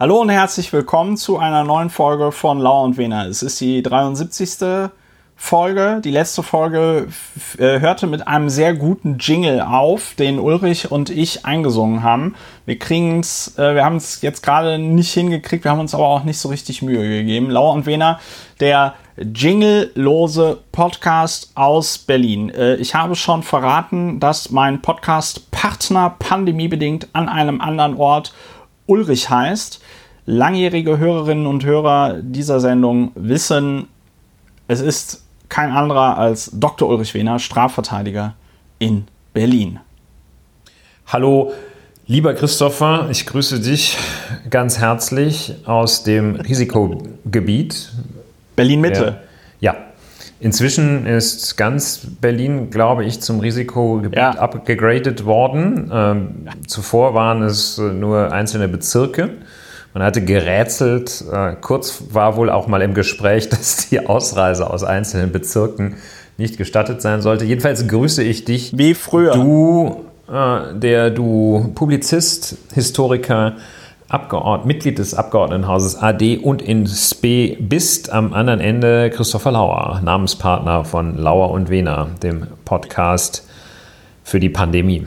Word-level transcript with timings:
Hallo 0.00 0.20
und 0.20 0.28
herzlich 0.28 0.72
willkommen 0.72 1.16
zu 1.16 1.38
einer 1.38 1.64
neuen 1.64 1.90
Folge 1.90 2.30
von 2.30 2.60
Lauer 2.60 2.84
und 2.84 2.98
Wener. 2.98 3.26
Es 3.26 3.42
ist 3.42 3.60
die 3.60 3.82
73. 3.82 4.90
Folge. 5.34 6.00
Die 6.04 6.12
letzte 6.12 6.44
Folge 6.44 7.08
äh, 7.58 7.80
hörte 7.80 8.06
mit 8.06 8.28
einem 8.28 8.48
sehr 8.48 8.74
guten 8.74 9.18
Jingle 9.18 9.60
auf, 9.60 10.14
den 10.14 10.38
Ulrich 10.38 10.92
und 10.92 11.10
ich 11.10 11.44
eingesungen 11.44 12.04
haben. 12.04 12.36
Wir 12.64 12.78
kriegen 12.78 13.18
es, 13.18 13.58
äh, 13.58 13.74
wir 13.74 13.84
haben 13.84 13.96
es 13.96 14.22
jetzt 14.22 14.44
gerade 14.44 14.78
nicht 14.78 15.12
hingekriegt, 15.12 15.64
wir 15.64 15.72
haben 15.72 15.80
uns 15.80 15.96
aber 15.96 16.06
auch 16.06 16.22
nicht 16.22 16.38
so 16.38 16.48
richtig 16.48 16.80
Mühe 16.80 17.02
gegeben. 17.02 17.50
Lauer 17.50 17.72
und 17.72 17.84
Wener, 17.84 18.20
der 18.60 18.94
jinglelose 19.16 20.60
Podcast 20.70 21.50
aus 21.56 21.98
Berlin. 21.98 22.50
Äh, 22.50 22.76
ich 22.76 22.94
habe 22.94 23.16
schon 23.16 23.42
verraten, 23.42 24.20
dass 24.20 24.50
mein 24.52 24.80
Podcast-Partner 24.80 26.14
pandemiebedingt 26.20 27.08
an 27.14 27.28
einem 27.28 27.60
anderen 27.60 27.96
Ort 27.96 28.32
Ulrich 28.88 29.30
heißt. 29.30 29.80
Langjährige 30.30 30.98
Hörerinnen 30.98 31.46
und 31.46 31.64
Hörer 31.64 32.18
dieser 32.20 32.60
Sendung 32.60 33.12
wissen, 33.14 33.88
es 34.66 34.82
ist 34.82 35.24
kein 35.48 35.70
anderer 35.70 36.18
als 36.18 36.50
Dr. 36.52 36.86
Ulrich 36.86 37.14
Wehner, 37.14 37.38
Strafverteidiger 37.38 38.34
in 38.78 39.06
Berlin. 39.32 39.80
Hallo, 41.06 41.54
lieber 42.06 42.34
Christopher, 42.34 43.08
ich 43.10 43.24
grüße 43.24 43.60
dich 43.60 43.96
ganz 44.50 44.78
herzlich 44.78 45.54
aus 45.64 46.02
dem 46.02 46.36
Risikogebiet. 46.36 47.90
Berlin-Mitte. 48.54 49.22
Ja, 49.60 49.76
Inzwischen 50.40 51.06
ist 51.06 51.56
ganz 51.56 52.02
Berlin, 52.20 52.68
glaube 52.68 53.06
ich, 53.06 53.22
zum 53.22 53.40
Risikogebiet 53.40 54.18
ja. 54.18 54.32
abgegradet 54.32 55.24
worden. 55.24 55.90
Ähm, 55.90 56.48
zuvor 56.66 57.14
waren 57.14 57.42
es 57.42 57.78
nur 57.78 58.30
einzelne 58.30 58.68
Bezirke. 58.68 59.30
Man 59.94 60.02
hatte 60.02 60.24
gerätselt, 60.24 61.24
äh, 61.32 61.54
kurz 61.60 62.02
war 62.10 62.36
wohl 62.36 62.50
auch 62.50 62.66
mal 62.66 62.82
im 62.82 62.94
Gespräch, 62.94 63.48
dass 63.50 63.88
die 63.88 64.06
Ausreise 64.06 64.70
aus 64.70 64.84
einzelnen 64.84 65.32
Bezirken 65.32 65.96
nicht 66.36 66.56
gestattet 66.56 67.02
sein 67.02 67.20
sollte. 67.20 67.44
Jedenfalls 67.44 67.86
grüße 67.88 68.22
ich 68.22 68.44
dich. 68.44 68.76
Wie 68.76 68.94
früher. 68.94 69.32
Du, 69.32 70.04
äh, 70.30 70.74
der 70.78 71.10
du 71.10 71.72
Publizist, 71.74 72.56
Historiker, 72.74 73.56
Abgeord 74.08 74.64
Mitglied 74.64 74.98
des 74.98 75.12
Abgeordnetenhauses 75.12 75.96
AD 75.96 76.38
und 76.38 76.62
in 76.62 76.86
SPE 76.86 77.56
bist. 77.60 78.10
Am 78.10 78.32
anderen 78.32 78.60
Ende 78.60 79.10
Christopher 79.10 79.52
Lauer, 79.52 80.00
Namenspartner 80.02 80.84
von 80.84 81.18
Lauer 81.18 81.50
und 81.50 81.68
Wehner, 81.68 82.08
dem 82.22 82.46
Podcast 82.64 83.46
für 84.24 84.40
die 84.40 84.48
Pandemie 84.48 85.06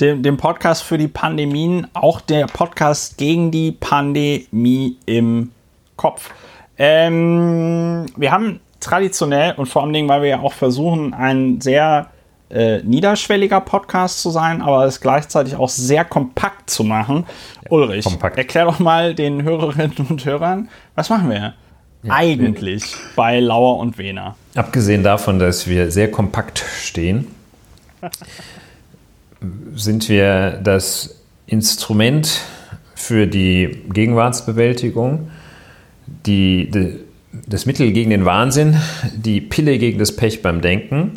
dem, 0.00 0.22
dem 0.22 0.36
Podcast 0.36 0.82
für 0.82 0.98
die 0.98 1.08
Pandemien, 1.08 1.86
auch 1.94 2.20
der 2.20 2.46
Podcast 2.46 3.16
gegen 3.18 3.50
die 3.50 3.72
Pandemie 3.72 4.96
im 5.06 5.52
Kopf. 5.96 6.30
Ähm, 6.78 8.06
wir 8.16 8.30
haben 8.30 8.60
traditionell 8.80 9.54
und 9.56 9.66
vor 9.66 9.82
allen 9.82 9.92
Dingen, 9.92 10.08
weil 10.08 10.22
wir 10.22 10.28
ja 10.28 10.40
auch 10.40 10.52
versuchen, 10.52 11.14
ein 11.14 11.60
sehr 11.60 12.10
äh, 12.50 12.82
niederschwelliger 12.82 13.60
Podcast 13.60 14.20
zu 14.20 14.30
sein, 14.30 14.62
aber 14.62 14.84
es 14.84 15.00
gleichzeitig 15.00 15.56
auch 15.56 15.70
sehr 15.70 16.04
kompakt 16.04 16.70
zu 16.70 16.84
machen. 16.84 17.24
Ja, 17.64 17.70
Ulrich, 17.72 18.04
kompakt. 18.04 18.36
erklär 18.36 18.66
doch 18.66 18.78
mal 18.78 19.14
den 19.14 19.42
Hörerinnen 19.42 19.96
und 20.08 20.24
Hörern, 20.24 20.68
was 20.94 21.08
machen 21.08 21.30
wir 21.30 21.54
eigentlich 22.08 22.94
bei 23.16 23.40
Lauer 23.40 23.78
und 23.78 23.98
Wehner? 23.98 24.36
Abgesehen 24.54 25.02
davon, 25.02 25.40
dass 25.40 25.66
wir 25.66 25.90
sehr 25.90 26.10
kompakt 26.10 26.64
stehen, 26.80 27.26
sind 29.74 30.08
wir 30.08 30.60
das 30.62 31.22
Instrument 31.46 32.40
für 32.94 33.26
die 33.26 33.82
Gegenwartsbewältigung, 33.92 35.30
die, 36.06 36.70
die, 36.70 37.00
das 37.46 37.66
Mittel 37.66 37.92
gegen 37.92 38.10
den 38.10 38.24
Wahnsinn, 38.24 38.76
die 39.14 39.40
Pille 39.40 39.78
gegen 39.78 39.98
das 39.98 40.16
Pech 40.16 40.42
beim 40.42 40.60
Denken. 40.60 41.12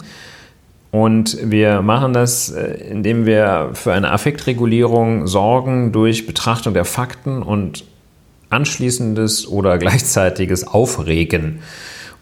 Und 0.91 1.37
wir 1.43 1.81
machen 1.81 2.13
das, 2.13 2.49
äh, 2.49 2.61
indem 2.89 3.25
wir 3.25 3.71
für 3.73 3.93
eine 3.93 4.11
Affektregulierung 4.11 5.27
sorgen 5.27 5.91
durch 5.91 6.25
Betrachtung 6.25 6.73
der 6.73 6.85
Fakten 6.85 7.43
und 7.43 7.85
anschließendes 8.49 9.47
oder 9.47 9.77
gleichzeitiges 9.77 10.67
Aufregen. 10.67 11.59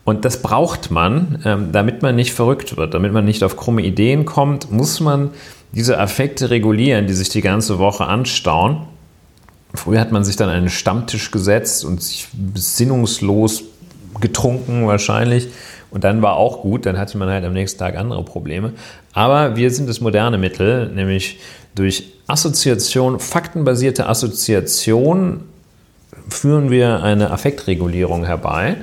Und 0.04 0.24
das 0.24 0.42
braucht 0.42 0.92
man, 0.92 1.42
ähm, 1.44 1.72
damit 1.72 2.02
man 2.02 2.16
nicht 2.16 2.34
verrückt 2.34 2.78
wird, 2.78 2.94
damit 2.94 3.12
man 3.12 3.26
nicht 3.26 3.44
auf 3.44 3.58
krumme 3.58 3.82
Ideen 3.82 4.26
kommt, 4.26 4.72
muss 4.72 5.00
man 5.00 5.32
diese 5.72 6.00
Affekte 6.00 6.50
regulieren, 6.50 7.08
die 7.08 7.14
sich 7.14 7.30
die 7.30 7.42
ganze 7.42 7.80
Woche 7.80 8.06
anstauen. 8.06 8.88
Früher 9.74 10.00
hat 10.00 10.12
man 10.12 10.24
sich 10.24 10.36
dann 10.36 10.50
einen 10.50 10.70
Stammtisch 10.70 11.32
gesetzt 11.32 11.86
und 11.86 12.02
sich 12.02 12.28
besinnungslos 12.34 13.64
getrunken 14.20 14.88
wahrscheinlich. 14.88 15.50
Und 15.92 16.04
dann 16.04 16.22
war 16.22 16.36
auch 16.36 16.62
gut, 16.62 16.86
dann 16.86 16.98
hatte 16.98 17.18
man 17.18 17.30
halt 17.30 17.46
am 17.46 17.54
nächsten 17.54 17.80
Tag 17.80 17.98
andere 17.98 18.24
Probleme. 18.24 18.74
Aber 19.14 19.56
wir 19.56 19.72
sind 19.72 19.88
das 19.88 20.02
moderne 20.02 20.38
Mittel, 20.38 20.92
nämlich 20.92 21.40
durch 21.76 22.12
Assoziation, 22.28 23.20
faktenbasierte 23.20 24.08
Assoziation 24.08 25.44
führen 26.30 26.72
wir 26.72 27.04
eine 27.04 27.32
Affektregulierung 27.32 28.26
herbei 28.26 28.78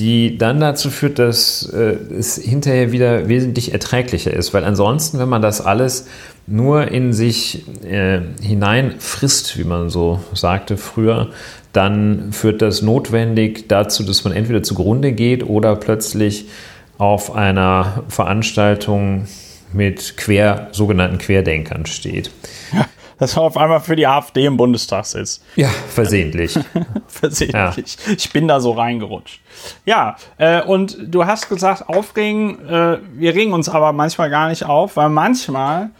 die 0.00 0.38
dann 0.38 0.60
dazu 0.60 0.88
führt, 0.90 1.18
dass 1.18 1.70
äh, 1.72 1.96
es 2.18 2.36
hinterher 2.36 2.90
wieder 2.90 3.28
wesentlich 3.28 3.72
erträglicher 3.72 4.32
ist. 4.32 4.54
Weil 4.54 4.64
ansonsten, 4.64 5.18
wenn 5.18 5.28
man 5.28 5.42
das 5.42 5.60
alles 5.60 6.08
nur 6.46 6.88
in 6.88 7.12
sich 7.12 7.66
äh, 7.84 8.20
hineinfrisst, 8.42 9.58
wie 9.58 9.64
man 9.64 9.90
so 9.90 10.20
sagte 10.32 10.78
früher, 10.78 11.28
dann 11.74 12.32
führt 12.32 12.62
das 12.62 12.80
notwendig 12.80 13.68
dazu, 13.68 14.02
dass 14.02 14.24
man 14.24 14.32
entweder 14.32 14.62
zugrunde 14.62 15.12
geht 15.12 15.46
oder 15.46 15.76
plötzlich 15.76 16.48
auf 16.96 17.34
einer 17.34 18.04
Veranstaltung 18.08 19.26
mit 19.72 20.16
quer, 20.16 20.68
sogenannten 20.72 21.18
Querdenkern 21.18 21.84
steht. 21.86 22.30
Ja 22.72 22.86
dass 23.20 23.36
er 23.36 23.42
auf 23.42 23.56
einmal 23.56 23.80
für 23.80 23.94
die 23.94 24.06
AfD 24.06 24.46
im 24.46 24.56
Bundestag 24.56 25.04
sitzt. 25.04 25.44
Ja, 25.54 25.68
versehentlich. 25.68 26.58
versehentlich. 27.06 27.96
Ja. 28.06 28.12
Ich 28.16 28.32
bin 28.32 28.48
da 28.48 28.60
so 28.60 28.72
reingerutscht. 28.72 29.40
Ja, 29.84 30.16
äh, 30.38 30.62
und 30.62 30.96
du 31.00 31.26
hast 31.26 31.48
gesagt, 31.48 31.88
aufregen, 31.88 32.66
äh, 32.66 32.98
wir 33.12 33.34
regen 33.34 33.52
uns 33.52 33.68
aber 33.68 33.92
manchmal 33.92 34.30
gar 34.30 34.48
nicht 34.48 34.64
auf, 34.64 34.96
weil 34.96 35.10
manchmal, 35.10 35.90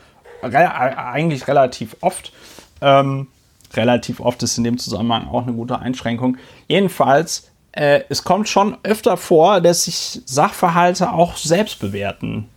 re 0.42 0.74
eigentlich 0.74 1.46
relativ 1.46 1.94
oft, 2.00 2.32
ähm, 2.80 3.28
relativ 3.74 4.20
oft 4.20 4.42
ist 4.42 4.56
in 4.56 4.64
dem 4.64 4.78
Zusammenhang 4.78 5.28
auch 5.28 5.42
eine 5.42 5.52
gute 5.52 5.78
Einschränkung. 5.78 6.38
Jedenfalls, 6.68 7.50
äh, 7.72 8.00
es 8.08 8.24
kommt 8.24 8.48
schon 8.48 8.78
öfter 8.82 9.18
vor, 9.18 9.60
dass 9.60 9.84
sich 9.84 10.22
Sachverhalte 10.24 11.12
auch 11.12 11.36
selbst 11.36 11.80
bewerten. 11.80 12.48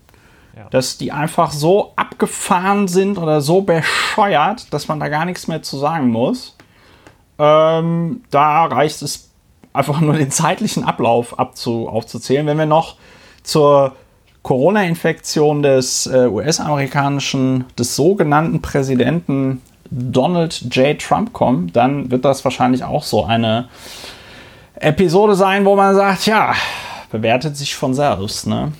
Dass 0.69 0.97
die 0.97 1.11
einfach 1.11 1.51
so 1.51 1.93
abgefahren 1.95 2.87
sind 2.87 3.17
oder 3.17 3.41
so 3.41 3.61
bescheuert, 3.61 4.71
dass 4.73 4.87
man 4.87 4.99
da 4.99 5.09
gar 5.09 5.25
nichts 5.25 5.47
mehr 5.47 5.63
zu 5.63 5.77
sagen 5.77 6.09
muss. 6.09 6.55
Ähm, 7.39 8.23
da 8.29 8.65
reicht 8.65 9.01
es 9.01 9.29
einfach 9.73 9.99
nur 9.99 10.13
den 10.13 10.31
zeitlichen 10.31 10.83
Ablauf 10.83 11.39
abzu 11.39 11.89
aufzuzählen. 11.89 12.45
Wenn 12.45 12.57
wir 12.57 12.67
noch 12.67 12.95
zur 13.41 13.93
Corona-Infektion 14.43 15.63
des 15.63 16.05
äh, 16.05 16.27
US-amerikanischen, 16.27 17.65
des 17.77 17.95
sogenannten 17.95 18.61
Präsidenten 18.61 19.61
Donald 19.89 20.61
J. 20.75 20.99
Trump 20.99 21.33
kommen, 21.33 21.71
dann 21.73 22.11
wird 22.11 22.25
das 22.25 22.43
wahrscheinlich 22.43 22.83
auch 22.83 23.03
so 23.03 23.25
eine 23.25 23.69
Episode 24.75 25.35
sein, 25.35 25.65
wo 25.65 25.75
man 25.75 25.95
sagt, 25.95 26.25
ja, 26.25 26.53
bewertet 27.11 27.55
sich 27.55 27.75
von 27.75 27.93
selbst, 27.93 28.47
ne? 28.47 28.73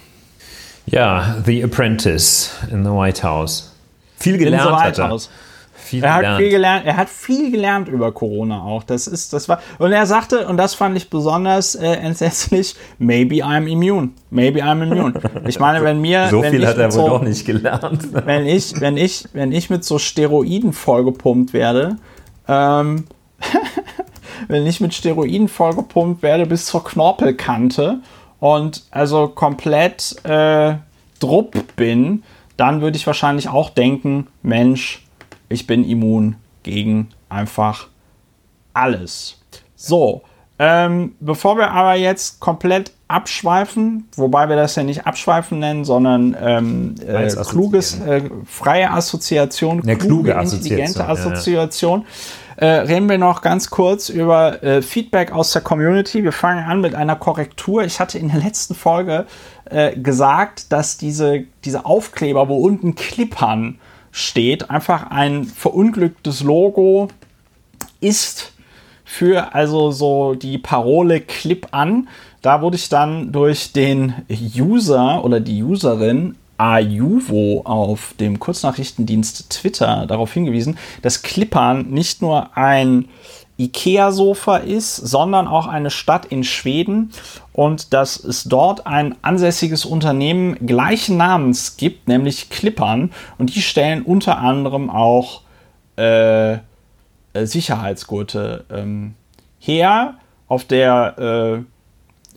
Ja, 0.86 1.38
The 1.46 1.64
Apprentice 1.64 2.52
in 2.72 2.84
the 2.84 2.92
White 2.92 3.24
House. 3.24 3.72
Viel 4.18 4.38
gelernt 4.38 4.66
in 4.66 4.70
the 4.70 4.76
White 4.76 5.04
House. 5.04 5.30
Viel 5.84 6.04
er 6.04 6.14
hat 6.14 6.38
viel 6.38 6.50
gelernt. 6.50 6.86
Er 6.86 6.98
hat 6.98 7.10
viel 7.10 7.52
gelernt 7.52 7.88
über 7.88 8.12
Corona 8.12 8.64
auch. 8.64 8.84
Das 8.84 9.06
ist, 9.06 9.34
das 9.34 9.50
war 9.50 9.60
und 9.80 9.92
er 9.92 10.06
sagte 10.06 10.48
und 10.48 10.58
das 10.58 10.74
fand 10.74 10.96
ich 10.96 11.10
besonders 11.10 11.76
äh, 11.76 11.86
entsetzlich. 11.86 12.76
Maybe 13.00 13.36
I'm 13.36 13.68
immune. 13.68 14.10
Maybe 14.30 14.62
I'm 14.62 14.82
immune. 14.82 15.14
Ich 15.46 15.60
meine, 15.60 15.84
wenn 15.84 16.00
mir 16.02 16.30
so 16.30 16.42
wenn 16.42 16.52
viel 16.52 16.66
hat 16.66 16.78
er 16.78 16.86
wohl 16.86 16.92
so, 16.92 17.08
doch 17.10 17.22
nicht 17.22 17.46
gelernt. 17.46 18.08
Wenn 18.26 18.46
ich, 18.46 18.80
wenn 18.80 18.98
ich, 18.98 19.26
wenn 19.34 19.52
ich 19.52 19.70
mit 19.70 19.84
so 19.84 20.00
Steroiden 20.00 20.74
vollgepumpt 20.74 21.54
werde, 21.54 21.98
ähm, 22.48 23.06
wenn 24.48 24.66
ich 24.66 24.80
mit 24.80 24.94
Steroiden 24.94 25.48
vollgepumpt 25.48 26.24
werde 26.24 26.46
bis 26.46 26.66
zur 26.66 26.84
Knorpelkante 26.84 28.00
und 28.44 28.84
also 28.92 29.30
komplett 29.30 30.18
äh, 30.26 30.76
drupp 31.22 31.78
bin, 31.78 32.24
dann 32.58 32.82
würde 32.82 32.98
ich 32.98 33.08
wahrscheinlich 33.08 33.48
auch 33.48 33.70
denken, 33.70 34.28
Mensch, 34.42 35.06
ich 35.48 35.66
bin 35.66 35.90
immun 35.90 36.36
gegen 36.62 37.08
einfach 37.30 37.88
alles. 38.74 39.40
So, 39.78 40.24
Ähm, 40.60 41.16
bevor 41.20 41.58
wir 41.58 41.72
aber 41.72 41.96
jetzt 41.96 42.40
komplett 42.40 42.92
abschweifen, 43.08 44.08
wobei 44.16 44.48
wir 44.50 44.56
das 44.56 44.76
ja 44.76 44.84
nicht 44.84 45.08
abschweifen 45.08 45.60
nennen, 45.60 45.84
sondern 45.84 46.38
ähm, 46.40 46.96
äh, 47.08 47.28
kluges, 47.28 48.00
äh, 48.02 48.30
freie 48.46 48.92
Assoziation, 48.92 49.82
Eine 49.82 49.98
kluge, 49.98 50.32
kluge 50.32 50.42
intelligente 50.42 51.08
Assoziation. 51.08 52.02
Ja, 52.02 52.06
ja. 52.06 52.12
Äh, 52.56 52.66
reden 52.66 53.10
wir 53.10 53.18
noch 53.18 53.42
ganz 53.42 53.70
kurz 53.70 54.10
über 54.10 54.62
äh, 54.64 54.82
Feedback 54.82 55.32
aus 55.32 55.52
der 55.52 55.62
Community. 55.62 56.24
Wir 56.24 56.32
fangen 56.32 56.64
an 56.64 56.82
mit 56.82 56.96
einer 56.96 57.16
Korrektur. 57.16 57.84
Ich 57.84 58.00
hatte 58.00 58.20
in 58.20 58.30
der 58.30 58.42
letzten 58.42 58.76
Folge 58.76 59.26
äh, 59.66 59.98
gesagt, 59.98 60.72
dass 60.72 60.98
diese, 60.98 61.46
diese 61.66 61.86
Aufkleber, 61.86 62.48
wo 62.50 62.58
unten 62.58 62.96
Klippern 62.96 63.80
steht, 64.12 64.70
einfach 64.70 65.10
ein 65.10 65.46
verunglücktes 65.46 66.42
Logo 66.42 67.08
ist 68.00 68.54
für 69.04 69.54
also 69.54 69.92
so 69.92 70.36
die 70.36 70.58
Parole 70.58 71.22
Clip 71.22 71.68
an. 71.72 72.08
Da 72.42 72.62
wurde 72.62 72.76
ich 72.76 72.90
dann 72.90 73.32
durch 73.32 73.74
den 73.74 74.14
User 74.30 75.24
oder 75.24 75.40
die 75.40 75.64
Userin 75.64 76.36
Ajuvo 76.58 77.62
auf 77.66 78.14
dem 78.20 78.40
Kurznachrichtendienst 78.40 79.50
Twitter 79.50 80.06
darauf 80.08 80.34
hingewiesen, 80.34 80.78
dass 81.02 81.22
Klippern 81.22 81.90
nicht 81.90 82.22
nur 82.22 82.56
ein 82.58 83.10
IKEA-Sofa 83.58 84.58
ist, 84.58 84.96
sondern 84.96 85.48
auch 85.48 85.68
eine 85.68 85.92
Stadt 85.92 86.26
in 86.26 86.44
Schweden 86.44 87.12
und 87.52 87.94
dass 87.94 88.18
es 88.18 88.46
dort 88.46 88.88
ein 88.88 89.16
ansässiges 89.22 89.86
Unternehmen 89.86 90.66
gleichen 90.66 91.18
Namens 91.18 91.78
gibt, 91.78 92.08
nämlich 92.08 92.50
Klippern 92.50 93.12
und 93.38 93.56
die 93.56 93.62
stellen 93.62 94.02
unter 94.02 94.40
anderem 94.40 94.90
auch 94.90 95.42
äh, 95.98 96.54
äh, 96.54 96.60
Sicherheitsgurte 97.34 98.66
ähm, 98.72 99.14
her. 99.60 100.16
Auf 100.48 100.66
der 100.66 101.64
äh, 101.64 101.64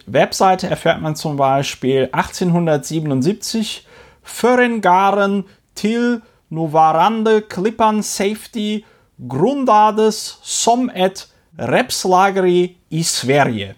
Webseite 0.07 0.69
erfährt 0.69 1.01
man 1.01 1.17
zum 1.17 1.37
Beispiel 1.37 2.09
1877 2.13 3.86
Förengaren 4.27 5.45
till 5.75 6.21
Novarande 6.49 7.41
Klippan 7.41 8.03
Safety 8.03 8.83
grundades 9.17 10.39
som 10.43 10.91
ett 10.95 11.29
Repslageri 11.59 12.77
i 12.89 13.05
Sverige. 13.05 13.75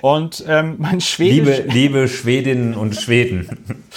Und 0.00 0.44
ähm, 0.48 0.76
mein 0.78 1.00
Schwedisch. 1.00 1.58
Liebe, 1.58 1.72
liebe 1.72 2.08
Schwedinnen 2.08 2.74
und 2.74 2.96
Schweden. 2.96 3.48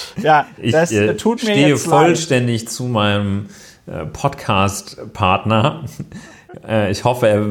ja, 0.21 0.45
das 0.71 0.91
ich, 0.91 0.97
äh, 0.97 1.15
tut 1.15 1.43
mir 1.43 1.51
stehe 1.51 1.67
jetzt 1.69 1.87
vollständig 1.87 2.61
leid. 2.61 2.69
zu 2.69 2.83
meinem 2.83 3.49
äh, 3.85 4.05
Podcast-Partner. 4.05 5.85
Äh, 6.67 6.91
ich 6.91 7.03
hoffe, 7.03 7.27
er 7.27 7.45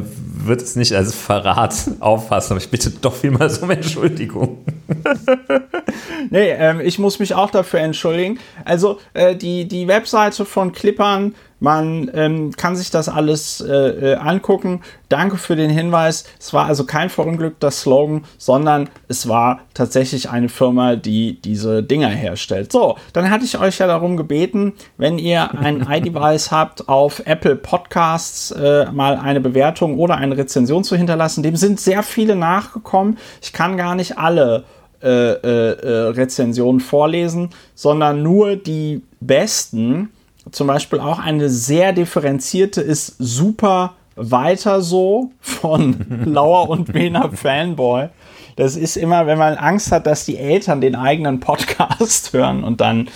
wird 0.44 0.62
es 0.62 0.76
nicht 0.76 0.94
als 0.94 1.14
Verrat 1.14 1.74
auffassen, 2.00 2.52
aber 2.52 2.60
ich 2.60 2.70
bitte 2.70 2.90
doch 2.90 3.14
vielmals 3.14 3.58
um 3.58 3.70
Entschuldigung. 3.70 4.64
nee, 6.30 6.50
ähm, 6.50 6.80
ich 6.80 6.98
muss 6.98 7.18
mich 7.18 7.34
auch 7.34 7.50
dafür 7.50 7.80
entschuldigen. 7.80 8.38
Also 8.64 8.98
äh, 9.14 9.36
die, 9.36 9.66
die 9.66 9.88
Webseite 9.88 10.44
von 10.44 10.72
Clippern 10.72 11.34
man 11.60 12.10
ähm, 12.14 12.52
kann 12.56 12.74
sich 12.74 12.90
das 12.90 13.08
alles 13.08 13.60
äh, 13.60 13.72
äh, 13.72 14.14
angucken. 14.16 14.80
Danke 15.10 15.36
für 15.36 15.56
den 15.56 15.70
Hinweis. 15.70 16.24
Es 16.38 16.54
war 16.54 16.66
also 16.66 16.84
kein 16.84 17.10
verunglückter 17.10 17.70
Slogan, 17.70 18.24
sondern 18.38 18.88
es 19.08 19.28
war 19.28 19.60
tatsächlich 19.74 20.30
eine 20.30 20.48
Firma, 20.48 20.96
die 20.96 21.40
diese 21.40 21.82
Dinger 21.82 22.08
herstellt. 22.08 22.72
So, 22.72 22.96
dann 23.12 23.30
hatte 23.30 23.44
ich 23.44 23.58
euch 23.58 23.78
ja 23.78 23.86
darum 23.86 24.16
gebeten, 24.16 24.72
wenn 24.96 25.18
ihr 25.18 25.54
ein 25.54 25.86
iDevice 25.90 26.50
habt, 26.50 26.88
auf 26.88 27.22
Apple 27.26 27.56
Podcasts 27.56 28.50
äh, 28.52 28.90
mal 28.90 29.16
eine 29.16 29.40
Bewertung 29.40 29.98
oder 29.98 30.16
eine 30.16 30.38
Rezension 30.38 30.82
zu 30.82 30.96
hinterlassen. 30.96 31.42
Dem 31.42 31.56
sind 31.56 31.78
sehr 31.78 32.02
viele 32.02 32.36
nachgekommen. 32.36 33.18
Ich 33.42 33.52
kann 33.52 33.76
gar 33.76 33.94
nicht 33.94 34.16
alle 34.16 34.64
äh, 35.02 35.08
äh, 35.08 35.72
äh 35.72 36.08
Rezensionen 36.10 36.80
vorlesen, 36.80 37.50
sondern 37.74 38.22
nur 38.22 38.56
die 38.56 39.02
besten 39.20 40.10
zum 40.50 40.66
Beispiel 40.66 41.00
auch 41.00 41.18
eine 41.18 41.48
sehr 41.48 41.92
differenzierte 41.92 42.80
ist 42.80 43.14
super 43.18 43.94
weiter 44.16 44.80
so 44.80 45.30
von 45.40 45.96
Lauer 46.24 46.68
und 46.68 46.94
Wiener 46.94 47.30
Fanboy. 47.32 48.08
Das 48.56 48.76
ist 48.76 48.96
immer, 48.96 49.26
wenn 49.26 49.38
man 49.38 49.54
Angst 49.54 49.92
hat, 49.92 50.06
dass 50.06 50.26
die 50.26 50.36
Eltern 50.36 50.80
den 50.80 50.94
eigenen 50.94 51.40
Podcast 51.40 52.32
hören 52.32 52.64
und 52.64 52.80
dann, 52.80 53.08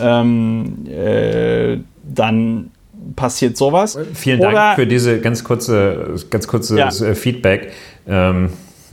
ähm, 0.00 0.86
äh, 0.86 1.78
dann 2.04 2.70
passiert 3.16 3.56
sowas. 3.56 3.98
Vielen 4.14 4.40
Dank 4.40 4.52
Oder, 4.52 4.74
für 4.76 4.86
diese 4.86 5.20
ganz 5.20 5.42
kurze, 5.42 6.14
ganz 6.30 6.46
kurze 6.46 6.78
ja. 6.78 6.90
Feedback. 6.90 7.72
Ähm, 8.06 8.50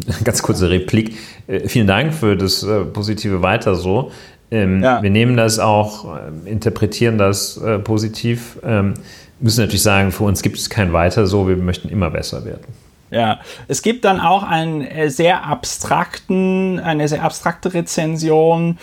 ganz 0.24 0.42
kurze 0.42 0.70
Replik. 0.70 1.18
Äh, 1.48 1.68
vielen 1.68 1.88
Dank 1.88 2.14
für 2.14 2.36
das 2.36 2.64
äh, 2.64 2.86
positive 2.86 3.42
Weiter 3.42 3.76
so. 3.76 4.12
Ähm, 4.52 4.84
ja. 4.84 5.02
Wir 5.02 5.10
nehmen 5.10 5.38
das 5.38 5.60
auch, 5.60 6.16
äh, 6.16 6.50
interpretieren 6.50 7.18
das 7.18 7.58
äh, 7.58 7.80
positiv. 7.80 8.60
Ähm, 8.64 8.96
müssen 9.40 9.62
natürlich 9.62 9.84
sagen, 9.84 10.12
für 10.12 10.24
uns 10.24 10.42
gibt 10.42 10.58
es 10.58 10.70
kein 10.70 10.94
Weiter 10.94 11.28
so, 11.28 11.48
wir 11.48 11.56
möchten 11.58 11.90
immer 11.90 12.10
besser 12.10 12.46
werden. 12.46 12.66
Ja, 13.12 13.40
es 13.68 13.82
gibt 13.82 14.06
dann 14.06 14.20
auch 14.20 14.44
einen 14.44 14.82
äh, 14.82 15.10
sehr 15.10 15.46
abstrakten, 15.46 16.80
eine 16.80 17.08
sehr 17.08 17.24
abstrakte 17.24 17.74
Rezension, 17.74 18.78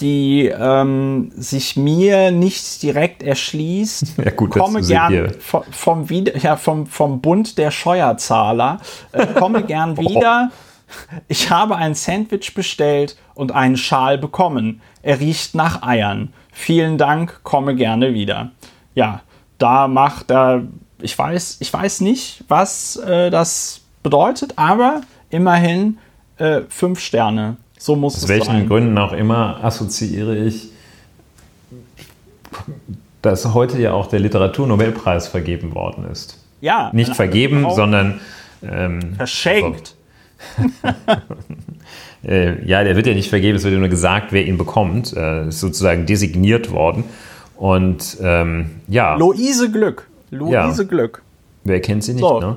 die 0.00 0.46
ähm, 0.46 1.30
sich 1.36 1.76
mir 1.76 2.30
nicht 2.30 2.82
direkt 2.82 3.22
erschließt. 3.22 4.14
Ja 4.24 4.30
gut, 4.30 4.50
komme 4.50 4.82
gern 4.82 5.30
vom, 5.38 5.62
vom, 5.70 6.06
ja, 6.40 6.56
vom, 6.56 6.86
vom 6.86 7.20
Bund 7.20 7.58
der 7.58 7.70
Scheuerzahler, 7.70 8.80
äh, 9.12 9.26
komme 9.26 9.62
gern 9.62 9.94
oh. 9.96 10.04
Ich 11.28 11.50
habe 11.50 11.76
ein 11.76 11.94
Sandwich 11.94 12.54
bestellt 12.54 13.16
und 13.34 13.52
einen 13.52 13.76
Schal 13.76 14.18
bekommen. 14.18 14.80
Er 15.02 15.20
riecht 15.20 15.54
nach 15.54 15.82
Eiern. 15.82 16.32
Vielen 16.52 16.98
Dank, 16.98 17.40
komme 17.42 17.74
gerne 17.76 18.14
wieder. 18.14 18.50
Ja, 18.94 19.22
da 19.58 19.88
macht 19.88 20.30
er, 20.30 20.62
ich 21.00 21.16
weiß, 21.16 21.58
ich 21.60 21.72
weiß 21.72 22.00
nicht, 22.00 22.44
was 22.48 22.96
äh, 22.96 23.30
das 23.30 23.82
bedeutet, 24.02 24.54
aber 24.56 25.02
immerhin 25.30 25.98
äh, 26.38 26.62
fünf 26.68 27.00
Sterne. 27.00 27.56
So 27.78 27.94
muss 27.94 28.16
Aus 28.16 28.22
es 28.24 28.28
welchen 28.28 28.46
sein. 28.46 28.68
Gründen 28.68 28.98
auch 28.98 29.12
immer 29.12 29.62
assoziiere 29.62 30.36
ich, 30.36 30.70
dass 33.22 33.52
heute 33.54 33.80
ja 33.80 33.92
auch 33.92 34.06
der 34.06 34.20
Literaturnobelpreis 34.20 35.28
vergeben 35.28 35.74
worden 35.74 36.06
ist. 36.10 36.44
Ja. 36.60 36.90
Nicht 36.92 37.14
vergeben, 37.14 37.66
sondern 37.70 38.20
ähm, 38.62 39.14
verschenkt. 39.16 39.80
Also, 39.80 39.97
äh, 42.24 42.64
ja, 42.66 42.84
der 42.84 42.96
wird 42.96 43.06
ja 43.06 43.14
nicht 43.14 43.28
vergeben, 43.28 43.56
es 43.56 43.64
wird 43.64 43.74
ja 43.74 43.80
nur 43.80 43.88
gesagt, 43.88 44.32
wer 44.32 44.46
ihn 44.46 44.58
bekommt. 44.58 45.14
Äh, 45.16 45.48
ist 45.48 45.60
sozusagen 45.60 46.06
designiert 46.06 46.70
worden. 46.70 47.04
Und 47.56 48.16
ähm, 48.20 48.70
ja. 48.86 49.16
Luise 49.16 49.70
Glück. 49.70 50.06
Luise 50.30 50.82
ja. 50.82 50.88
Glück. 50.88 51.22
Wer 51.64 51.80
kennt 51.80 52.04
sie 52.04 52.14
nicht, 52.14 52.20
so. 52.20 52.40
ne? 52.40 52.56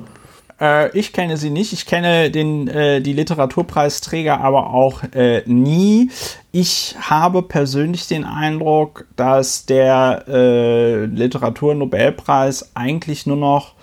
Äh, 0.59 0.97
ich 0.97 1.11
kenne 1.11 1.37
sie 1.37 1.49
nicht. 1.49 1.73
Ich 1.73 1.85
kenne 1.85 2.29
den, 2.29 2.67
die 2.67 3.13
Literaturpreisträger 3.13 4.41
aber 4.41 4.73
auch 4.73 5.01
nie. 5.45 6.11
Ich 6.51 6.95
habe 6.99 7.41
persönlich 7.41 8.07
den 8.07 8.25
Eindruck, 8.25 9.05
dass 9.15 9.65
der 9.65 10.23
Literaturnobelpreis 10.27 12.75
eigentlich 12.75 13.25
nur 13.25 13.37
noch 13.37 13.73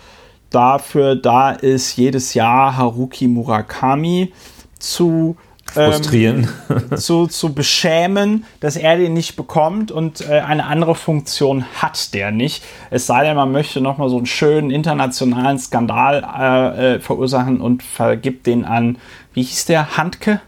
dafür 0.51 1.17
da 1.17 1.51
ist, 1.51 1.97
jedes 1.97 2.35
Jahr 2.35 2.77
Haruki 2.77 3.29
Murakami 3.29 4.33
zu 4.79 5.37
frustrieren, 5.73 6.49
ähm, 6.71 6.97
zu, 6.97 7.27
zu 7.27 7.53
beschämen, 7.53 8.45
dass 8.61 8.77
er 8.77 8.97
den 8.97 9.15
nicht 9.15 9.37
bekommt 9.37 9.91
und 9.91 10.23
äh, 10.23 10.41
eine 10.41 10.65
andere 10.65 10.95
Funktion 10.95 11.65
hat 11.77 12.15
der 12.15 12.31
nicht. 12.31 12.65
Es 12.91 13.07
sei 13.07 13.25
denn, 13.25 13.37
man 13.37 13.53
möchte 13.53 13.81
nochmal 13.81 14.09
so 14.09 14.17
einen 14.17 14.27
schönen 14.27 14.71
internationalen 14.71 15.59
Skandal 15.59 16.25
äh, 16.25 16.95
äh, 16.95 17.01
verursachen 17.01 17.61
und 17.61 17.83
vergibt 17.83 18.47
den 18.47 18.65
an, 18.65 18.99
wie 19.35 19.43
hieß 19.43 19.67
der, 19.67 19.97
Handke? 19.97 20.41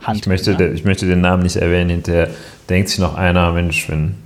Handke 0.00 0.20
ich, 0.20 0.26
möchte, 0.26 0.52
ja. 0.52 0.72
ich 0.72 0.84
möchte 0.84 1.06
den 1.06 1.20
Namen 1.20 1.42
nicht 1.42 1.56
erwähnen, 1.56 1.90
hinterher 1.90 2.28
denkt 2.68 2.88
sich 2.88 2.98
noch 2.98 3.14
einer, 3.14 3.52
Mensch, 3.52 3.88
wenn 3.88 4.16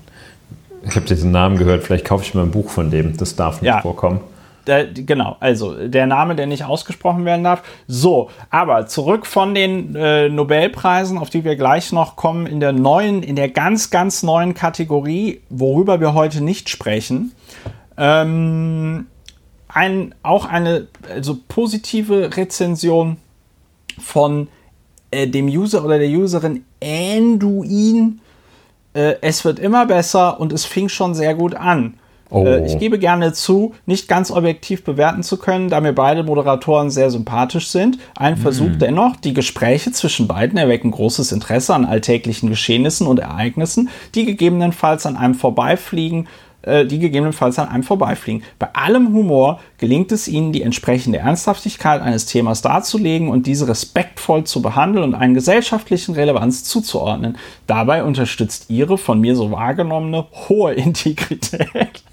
ich 0.85 0.97
habe 0.97 1.07
diesen 1.07 1.31
Namen 1.31 1.59
gehört, 1.59 1.85
vielleicht 1.85 2.05
kaufe 2.05 2.25
ich 2.25 2.35
mir 2.35 2.43
ein 2.43 2.51
Buch 2.51 2.69
von 2.69 2.91
dem, 2.91 3.17
das 3.17 3.37
darf 3.37 3.63
nicht 3.63 3.69
ja. 3.69 3.81
vorkommen. 3.81 4.21
Der, 4.67 4.87
genau, 4.87 5.37
also 5.41 5.89
der 5.89 6.07
Name, 6.07 6.37
der 6.37 6.47
nicht 6.47 6.65
ausgesprochen 6.65 7.25
werden 7.25 7.43
darf. 7.43 7.63
So, 7.89 8.31
aber 8.51 8.87
zurück 8.87 9.27
von 9.27 9.55
den 9.55 9.97
äh, 9.97 10.29
Nobelpreisen, 10.29 11.19
auf 11.19 11.31
die 11.31 11.43
wir 11.45 11.57
gleich 11.57 11.93
noch 11.93 12.15
kommen, 12.15 12.47
in 12.47 12.61
der 12.61 12.73
neuen, 12.73 13.23
in 13.23 13.35
der 13.35 13.49
ganz, 13.49 13.91
ganz 13.91 14.23
neuen 14.23 14.55
Kategorie, 14.55 15.41
worüber 15.49 16.01
wir 16.01 16.15
heute 16.15 16.43
nicht 16.43 16.69
sprechen. 16.69 17.33
Ähm, 17.97 19.07
ein, 19.69 20.15
auch 20.23 20.45
eine 20.45 20.87
also 21.09 21.39
positive 21.49 22.37
Rezension 22.37 23.17
von 23.99 24.49
äh, 25.11 25.27
dem 25.27 25.47
User 25.47 25.85
oder 25.85 25.99
der 25.99 26.09
Userin 26.09 26.65
Anduin. 26.83 28.21
Äh, 28.95 29.15
es 29.23 29.45
wird 29.45 29.59
immer 29.59 29.87
besser 29.87 30.39
und 30.41 30.53
es 30.53 30.65
fing 30.65 30.89
schon 30.89 31.15
sehr 31.15 31.35
gut 31.35 31.55
an. 31.55 31.95
Oh. 32.33 32.47
Äh, 32.47 32.67
ich 32.67 32.79
gebe 32.79 32.99
gerne 32.99 33.33
zu, 33.35 33.75
nicht 33.85 34.09
ganz 34.09 34.31
objektiv 34.31 34.85
bewerten 34.85 35.23
zu 35.23 35.37
können, 35.37 35.69
da 35.69 35.81
mir 35.81 35.93
beide 35.93 36.23
Moderatoren 36.23 36.91
sehr 36.91 37.11
sympathisch 37.11 37.69
sind. 37.69 37.99
Ein 38.17 38.39
Versuch 38.39 38.71
mm. 38.71 38.79
dennoch, 38.79 39.17
die 39.17 39.35
Gespräche 39.35 39.93
zwischen 39.93 40.27
beiden 40.27 40.57
erwecken 40.57 40.91
großes 40.91 41.31
Interesse 41.31 41.75
an 41.75 41.85
alltäglichen 41.85 42.49
Geschehnissen 42.49 43.07
und 43.07 43.21
Ereignissen, 43.21 43.91
die 44.15 44.25
gegebenenfalls 44.25 45.05
an 45.05 45.17
einem 45.17 45.35
vorbeifliegen 45.35 46.27
die 46.87 46.99
gegebenenfalls 46.99 47.59
an 47.59 47.69
einem 47.69 47.83
vorbeifliegen. 47.83 48.43
Bei 48.59 48.69
allem 48.75 49.13
Humor 49.13 49.61
gelingt 49.79 50.13
es 50.13 50.29
ihnen, 50.29 50.53
die 50.53 50.63
entsprechende 50.63 51.19
Ernsthaftigkeit 51.19 52.01
eines 52.01 52.27
Themas 52.27 52.63
darzulegen 52.63 53.29
und 53.29 53.47
diese 53.47 53.67
respektvoll 53.67 54.45
zu 54.45 54.63
behandeln 54.63 55.05
und 55.05 55.15
einen 55.15 55.35
gesellschaftlichen 55.35 56.15
Relevanz 56.15 56.63
zuzuordnen. 56.63 57.37
Dabei 57.67 58.05
unterstützt 58.05 58.67
ihre 58.69 58.97
von 58.97 59.21
mir 59.21 59.35
so 59.35 59.51
wahrgenommene 59.51 60.27
hohe 60.49 60.73
Integrität. 60.83 62.05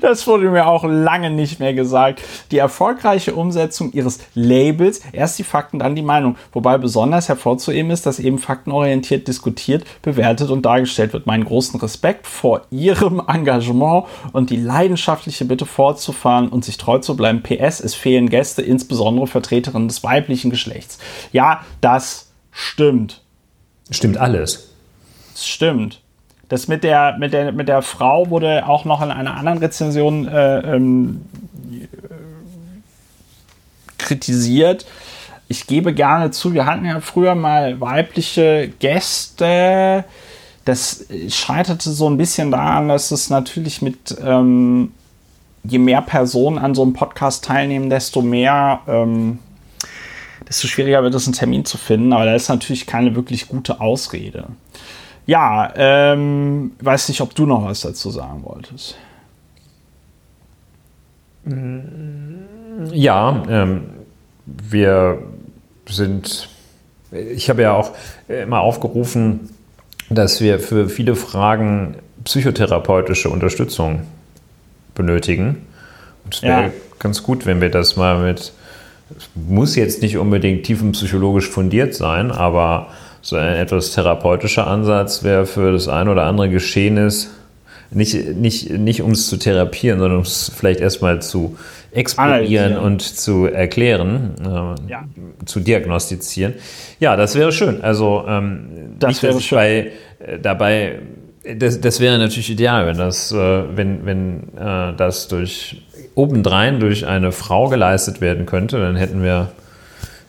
das 0.00 0.26
wurde 0.28 0.50
mir 0.50 0.68
auch 0.68 0.84
lange 0.84 1.30
nicht 1.30 1.58
mehr 1.58 1.74
gesagt. 1.74 2.22
Die 2.52 2.58
erfolgreiche 2.58 3.34
Umsetzung 3.34 3.92
ihres 3.92 4.20
Labels, 4.34 5.00
erst 5.12 5.38
die 5.38 5.44
Fakten, 5.44 5.80
dann 5.80 5.96
die 5.96 6.02
Meinung. 6.02 6.36
Wobei 6.52 6.78
besonders 6.78 7.28
hervorzuheben 7.28 7.90
ist, 7.90 8.06
dass 8.06 8.20
eben 8.20 8.38
faktenorientiert 8.38 9.26
diskutiert, 9.26 9.84
bewertet 10.02 10.50
und 10.50 10.64
dargestellt 10.64 11.12
wird. 11.12 11.26
Meinen 11.26 11.44
großen 11.44 11.80
Respekt 11.80 12.28
vor 12.28 12.62
ihrem 12.70 13.20
Engagement 13.26 13.63
und 14.32 14.50
die 14.50 14.56
leidenschaftliche 14.56 15.44
Bitte 15.44 15.66
fortzufahren 15.66 16.48
und 16.48 16.64
sich 16.64 16.76
treu 16.76 16.98
zu 16.98 17.16
bleiben. 17.16 17.42
PS, 17.42 17.80
es 17.80 17.94
fehlen 17.94 18.28
Gäste, 18.28 18.62
insbesondere 18.62 19.26
Vertreterinnen 19.26 19.88
des 19.88 20.02
weiblichen 20.02 20.50
Geschlechts. 20.50 20.98
Ja, 21.32 21.64
das 21.80 22.32
stimmt. 22.50 23.22
Stimmt 23.90 24.16
alles. 24.16 24.70
Das 25.32 25.46
stimmt. 25.46 26.00
Das 26.48 26.68
mit 26.68 26.84
der, 26.84 27.16
mit 27.18 27.32
der, 27.32 27.52
mit 27.52 27.68
der 27.68 27.82
Frau 27.82 28.30
wurde 28.30 28.66
auch 28.66 28.84
noch 28.84 29.02
in 29.02 29.10
einer 29.10 29.36
anderen 29.36 29.58
Rezension 29.58 30.28
äh, 30.28 30.58
ähm, 30.58 31.22
kritisiert. 33.98 34.86
Ich 35.48 35.66
gebe 35.66 35.92
gerne 35.94 36.30
zu, 36.30 36.54
wir 36.54 36.66
hatten 36.66 36.84
ja 36.84 37.00
früher 37.00 37.34
mal 37.34 37.80
weibliche 37.80 38.72
Gäste. 38.78 40.04
Das 40.64 41.06
scheiterte 41.28 41.90
so 41.90 42.08
ein 42.08 42.16
bisschen 42.16 42.50
daran, 42.50 42.88
dass 42.88 43.10
es 43.10 43.28
natürlich 43.28 43.82
mit 43.82 44.16
ähm, 44.24 44.92
je 45.64 45.78
mehr 45.78 46.02
Personen 46.02 46.58
an 46.58 46.74
so 46.74 46.82
einem 46.82 46.92
Podcast 46.92 47.44
teilnehmen, 47.44 47.90
desto 47.90 48.22
mehr, 48.22 48.80
ähm, 48.86 49.38
desto 50.48 50.68
schwieriger 50.68 51.02
wird 51.02 51.14
es, 51.14 51.26
einen 51.26 51.34
Termin 51.34 51.64
zu 51.64 51.78
finden. 51.78 52.12
Aber 52.12 52.24
da 52.24 52.34
ist 52.34 52.48
natürlich 52.48 52.86
keine 52.86 53.14
wirklich 53.14 53.48
gute 53.48 53.80
Ausrede. 53.80 54.46
Ja, 55.26 55.72
ähm, 55.76 56.72
weiß 56.80 57.08
nicht, 57.08 57.22
ob 57.22 57.34
du 57.34 57.46
noch 57.46 57.64
was 57.64 57.80
dazu 57.80 58.10
sagen 58.10 58.42
wolltest. 58.44 58.96
Ja, 62.92 63.42
ähm, 63.48 63.84
wir 64.46 65.22
sind, 65.86 66.48
ich 67.10 67.48
habe 67.48 67.62
ja 67.62 67.72
auch 67.74 67.92
immer 68.28 68.60
aufgerufen, 68.60 69.50
dass 70.10 70.40
wir 70.40 70.58
für 70.60 70.88
viele 70.88 71.16
Fragen 71.16 71.96
psychotherapeutische 72.24 73.30
Unterstützung 73.30 74.02
benötigen. 74.94 75.66
Und 76.24 76.34
es 76.34 76.42
wäre 76.42 76.62
ja. 76.62 76.70
ganz 76.98 77.22
gut, 77.22 77.46
wenn 77.46 77.60
wir 77.60 77.70
das 77.70 77.96
mal 77.96 78.22
mit, 78.22 78.52
muss 79.34 79.76
jetzt 79.76 80.02
nicht 80.02 80.16
unbedingt 80.16 80.64
tiefenpsychologisch 80.64 81.48
fundiert 81.48 81.94
sein, 81.94 82.30
aber 82.30 82.88
so 83.20 83.36
ein 83.36 83.56
etwas 83.56 83.92
therapeutischer 83.92 84.66
Ansatz 84.66 85.22
wäre 85.22 85.46
für 85.46 85.72
das 85.72 85.88
ein 85.88 86.08
oder 86.08 86.24
andere 86.24 86.50
Geschehnis, 86.50 87.30
nicht, 87.90 88.36
nicht, 88.36 88.70
nicht 88.70 89.02
um 89.02 89.12
es 89.12 89.28
zu 89.28 89.36
therapieren, 89.36 90.00
sondern 90.00 90.18
um 90.18 90.24
es 90.24 90.50
vielleicht 90.54 90.80
erstmal 90.80 91.22
zu 91.22 91.56
explorieren 91.94 92.76
und 92.76 93.02
zu 93.02 93.46
erklären, 93.46 94.34
äh, 94.40 94.90
ja. 94.90 95.04
zu 95.44 95.60
diagnostizieren. 95.60 96.54
Ja, 97.00 97.16
das 97.16 97.34
wäre 97.34 97.52
schön. 97.52 97.82
Also 97.82 98.24
ähm, 98.28 98.96
das 98.98 99.08
nicht, 99.08 99.22
wäre 99.22 99.40
schön. 99.40 99.56
Bei, 99.56 99.92
äh, 100.18 100.38
dabei, 100.40 100.98
das, 101.56 101.80
das 101.80 102.00
wäre 102.00 102.18
natürlich 102.18 102.50
ideal, 102.50 102.86
wenn 102.86 102.98
das, 102.98 103.30
äh, 103.32 103.36
wenn, 103.76 104.04
wenn 104.04 104.56
äh, 104.56 104.94
das 104.96 105.28
durch 105.28 105.82
obendrein 106.14 106.80
durch 106.80 107.06
eine 107.06 107.32
Frau 107.32 107.68
geleistet 107.68 108.20
werden 108.20 108.46
könnte, 108.46 108.80
dann 108.80 108.96
hätten 108.96 109.22
wir, 109.22 109.50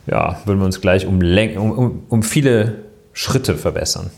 ja, 0.08 0.40
würden 0.46 0.60
wir 0.60 0.66
uns 0.66 0.82
gleich 0.82 1.06
um, 1.06 1.20
um, 1.22 2.04
um 2.10 2.24
viele 2.24 2.76
Schritte 3.14 3.56
verbessern. 3.56 4.10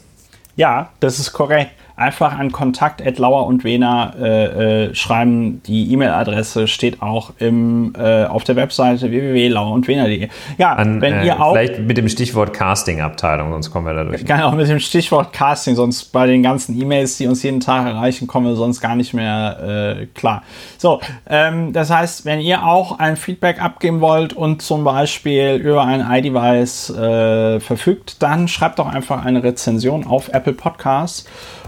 Ja, 0.56 0.92
das 1.00 1.20
ist 1.20 1.34
korrekt 1.34 1.72
einfach 1.98 2.38
an 2.38 2.52
Kontakt 2.52 3.02
und 3.02 3.64
Wena 3.64 4.14
äh, 4.20 4.86
äh, 4.86 4.96
schreiben. 4.96 5.64
Die 5.64 5.92
E-Mail-Adresse 5.92 6.68
steht 6.68 7.02
auch 7.02 7.32
im, 7.40 7.94
äh, 7.98 8.26
auf 8.26 8.44
der 8.44 8.56
Webseite 8.56 9.10
www.lauerundwena.de. 9.10 10.30
Ja, 10.60 10.74
an, 10.74 11.02
wenn 11.02 11.26
ihr 11.26 11.34
äh, 11.34 11.40
auch. 11.40 11.54
Vielleicht 11.54 11.80
mit 11.80 11.98
dem 11.98 12.08
Stichwort 12.08 12.54
Casting-Abteilung, 12.54 13.52
sonst 13.52 13.72
kommen 13.72 13.88
wir 13.88 13.96
da 13.96 14.04
durch. 14.04 14.24
Genau, 14.24 14.52
mit 14.52 14.70
dem 14.70 14.80
Stichwort 14.80 15.34
Casting, 15.34 15.76
sonst 15.76 16.06
bei 16.12 16.28
den 16.28 16.44
ganzen 16.44 16.80
E-Mails, 16.80 17.18
die 17.18 17.26
uns 17.26 17.42
jeden 17.42 17.62
Tag 17.62 17.88
erreichen, 17.88 18.28
kommen 18.28 18.46
wir 18.46 18.56
sonst 18.56 18.80
gar 18.80 18.96
nicht 18.96 19.16
mehr 19.16 19.98
äh, 20.00 20.06
klar. 20.06 20.44
So, 20.78 21.02
ähm, 21.28 21.74
das 21.74 21.90
heißt, 21.90 22.26
wenn 22.26 22.40
ihr 22.42 22.64
auch 22.64 23.00
ein 23.00 23.18
Feedback 23.18 23.60
abgeben 23.60 24.02
wollt 24.02 24.34
und 24.34 24.62
zum 24.62 24.84
Beispiel 24.84 25.56
über 25.56 25.84
ein 25.84 26.06
iDevice 26.08 26.92
äh, 26.92 27.60
verfügt, 27.60 28.22
dann 28.22 28.48
schreibt 28.48 28.78
doch 28.78 28.88
einfach 28.88 29.26
eine 29.26 29.44
Rezension 29.44 30.06
auf 30.06 30.30
Apple 30.30 30.54
Podcasts. 30.54 31.26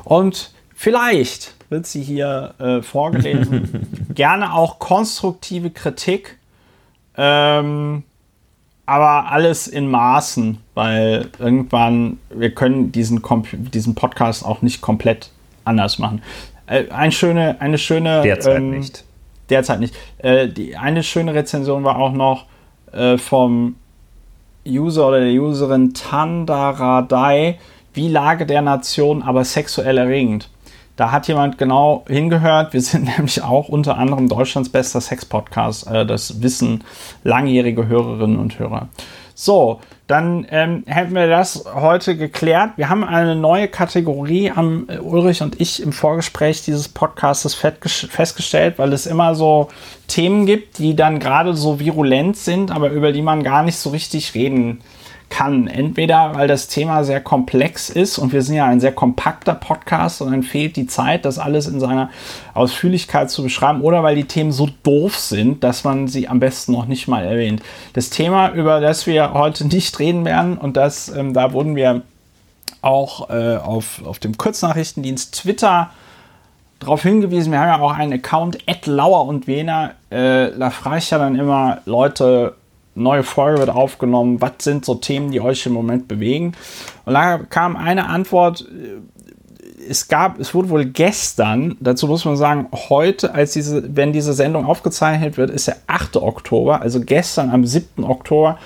Und 0.10 0.51
vielleicht 0.74 1.54
wird 1.70 1.86
sie 1.86 2.01
hier 2.01 2.56
äh, 2.58 2.82
vorgelesen. 2.82 4.08
Gerne 4.16 4.56
auch 4.56 4.80
konstruktive 4.80 5.70
Kritik. 5.70 6.39
Ähm, 7.16 8.01
aber 8.88 9.32
alles 9.32 9.68
in 9.68 9.88
Maßen, 9.88 10.58
weil 10.74 11.30
irgendwann, 11.38 12.18
wir 12.32 12.56
können 12.56 12.92
diesen, 12.92 13.22
diesen 13.72 13.94
Podcast 13.94 14.44
auch 14.44 14.63
nicht 14.63 14.82
komplett 14.82 15.30
anders 15.63 16.00
machen. 16.00 16.24
Äh, 16.66 16.89
ein 16.89 17.12
schöne, 17.12 17.62
eine 17.62 17.78
schöne. 17.78 18.24
Derzeit 18.24 18.58
ähm, 18.58 18.72
nicht. 18.72 19.04
Derzeit 19.51 19.80
nicht. 19.80 19.94
Äh, 20.18 20.48
die, 20.48 20.75
eine 20.75 21.04
schöne 21.04 21.36
Rezension 21.36 21.84
war 21.84 22.00
auch 22.00 22.13
noch 22.13 22.48
äh, 22.94 23.20
vom 23.20 23.75
User 24.66 25.10
oder 25.10 25.20
der 25.20 25.39
Userin 25.39 25.94
Tandaradai 25.94 27.60
wie 28.00 28.08
Lage 28.08 28.46
der 28.46 28.62
Nation, 28.62 29.22
aber 29.24 29.44
sexuell 29.44 29.98
erregend. 29.98 30.50
Da 30.96 31.12
hat 31.12 31.27
jemand 31.27 31.58
genau 31.58 32.06
hingehört. 32.08 32.72
Wir 32.72 32.82
sind 32.82 33.03
nämlich 33.18 33.44
auch 33.44 33.68
unter 33.68 33.98
anderem 33.98 34.29
Deutschlands 34.29 34.70
bester 34.70 35.01
Sex-Podcast. 35.01 35.88
Äh, 35.88 36.06
das 36.06 36.41
wissen 36.41 36.86
langjährige 37.25 37.88
Hörerinnen 37.88 38.39
und 38.39 38.58
Hörer. 38.58 38.88
So, 39.36 39.82
dann 40.08 40.48
ähm, 40.50 40.84
hätten 40.86 41.13
wir 41.13 41.27
das 41.27 41.65
heute 41.75 42.15
geklärt. 42.15 42.72
Wir 42.77 42.88
haben 42.88 43.03
eine 43.03 43.36
neue 43.36 43.68
Kategorie, 43.68 44.51
haben 44.51 44.88
äh, 44.88 45.00
Ulrich 45.00 45.41
und 45.41 45.60
ich 45.60 45.84
im 45.84 45.91
Vorgespräch 45.91 46.63
dieses 46.63 46.88
Podcasts 46.88 47.53
festgestellt, 47.53 48.79
weil 48.79 48.94
es 48.94 49.08
immer 49.08 49.36
so 49.36 49.68
Themen 50.08 50.46
gibt, 50.46 50.77
die 50.77 50.96
dann 50.96 51.20
gerade 51.20 51.53
so 51.53 51.82
virulent 51.82 52.38
sind, 52.38 52.72
aber 52.72 52.91
über 52.91 53.12
die 53.12 53.22
man 53.22 53.44
gar 53.44 53.63
nicht 53.63 53.77
so 53.77 53.89
richtig 53.89 54.36
reden 54.36 54.79
kann 54.79 54.86
kann. 55.29 55.67
Entweder, 55.67 56.36
weil 56.36 56.48
das 56.48 56.67
Thema 56.67 57.03
sehr 57.03 57.21
komplex 57.21 57.89
ist 57.89 58.17
und 58.17 58.33
wir 58.33 58.41
sind 58.41 58.55
ja 58.55 58.65
ein 58.65 58.79
sehr 58.79 58.91
kompakter 58.91 59.53
Podcast 59.53 60.21
und 60.21 60.31
dann 60.31 60.43
fehlt 60.43 60.75
die 60.75 60.88
Zeit, 60.88 61.25
das 61.25 61.39
alles 61.39 61.67
in 61.67 61.79
seiner 61.79 62.09
Ausführlichkeit 62.53 63.29
zu 63.29 63.43
beschreiben, 63.43 63.81
oder 63.81 64.03
weil 64.03 64.15
die 64.15 64.25
Themen 64.25 64.51
so 64.51 64.69
doof 64.83 65.17
sind, 65.17 65.63
dass 65.63 65.83
man 65.83 66.07
sie 66.07 66.27
am 66.27 66.39
besten 66.39 66.71
noch 66.71 66.86
nicht 66.86 67.07
mal 67.07 67.24
erwähnt. 67.24 67.62
Das 67.93 68.09
Thema, 68.09 68.51
über 68.51 68.81
das 68.81 69.07
wir 69.07 69.33
heute 69.33 69.67
nicht 69.67 69.98
reden 70.00 70.25
werden, 70.25 70.57
und 70.57 70.75
das, 70.77 71.09
ähm, 71.09 71.33
da 71.33 71.53
wurden 71.53 71.75
wir 71.75 72.01
auch 72.81 73.29
äh, 73.29 73.57
auf, 73.57 74.01
auf 74.05 74.19
dem 74.19 74.38
Kurznachrichtendienst 74.38 75.33
Twitter 75.33 75.91
darauf 76.79 77.03
hingewiesen, 77.03 77.51
wir 77.51 77.59
haben 77.59 77.67
ja 77.67 77.79
auch 77.79 77.98
einen 77.98 78.13
Account, 78.13 78.57
Lauer 78.86 79.25
und 79.25 79.48
Wiener. 79.48 79.91
Äh, 80.09 80.51
da 80.57 80.69
frage 80.69 81.00
ich 81.00 81.12
ja 81.12 81.17
dann 81.17 81.36
immer 81.36 81.79
Leute, 81.86 82.55
neue 83.00 83.24
Folge 83.24 83.60
wird 83.60 83.70
aufgenommen, 83.70 84.41
was 84.41 84.53
sind 84.60 84.86
so 84.86 84.96
Themen, 84.96 85.32
die 85.32 85.41
euch 85.41 85.65
im 85.65 85.74
Moment 85.74 86.08
bewegen? 86.08 86.53
Und 87.06 87.13
da 87.13 87.38
kam 87.38 87.75
eine 87.75 88.08
Antwort, 88.08 88.65
es 89.88 90.08
gab, 90.08 90.39
es 90.39 90.53
wurde 90.53 90.70
wohl 90.70 90.86
gestern, 90.86 91.75
dazu 91.79 92.08
muss 92.08 92.25
man 92.25 92.38
sagen, 92.38 92.68
heute, 92.72 93.34
als 93.34 93.53
diese, 93.53 93.96
wenn 93.96 94.13
diese 94.13 94.34
Sendung 94.34 94.65
aufgezeichnet 94.65 95.38
wird, 95.38 95.50
ist 95.50 95.68
der 95.68 95.77
8. 95.88 96.18
Oktober, 96.18 96.82
also 96.82 97.01
gestern 97.01 97.50
am 97.50 97.65
7. 97.65 98.03
Oktober, 98.03 98.60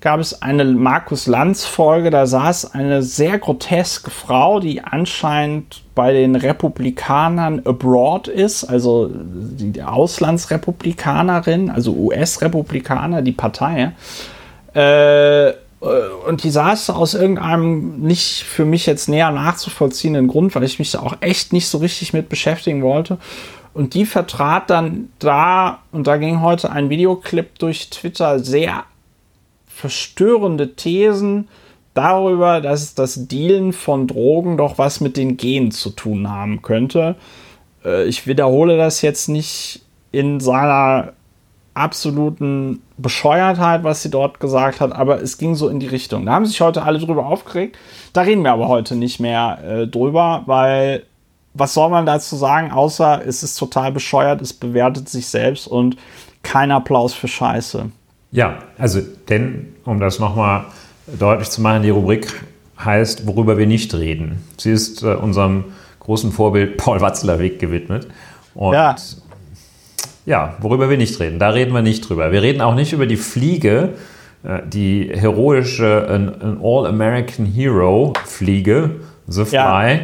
gab 0.00 0.20
es 0.20 0.42
eine 0.42 0.64
Markus 0.64 1.26
Lanz 1.26 1.64
Folge, 1.64 2.10
da 2.10 2.26
saß 2.26 2.72
eine 2.72 3.02
sehr 3.02 3.38
groteske 3.38 4.10
Frau, 4.10 4.60
die 4.60 4.82
anscheinend 4.82 5.82
bei 5.96 6.12
den 6.12 6.36
Republikanern 6.36 7.62
abroad 7.64 8.28
ist, 8.28 8.64
also 8.64 9.10
die 9.10 9.82
Auslandsrepublikanerin, 9.82 11.70
also 11.70 11.94
US-Republikaner, 11.94 13.22
die 13.22 13.32
Partei. 13.32 13.92
Äh, 14.74 15.54
und 15.80 16.44
die 16.44 16.50
saß 16.50 16.90
aus 16.90 17.14
irgendeinem 17.14 18.00
nicht 18.02 18.42
für 18.42 18.66
mich 18.66 18.84
jetzt 18.84 19.08
näher 19.08 19.30
nachzuvollziehenden 19.30 20.28
Grund, 20.28 20.54
weil 20.54 20.64
ich 20.64 20.78
mich 20.78 20.90
da 20.90 21.00
auch 21.00 21.16
echt 21.20 21.54
nicht 21.54 21.66
so 21.66 21.78
richtig 21.78 22.12
mit 22.12 22.28
beschäftigen 22.28 22.82
wollte 22.82 23.16
Und 23.72 23.94
die 23.94 24.04
vertrat 24.04 24.68
dann 24.68 25.08
da, 25.18 25.78
und 25.92 26.06
da 26.06 26.18
ging 26.18 26.42
heute 26.42 26.70
ein 26.70 26.90
Videoclip 26.90 27.58
durch 27.58 27.88
Twitter, 27.88 28.38
sehr 28.38 28.84
verstörende 29.66 30.74
Thesen 30.76 31.48
darüber, 31.96 32.60
dass 32.60 32.94
das 32.94 33.26
Dealen 33.26 33.72
von 33.72 34.06
Drogen 34.06 34.56
doch 34.56 34.78
was 34.78 35.00
mit 35.00 35.16
den 35.16 35.36
Genen 35.36 35.70
zu 35.70 35.90
tun 35.90 36.30
haben 36.30 36.62
könnte. 36.62 37.16
Äh, 37.84 38.04
ich 38.04 38.26
wiederhole 38.26 38.76
das 38.76 39.02
jetzt 39.02 39.28
nicht 39.28 39.82
in 40.12 40.40
seiner 40.40 41.12
absoluten 41.74 42.82
Bescheuertheit, 42.96 43.84
was 43.84 44.02
sie 44.02 44.10
dort 44.10 44.40
gesagt 44.40 44.80
hat, 44.80 44.92
aber 44.92 45.20
es 45.20 45.36
ging 45.36 45.54
so 45.54 45.68
in 45.68 45.78
die 45.78 45.86
Richtung. 45.86 46.24
Da 46.24 46.32
haben 46.32 46.46
sich 46.46 46.60
heute 46.62 46.82
alle 46.82 46.98
drüber 46.98 47.26
aufgeregt. 47.26 47.76
Da 48.14 48.22
reden 48.22 48.42
wir 48.42 48.52
aber 48.52 48.68
heute 48.68 48.96
nicht 48.96 49.20
mehr 49.20 49.58
äh, 49.62 49.86
drüber, 49.86 50.42
weil 50.46 51.02
was 51.52 51.74
soll 51.74 51.90
man 51.90 52.06
dazu 52.06 52.36
sagen, 52.36 52.70
außer 52.70 53.22
es 53.26 53.42
ist 53.42 53.56
total 53.56 53.92
bescheuert, 53.92 54.42
es 54.42 54.52
bewertet 54.52 55.08
sich 55.08 55.26
selbst 55.26 55.66
und 55.66 55.96
kein 56.42 56.70
Applaus 56.70 57.14
für 57.14 57.28
Scheiße. 57.28 57.90
Ja, 58.30 58.58
also, 58.78 59.00
denn, 59.28 59.74
um 59.84 60.00
das 60.00 60.18
nochmal 60.18 60.66
deutlich 61.06 61.50
zu 61.50 61.60
machen, 61.60 61.82
die 61.82 61.90
Rubrik 61.90 62.32
heißt, 62.78 63.26
worüber 63.26 63.58
wir 63.58 63.66
nicht 63.66 63.94
reden. 63.94 64.44
Sie 64.58 64.70
ist 64.70 65.02
äh, 65.02 65.14
unserem 65.14 65.64
großen 66.00 66.32
Vorbild 66.32 66.76
Paul 66.76 67.00
Watzlawick 67.00 67.58
gewidmet. 67.58 68.06
Und 68.54 68.74
ja. 68.74 68.96
ja, 70.24 70.56
worüber 70.60 70.90
wir 70.90 70.96
nicht 70.96 71.18
reden, 71.20 71.38
da 71.38 71.50
reden 71.50 71.72
wir 71.72 71.82
nicht 71.82 72.08
drüber. 72.08 72.32
Wir 72.32 72.42
reden 72.42 72.60
auch 72.60 72.74
nicht 72.74 72.92
über 72.92 73.06
die 73.06 73.16
Fliege, 73.16 73.94
äh, 74.44 74.60
die 74.66 75.10
heroische 75.12 76.06
ein, 76.08 76.58
All-American 76.62 77.46
Hero 77.46 78.12
Fliege, 78.24 78.96
The 79.26 79.44
Fly. 79.44 79.56
Ja 79.56 80.00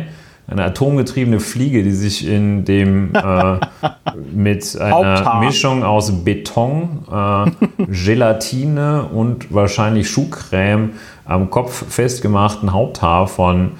eine 0.52 0.64
atomgetriebene 0.64 1.40
Fliege, 1.40 1.82
die 1.82 1.92
sich 1.92 2.26
in 2.26 2.64
dem 2.64 3.14
äh, 3.14 3.56
mit 4.32 4.78
einer 4.78 5.40
Mischung 5.40 5.82
aus 5.82 6.25
Beton, 6.25 7.04
äh, 7.11 7.85
Gelatine 7.87 9.04
und 9.12 9.52
wahrscheinlich 9.52 10.09
Schuhcreme 10.11 10.92
am 11.25 11.50
Kopf 11.50 11.85
festgemachten 11.88 12.73
Haupthaar 12.73 13.26
von 13.26 13.73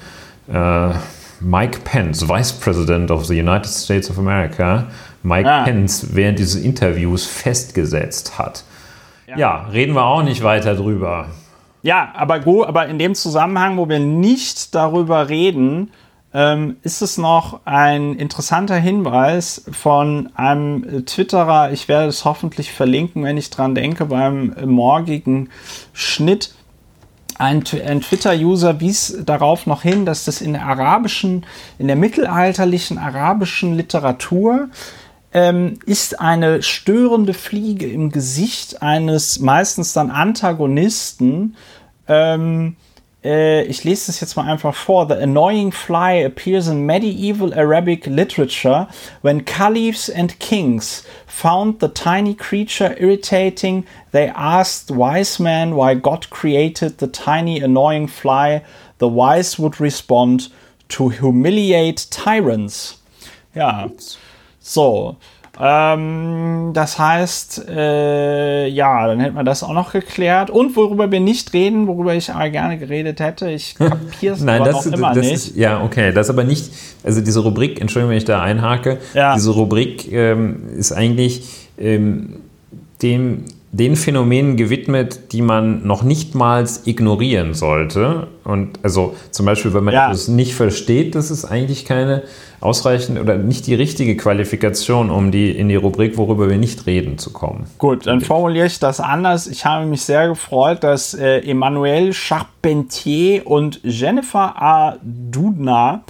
äh, 0.51 0.89
Mike 1.39 1.79
Pence, 1.83 2.27
Vice 2.27 2.53
President 2.53 3.11
of 3.11 3.25
the 3.25 3.39
United 3.39 3.67
States 3.67 4.09
of 4.09 4.17
America, 4.17 4.87
Mike 5.23 5.49
ah. 5.49 5.63
Pence 5.63 6.07
während 6.13 6.39
dieses 6.39 6.55
Interviews 6.55 7.25
festgesetzt 7.25 8.37
hat. 8.37 8.63
Ja. 9.27 9.37
ja, 9.37 9.67
reden 9.71 9.93
wir 9.93 10.05
auch 10.05 10.23
nicht 10.23 10.43
weiter 10.43 10.75
drüber. 10.75 11.27
Ja, 11.81 12.13
aber 12.15 12.39
gut, 12.39 12.65
aber 12.65 12.87
in 12.87 12.97
dem 12.97 13.13
Zusammenhang, 13.13 13.77
wo 13.77 13.89
wir 13.89 13.99
nicht 13.99 14.73
darüber 14.73 15.27
reden, 15.27 15.91
ähm, 16.33 16.77
ist 16.81 17.01
es 17.01 17.17
noch 17.17 17.61
ein 17.65 18.15
interessanter 18.15 18.75
Hinweis 18.75 19.63
von 19.71 20.29
einem 20.35 21.05
Twitterer. 21.05 21.71
Ich 21.71 21.87
werde 21.87 22.07
es 22.07 22.25
hoffentlich 22.25 22.71
verlinken, 22.71 23.23
wenn 23.23 23.37
ich 23.37 23.49
dran 23.49 23.75
denke, 23.75 24.05
beim 24.05 24.55
morgigen 24.65 25.49
Schnitt. 25.93 26.55
Ein, 27.37 27.63
ein 27.85 28.01
Twitter-User 28.01 28.79
wies 28.79 29.17
darauf 29.25 29.65
noch 29.65 29.81
hin, 29.81 30.05
dass 30.05 30.25
das 30.25 30.41
in 30.41 30.53
der 30.53 30.65
arabischen, 30.65 31.45
in 31.77 31.87
der 31.87 31.95
mittelalterlichen 31.95 32.97
arabischen 32.97 33.75
Literatur 33.75 34.69
ähm, 35.33 35.79
ist 35.85 36.19
eine 36.19 36.61
störende 36.61 37.33
Fliege 37.33 37.87
im 37.87 38.11
Gesicht 38.11 38.81
eines 38.83 39.39
meistens 39.39 39.93
dann 39.93 40.11
Antagonisten 40.11 41.55
ähm, 42.07 42.75
äh, 42.79 42.82
Äh, 43.23 43.63
ich 43.63 43.83
lese 43.83 44.07
das 44.07 44.19
jetzt 44.19 44.35
mal 44.35 44.49
einfach 44.49 44.75
vor. 44.75 45.07
The 45.07 45.15
annoying 45.15 45.71
fly 45.71 46.25
appears 46.25 46.67
in 46.67 46.85
medieval 46.85 47.53
Arabic 47.53 48.05
literature 48.05 48.87
when 49.21 49.45
caliphs 49.45 50.09
and 50.09 50.37
kings 50.39 51.03
found 51.25 51.79
the 51.79 51.87
tiny 51.87 52.35
creature 52.35 52.95
irritating. 52.99 53.85
They 54.11 54.29
asked 54.29 54.91
wise 54.91 55.39
men 55.39 55.75
why 55.75 55.95
God 55.95 56.29
created 56.29 56.99
the 56.99 57.07
tiny 57.07 57.61
annoying 57.61 58.07
fly. 58.07 58.63
The 58.97 59.07
wise 59.07 59.57
would 59.57 59.79
respond 59.79 60.49
to 60.89 61.09
humiliate 61.09 62.07
tyrants. 62.11 62.99
Ja, 63.55 63.89
so. 64.59 65.17
Ähm, 65.59 66.71
das 66.73 66.97
heißt, 66.97 67.69
äh, 67.69 68.67
ja, 68.67 69.07
dann 69.07 69.19
hätten 69.19 69.35
wir 69.35 69.43
das 69.43 69.61
auch 69.63 69.73
noch 69.73 69.91
geklärt. 69.91 70.49
Und 70.49 70.75
worüber 70.75 71.11
wir 71.11 71.19
nicht 71.19 71.53
reden, 71.53 71.87
worüber 71.87 72.15
ich 72.15 72.31
aber 72.31 72.49
gerne 72.49 72.77
geredet 72.77 73.19
hätte, 73.19 73.49
ich 73.49 73.75
kapiere 73.77 74.35
es 74.35 74.41
aber 74.41 74.65
das, 74.65 74.85
noch 74.85 74.93
immer 74.93 75.13
das 75.13 75.25
nicht. 75.25 75.33
Ist, 75.33 75.55
ja, 75.55 75.83
okay, 75.83 76.11
das 76.11 76.29
aber 76.29 76.43
nicht, 76.43 76.71
also 77.03 77.21
diese 77.21 77.41
Rubrik, 77.41 77.79
Entschuldigung, 77.79 78.11
wenn 78.11 78.17
ich 78.17 78.25
da 78.25 78.41
einhake, 78.41 78.97
ja. 79.13 79.35
diese 79.35 79.51
Rubrik 79.51 80.11
ähm, 80.11 80.69
ist 80.75 80.91
eigentlich 80.91 81.43
ähm, 81.77 82.37
dem 83.01 83.45
den 83.73 83.95
Phänomenen 83.95 84.55
gewidmet, 84.55 85.33
die 85.33 85.41
man 85.41 85.85
noch 85.85 86.03
nicht 86.03 86.35
mal 86.35 86.63
ignorieren 86.85 87.55
sollte. 87.55 88.27
Und 88.43 88.79
also 88.83 89.15
zum 89.31 89.47
Beispiel, 89.47 89.73
wenn 89.73 89.83
man 89.83 89.95
ja. 89.95 90.05
etwas 90.05 90.27
nicht 90.27 90.53
versteht, 90.53 91.15
das 91.15 91.31
ist 91.31 91.43
eigentlich 91.43 91.83
keine 91.83 92.21
ausreichende 92.61 93.19
oder 93.19 93.35
nicht 93.35 93.65
die 93.65 93.73
richtige 93.73 94.15
Qualifikation, 94.15 95.09
um 95.09 95.31
die 95.31 95.49
in 95.49 95.69
die 95.69 95.75
Rubrik, 95.75 96.17
worüber 96.17 96.51
wir 96.51 96.57
nicht 96.57 96.85
reden, 96.85 97.17
zu 97.17 97.33
kommen. 97.33 97.65
Gut, 97.79 98.05
dann 98.05 98.21
formuliere 98.21 98.67
ich 98.67 98.77
das 98.77 98.99
anders. 98.99 99.47
Ich 99.47 99.65
habe 99.65 99.87
mich 99.87 100.03
sehr 100.03 100.27
gefreut, 100.27 100.83
dass 100.83 101.15
äh, 101.15 101.39
Emmanuel 101.39 102.13
Charpentier 102.13 103.47
und 103.47 103.79
Jennifer 103.83 104.61
A. 104.61 104.97
Dudna 105.01 106.03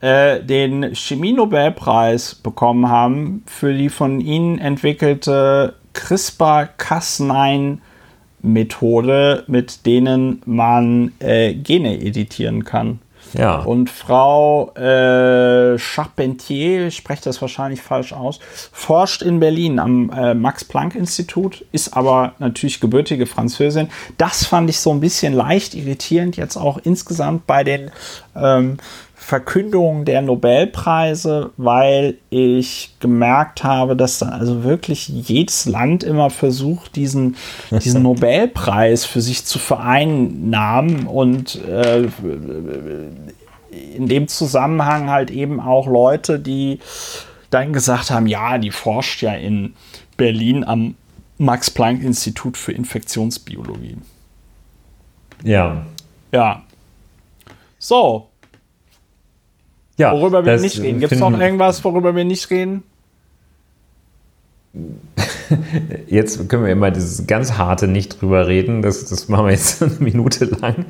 äh, 0.00 0.42
den 0.42 0.96
Chemie-Nobelpreis 0.96 2.34
bekommen 2.34 2.88
haben 2.88 3.44
für 3.46 3.72
die 3.72 3.88
von 3.88 4.20
ihnen 4.20 4.58
entwickelte 4.58 5.74
CRISPR-Cas9 5.94 7.78
Methode, 8.42 9.44
mit 9.46 9.86
denen 9.86 10.42
man 10.44 11.12
äh, 11.18 11.54
Gene 11.54 12.00
editieren 12.00 12.64
kann. 12.64 13.00
Ja. 13.32 13.56
Und 13.56 13.90
Frau 13.90 14.72
äh, 14.74 15.76
Charpentier, 15.78 16.86
ich 16.88 16.96
spreche 16.96 17.24
das 17.24 17.40
wahrscheinlich 17.40 17.82
falsch 17.82 18.12
aus, 18.12 18.38
forscht 18.72 19.22
in 19.22 19.40
Berlin 19.40 19.78
am 19.78 20.10
äh, 20.10 20.34
Max-Planck-Institut, 20.34 21.64
ist 21.72 21.96
aber 21.96 22.34
natürlich 22.38 22.80
gebürtige 22.80 23.26
Französin. 23.26 23.88
Das 24.18 24.46
fand 24.46 24.70
ich 24.70 24.78
so 24.78 24.90
ein 24.92 25.00
bisschen 25.00 25.32
leicht 25.32 25.74
irritierend, 25.74 26.36
jetzt 26.36 26.56
auch 26.56 26.78
insgesamt 26.84 27.46
bei 27.46 27.64
den 27.64 27.90
ähm, 28.36 28.76
Verkündung 29.24 30.04
der 30.04 30.20
Nobelpreise, 30.20 31.52
weil 31.56 32.18
ich 32.28 32.94
gemerkt 33.00 33.64
habe, 33.64 33.96
dass 33.96 34.18
dann 34.18 34.28
also 34.28 34.64
wirklich 34.64 35.08
jedes 35.08 35.64
Land 35.64 36.04
immer 36.04 36.28
versucht, 36.28 36.94
diesen, 36.94 37.36
diesen 37.70 38.02
Nobelpreis 38.02 39.06
für 39.06 39.22
sich 39.22 39.46
zu 39.46 39.58
vereinnahmen 39.58 41.06
und 41.06 41.58
äh, 41.64 42.06
in 43.96 44.08
dem 44.08 44.28
Zusammenhang 44.28 45.08
halt 45.08 45.30
eben 45.30 45.58
auch 45.58 45.86
Leute, 45.86 46.38
die 46.38 46.80
dann 47.48 47.72
gesagt 47.72 48.10
haben, 48.10 48.26
ja, 48.26 48.58
die 48.58 48.72
forscht 48.72 49.22
ja 49.22 49.32
in 49.32 49.72
Berlin 50.18 50.64
am 50.64 50.96
Max-Planck-Institut 51.38 52.58
für 52.58 52.72
Infektionsbiologie. 52.72 53.96
Ja. 55.42 55.86
Ja. 56.30 56.62
So, 57.78 58.28
ja, 59.96 60.12
worüber 60.12 60.44
wir 60.44 60.58
nicht 60.58 60.80
reden. 60.80 61.00
Gibt 61.00 61.12
es 61.12 61.20
noch 61.20 61.38
irgendwas, 61.38 61.84
worüber 61.84 62.14
wir 62.14 62.24
nicht 62.24 62.50
reden? 62.50 62.82
Jetzt 66.08 66.48
können 66.48 66.64
wir 66.64 66.72
immer 66.72 66.90
dieses 66.90 67.26
ganz 67.26 67.56
harte 67.56 67.86
nicht 67.86 68.20
drüber 68.20 68.46
reden. 68.46 68.82
Das, 68.82 69.04
das 69.04 69.28
machen 69.28 69.46
wir 69.46 69.52
jetzt 69.52 69.82
eine 69.82 69.92
Minute 69.98 70.46
lang. 70.46 70.86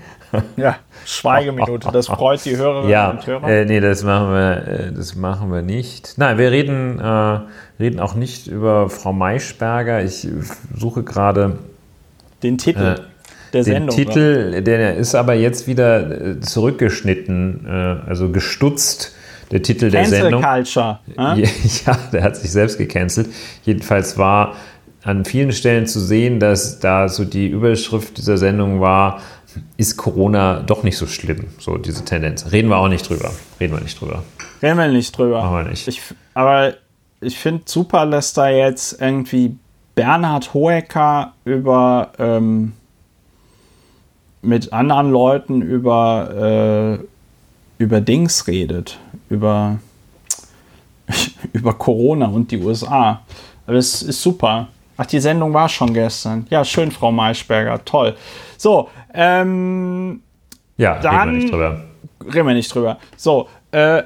Ja, 0.56 0.76
Schweigeminute. 1.04 1.90
Das 1.92 2.06
freut 2.06 2.44
die 2.44 2.56
Hörerinnen 2.56 2.90
ja, 2.90 3.10
und 3.10 3.26
Hörer. 3.26 3.48
Äh, 3.48 3.64
nee, 3.66 3.80
das 3.80 4.02
machen 4.02 4.28
wir, 4.32 4.66
äh, 4.66 4.92
das 4.92 5.14
machen 5.16 5.52
wir 5.52 5.62
nicht. 5.62 6.14
Nein, 6.16 6.38
wir 6.38 6.50
reden, 6.50 6.98
äh, 6.98 7.40
reden 7.78 8.00
auch 8.00 8.14
nicht 8.14 8.46
über 8.46 8.88
Frau 8.88 9.12
Maischberger. 9.12 10.02
Ich 10.02 10.26
suche 10.74 11.02
gerade 11.02 11.58
den 12.42 12.58
Titel. 12.58 12.96
Äh, 12.98 13.13
der 13.54 13.64
den 13.64 13.72
Sendung. 13.72 13.96
Titel, 13.96 14.48
oder? 14.50 14.60
der 14.60 14.96
ist 14.96 15.14
aber 15.14 15.34
jetzt 15.34 15.66
wieder 15.66 16.30
äh, 16.30 16.40
zurückgeschnitten, 16.40 17.66
äh, 17.66 17.70
also 18.08 18.30
gestutzt. 18.30 19.14
Der 19.50 19.62
Titel 19.62 19.90
der 19.90 20.02
Cancel 20.02 20.22
Sendung. 20.22 20.42
Culture. 20.42 20.98
Äh? 21.18 21.46
Ja, 21.86 21.98
der 22.12 22.22
hat 22.22 22.36
sich 22.36 22.50
selbst 22.50 22.78
gecancelt. 22.78 23.28
Jedenfalls 23.64 24.18
war 24.18 24.54
an 25.02 25.24
vielen 25.24 25.52
Stellen 25.52 25.86
zu 25.86 26.00
sehen, 26.00 26.40
dass 26.40 26.80
da 26.80 27.08
so 27.08 27.24
die 27.24 27.46
Überschrift 27.46 28.16
dieser 28.16 28.38
Sendung 28.38 28.80
war, 28.80 29.20
ist 29.76 29.96
Corona 29.96 30.60
doch 30.60 30.82
nicht 30.82 30.96
so 30.96 31.06
schlimm, 31.06 31.44
so 31.58 31.76
diese 31.76 32.04
Tendenz. 32.04 32.50
Reden 32.50 32.68
wir 32.68 32.78
auch 32.78 32.88
nicht 32.88 33.08
drüber. 33.08 33.30
Reden 33.60 33.74
wir 33.74 33.80
nicht 33.80 34.00
drüber. 34.00 34.24
Reden 34.62 34.78
wir 34.78 34.88
nicht 34.88 35.16
drüber. 35.16 35.42
Machen 35.42 35.56
wir 35.56 35.70
nicht. 35.70 35.86
Ich, 35.86 36.00
aber 36.32 36.74
ich 37.20 37.38
finde 37.38 37.62
super, 37.66 38.06
dass 38.06 38.32
da 38.32 38.48
jetzt 38.48 39.00
irgendwie 39.00 39.56
Bernhard 39.94 40.54
Hoeker 40.54 41.34
über 41.44 42.12
ähm, 42.18 42.72
mit 44.44 44.72
anderen 44.72 45.11
Leuten 45.11 45.62
über, 45.62 46.98
äh, 47.00 47.83
über 47.83 48.00
Dings 48.00 48.46
redet. 48.46 48.98
Über. 49.28 49.78
über 51.52 51.74
Corona 51.74 52.26
und 52.26 52.50
die 52.50 52.59
USA. 52.59 53.22
Das 53.66 54.02
ist 54.02 54.22
super. 54.22 54.68
Ach, 54.96 55.07
die 55.07 55.20
Sendung 55.20 55.52
war 55.52 55.68
schon 55.68 55.92
gestern. 55.92 56.46
Ja, 56.50 56.64
schön, 56.64 56.90
Frau 56.90 57.11
Maischberger. 57.11 57.85
Toll. 57.85 58.16
So, 58.57 58.88
ähm. 59.12 60.22
Ja, 60.76 60.98
dann, 60.98 61.14
reden 61.14 61.33
wir 61.33 61.38
nicht 61.38 61.52
drüber. 61.52 61.85
Reden 62.33 62.46
wir 62.46 62.54
nicht 62.54 62.74
drüber. 62.74 62.98
So, 63.16 63.48
äh, 63.70 64.02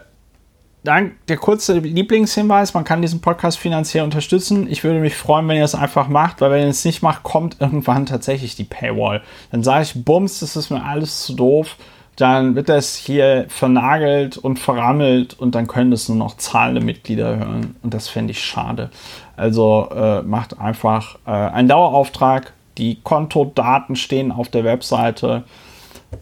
dann 0.84 1.12
der 1.28 1.36
kurze 1.36 1.78
Lieblingshinweis: 1.78 2.74
Man 2.74 2.84
kann 2.84 3.02
diesen 3.02 3.20
Podcast 3.20 3.58
finanziell 3.58 4.04
unterstützen. 4.04 4.70
Ich 4.70 4.84
würde 4.84 5.00
mich 5.00 5.16
freuen, 5.16 5.48
wenn 5.48 5.56
ihr 5.56 5.64
es 5.64 5.74
einfach 5.74 6.08
macht, 6.08 6.40
weil 6.40 6.50
wenn 6.50 6.62
ihr 6.62 6.68
es 6.68 6.84
nicht 6.84 7.02
macht, 7.02 7.22
kommt 7.22 7.56
irgendwann 7.60 8.06
tatsächlich 8.06 8.56
die 8.56 8.64
Paywall. 8.64 9.22
Dann 9.50 9.62
sage 9.62 9.82
ich, 9.82 10.04
Bums, 10.04 10.40
das 10.40 10.56
ist 10.56 10.70
mir 10.70 10.84
alles 10.84 11.24
zu 11.24 11.34
doof. 11.34 11.76
Dann 12.16 12.56
wird 12.56 12.68
das 12.68 12.96
hier 12.96 13.46
vernagelt 13.48 14.38
und 14.38 14.58
verrammelt 14.58 15.38
und 15.38 15.54
dann 15.54 15.68
können 15.68 15.92
das 15.92 16.08
nur 16.08 16.18
noch 16.18 16.36
zahlende 16.36 16.80
Mitglieder 16.80 17.36
hören. 17.36 17.76
Und 17.82 17.94
das 17.94 18.08
fände 18.08 18.32
ich 18.32 18.42
schade. 18.42 18.90
Also 19.36 19.88
äh, 19.94 20.22
macht 20.22 20.58
einfach 20.58 21.16
äh, 21.26 21.30
einen 21.30 21.68
Dauerauftrag. 21.68 22.54
Die 22.76 23.00
Kontodaten 23.02 23.94
stehen 23.94 24.32
auf 24.32 24.48
der 24.48 24.64
Webseite. 24.64 25.44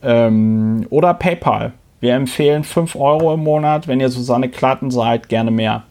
Ähm, 0.02 0.86
oder 0.90 1.14
PayPal. 1.14 1.72
Wir 2.00 2.14
empfehlen 2.14 2.64
5 2.64 2.96
Euro 2.96 3.34
im 3.34 3.40
Monat. 3.40 3.88
Wenn 3.88 4.00
ihr 4.00 4.10
Susanne 4.10 4.48
Klatten 4.48 4.90
seid, 4.90 5.28
gerne 5.28 5.50
mehr. 5.50 5.84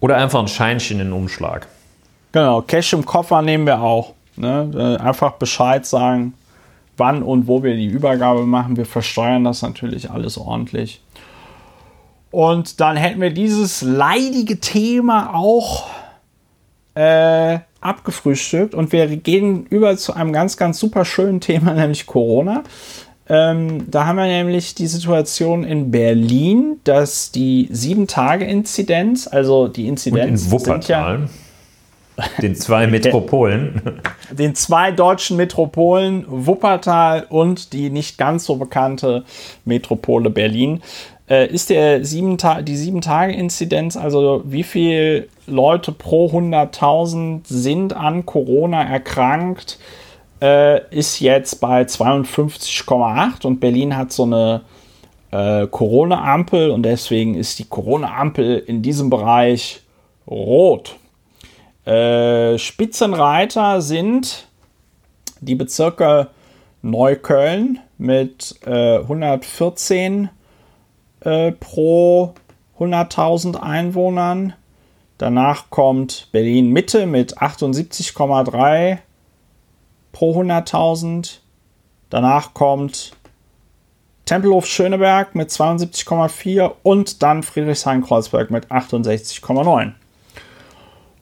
Oder 0.00 0.16
einfach 0.16 0.40
ein 0.40 0.48
Scheinchen 0.48 1.00
in 1.00 1.06
den 1.06 1.12
Umschlag. 1.12 1.66
Genau, 2.32 2.60
Cash 2.62 2.92
im 2.92 3.06
Koffer 3.06 3.42
nehmen 3.42 3.66
wir 3.66 3.80
auch. 3.80 4.12
Ne? 4.36 4.98
Äh, 5.00 5.02
einfach 5.02 5.32
Bescheid 5.32 5.86
sagen, 5.86 6.34
wann 6.96 7.22
und 7.22 7.46
wo 7.46 7.62
wir 7.62 7.74
die 7.76 7.86
Übergabe 7.86 8.44
machen. 8.44 8.76
Wir 8.76 8.86
versteuern 8.86 9.44
das 9.44 9.62
natürlich 9.62 10.10
alles 10.10 10.38
ordentlich. 10.38 11.02
Und 12.30 12.80
dann 12.80 12.96
hätten 12.96 13.20
wir 13.20 13.30
dieses 13.30 13.82
leidige 13.82 14.60
Thema 14.60 15.34
auch 15.34 15.86
äh, 16.94 17.58
abgefrühstückt 17.80 18.74
und 18.74 18.92
wir 18.92 19.06
gehen 19.16 19.66
über 19.66 19.96
zu 19.96 20.14
einem 20.14 20.32
ganz, 20.32 20.56
ganz 20.56 20.78
super 20.78 21.04
schönen 21.04 21.40
Thema, 21.40 21.72
nämlich 21.74 22.06
Corona. 22.06 22.64
Ähm, 23.28 23.90
da 23.90 24.06
haben 24.06 24.16
wir 24.16 24.26
nämlich 24.26 24.74
die 24.74 24.86
Situation 24.86 25.64
in 25.64 25.90
Berlin, 25.90 26.80
dass 26.84 27.32
die 27.32 27.68
7-Tage-Inzidenz, 27.72 29.26
also 29.26 29.66
die 29.66 29.88
Inzidenz. 29.88 30.42
Und 30.42 30.46
in 30.46 30.52
Wuppertal. 30.52 31.18
Ja, 31.20 31.28
den 32.40 32.54
zwei 32.54 32.86
Metropolen. 32.86 34.00
Den 34.30 34.54
zwei 34.54 34.92
deutschen 34.92 35.36
Metropolen, 35.36 36.24
Wuppertal 36.28 37.26
und 37.28 37.72
die 37.72 37.90
nicht 37.90 38.16
ganz 38.16 38.44
so 38.44 38.56
bekannte 38.56 39.24
Metropole 39.64 40.30
Berlin. 40.30 40.82
Äh, 41.28 41.52
ist 41.52 41.70
der 41.70 42.04
sieben 42.04 42.36
die 42.36 42.76
7-Tage-Inzidenz, 42.76 43.96
also 43.96 44.42
wie 44.46 44.62
viele 44.62 45.26
Leute 45.48 45.90
pro 45.90 46.28
100.000 46.28 47.40
sind 47.44 47.92
an 47.94 48.24
Corona 48.24 48.84
erkrankt, 48.84 49.78
äh, 50.40 50.94
ist 50.94 51.20
jetzt 51.20 51.60
bei 51.60 51.82
52,8 51.82 53.46
und 53.46 53.60
Berlin 53.60 53.96
hat 53.96 54.12
so 54.12 54.24
eine 54.24 54.62
äh, 55.30 55.66
Corona-Ampel 55.66 56.70
und 56.70 56.82
deswegen 56.82 57.34
ist 57.34 57.58
die 57.58 57.64
Corona-Ampel 57.64 58.58
in 58.66 58.82
diesem 58.82 59.10
Bereich 59.10 59.82
rot. 60.26 60.96
Äh, 61.84 62.58
Spitzenreiter 62.58 63.80
sind 63.80 64.48
die 65.40 65.54
Bezirke 65.54 66.28
Neukölln 66.82 67.78
mit 67.98 68.56
äh, 68.66 68.98
114 68.98 70.28
äh, 71.20 71.52
pro 71.52 72.34
100.000 72.78 73.56
Einwohnern. 73.56 74.54
Danach 75.18 75.70
kommt 75.70 76.28
Berlin 76.32 76.70
Mitte 76.70 77.06
mit 77.06 77.38
78,3 77.38 78.98
pro 80.16 80.40
100.000. 80.40 81.40
Danach 82.08 82.54
kommt 82.54 83.12
Tempelhof 84.24 84.64
Schöneberg 84.64 85.34
mit 85.34 85.50
72,4 85.50 86.72
und 86.82 87.22
dann 87.22 87.42
Friedrichshain-Kreuzberg 87.42 88.50
mit 88.50 88.70
68,9. 88.70 89.92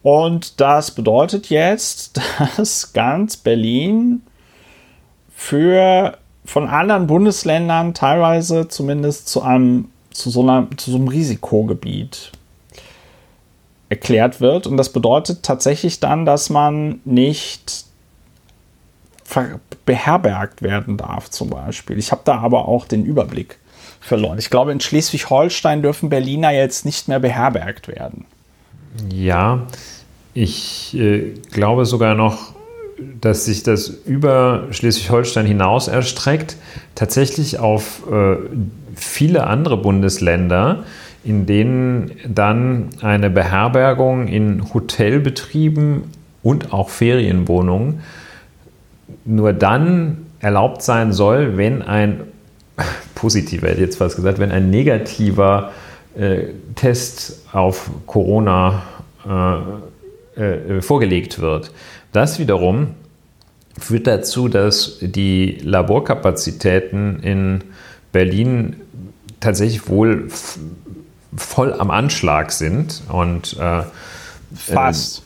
Und 0.05 0.61
das 0.61 0.93
bedeutet 0.93 1.51
jetzt, 1.51 2.21
dass 2.57 2.93
ganz 2.93 3.37
Berlin 3.37 4.23
für 5.35 6.17
von 6.45 6.69
anderen 6.69 7.09
Bundesländern 7.09 7.95
teilweise 7.95 8.69
zumindest 8.69 9.27
zu 9.27 9.43
einem, 9.43 9.89
zu 10.13 10.31
so, 10.31 10.43
einer, 10.43 10.69
zu 10.77 10.93
so 10.93 10.99
einem 10.99 11.09
Risikogebiet 11.09 12.31
erklärt 13.89 14.41
wird. 14.41 14.69
Und 14.69 14.77
das 14.77 14.93
bedeutet 14.93 15.43
tatsächlich 15.43 15.99
dann, 15.99 16.25
dass 16.25 16.49
man 16.49 17.01
nicht 17.05 17.87
beherbergt 19.87 20.63
werden 20.63 20.97
darf, 20.97 21.31
zum 21.31 21.51
Beispiel. 21.51 21.99
Ich 21.99 22.13
habe 22.13 22.23
da 22.25 22.39
aber 22.39 22.69
auch 22.69 22.87
den 22.87 23.05
Überblick 23.05 23.59
verloren. 24.01 24.39
Ich 24.39 24.51
glaube, 24.51 24.73
in 24.73 24.81
Schleswig-Holstein 24.81 25.83
dürfen 25.83 26.11
Berliner 26.11 26.51
jetzt 26.51 26.85
nicht 26.85 27.09
mehr 27.09 27.21
beherbergt 27.21 27.89
werden. 27.89 28.27
Ja, 29.11 29.67
ich 30.35 30.97
äh, 30.97 31.35
glaube 31.51 31.87
sogar 31.87 32.15
noch, 32.15 32.55
dass 33.21 33.47
sich 33.47 33.63
das 33.63 33.89
über 33.89 34.69
Schleswig-Holstein 34.71 35.47
hinaus 35.47 35.89
erstreckt, 35.89 36.57
tatsächlich 36.95 37.59
auf 37.59 38.03
äh, 38.11 38.37
viele 38.95 39.47
andere 39.47 39.77
Bundesländer, 39.77 40.85
in 41.25 41.47
denen 41.47 42.13
dann 42.29 42.91
eine 43.01 43.31
Beherbergung 43.31 44.29
in 44.29 44.75
Hotelbetrieben 44.75 46.05
und 46.43 46.73
auch 46.73 46.91
Ferienwohnungen 46.91 48.03
nur 49.25 49.53
dann 49.53 50.27
erlaubt 50.41 50.83
sein 50.83 51.13
soll, 51.13 51.57
wenn 51.57 51.83
ein 51.83 52.21
positiver, 53.15 53.69
hätte 53.69 53.81
jetzt 53.81 53.97
fast 53.97 54.17
gesagt, 54.17 54.39
wenn 54.39 54.51
ein 54.51 54.71
negativer 54.71 55.73
äh, 56.17 56.49
Test 56.75 57.43
auf 57.53 57.91
Corona 58.07 58.83
äh, 59.27 60.41
äh, 60.41 60.83
vorgelegt 60.83 61.41
wird. 61.41 61.71
Das 62.13 62.39
wiederum 62.39 62.89
führt 63.79 64.07
dazu, 64.07 64.49
dass 64.49 64.99
die 65.01 65.59
Laborkapazitäten 65.63 67.21
in 67.21 67.65
Berlin 68.13 68.77
tatsächlich 69.41 69.89
wohl 69.89 70.29
voll 71.37 71.73
am 71.73 71.91
Anschlag 71.91 72.53
sind 72.53 73.03
und 73.09 73.57
äh, 73.59 73.83
fast 74.55 75.24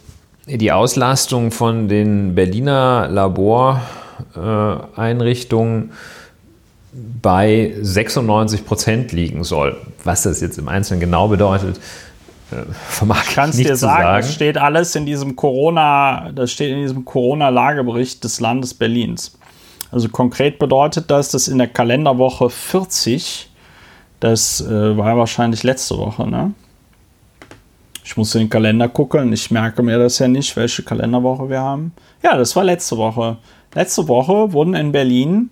die 0.56 0.72
Auslastung 0.72 1.50
von 1.50 1.88
den 1.88 2.34
Berliner 2.34 3.08
Laboreinrichtungen 3.08 5.92
bei 6.92 7.74
96 7.80 8.64
Prozent 8.64 9.12
liegen 9.12 9.44
soll. 9.44 9.76
Was 10.04 10.22
das 10.22 10.40
jetzt 10.40 10.56
im 10.58 10.68
Einzelnen 10.68 11.00
genau 11.00 11.28
bedeutet, 11.28 11.78
äh, 12.50 12.62
vermag 12.72 13.24
ich 13.28 13.34
Kannst 13.34 13.58
nicht 13.58 13.68
dir 13.68 13.76
sagen, 13.76 14.02
sagen. 14.02 14.22
Das 14.22 14.34
steht 14.34 14.56
alles 14.56 14.96
in 14.96 15.04
diesem 15.04 15.36
Corona, 15.36 16.32
das 16.34 16.50
steht 16.50 16.72
in 16.72 16.80
diesem 16.80 17.04
Corona-Lagebericht 17.04 18.24
des 18.24 18.40
Landes 18.40 18.72
Berlins. 18.74 19.36
Also 19.90 20.08
konkret 20.08 20.58
bedeutet 20.58 21.10
das, 21.10 21.30
dass 21.30 21.48
in 21.48 21.58
der 21.58 21.68
Kalenderwoche 21.68 22.50
40, 22.50 23.50
das 24.20 24.60
äh, 24.60 24.96
war 24.96 25.16
wahrscheinlich 25.16 25.62
letzte 25.62 25.96
Woche, 25.98 26.28
ne? 26.28 26.52
Ich 28.08 28.16
muss 28.16 28.34
in 28.34 28.44
den 28.44 28.48
Kalender 28.48 28.88
gucken. 28.88 29.34
Ich 29.34 29.50
merke 29.50 29.82
mir 29.82 29.98
das 29.98 30.18
ja 30.18 30.28
nicht, 30.28 30.56
welche 30.56 30.82
Kalenderwoche 30.82 31.50
wir 31.50 31.60
haben. 31.60 31.92
Ja, 32.22 32.38
das 32.38 32.56
war 32.56 32.64
letzte 32.64 32.96
Woche. 32.96 33.36
Letzte 33.74 34.08
Woche 34.08 34.54
wurden 34.54 34.72
in 34.72 34.92
Berlin 34.92 35.50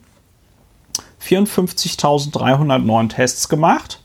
54.309 1.23 3.11
Tests 3.11 3.51
gemacht. 3.51 4.01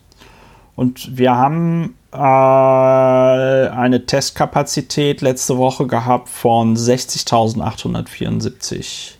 Und 0.75 1.17
wir 1.17 1.33
haben 1.33 1.95
äh, 2.11 2.17
eine 2.17 4.05
Testkapazität 4.05 5.21
letzte 5.21 5.57
Woche 5.57 5.87
gehabt 5.87 6.27
von 6.27 6.75
60.874 6.75 9.13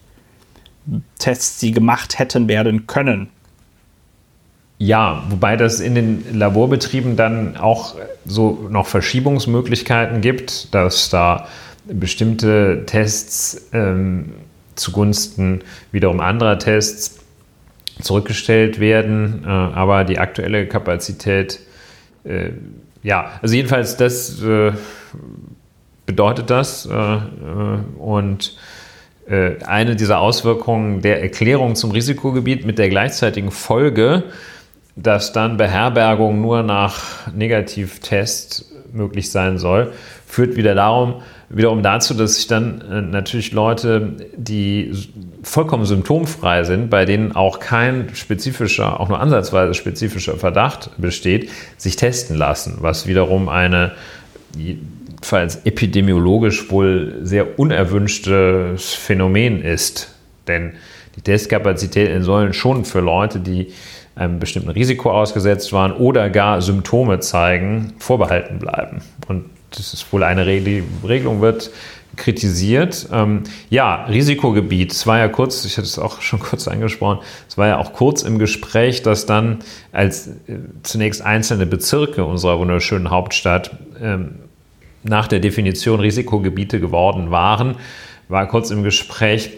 Tests, 1.20 1.60
die 1.60 1.72
gemacht 1.72 2.20
hätten 2.20 2.50
werden 2.50 2.86
können. 2.86 3.30
Ja, 4.84 5.26
wobei 5.30 5.58
das 5.58 5.80
in 5.80 5.94
den 5.94 6.40
Laborbetrieben 6.40 7.16
dann 7.16 7.56
auch 7.56 7.94
so 8.26 8.68
noch 8.68 8.88
Verschiebungsmöglichkeiten 8.88 10.22
gibt, 10.22 10.74
dass 10.74 11.12
da 11.12 11.48
bestimmte 11.86 12.82
Tests 12.88 13.70
ähm, 13.74 14.34
zugunsten 14.74 15.62
wiederum 15.92 16.20
anderer 16.20 16.58
Tests 16.58 17.20
zurückgestellt 18.02 18.80
werden. 18.80 19.44
Äh, 19.46 19.50
aber 19.50 20.04
die 20.04 20.18
aktuelle 20.18 20.66
Kapazität, 20.66 21.60
äh, 22.24 22.50
ja, 23.04 23.34
also 23.44 23.54
jedenfalls 23.54 23.98
das 23.98 24.42
äh, 24.42 24.72
bedeutet 26.08 26.50
das. 26.50 26.88
Äh, 26.88 26.94
äh, 26.94 27.20
und 28.00 28.58
äh, 29.28 29.64
eine 29.64 29.96
dieser 29.96 30.18
Auswirkungen 30.18 31.04
der 31.04 31.22
Erklärung 31.22 31.76
zum 31.76 31.92
Risikogebiet 31.92 32.66
mit 32.66 32.80
der 32.80 32.90
gleichzeitigen 32.90 33.52
Folge, 33.52 34.24
dass 35.02 35.34
dann 35.34 35.58
Beherbergung 35.58 36.42
nur 36.42 36.64
nach 36.64 37.28
Negativtest 37.34 38.66
möglich 38.94 39.32
sein 39.32 39.58
soll, 39.58 39.94
führt 40.28 40.56
wieder 40.56 40.76
darum, 40.76 41.22
wiederum 41.50 41.84
dazu, 41.84 42.14
dass 42.14 42.36
sich 42.36 42.48
dann 42.48 42.82
äh, 42.82 43.02
natürlich 43.02 43.52
Leute, 43.52 44.14
die 44.36 44.94
vollkommen 45.44 45.86
symptomfrei 45.86 46.64
sind, 46.64 46.90
bei 46.90 47.06
denen 47.06 47.36
auch 47.36 47.60
kein 47.60 48.10
spezifischer, 48.14 49.00
auch 49.00 49.10
nur 49.10 49.20
ansatzweise 49.20 49.74
spezifischer 49.74 50.38
Verdacht 50.38 50.92
besteht, 50.98 51.50
sich 51.78 51.96
testen 51.96 52.38
lassen, 52.38 52.78
was 52.80 53.08
wiederum 53.08 53.50
eine 53.50 53.92
jedenfalls 54.58 55.66
epidemiologisch 55.66 56.70
wohl 56.72 57.20
sehr 57.24 57.60
unerwünschtes 57.60 58.94
Phänomen 58.94 59.62
ist. 59.62 60.16
Denn 60.48 60.74
die 61.16 61.22
Testkapazitäten 61.22 62.24
sollen 62.24 62.54
schon 62.54 62.86
für 62.86 63.02
Leute, 63.02 63.40
die 63.40 63.74
einem 64.16 64.40
bestimmten 64.40 64.70
Risiko 64.70 65.12
ausgesetzt 65.12 65.72
waren 65.74 65.94
oder 65.94 66.30
gar 66.30 66.62
Symptome 66.62 67.20
zeigen, 67.20 67.94
vorbehalten 68.00 68.60
bleiben. 68.60 69.02
Und 69.28 69.46
das 69.72 69.94
ist 69.94 70.12
wohl 70.12 70.24
eine 70.24 70.46
Regelung 70.46 71.42
wird 71.42 71.72
kritisiert. 72.16 73.08
Ähm, 73.12 73.44
ja, 73.70 74.06
Risikogebiet. 74.06 74.92
Es 74.92 75.08
war 75.08 75.18
ja 75.18 75.28
kurz, 75.28 75.64
ich 75.66 75.78
hatte 75.78 75.88
es 75.88 75.98
auch 75.98 76.22
schon 76.22 76.40
kurz 76.40 76.68
angesprochen, 76.68 77.20
es 77.48 77.58
war 77.58 77.68
ja 77.68 77.78
auch 77.78 77.94
kurz 77.94 78.24
im 78.24 78.40
Gespräch, 78.40 79.02
dass 79.02 79.26
dann 79.26 79.60
als 79.92 80.28
äh, 80.28 80.58
zunächst 80.84 81.22
einzelne 81.22 81.66
Bezirke 81.66 82.26
unserer 82.26 82.60
wunderschönen 82.60 83.10
Hauptstadt 83.10 83.72
ähm, 84.02 84.36
nach 85.04 85.28
der 85.28 85.40
Definition 85.40 86.00
Risikogebiete 86.00 86.80
geworden 86.80 87.32
waren, 87.32 87.76
war 88.30 88.48
kurz 88.48 88.70
im 88.72 88.84
Gespräch, 88.84 89.52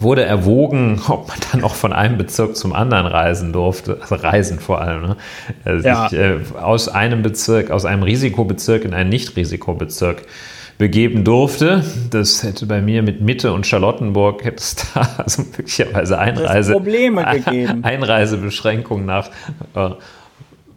wurde 0.00 0.24
erwogen, 0.24 1.00
ob 1.08 1.28
man 1.28 1.38
dann 1.52 1.64
auch 1.64 1.74
von 1.74 1.92
einem 1.92 2.18
Bezirk 2.18 2.56
zum 2.56 2.72
anderen 2.72 3.06
reisen 3.06 3.52
durfte, 3.52 3.98
also 4.00 4.14
reisen 4.14 4.58
vor 4.58 4.80
allem, 4.80 5.02
ne? 5.02 5.16
also 5.64 5.86
ja. 5.86 6.08
sich, 6.08 6.18
äh, 6.18 6.36
aus 6.60 6.88
einem 6.88 7.22
Bezirk, 7.22 7.70
aus 7.70 7.84
einem 7.84 8.02
Risikobezirk 8.02 8.84
in 8.84 8.94
einen 8.94 9.10
Nicht-Risikobezirk 9.10 10.22
begeben 10.78 11.24
durfte. 11.24 11.84
Das 12.10 12.44
hätte 12.44 12.66
bei 12.66 12.80
mir 12.80 13.02
mit 13.02 13.20
Mitte 13.20 13.52
und 13.52 13.66
Charlottenburg 13.66 14.44
hätte 14.44 14.58
es 14.58 14.76
da 14.94 15.08
also 15.18 15.42
möglicherweise 15.42 16.18
Einreise, 16.18 16.72
Probleme 16.72 17.24
gegeben. 17.24 17.84
Einreisebeschränkungen 17.84 19.04
nach 19.04 19.28
äh, 19.74 19.90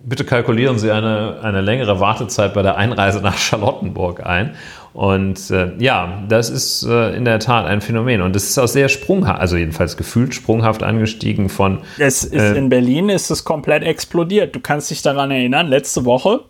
bitte 0.03 0.25
kalkulieren 0.25 0.79
Sie 0.79 0.91
eine, 0.91 1.39
eine 1.43 1.61
längere 1.61 1.99
Wartezeit 1.99 2.53
bei 2.53 2.61
der 2.61 2.77
Einreise 2.77 3.21
nach 3.21 3.37
Charlottenburg 3.37 4.25
ein. 4.25 4.55
Und 4.93 5.49
äh, 5.51 5.71
ja, 5.77 6.23
das 6.27 6.49
ist 6.49 6.83
äh, 6.83 7.15
in 7.15 7.23
der 7.23 7.39
Tat 7.39 7.65
ein 7.65 7.79
Phänomen. 7.79 8.21
Und 8.21 8.35
es 8.35 8.49
ist 8.49 8.57
auch 8.57 8.67
sehr 8.67 8.89
sprunghaft, 8.89 9.39
also 9.39 9.55
jedenfalls 9.55 9.95
gefühlt 9.95 10.35
sprunghaft 10.35 10.83
angestiegen 10.83 11.47
von. 11.47 11.79
Es 11.97 12.23
ist 12.23 12.33
äh, 12.33 12.55
in 12.55 12.69
Berlin 12.69 13.09
ist 13.09 13.29
es 13.29 13.45
komplett 13.45 13.83
explodiert. 13.83 14.53
Du 14.53 14.59
kannst 14.59 14.91
dich 14.91 15.01
daran 15.01 15.31
erinnern, 15.31 15.67
letzte 15.67 16.03
Woche 16.03 16.41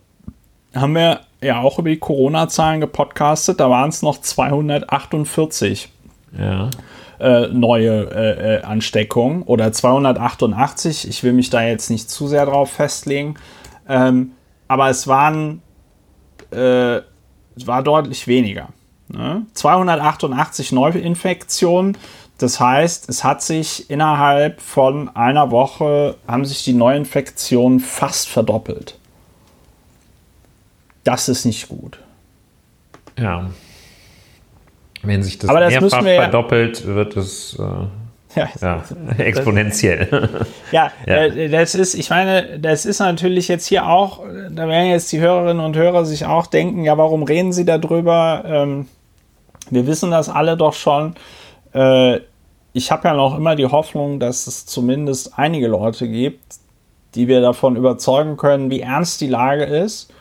haben 0.74 0.94
wir 0.94 1.22
ja 1.42 1.60
auch 1.60 1.78
über 1.80 1.90
die 1.90 2.00
Corona-Zahlen 2.00 2.82
gepodcastet. 2.82 3.60
Da 3.60 3.70
waren 3.70 3.90
es 3.90 4.02
noch 4.02 4.22
248. 4.22 5.90
Ja. 6.38 6.70
Äh, 7.20 7.50
neue 7.50 8.10
äh, 8.12 8.56
äh, 8.56 8.62
Ansteckungen 8.64 9.44
oder 9.44 9.72
288. 9.72 11.08
Ich 11.08 11.24
will 11.24 11.34
mich 11.34 11.52
da 11.52 11.62
jetzt 11.62 11.92
nicht 11.92 12.10
zu 12.10 12.28
sehr 12.28 12.48
drauf 12.48 12.72
festlegen. 12.72 13.36
Ähm, 13.88 14.32
aber 14.68 14.90
es 14.90 15.08
waren 15.08 15.62
war 17.56 17.84
deutlich 17.84 18.28
weniger. 18.28 18.70
Ne? 19.10 19.46
288 19.54 20.72
Neuinfektionen. 20.72 21.98
Das 22.38 22.60
heißt, 22.60 23.08
es 23.10 23.24
hat 23.24 23.44
sich 23.44 23.90
innerhalb 23.90 24.62
von 24.62 25.16
einer 25.16 25.52
Woche 25.52 26.16
haben 26.28 26.46
sich 26.46 26.64
die 26.64 26.74
Neuinfektionen 26.74 27.80
fast 27.80 28.30
verdoppelt. 28.30 28.98
Das 31.04 31.30
ist 31.30 31.46
nicht 31.46 31.68
gut. 31.70 32.00
Ja. 33.18 33.50
Wenn 35.04 35.24
sich 35.24 35.38
das, 35.38 35.50
Aber 35.50 35.60
das 35.60 35.72
mehrfach 35.72 36.04
wir, 36.04 36.16
verdoppelt, 36.16 36.86
wird 36.86 37.18
es 37.18 37.58
äh, 37.60 37.64
ja, 38.36 38.50
ja, 38.62 38.84
exponentiell. 39.17 40.30
ja, 40.72 40.91
ja. 41.06 41.15
Äh, 41.15 41.50
das 41.50 41.76
ist, 41.76 41.94
ich 41.94 42.10
meine, 42.10 42.60
das 42.60 42.86
ist 42.86 43.00
natürlich 43.00 43.48
jetzt 43.48 43.67
hier 43.67 43.88
auch, 43.88 44.24
da 44.50 44.67
werden 44.67 44.89
jetzt 44.89 45.12
die 45.12 45.20
Hörerinnen 45.20 45.63
und 45.63 45.76
Hörer 45.76 46.06
sich 46.06 46.26
auch 46.26 46.48
denken, 46.48 46.84
ja, 46.84 46.98
warum 46.98 47.24
reden 47.24 47.54
sie 47.54 47.65
darüber? 47.65 48.44
Ähm, 48.46 48.88
wir 49.70 49.88
wissen 49.88 50.12
das 50.12 50.30
alle 50.30 50.58
doch 50.58 50.74
schon. 50.74 51.15
Äh, 51.74 52.20
ich 52.74 52.91
habe 52.91 53.08
ja 53.08 53.13
noch 53.13 53.38
immer 53.38 53.56
die 53.56 53.65
Hoffnung, 53.65 54.20
dass 54.20 54.48
es 54.48 54.65
zumindest 54.65 55.38
einige 55.38 55.67
Leute 55.67 56.08
gibt, 56.08 56.56
die 57.15 57.28
wir 57.28 57.41
davon 57.41 57.76
überzeugen 57.76 58.38
können, 58.38 58.70
wie 58.70 58.82
ernst 58.82 59.22
die 59.22 59.28
Lage 59.28 59.65
ist. 59.65 60.13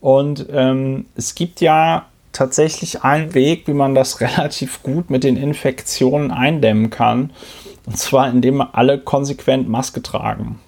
Und 0.00 0.46
ähm, 0.50 1.06
es 1.14 1.36
gibt 1.36 1.60
ja 1.60 2.06
tatsächlich 2.32 3.02
ein 3.02 3.34
Weg, 3.34 3.66
wie 3.66 3.74
man 3.74 3.94
das 3.94 4.20
relativ 4.20 4.82
gut 4.82 5.10
mit 5.10 5.24
den 5.24 5.36
Infektionen 5.36 6.30
eindämmen 6.30 6.90
kann. 6.90 7.30
Und 7.86 7.98
zwar, 7.98 8.28
indem 8.30 8.60
alle 8.60 8.98
konsequent 8.98 9.68
Maske 9.68 10.02
tragen. 10.02 10.60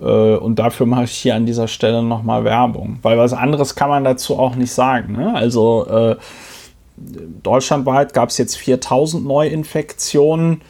Äh, 0.00 0.36
und 0.36 0.58
dafür 0.58 0.86
mache 0.86 1.04
ich 1.04 1.12
hier 1.12 1.34
an 1.34 1.46
dieser 1.46 1.68
Stelle 1.68 2.02
nochmal 2.02 2.44
Werbung. 2.44 2.98
Weil 3.02 3.18
was 3.18 3.32
anderes 3.32 3.74
kann 3.74 3.90
man 3.90 4.04
dazu 4.04 4.38
auch 4.38 4.54
nicht 4.54 4.72
sagen. 4.72 5.14
Ne? 5.14 5.34
Also 5.34 5.86
äh, 5.86 6.16
deutschlandweit 7.42 8.12
gab 8.14 8.30
es 8.30 8.38
jetzt 8.38 8.56
4000 8.56 9.26
Neuinfektionen. 9.26 10.62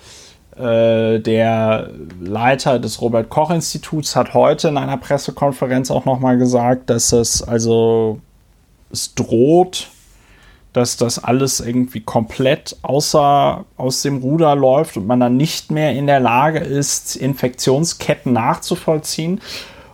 Äh, 0.57 1.21
der 1.21 1.91
Leiter 2.21 2.79
des 2.79 3.01
Robert 3.01 3.29
Koch 3.29 3.51
Instituts 3.51 4.17
hat 4.17 4.35
heute 4.35 4.69
in 4.69 4.77
einer 4.77 4.97
Pressekonferenz 4.97 5.91
auch 5.91 6.05
nochmal 6.05 6.37
gesagt, 6.37 6.91
dass 6.91 7.13
es 7.13 7.43
also 7.43 8.21
es 8.91 9.15
droht, 9.15 9.89
dass 10.73 10.97
das 10.97 11.23
alles 11.23 11.61
irgendwie 11.61 12.01
komplett 12.01 12.77
außer, 12.83 13.65
aus 13.77 14.03
dem 14.03 14.19
Ruder 14.19 14.55
läuft 14.55 14.97
und 14.97 15.07
man 15.07 15.21
dann 15.21 15.37
nicht 15.37 15.71
mehr 15.71 15.93
in 15.93 16.07
der 16.07 16.21
Lage 16.21 16.61
ist, 16.61 17.17
Infektionsketten 17.17 18.33
nachzuvollziehen. 18.33 19.41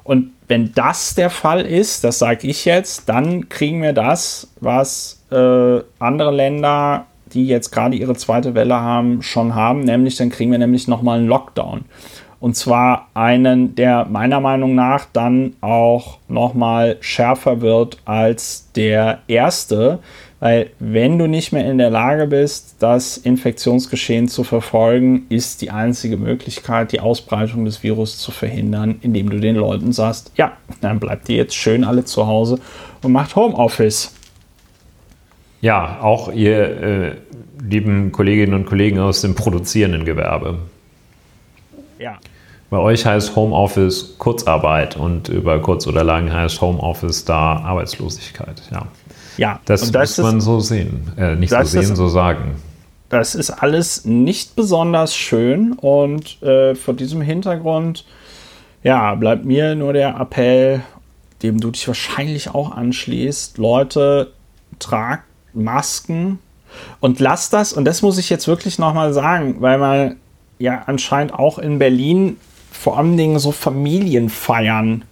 Und 0.03 0.33
wenn 0.49 0.73
das 0.75 1.15
der 1.15 1.31
Fall 1.31 1.63
ist, 1.63 2.05
das 2.05 2.19
sage 2.19 2.47
ich 2.47 2.65
jetzt, 2.65 3.09
dann 3.09 3.49
kriegen 3.49 3.83
wir 3.83 3.93
das, 3.95 4.49
was 4.61 5.23
äh, 5.31 5.81
andere 5.99 6.31
Länder, 6.33 7.07
die 7.33 7.47
jetzt 7.47 7.71
gerade 7.71 7.97
ihre 7.97 8.15
zweite 8.15 8.55
Welle 8.55 8.75
haben, 8.75 9.23
schon 9.23 9.55
haben, 9.55 9.81
nämlich 9.81 10.17
dann 10.17 10.31
kriegen 10.31 10.51
wir 10.51 10.59
nämlich 10.59 10.87
nochmal 10.87 11.19
einen 11.19 11.29
Lockdown. 11.29 11.87
Und 12.45 12.57
zwar 12.57 13.09
einen, 13.15 13.75
der 13.75 14.05
meiner 14.05 14.39
Meinung 14.39 14.75
nach 14.75 15.07
dann 15.11 15.55
auch 15.63 16.19
nochmal 16.29 16.99
schärfer 17.01 17.63
wird 17.63 17.97
als 18.05 18.71
der 18.77 19.21
erste. 19.29 20.01
Weil 20.41 20.69
wenn 20.79 21.19
du 21.19 21.27
nicht 21.27 21.53
mehr 21.53 21.65
in 21.65 21.79
der 21.79 21.89
Lage 21.89 22.27
bist, 22.27 22.77
das 22.81 23.17
Infektionsgeschehen 23.17 24.29
zu 24.29 24.45
verfolgen, 24.45 25.25
ist 25.31 25.63
die 25.63 25.71
einzige 25.71 26.19
Möglichkeit, 26.19 26.93
die 26.93 27.01
Ausbreitung 27.01 27.65
des 27.65 27.83
Virus 27.83 28.19
zu 28.19 28.31
verhindern, 28.31 28.97
indem 29.01 29.31
du 29.31 29.41
den 29.41 29.57
Leuten 29.57 29.93
sagst, 29.93 30.31
ja, 30.37 30.53
dann 30.83 31.01
bleibt 31.01 31.31
ihr 31.31 31.37
jetzt 31.37 31.55
schön 31.55 31.83
alle 31.83 32.05
zu 32.05 32.27
Hause 32.27 32.59
und 33.01 33.13
macht 33.13 33.37
Homeoffice. 33.37 34.15
Ja, 35.63 35.99
auch 36.03 36.31
ihr 36.31 36.83
äh, 36.83 37.13
lieben 37.67 38.13
Kolleginnen 38.13 38.53
und 38.53 38.67
Kollegen 38.67 38.99
aus 38.99 39.23
dem 39.23 39.35
produzierenden 39.35 40.05
Gewerbe. 40.05 40.59
Ja. 41.99 42.19
Bei 42.71 42.79
euch 42.79 43.07
heißt 43.07 43.37
Homeoffice 43.37 44.17
Kurzarbeit 44.19 44.97
und 44.97 45.29
über 45.29 45.61
kurz 45.61 45.87
oder 45.87 46.03
lang 46.03 46.33
heißt 46.33 46.61
Homeoffice 46.61 47.25
da 47.25 47.57
Arbeitslosigkeit. 47.59 48.63
Ja, 48.71 48.87
ja 49.37 49.61
das, 49.65 49.93
das 49.93 50.19
muss 50.19 50.25
man 50.25 50.41
so 50.41 50.61
sehen. 50.61 51.13
Äh, 51.17 51.37
nicht 51.37 51.51
so 51.51 51.63
sehen, 51.63 51.83
ist, 51.83 51.97
so 51.97 52.09
sagen. 52.09 52.57
Das 53.11 53.35
ist 53.35 53.51
alles 53.51 54.05
nicht 54.05 54.57
besonders 54.57 55.15
schön 55.15 55.73
und 55.73 56.43
äh, 56.43 56.75
vor 56.75 56.95
diesem 56.95 57.21
Hintergrund 57.21 58.05
ja, 58.83 59.15
bleibt 59.15 59.45
mir 59.45 59.75
nur 59.75 59.93
der 59.93 60.21
Appell, 60.21 60.83
dem 61.43 61.59
du 61.59 61.71
dich 61.71 61.87
wahrscheinlich 61.89 62.55
auch 62.55 62.73
anschließt. 62.73 63.59
Leute, 63.59 64.33
tragt 64.79 65.25
Masken 65.55 66.39
und 67.01 67.21
lasst 67.21 67.53
das, 67.53 67.73
und 67.73 67.85
das 67.85 68.03
muss 68.03 68.19
ich 68.19 68.29
jetzt 68.31 68.49
wirklich 68.49 68.79
nochmal 68.79 69.13
sagen, 69.13 69.57
weil 69.61 69.79
man 69.79 70.17
ja 70.59 70.83
anscheinend 70.87 71.35
auch 71.35 71.59
in 71.59 71.79
Berlin 71.79 72.37
vor 72.75 72.99
allen 72.99 73.17
Dingen 73.17 73.39
so 73.39 73.53
Familienfeiern 73.53 75.05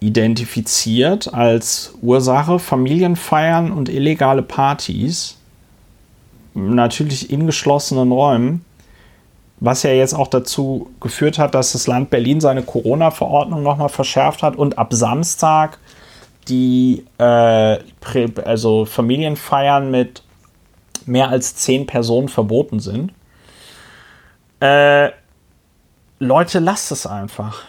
identifiziert 0.00 1.32
als 1.32 1.94
Ursache. 2.02 2.58
Familienfeiern 2.58 3.72
und 3.72 3.88
illegale 3.88 4.42
Partys. 4.42 5.38
Natürlich 6.54 7.30
in 7.30 7.46
geschlossenen 7.46 8.12
Räumen. 8.12 8.64
Was 9.58 9.84
ja 9.84 9.90
jetzt 9.90 10.14
auch 10.14 10.28
dazu 10.28 10.90
geführt 11.00 11.38
hat, 11.38 11.54
dass 11.54 11.72
das 11.72 11.86
Land 11.86 12.10
Berlin 12.10 12.40
seine 12.40 12.62
Corona-Verordnung 12.62 13.62
nochmal 13.62 13.88
verschärft 13.88 14.42
hat 14.42 14.56
und 14.56 14.76
ab 14.76 14.92
Samstag 14.92 15.78
die 16.48 17.04
äh, 17.18 17.78
also 18.44 18.84
Familienfeiern 18.84 19.90
mit 19.90 20.22
mehr 21.06 21.28
als 21.28 21.54
zehn 21.54 21.86
Personen 21.86 22.28
verboten 22.28 22.80
sind. 22.80 23.12
Äh, 24.60 25.10
Leute, 26.22 26.60
lasst 26.60 26.92
es 26.92 27.06
einfach. 27.06 27.62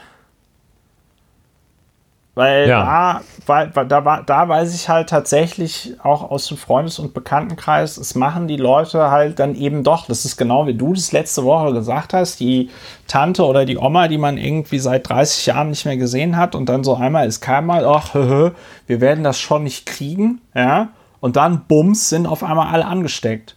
Weil 2.35 2.67
ja. 2.67 3.21
da, 3.45 3.71
weil, 3.73 3.87
da, 3.87 4.21
da 4.25 4.49
weiß 4.49 4.73
ich 4.73 4.89
halt 4.89 5.09
tatsächlich 5.09 5.95
auch 6.01 6.31
aus 6.31 6.47
dem 6.47 6.57
Freundes- 6.57 6.97
und 6.97 7.13
Bekanntenkreis, 7.13 7.97
es 7.97 8.15
machen 8.15 8.47
die 8.47 8.57
Leute 8.57 9.11
halt 9.11 9.37
dann 9.37 9.53
eben 9.53 9.83
doch. 9.83 10.07
Das 10.07 10.25
ist 10.25 10.37
genau 10.37 10.65
wie 10.65 10.73
du 10.73 10.93
das 10.93 11.11
letzte 11.11 11.43
Woche 11.43 11.73
gesagt 11.73 12.13
hast, 12.13 12.39
die 12.39 12.71
Tante 13.07 13.45
oder 13.45 13.65
die 13.65 13.77
Oma, 13.77 14.07
die 14.07 14.17
man 14.17 14.37
irgendwie 14.37 14.79
seit 14.79 15.07
30 15.09 15.45
Jahren 15.45 15.69
nicht 15.69 15.85
mehr 15.85 15.97
gesehen 15.97 16.35
hat 16.35 16.55
und 16.55 16.67
dann 16.69 16.83
so 16.83 16.95
einmal 16.95 17.27
ist 17.27 17.41
keinmal, 17.41 17.85
ach, 17.85 18.15
wir 18.15 18.53
werden 18.87 19.23
das 19.23 19.39
schon 19.39 19.63
nicht 19.63 19.85
kriegen, 19.85 20.41
ja. 20.55 20.89
Und 21.19 21.37
dann, 21.37 21.65
bums, 21.67 22.09
sind 22.09 22.25
auf 22.25 22.43
einmal 22.43 22.73
alle 22.73 22.85
angesteckt. 22.85 23.55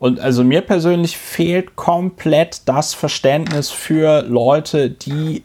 Und 0.00 0.18
also 0.18 0.42
mir 0.42 0.62
persönlich 0.62 1.18
fehlt 1.18 1.76
komplett 1.76 2.62
das 2.64 2.94
Verständnis 2.94 3.70
für 3.70 4.22
Leute, 4.22 4.88
die 4.88 5.44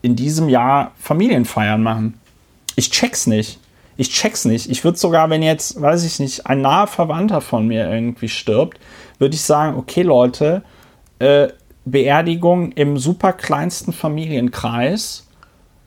in 0.00 0.16
diesem 0.16 0.48
Jahr 0.48 0.92
Familienfeiern 0.98 1.82
machen. 1.82 2.18
Ich 2.74 2.90
check's 2.90 3.26
nicht. 3.26 3.60
Ich 3.98 4.08
check's 4.08 4.46
nicht. 4.46 4.70
Ich 4.70 4.82
würde 4.82 4.98
sogar, 4.98 5.28
wenn 5.28 5.42
jetzt, 5.42 5.78
weiß 5.80 6.04
ich 6.04 6.18
nicht, 6.20 6.46
ein 6.46 6.62
naher 6.62 6.86
Verwandter 6.86 7.42
von 7.42 7.66
mir 7.66 7.88
irgendwie 7.88 8.30
stirbt, 8.30 8.80
würde 9.18 9.34
ich 9.34 9.42
sagen, 9.42 9.76
okay, 9.76 10.02
Leute, 10.02 10.62
äh, 11.18 11.48
Beerdigung 11.84 12.72
im 12.72 12.96
super 12.96 13.34
kleinsten 13.34 13.92
Familienkreis 13.92 15.26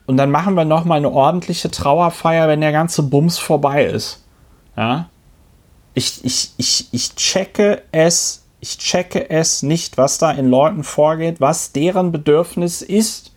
und 0.05 0.17
dann 0.17 0.29
machen 0.29 0.53
wir 0.53 0.65
noch 0.65 0.85
mal 0.85 0.97
eine 0.97 1.09
ordentliche 1.09 1.71
Trauerfeier, 1.71 2.47
wenn 2.47 2.61
der 2.61 2.71
ganze 2.71 3.01
Bums 3.01 3.39
vorbei 3.39 3.85
ist. 3.85 4.23
Ja? 4.77 5.09
Ich, 5.95 6.23
ich, 6.23 6.51
ich, 6.57 6.87
ich 6.91 7.15
checke 7.15 7.81
es, 7.91 8.43
ich 8.59 8.77
checke 8.77 9.29
es 9.29 9.63
nicht, 9.63 9.97
was 9.97 10.17
da 10.17 10.31
in 10.31 10.49
Leuten 10.49 10.83
vorgeht, 10.83 11.41
was 11.41 11.71
deren 11.71 12.11
Bedürfnis 12.11 12.81
ist 12.81 13.31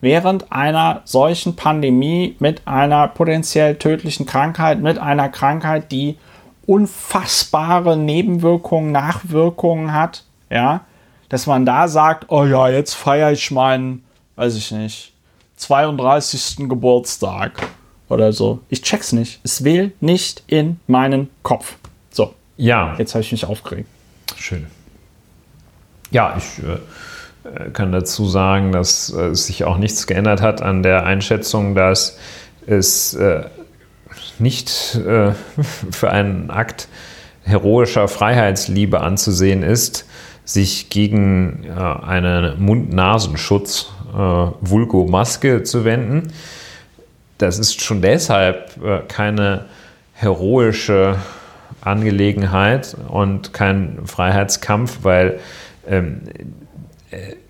während 0.00 0.52
einer 0.52 1.02
solchen 1.04 1.56
Pandemie 1.56 2.36
mit 2.38 2.66
einer 2.66 3.08
potenziell 3.08 3.76
tödlichen 3.76 4.26
Krankheit, 4.26 4.80
mit 4.80 4.98
einer 4.98 5.28
Krankheit, 5.28 5.90
die 5.90 6.16
unfassbare 6.66 7.96
Nebenwirkungen, 7.96 8.92
Nachwirkungen 8.92 9.92
hat, 9.92 10.24
ja, 10.50 10.82
dass 11.28 11.46
man 11.46 11.66
da 11.66 11.88
sagt, 11.88 12.26
oh 12.28 12.44
ja, 12.44 12.68
jetzt 12.68 12.94
feiere 12.94 13.32
ich 13.32 13.50
meinen, 13.50 14.04
weiß 14.36 14.56
ich 14.56 14.70
nicht, 14.70 15.12
32. 15.56 16.68
Geburtstag 16.68 17.68
oder 18.08 18.32
so. 18.32 18.60
Ich 18.68 18.82
check's 18.82 19.12
nicht. 19.12 19.40
Es 19.42 19.64
will 19.64 19.92
nicht 20.00 20.42
in 20.46 20.78
meinen 20.86 21.30
Kopf. 21.42 21.76
Ja. 22.56 22.94
Jetzt 22.98 23.14
habe 23.14 23.22
ich 23.22 23.32
mich 23.32 23.44
aufgeregt. 23.44 23.88
Schön. 24.36 24.66
Ja, 26.10 26.36
ich 26.38 26.62
äh, 26.64 26.78
äh, 27.48 27.70
kann 27.70 27.92
dazu 27.92 28.26
sagen, 28.26 28.72
dass 28.72 29.12
äh, 29.12 29.34
sich 29.34 29.64
auch 29.64 29.78
nichts 29.78 30.06
geändert 30.06 30.40
hat 30.40 30.62
an 30.62 30.82
der 30.82 31.04
Einschätzung, 31.04 31.74
dass 31.74 32.18
es 32.66 33.14
äh, 33.14 33.44
nicht 34.38 34.70
für 35.90 36.10
einen 36.10 36.50
Akt 36.50 36.88
heroischer 37.42 38.06
Freiheitsliebe 38.06 39.00
anzusehen 39.00 39.62
ist, 39.62 40.04
sich 40.44 40.90
gegen 40.90 41.70
einen 41.70 42.62
Mund-Nasenschutz, 42.62 43.86
Vulgo-Maske 44.12 45.62
zu 45.62 45.86
wenden. 45.86 46.32
Das 47.38 47.58
ist 47.58 47.82
schon 47.82 48.02
deshalb 48.02 48.78
keine 49.08 49.64
heroische 50.12 51.16
Angelegenheit 51.86 52.96
und 53.08 53.52
kein 53.52 54.00
Freiheitskampf, 54.04 54.98
weil 55.02 55.38
ähm, 55.88 56.22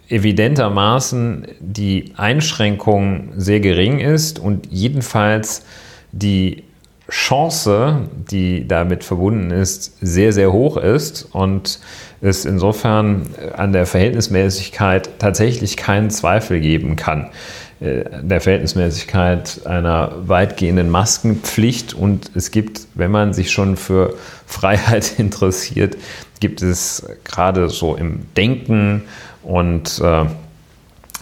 evidentermaßen 0.09 1.47
die 1.61 2.13
Einschränkung 2.17 3.33
sehr 3.37 3.61
gering 3.61 3.99
ist 3.99 4.39
und 4.39 4.67
jedenfalls 4.71 5.65
die 6.13 6.63
Chance, 7.09 8.09
die 8.31 8.67
damit 8.67 9.05
verbunden 9.05 9.51
ist, 9.51 9.97
sehr, 10.01 10.33
sehr 10.33 10.53
hoch 10.53 10.77
ist 10.77 11.29
und 11.33 11.79
es 12.21 12.45
insofern 12.45 13.27
an 13.57 13.73
der 13.73 13.87
Verhältnismäßigkeit 13.87 15.11
tatsächlich 15.21 15.77
keinen 15.77 16.11
Zweifel 16.11 16.61
geben 16.61 16.97
kann. 16.97 17.31
Äh, 17.79 18.05
der 18.23 18.41
Verhältnismäßigkeit 18.41 19.67
einer 19.67 20.13
weitgehenden 20.27 20.89
Maskenpflicht. 20.89 21.93
Und 21.93 22.31
es 22.35 22.51
gibt, 22.51 22.87
wenn 22.95 23.11
man 23.11 23.35
sich 23.35 23.51
schon 23.51 23.77
für 23.77 24.15
Freiheit 24.47 25.15
interessiert, 25.19 25.97
gibt 26.41 26.63
es 26.63 27.07
gerade 27.25 27.69
so 27.69 27.95
im 27.95 28.21
Denken 28.35 29.03
und 29.43 30.01
äh, 30.03 30.25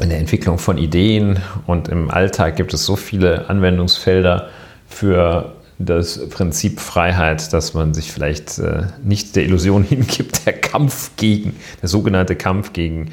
in 0.00 0.08
der 0.08 0.18
Entwicklung 0.18 0.58
von 0.58 0.78
Ideen 0.78 1.38
und 1.66 1.88
im 1.88 2.10
Alltag 2.10 2.56
gibt 2.56 2.74
es 2.74 2.84
so 2.84 2.96
viele 2.96 3.48
Anwendungsfelder 3.48 4.48
für 4.88 5.52
das 5.78 6.28
Prinzip 6.30 6.80
Freiheit, 6.80 7.52
dass 7.52 7.74
man 7.74 7.94
sich 7.94 8.12
vielleicht 8.12 8.58
äh, 8.58 8.84
nicht 9.02 9.34
der 9.34 9.44
Illusion 9.44 9.82
hingibt, 9.88 10.46
der 10.46 10.52
Kampf 10.52 11.10
gegen, 11.16 11.56
der 11.82 11.88
sogenannte 11.88 12.36
Kampf 12.36 12.72
gegen 12.72 13.10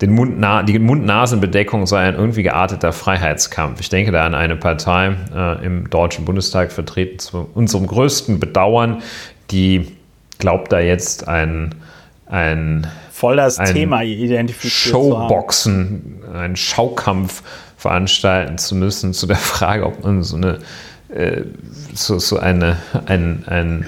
den 0.00 0.12
Mund 0.12 0.42
die 0.66 0.78
Mund-Nasen-Bedeckung 0.78 1.86
sei 1.86 2.00
ein 2.08 2.14
irgendwie 2.14 2.42
gearteter 2.42 2.92
Freiheitskampf. 2.92 3.80
Ich 3.80 3.90
denke 3.90 4.12
da 4.12 4.24
an 4.24 4.34
eine 4.34 4.56
Partei 4.56 5.14
äh, 5.34 5.64
im 5.64 5.90
Deutschen 5.90 6.24
Bundestag 6.24 6.72
vertreten 6.72 7.18
zu 7.18 7.50
unserem 7.54 7.86
größten 7.86 8.40
Bedauern, 8.40 9.02
die 9.50 9.88
glaubt 10.38 10.72
da 10.72 10.80
jetzt 10.80 11.28
ein, 11.28 11.74
ein 12.26 12.86
voll 13.10 13.36
das 13.36 13.56
Thema 13.56 14.02
identifiziert 14.02 14.72
Showboxen, 14.72 16.22
einen 16.32 16.56
Schaukampf 16.56 17.42
veranstalten 17.76 18.56
zu 18.56 18.74
müssen 18.74 19.12
zu 19.12 19.26
der 19.26 19.36
Frage, 19.36 19.86
ob 19.86 20.02
man 20.02 20.22
so 20.22 20.36
eine 20.36 20.58
äh, 21.14 21.42
so, 21.92 22.18
so 22.18 22.38
eine 22.38 22.78
ein, 23.06 23.44
ein 23.46 23.86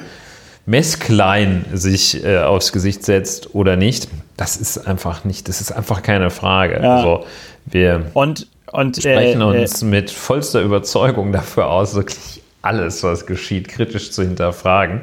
Messklein 0.67 1.65
sich 1.73 2.25
äh, 2.25 2.39
aufs 2.39 2.73
Gesicht 2.73 3.05
setzt 3.05 3.55
oder 3.55 3.77
nicht. 3.77 4.09
Das 4.37 4.57
ist 4.57 4.87
einfach 4.87 5.25
nicht, 5.25 5.49
das 5.49 5.61
ist 5.61 5.73
einfach 5.73 6.03
keine 6.03 6.31
Frage. 6.31 6.81
Ja. 6.83 6.97
Also 6.97 7.27
wir 7.67 8.07
und, 8.15 8.47
und, 8.71 8.97
sprechen 8.97 9.41
äh, 9.41 9.45
uns 9.45 9.83
äh, 9.83 9.87
mit 9.87 10.11
vollster 10.11 10.63
Überzeugung 10.63 11.33
dafür 11.33 11.69
aus, 11.69 11.95
wirklich 11.95 12.43
alles, 12.63 13.03
was 13.03 13.27
geschieht, 13.27 13.69
kritisch 13.69 14.13
zu 14.13 14.23
hinterfragen. 14.23 15.03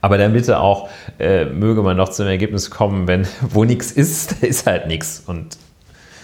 Aber 0.00 0.18
dann 0.18 0.34
bitte 0.34 0.60
auch, 0.60 0.90
äh, 1.18 1.46
möge 1.46 1.82
man 1.82 1.96
noch 1.96 2.10
zum 2.10 2.26
Ergebnis 2.26 2.70
kommen, 2.70 3.08
wenn 3.08 3.26
wo 3.40 3.64
nichts 3.64 3.90
ist, 3.90 4.42
da 4.42 4.46
ist 4.46 4.66
halt 4.66 4.86
nichts. 4.86 5.22
Und 5.26 5.56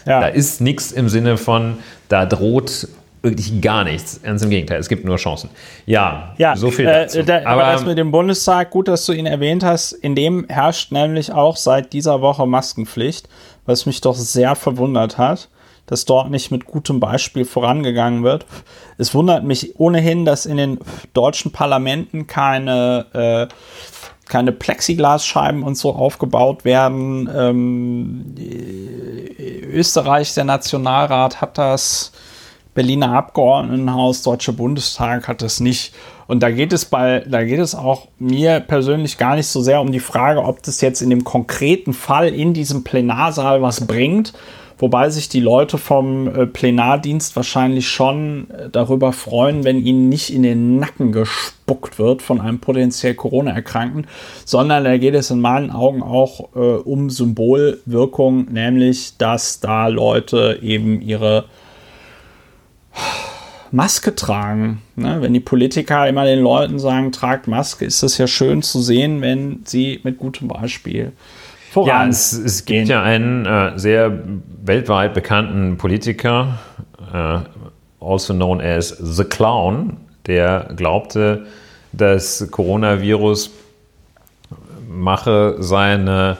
ja. 0.06 0.20
da 0.20 0.28
ist 0.28 0.60
nichts 0.60 0.92
im 0.92 1.08
Sinne 1.08 1.38
von, 1.38 1.78
da 2.08 2.26
droht 2.26 2.88
wirklich 3.24 3.60
gar 3.60 3.84
nichts. 3.84 4.20
Ganz 4.22 4.42
im 4.42 4.50
Gegenteil, 4.50 4.78
es 4.78 4.88
gibt 4.88 5.04
nur 5.04 5.16
Chancen. 5.16 5.50
Ja, 5.86 6.34
ja 6.38 6.56
so 6.56 6.70
viel 6.70 6.86
äh, 6.86 7.04
dazu. 7.04 7.18
Äh, 7.20 7.24
da, 7.24 7.38
aber, 7.38 7.48
aber 7.48 7.72
das 7.72 7.84
mit 7.84 7.98
dem 7.98 8.10
Bundestag, 8.10 8.70
gut, 8.70 8.88
dass 8.88 9.06
du 9.06 9.12
ihn 9.12 9.26
erwähnt 9.26 9.64
hast, 9.64 9.92
in 9.92 10.14
dem 10.14 10.46
herrscht 10.48 10.92
nämlich 10.92 11.32
auch 11.32 11.56
seit 11.56 11.92
dieser 11.92 12.20
Woche 12.20 12.46
Maskenpflicht, 12.46 13.28
was 13.66 13.86
mich 13.86 14.00
doch 14.00 14.14
sehr 14.14 14.54
verwundert 14.54 15.18
hat 15.18 15.48
dass 15.86 16.04
dort 16.04 16.30
nicht 16.30 16.50
mit 16.50 16.64
gutem 16.64 17.00
Beispiel 17.00 17.44
vorangegangen 17.44 18.24
wird. 18.24 18.46
Es 18.96 19.14
wundert 19.14 19.44
mich 19.44 19.78
ohnehin, 19.78 20.24
dass 20.24 20.46
in 20.46 20.56
den 20.56 20.78
deutschen 21.12 21.52
Parlamenten 21.52 22.26
keine, 22.26 23.48
äh, 23.50 23.54
keine 24.26 24.52
Plexiglasscheiben 24.52 25.62
und 25.62 25.76
so 25.76 25.94
aufgebaut 25.94 26.64
werden. 26.64 27.28
Ähm, 27.34 28.34
Österreich, 29.38 30.32
der 30.34 30.44
Nationalrat 30.44 31.40
hat 31.40 31.58
das, 31.58 32.12
Berliner 32.74 33.12
Abgeordnetenhaus, 33.12 34.22
Deutscher 34.22 34.52
Bundestag 34.52 35.28
hat 35.28 35.42
das 35.42 35.60
nicht. 35.60 35.94
Und 36.26 36.42
da 36.42 36.50
geht 36.50 36.72
es 36.72 36.84
bei, 36.84 37.24
da 37.28 37.44
geht 37.44 37.60
es 37.60 37.74
auch 37.74 38.08
mir 38.18 38.60
persönlich 38.60 39.18
gar 39.18 39.36
nicht 39.36 39.46
so 39.46 39.60
sehr 39.62 39.80
um 39.80 39.92
die 39.92 40.00
Frage, 40.00 40.42
ob 40.42 40.62
das 40.62 40.80
jetzt 40.80 41.02
in 41.02 41.10
dem 41.10 41.24
konkreten 41.24 41.92
Fall 41.92 42.28
in 42.28 42.54
diesem 42.54 42.82
Plenarsaal 42.84 43.62
was 43.62 43.86
bringt 43.86 44.32
Wobei 44.78 45.08
sich 45.08 45.28
die 45.28 45.40
Leute 45.40 45.78
vom 45.78 46.28
äh, 46.28 46.46
Plenardienst 46.46 47.36
wahrscheinlich 47.36 47.88
schon 47.88 48.50
äh, 48.50 48.68
darüber 48.70 49.12
freuen, 49.12 49.64
wenn 49.64 49.84
ihnen 49.84 50.08
nicht 50.08 50.30
in 50.30 50.42
den 50.42 50.78
Nacken 50.78 51.12
gespuckt 51.12 51.98
wird 51.98 52.22
von 52.22 52.40
einem 52.40 52.58
potenziell 52.58 53.14
Corona-Erkrankten, 53.14 54.06
sondern 54.44 54.84
da 54.84 54.98
geht 54.98 55.14
es 55.14 55.30
in 55.30 55.40
meinen 55.40 55.70
Augen 55.70 56.02
auch 56.02 56.54
äh, 56.56 56.58
um 56.58 57.08
Symbolwirkung, 57.08 58.52
nämlich 58.52 59.16
dass 59.16 59.60
da 59.60 59.86
Leute 59.86 60.58
eben 60.60 61.00
ihre 61.00 61.44
Maske 63.70 64.14
tragen. 64.14 64.82
Ne? 64.94 65.20
Wenn 65.20 65.32
die 65.32 65.40
Politiker 65.40 66.08
immer 66.08 66.24
den 66.24 66.40
Leuten 66.40 66.78
sagen, 66.78 67.10
tragt 67.10 67.48
Maske, 67.48 67.84
ist 67.84 68.02
das 68.02 68.18
ja 68.18 68.26
schön 68.26 68.62
zu 68.62 68.80
sehen, 68.80 69.20
wenn 69.20 69.62
sie 69.64 70.00
mit 70.04 70.18
gutem 70.18 70.48
Beispiel 70.48 71.12
voran. 71.72 71.88
Ja, 71.88 72.06
es, 72.06 72.32
es 72.32 72.64
gibt 72.64 72.88
ja 72.88 73.02
einen 73.02 73.46
äh, 73.46 73.72
sehr 73.76 74.20
weltweit 74.62 75.12
bekannten 75.12 75.76
Politiker, 75.76 76.58
äh, 77.12 77.38
also 78.00 78.32
known 78.32 78.60
as 78.60 78.90
The 78.90 79.24
Clown, 79.24 79.96
der 80.26 80.68
glaubte, 80.76 81.46
das 81.92 82.48
Coronavirus 82.50 83.50
mache 84.88 85.56
seine 85.58 86.38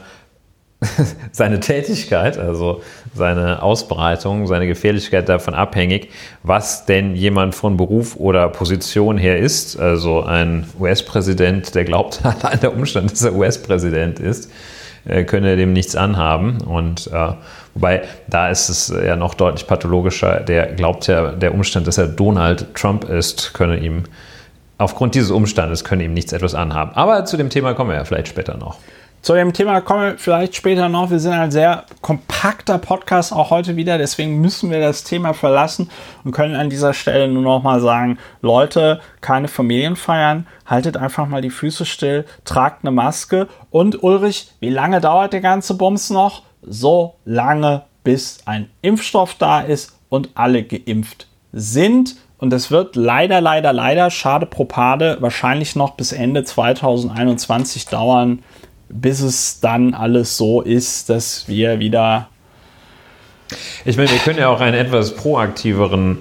seine 1.33 1.61
Tätigkeit, 1.61 2.39
also 2.39 2.83
seine 3.15 3.63
Ausbreitung, 3.63 4.47
seine 4.47 4.67
Gefährlichkeit 4.67 5.29
davon 5.29 5.55
abhängig, 5.55 6.11
was 6.43 6.87
denn 6.87 7.15
jemand 7.15 7.55
von 7.55 7.77
Beruf 7.77 8.17
oder 8.17 8.49
Position 8.49 9.17
her 9.17 9.39
ist. 9.39 9.79
Also 9.79 10.23
ein 10.23 10.67
US-Präsident, 10.79 11.75
der 11.75 11.85
glaubt, 11.85 12.21
allein 12.25 12.61
der 12.61 12.75
Umstand, 12.75 13.13
dass 13.13 13.23
er 13.23 13.35
US-Präsident 13.35 14.21
ist, 14.21 14.51
äh, 15.07 15.25
könne 15.25 15.57
dem 15.57 15.73
nichts 15.73 15.97
anhaben. 15.97 16.61
Und 16.63 17.07
äh, 17.09 17.33
wobei 17.75 18.03
da 18.29 18.49
ist 18.49 18.69
es 18.69 18.89
ja 18.89 19.17
noch 19.17 19.35
deutlich 19.35 19.67
pathologischer. 19.67 20.41
Der 20.41 20.67
glaubt 20.73 21.07
ja, 21.07 21.33
der 21.33 21.55
Umstand, 21.55 21.87
dass 21.87 21.99
er 21.99 22.09
Donald 22.09 22.75
Trump 22.75 23.05
ist, 23.05 23.55
könne 23.55 23.79
ihm 23.79 24.05
aufgrund 24.79 25.15
dieses 25.15 25.31
Umstandes 25.31 25.85
könne 25.85 26.05
ihm 26.05 26.15
nichts 26.15 26.33
etwas 26.33 26.55
anhaben. 26.55 26.93
Aber 26.95 27.25
zu 27.25 27.37
dem 27.37 27.51
Thema 27.51 27.75
kommen 27.75 27.91
wir 27.91 27.97
ja 27.97 28.05
vielleicht 28.05 28.29
später 28.29 28.57
noch. 28.57 28.79
Zu 29.25 29.33
dem 29.33 29.55
Thema 29.55 29.81
kommen 29.81 30.03
wir 30.03 30.19
vielleicht 30.19 30.55
später 30.55 30.91
noch. 30.91 31.11
Wir 31.11 31.19
sind 31.19 31.33
ein 31.33 31.51
sehr 31.51 31.85
kompakter 32.03 32.77
Podcast 32.77 33.33
auch 33.33 33.49
heute 33.49 33.75
wieder, 33.75 33.97
deswegen 33.97 34.39
müssen 34.43 34.71
wir 34.71 34.81
das 34.81 35.03
Thema 35.03 35.33
verlassen 35.33 35.89
und 36.25 36.33
können 36.33 36.55
an 36.55 36.69
dieser 36.69 36.93
Stelle 36.93 37.27
nur 37.29 37.43
noch 37.43 37.63
mal 37.63 37.81
sagen, 37.81 38.19
Leute, 38.43 39.01
keine 39.23 39.49
Familienfeiern, 39.49 40.47
haltet 40.67 40.99
einfach 40.99 41.27
mal 41.27 41.41
die 41.41 41.49
Füße 41.49 41.87
still, 41.87 42.27
tragt 42.45 42.85
eine 42.85 42.91
Maske 42.91 43.49
und 43.71 44.03
Ulrich, 44.03 44.53
wie 44.61 44.69
lange 44.69 45.01
dauert 45.01 45.33
der 45.33 45.41
ganze 45.41 45.73
Bums 45.73 46.11
noch? 46.11 46.43
So 46.61 47.15
lange, 47.25 47.85
bis 48.03 48.41
ein 48.45 48.69
Impfstoff 48.83 49.37
da 49.39 49.63
ist 49.63 49.99
und 50.11 50.33
alle 50.35 50.65
geimpft 50.65 51.29
sind. 51.51 52.17
Und 52.37 52.53
es 52.53 52.71
wird 52.71 52.95
leider, 52.95 53.41
leider, 53.41 53.73
leider, 53.73 54.11
schade 54.11 54.45
Propade, 54.45 55.17
wahrscheinlich 55.21 55.77
noch 55.77 55.93
bis 55.93 56.13
Ende 56.13 56.45
2021 56.45 57.87
dauern, 57.87 58.43
bis 58.89 59.21
es 59.21 59.61
dann 59.61 59.95
alles 59.95 60.37
so 60.37 60.61
ist, 60.61 61.11
dass 61.11 61.49
wir 61.49 61.79
wieder. 61.79 62.29
Ich 63.85 63.97
meine, 63.97 64.11
wir 64.11 64.19
können 64.19 64.39
ja 64.39 64.49
auch 64.49 64.61
einen 64.61 64.77
etwas 64.77 65.15
proaktiveren 65.15 66.19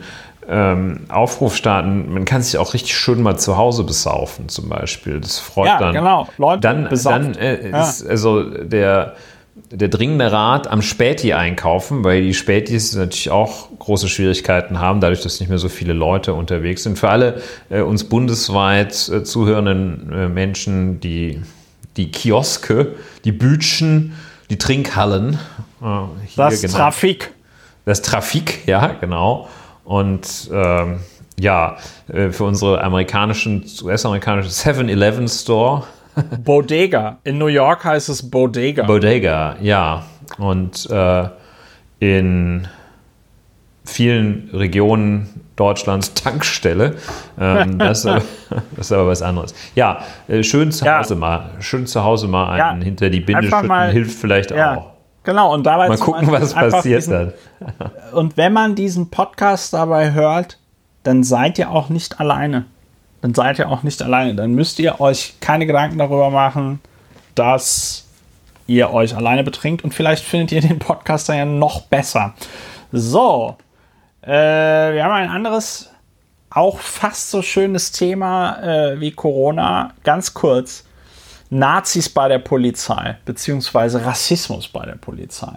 ähm, 0.47 1.01
Aufruf 1.09 1.55
starten. 1.55 2.13
Man 2.13 2.25
kann 2.25 2.41
sich 2.41 2.57
auch 2.57 2.73
richtig 2.73 2.95
schön 2.95 3.21
mal 3.21 3.37
zu 3.37 3.57
Hause 3.57 3.83
besaufen, 3.83 4.49
zum 4.49 4.69
Beispiel. 4.69 5.19
Das 5.19 5.39
freut 5.39 5.67
ja, 5.67 5.79
dann. 5.79 5.93
genau. 5.93 6.27
Leute, 6.37 6.61
dann, 6.61 6.89
dann 7.03 7.35
äh, 7.35 7.69
ja. 7.69 7.81
ist 7.81 8.05
also 8.05 8.43
der, 8.43 9.15
der 9.71 9.87
dringende 9.87 10.31
Rat 10.31 10.67
am 10.67 10.81
Späti 10.81 11.33
einkaufen, 11.33 12.03
weil 12.03 12.21
die 12.23 12.33
Spätis 12.33 12.95
natürlich 12.95 13.31
auch 13.31 13.69
große 13.79 14.07
Schwierigkeiten 14.09 14.79
haben, 14.79 14.99
dadurch, 14.99 15.21
dass 15.21 15.39
nicht 15.39 15.49
mehr 15.49 15.57
so 15.57 15.69
viele 15.69 15.93
Leute 15.93 16.33
unterwegs 16.33 16.83
sind. 16.83 16.99
Für 16.99 17.09
alle 17.09 17.41
äh, 17.69 17.81
uns 17.81 18.03
bundesweit 18.03 19.09
äh, 19.09 19.23
zuhörenden 19.23 20.11
äh, 20.11 20.27
Menschen, 20.27 20.99
die 20.99 21.41
die 21.97 22.11
Kioske, 22.11 22.95
die 23.23 23.31
Bütchen, 23.31 24.13
die 24.49 24.57
Trinkhallen. 24.57 25.39
Äh, 25.81 25.85
das 26.35 26.61
genannt. 26.61 26.77
Trafik. 26.77 27.33
Das 27.85 28.01
Trafik, 28.01 28.65
ja, 28.67 28.87
genau. 28.99 29.49
Und 29.83 30.49
ähm, 30.51 30.99
ja, 31.39 31.77
äh, 32.07 32.29
für 32.29 32.45
unsere 32.45 32.81
amerikanischen, 32.81 33.65
US-amerikanischen 33.83 34.51
7-Eleven 34.51 35.27
Store. 35.27 35.83
Bodega. 36.43 37.17
In 37.23 37.37
New 37.37 37.47
York 37.47 37.83
heißt 37.83 38.09
es 38.09 38.29
Bodega. 38.29 38.85
Bodega, 38.85 39.57
ja. 39.61 40.05
Und 40.37 40.89
äh, 40.89 41.27
in 41.99 42.67
vielen 43.85 44.49
Regionen 44.53 45.41
Deutschlands 45.55 46.13
Tankstelle. 46.13 46.95
Ähm, 47.39 47.77
das, 47.77 47.99
ist 47.99 48.05
aber, 48.05 48.21
das, 48.75 48.85
ist 48.87 48.91
aber, 48.91 49.07
was 49.07 49.21
anderes. 49.21 49.53
Ja, 49.75 50.03
äh, 50.27 50.43
schön 50.43 50.71
zu 50.71 50.85
ja. 50.85 50.99
Hause 50.99 51.15
mal, 51.15 51.51
schön 51.59 51.85
zu 51.85 52.03
Hause 52.03 52.27
mal 52.27 52.49
einen 52.49 52.81
ja. 52.81 52.85
hinter 52.85 53.09
die 53.09 53.19
Binde 53.19 53.43
schütten, 53.43 53.67
mal, 53.67 53.91
hilft 53.91 54.19
vielleicht 54.19 54.51
ja. 54.51 54.77
auch. 54.77 54.93
Genau, 55.23 55.53
und 55.53 55.63
dabei 55.63 55.87
mal 55.87 55.97
gucken, 55.97 56.29
was 56.31 56.53
passiert 56.53 57.01
diesen, 57.01 57.13
dann. 57.13 57.33
Und 58.11 58.35
wenn 58.35 58.51
man 58.51 58.75
diesen 58.75 59.09
Podcast 59.09 59.73
dabei 59.73 60.11
hört, 60.11 60.57
dann 61.03 61.23
seid 61.23 61.57
ihr 61.57 61.71
auch 61.71 61.87
nicht 61.87 62.19
alleine. 62.19 62.65
Dann 63.21 63.33
seid 63.33 63.57
ihr 63.57 63.69
auch 63.69 63.83
nicht 63.83 64.01
alleine. 64.01 64.35
Dann 64.35 64.53
müsst 64.53 64.79
ihr 64.79 64.99
euch 64.99 65.35
keine 65.39 65.65
Gedanken 65.65 65.97
darüber 65.97 66.29
machen, 66.29 66.81
dass 67.35 68.05
ihr 68.67 68.91
euch 68.91 69.15
alleine 69.15 69.45
betrinkt 69.45 69.85
und 69.85 69.93
vielleicht 69.93 70.25
findet 70.25 70.51
ihr 70.51 70.61
den 70.61 70.79
Podcast 70.79 71.29
dann 71.29 71.37
ja 71.37 71.45
noch 71.45 71.83
besser. 71.83 72.33
So, 72.91 73.55
äh, 74.25 74.93
wir 74.93 75.03
haben 75.03 75.13
ein 75.13 75.29
anderes, 75.29 75.89
auch 76.49 76.79
fast 76.79 77.31
so 77.31 77.41
schönes 77.41 77.91
Thema 77.91 78.61
äh, 78.61 78.99
wie 78.99 79.11
Corona. 79.11 79.93
Ganz 80.03 80.33
kurz. 80.33 80.85
Nazis 81.49 82.09
bei 82.09 82.27
der 82.27 82.39
Polizei, 82.39 83.17
beziehungsweise 83.25 84.03
Rassismus 84.03 84.67
bei 84.67 84.85
der 84.85 84.95
Polizei. 84.95 85.53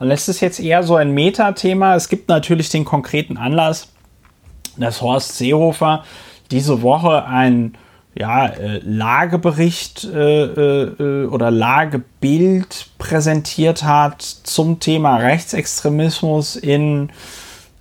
Und 0.00 0.08
das 0.08 0.28
ist 0.28 0.40
jetzt 0.40 0.58
eher 0.58 0.82
so 0.82 0.96
ein 0.96 1.12
Metathema. 1.12 1.94
Es 1.94 2.08
gibt 2.08 2.28
natürlich 2.28 2.68
den 2.68 2.84
konkreten 2.84 3.36
Anlass, 3.36 3.92
dass 4.76 5.00
Horst 5.00 5.36
Seehofer 5.36 6.04
diese 6.50 6.82
Woche 6.82 7.24
ein 7.26 7.78
ja, 8.16 8.46
äh, 8.46 8.80
Lagebericht 8.82 10.04
äh, 10.04 10.44
äh, 10.44 11.26
oder 11.26 11.50
Lagebild 11.52 12.88
präsentiert 12.98 13.84
hat 13.84 14.22
zum 14.22 14.80
Thema 14.80 15.18
Rechtsextremismus 15.18 16.56
in 16.56 17.10
äh, 17.10 17.12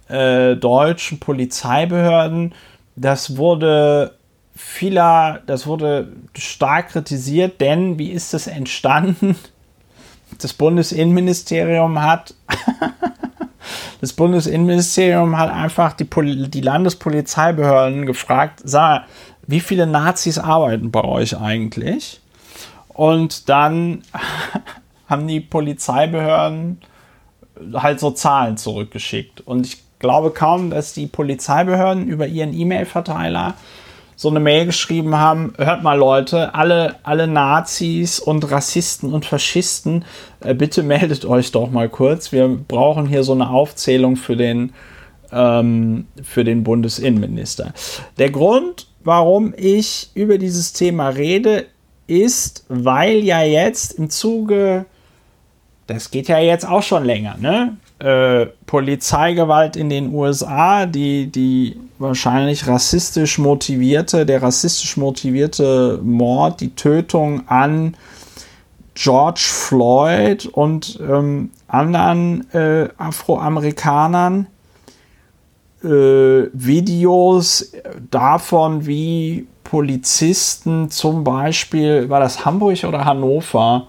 deutschen 0.07 1.19
Polizeibehörden. 1.19 2.53
Das 2.95 3.37
wurde 3.37 4.15
vieler, 4.55 5.41
das 5.45 5.67
wurde 5.67 6.13
stark 6.37 6.89
kritisiert, 6.89 7.59
denn 7.59 7.99
wie 7.99 8.11
ist 8.11 8.33
das 8.33 8.47
entstanden? 8.47 9.35
Das 10.39 10.53
Bundesinnenministerium 10.53 12.01
hat 12.01 12.33
das 14.01 14.13
Bundesinnenministerium 14.13 15.37
hat 15.37 15.51
einfach 15.51 15.93
die, 15.93 16.03
Pol 16.03 16.47
die 16.47 16.61
Landespolizeibehörden 16.61 18.05
gefragt, 18.05 18.61
sag, 18.63 19.05
wie 19.47 19.59
viele 19.59 19.87
Nazis 19.87 20.37
arbeiten 20.37 20.91
bei 20.91 21.03
euch 21.03 21.37
eigentlich? 21.39 22.19
Und 22.89 23.49
dann 23.49 24.01
haben 25.07 25.27
die 25.27 25.39
Polizeibehörden 25.39 26.81
halt 27.73 27.99
so 27.99 28.11
Zahlen 28.11 28.57
zurückgeschickt. 28.57 29.41
Und 29.41 29.67
ich 29.67 29.84
glaube 29.99 30.31
kaum, 30.31 30.69
dass 30.69 30.93
die 30.93 31.07
Polizeibehörden 31.07 32.07
über 32.07 32.27
ihren 32.27 32.53
E-Mail-Verteiler 32.53 33.55
so 34.15 34.29
eine 34.29 34.39
Mail 34.39 34.65
geschrieben 34.65 35.15
haben, 35.15 35.53
hört 35.57 35.83
mal 35.83 35.97
Leute, 35.97 36.55
alle, 36.55 36.95
alle 37.03 37.27
Nazis 37.27 38.19
und 38.19 38.49
Rassisten 38.49 39.11
und 39.11 39.25
Faschisten, 39.25 40.05
äh, 40.39 40.53
bitte 40.53 40.83
meldet 40.83 41.25
euch 41.25 41.51
doch 41.51 41.69
mal 41.69 41.89
kurz. 41.89 42.31
Wir 42.31 42.47
brauchen 42.47 43.07
hier 43.07 43.23
so 43.23 43.33
eine 43.33 43.49
Aufzählung 43.49 44.15
für 44.15 44.37
den, 44.37 44.73
ähm, 45.31 46.07
für 46.23 46.43
den 46.43 46.63
Bundesinnenminister. 46.63 47.73
Der 48.17 48.31
Grund, 48.31 48.87
warum 49.03 49.53
ich 49.57 50.11
über 50.13 50.37
dieses 50.37 50.71
Thema 50.71 51.09
rede, 51.09 51.65
ist, 52.07 52.65
weil 52.69 53.17
ja 53.23 53.41
jetzt 53.43 53.93
im 53.93 54.09
Zuge, 54.09 54.85
das 55.87 56.11
geht 56.11 56.27
ja 56.27 56.39
jetzt 56.39 56.67
auch 56.67 56.83
schon 56.83 57.03
länger, 57.03 57.35
ne? 57.37 57.77
Äh, 57.99 58.47
Polizeigewalt 58.65 59.77
in 59.77 59.89
den 59.89 60.13
USA, 60.13 60.85
die, 60.85 61.27
die 61.27 61.79
wahrscheinlich 61.97 62.67
rassistisch 62.67 63.37
motivierte, 63.37 64.25
der 64.25 64.41
rassistisch 64.43 64.97
motivierte 64.97 66.01
Mord, 66.03 66.59
die 66.59 66.75
Tötung 66.75 67.47
an 67.47 67.95
George 68.95 69.45
Floyd 69.49 70.45
und 70.45 70.99
ähm, 71.01 71.51
anderen 71.67 72.53
äh, 72.53 72.89
Afroamerikanern, 72.97 74.47
äh, 75.81 75.87
Videos 75.87 77.71
davon, 78.11 78.85
wie 78.85 79.47
Polizisten 79.63 80.89
zum 80.91 81.23
Beispiel, 81.23 82.09
war 82.09 82.19
das 82.19 82.45
Hamburg 82.45 82.83
oder 82.83 83.05
Hannover, 83.05 83.87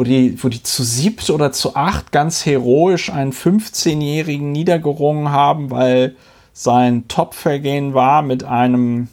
wo 0.00 0.04
die, 0.04 0.42
wo 0.42 0.48
die 0.48 0.62
zu 0.62 0.82
siebt 0.82 1.28
oder 1.28 1.52
zu 1.52 1.76
acht 1.76 2.10
ganz 2.10 2.46
heroisch 2.46 3.12
einen 3.12 3.34
15-Jährigen 3.34 4.50
niedergerungen 4.50 5.30
haben, 5.30 5.70
weil 5.70 6.16
sein 6.54 7.06
Topvergehen 7.06 7.92
war, 7.92 8.22
mit 8.22 8.42
einem 8.42 9.08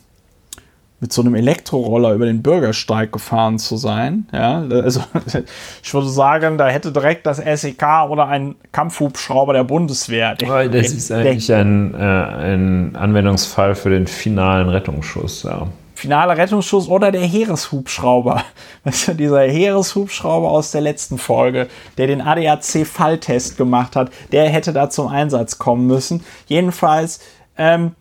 mit 1.02 1.12
so 1.12 1.22
einem 1.22 1.36
Elektroroller 1.36 2.14
über 2.14 2.26
den 2.26 2.42
Bürgersteig 2.42 3.12
gefahren 3.12 3.60
zu 3.60 3.76
sein. 3.76 4.28
Ja, 4.32 4.62
also 4.62 5.04
ich 5.84 5.94
würde 5.94 6.08
sagen, 6.08 6.58
da 6.58 6.70
hätte 6.70 6.94
direkt 6.94 7.26
das 7.26 7.38
SEK 7.38 7.84
oder 8.10 8.30
ein 8.30 8.56
Kampfhubschrauber 8.72 9.52
der 9.52 9.66
Bundeswehr. 9.66 10.36
Der, 10.36 10.70
das 10.70 10.94
ist 10.94 11.12
eigentlich 11.12 11.54
ein, 11.54 11.96
äh, 11.96 11.98
ein 11.98 12.96
Anwendungsfall 12.96 13.76
für 13.76 13.90
den 13.90 14.08
finalen 14.08 14.70
Rettungsschuss. 14.70 15.44
Ja 15.44 15.68
finaler 15.98 16.38
Rettungsschuss 16.38 16.88
oder 16.88 17.12
der 17.12 17.24
Heereshubschrauber. 17.24 18.44
Weißt 18.84 19.08
du, 19.08 19.14
dieser 19.16 19.42
Heereshubschrauber 19.42 20.52
aus 20.52 20.72
der 20.72 20.82
letzten 20.82 21.18
Folge, 21.18 21.68
der 21.98 22.06
den 22.06 22.22
ADAC-Falltest 22.22 23.58
gemacht 23.58 23.96
hat, 23.96 24.12
der 24.32 24.48
hätte 24.50 24.74
da 24.74 24.92
zum 24.92 25.08
Einsatz 25.08 25.58
kommen 25.58 25.88
müssen. 25.88 26.24
Jedenfalls, 26.46 27.20
ähm, 27.58 27.96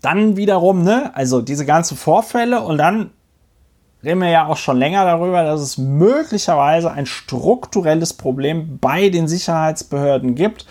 dann 0.00 0.36
wiederum, 0.36 0.82
ne, 0.82 1.10
also 1.14 1.42
diese 1.42 1.66
ganzen 1.66 1.98
Vorfälle 1.98 2.62
und 2.62 2.78
dann 2.78 3.10
reden 4.02 4.20
wir 4.20 4.30
ja 4.30 4.46
auch 4.46 4.56
schon 4.56 4.78
länger 4.78 5.04
darüber, 5.04 5.42
dass 5.42 5.60
es 5.60 5.76
möglicherweise 5.76 6.90
ein 6.90 7.04
strukturelles 7.04 8.14
Problem 8.14 8.78
bei 8.78 9.10
den 9.10 9.28
Sicherheitsbehörden 9.28 10.34
gibt, 10.34 10.66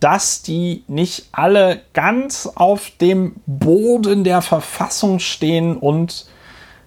dass 0.00 0.42
die 0.42 0.84
nicht 0.88 1.28
alle 1.32 1.82
ganz 1.92 2.50
auf 2.54 2.90
dem 3.00 3.36
Boden 3.46 4.24
der 4.24 4.42
Verfassung 4.42 5.18
stehen 5.18 5.76
und 5.76 6.26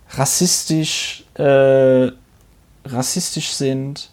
rassistisch, 0.09 1.23
äh, 1.35 2.11
rassistisch 2.85 3.53
sind. 3.53 4.09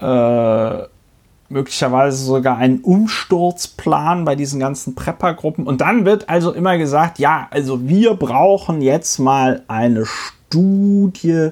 Äh, 0.00 0.84
möglicherweise 1.48 2.24
sogar 2.24 2.58
einen 2.58 2.80
Umsturzplan 2.80 4.24
bei 4.24 4.34
diesen 4.34 4.58
ganzen 4.58 4.94
Preppergruppen. 4.94 5.66
Und 5.66 5.80
dann 5.80 6.04
wird 6.04 6.28
also 6.28 6.52
immer 6.52 6.76
gesagt, 6.76 7.18
ja, 7.18 7.46
also 7.50 7.88
wir 7.88 8.14
brauchen 8.14 8.82
jetzt 8.82 9.18
mal 9.18 9.62
eine 9.68 10.04
Studie 10.06 11.50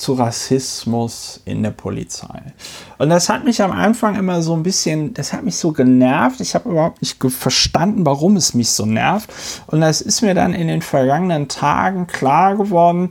zu 0.00 0.14
Rassismus 0.14 1.40
in 1.44 1.62
der 1.62 1.72
Polizei. 1.72 2.42
Und 2.96 3.10
das 3.10 3.28
hat 3.28 3.44
mich 3.44 3.62
am 3.62 3.70
Anfang 3.70 4.16
immer 4.16 4.40
so 4.40 4.54
ein 4.54 4.62
bisschen, 4.62 5.12
das 5.12 5.34
hat 5.34 5.44
mich 5.44 5.56
so 5.56 5.72
genervt. 5.72 6.40
Ich 6.40 6.54
habe 6.54 6.70
überhaupt 6.70 7.02
nicht 7.02 7.22
verstanden, 7.22 8.06
warum 8.06 8.36
es 8.36 8.54
mich 8.54 8.70
so 8.70 8.86
nervt. 8.86 9.30
Und 9.66 9.82
das 9.82 10.00
ist 10.00 10.22
mir 10.22 10.34
dann 10.34 10.54
in 10.54 10.68
den 10.68 10.80
vergangenen 10.80 11.48
Tagen 11.48 12.06
klar 12.06 12.56
geworden. 12.56 13.10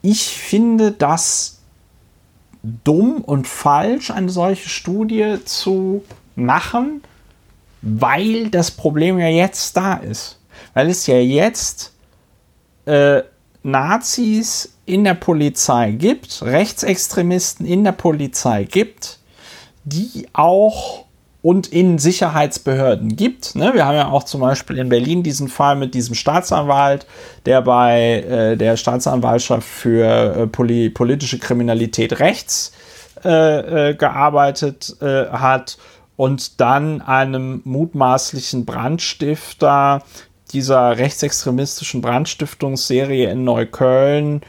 Ich 0.00 0.34
finde 0.34 0.92
das 0.92 1.58
dumm 2.62 3.20
und 3.20 3.46
falsch, 3.46 4.10
eine 4.10 4.30
solche 4.30 4.70
Studie 4.70 5.36
zu 5.44 6.02
machen, 6.34 7.02
weil 7.82 8.48
das 8.48 8.70
Problem 8.70 9.18
ja 9.18 9.28
jetzt 9.28 9.76
da 9.76 9.94
ist. 9.94 10.38
Weil 10.72 10.88
es 10.88 11.06
ja 11.06 11.18
jetzt 11.18 11.92
äh, 12.86 13.22
Nazis 13.62 14.74
in 14.86 15.04
der 15.04 15.14
Polizei 15.14 15.92
gibt, 15.92 16.42
Rechtsextremisten 16.42 17.66
in 17.66 17.84
der 17.84 17.92
Polizei 17.92 18.64
gibt, 18.64 19.18
die 19.84 20.26
auch 20.32 21.04
und 21.42 21.66
in 21.72 21.98
Sicherheitsbehörden 21.98 23.16
gibt. 23.16 23.56
Ne? 23.56 23.74
Wir 23.74 23.84
haben 23.84 23.96
ja 23.96 24.08
auch 24.08 24.22
zum 24.22 24.40
Beispiel 24.40 24.78
in 24.78 24.88
Berlin 24.88 25.24
diesen 25.24 25.48
Fall 25.48 25.74
mit 25.74 25.94
diesem 25.94 26.14
Staatsanwalt, 26.14 27.06
der 27.46 27.62
bei 27.62 28.22
äh, 28.22 28.56
der 28.56 28.76
Staatsanwaltschaft 28.76 29.66
für 29.66 30.36
äh, 30.36 30.46
poli 30.46 30.88
politische 30.88 31.38
Kriminalität 31.38 32.20
rechts 32.20 32.72
äh, 33.24 33.88
äh 33.90 33.94
gearbeitet 33.94 34.96
äh, 35.00 35.26
hat 35.30 35.78
und 36.16 36.60
dann 36.60 37.00
einem 37.00 37.62
mutmaßlichen 37.64 38.64
Brandstifter 38.64 40.02
dieser 40.52 40.98
rechtsextremistischen 40.98 42.00
Brandstiftungsserie 42.00 43.30
in 43.30 43.44
Neukölln 43.44 44.42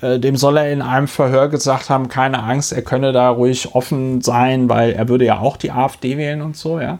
äh, 0.00 0.18
dem 0.18 0.36
soll 0.36 0.58
er 0.58 0.72
in 0.72 0.82
einem 0.82 1.08
Verhör 1.08 1.48
gesagt 1.48 1.90
haben, 1.90 2.08
keine 2.08 2.42
Angst, 2.42 2.72
er 2.72 2.82
könne 2.82 3.12
da 3.12 3.30
ruhig 3.30 3.74
offen 3.74 4.20
sein, 4.20 4.68
weil 4.68 4.92
er 4.92 5.08
würde 5.08 5.24
ja 5.24 5.40
auch 5.40 5.56
die 5.56 5.72
AfD 5.72 6.16
wählen 6.16 6.42
und 6.42 6.56
so, 6.56 6.80
ja. 6.80 6.98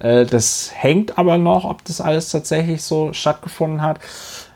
Äh, 0.00 0.26
das 0.26 0.70
hängt 0.74 1.18
aber 1.18 1.38
noch, 1.38 1.64
ob 1.64 1.84
das 1.84 2.00
alles 2.00 2.30
tatsächlich 2.30 2.82
so 2.82 3.12
stattgefunden 3.12 3.82
hat. 3.82 4.00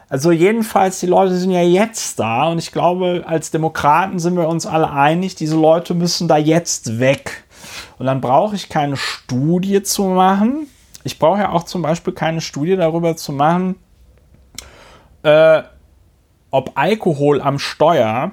Also 0.08 0.30
jedenfalls, 0.30 1.00
die 1.00 1.06
Leute 1.06 1.34
sind 1.34 1.50
ja 1.50 1.62
jetzt 1.62 2.18
da 2.20 2.48
und 2.48 2.58
ich 2.58 2.72
glaube, 2.72 3.24
als 3.26 3.50
Demokraten 3.50 4.18
sind 4.18 4.36
wir 4.36 4.48
uns 4.48 4.64
alle 4.64 4.90
einig, 4.90 5.34
diese 5.34 5.56
Leute 5.56 5.94
müssen 5.94 6.28
da 6.28 6.36
jetzt 6.36 7.00
weg. 7.00 7.44
Und 7.98 8.06
dann 8.06 8.20
brauche 8.20 8.54
ich 8.54 8.68
keine 8.68 8.96
Studie 8.96 9.82
zu 9.82 10.04
machen. 10.04 10.68
Ich 11.06 11.20
brauche 11.20 11.38
ja 11.38 11.52
auch 11.52 11.62
zum 11.62 11.82
Beispiel 11.82 12.12
keine 12.12 12.40
Studie 12.40 12.74
darüber 12.74 13.16
zu 13.16 13.32
machen, 13.32 13.76
äh, 15.22 15.62
ob 16.50 16.72
Alkohol 16.74 17.40
am 17.40 17.60
Steuer 17.60 18.32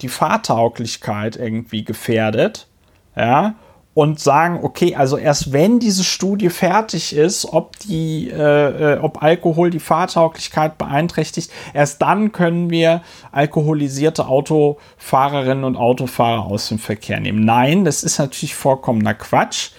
die 0.00 0.08
Fahrtauglichkeit 0.08 1.36
irgendwie 1.36 1.84
gefährdet, 1.84 2.66
ja, 3.14 3.56
und 3.92 4.20
sagen, 4.20 4.60
okay, 4.62 4.94
also 4.94 5.18
erst 5.18 5.52
wenn 5.52 5.80
diese 5.80 6.02
Studie 6.02 6.48
fertig 6.48 7.14
ist, 7.14 7.44
ob 7.52 7.78
die, 7.80 8.30
äh, 8.30 8.94
äh, 8.94 8.98
ob 9.00 9.22
Alkohol 9.22 9.68
die 9.68 9.80
Fahrtauglichkeit 9.80 10.78
beeinträchtigt, 10.78 11.50
erst 11.74 12.00
dann 12.00 12.32
können 12.32 12.70
wir 12.70 13.02
alkoholisierte 13.32 14.28
Autofahrerinnen 14.28 15.64
und 15.64 15.76
Autofahrer 15.76 16.46
aus 16.46 16.68
dem 16.68 16.78
Verkehr 16.78 17.20
nehmen. 17.20 17.44
Nein, 17.44 17.84
das 17.84 18.02
ist 18.02 18.18
natürlich 18.18 18.54
vollkommener 18.54 19.14
Quatsch. 19.14 19.72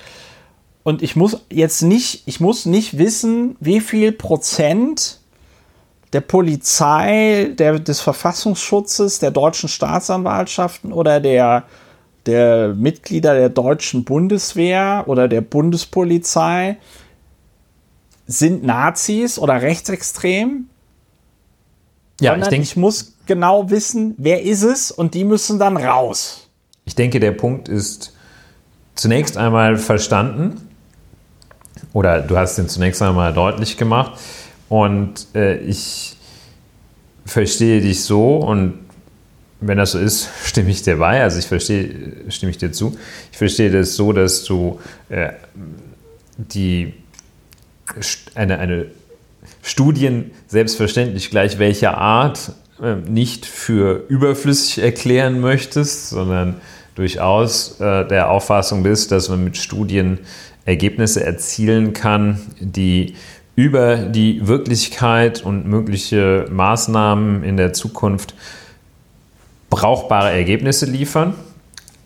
Und 0.89 1.03
ich 1.03 1.15
muss 1.15 1.45
jetzt 1.51 1.83
nicht, 1.83 2.23
ich 2.25 2.39
muss 2.39 2.65
nicht 2.65 2.97
wissen, 2.97 3.55
wie 3.59 3.79
viel 3.79 4.11
Prozent 4.11 5.19
der 6.13 6.21
Polizei, 6.21 7.51
der, 7.59 7.77
des 7.77 8.01
Verfassungsschutzes, 8.01 9.19
der 9.19 9.29
deutschen 9.29 9.69
Staatsanwaltschaften 9.69 10.91
oder 10.91 11.19
der, 11.19 11.65
der 12.25 12.69
Mitglieder 12.69 13.35
der 13.35 13.49
deutschen 13.49 14.03
Bundeswehr 14.03 15.03
oder 15.05 15.27
der 15.27 15.41
Bundespolizei 15.41 16.77
sind 18.25 18.63
Nazis 18.63 19.37
oder 19.37 19.61
rechtsextrem. 19.61 20.69
Ja, 22.19 22.35
ich 22.35 22.47
denke, 22.47 22.63
ich 22.63 22.77
muss 22.77 23.13
genau 23.27 23.69
wissen, 23.69 24.15
wer 24.17 24.41
ist 24.41 24.63
es 24.63 24.89
und 24.89 25.13
die 25.13 25.23
müssen 25.23 25.59
dann 25.59 25.77
raus. 25.77 26.49
Ich 26.85 26.95
denke, 26.95 27.19
der 27.19 27.33
Punkt 27.33 27.69
ist 27.69 28.15
zunächst 28.95 29.37
einmal 29.37 29.77
verstanden 29.77 30.65
oder 31.93 32.21
du 32.21 32.37
hast 32.37 32.57
ihn 32.57 32.69
zunächst 32.69 33.01
einmal 33.01 33.33
deutlich 33.33 33.77
gemacht. 33.77 34.19
Und 34.67 35.27
äh, 35.33 35.57
ich 35.57 36.15
verstehe 37.25 37.81
dich 37.81 38.03
so 38.03 38.37
und 38.37 38.79
wenn 39.61 39.77
das 39.77 39.91
so 39.91 39.99
ist, 39.99 40.29
stimme 40.45 40.69
ich 40.69 40.81
dir 40.81 40.97
bei. 40.97 41.21
Also 41.21 41.39
ich 41.39 41.47
verstehe, 41.47 42.13
stimme 42.29 42.51
ich 42.51 42.57
dir 42.57 42.71
zu. 42.71 42.97
Ich 43.31 43.37
verstehe 43.37 43.71
das 43.71 43.95
so, 43.95 44.13
dass 44.13 44.43
du 44.43 44.79
äh, 45.09 45.31
die 46.37 46.93
eine, 48.35 48.59
eine 48.59 48.85
Studien 49.63 50.31
selbstverständlich 50.47 51.29
gleich 51.29 51.59
welcher 51.59 51.97
Art 51.97 52.51
äh, 52.81 52.95
nicht 52.95 53.45
für 53.45 54.05
überflüssig 54.07 54.83
erklären 54.83 55.39
möchtest, 55.39 56.09
sondern 56.09 56.61
durchaus 56.95 57.79
äh, 57.79 58.07
der 58.07 58.29
Auffassung 58.29 58.83
bist, 58.83 59.11
dass 59.11 59.29
man 59.29 59.43
mit 59.43 59.57
Studien 59.57 60.19
Ergebnisse 60.69 61.25
erzielen 61.25 61.93
kann, 61.93 62.39
die 62.59 63.15
über 63.55 63.97
die 63.97 64.47
Wirklichkeit 64.47 65.43
und 65.43 65.65
mögliche 65.67 66.45
Maßnahmen 66.49 67.43
in 67.43 67.57
der 67.57 67.73
Zukunft 67.73 68.33
brauchbare 69.69 70.31
Ergebnisse 70.31 70.85
liefern. 70.85 71.33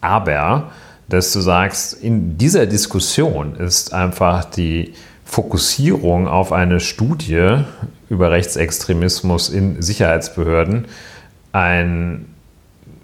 Aber, 0.01 0.71
dass 1.09 1.31
du 1.31 1.41
sagst, 1.41 1.93
in 1.93 2.37
dieser 2.37 2.65
Diskussion 2.65 3.55
ist 3.55 3.93
einfach 3.93 4.45
die 4.45 4.93
Fokussierung 5.25 6.27
auf 6.27 6.51
eine 6.51 6.79
Studie 6.79 7.57
über 8.09 8.31
Rechtsextremismus 8.31 9.49
in 9.49 9.81
Sicherheitsbehörden 9.81 10.85
ein, 11.51 12.25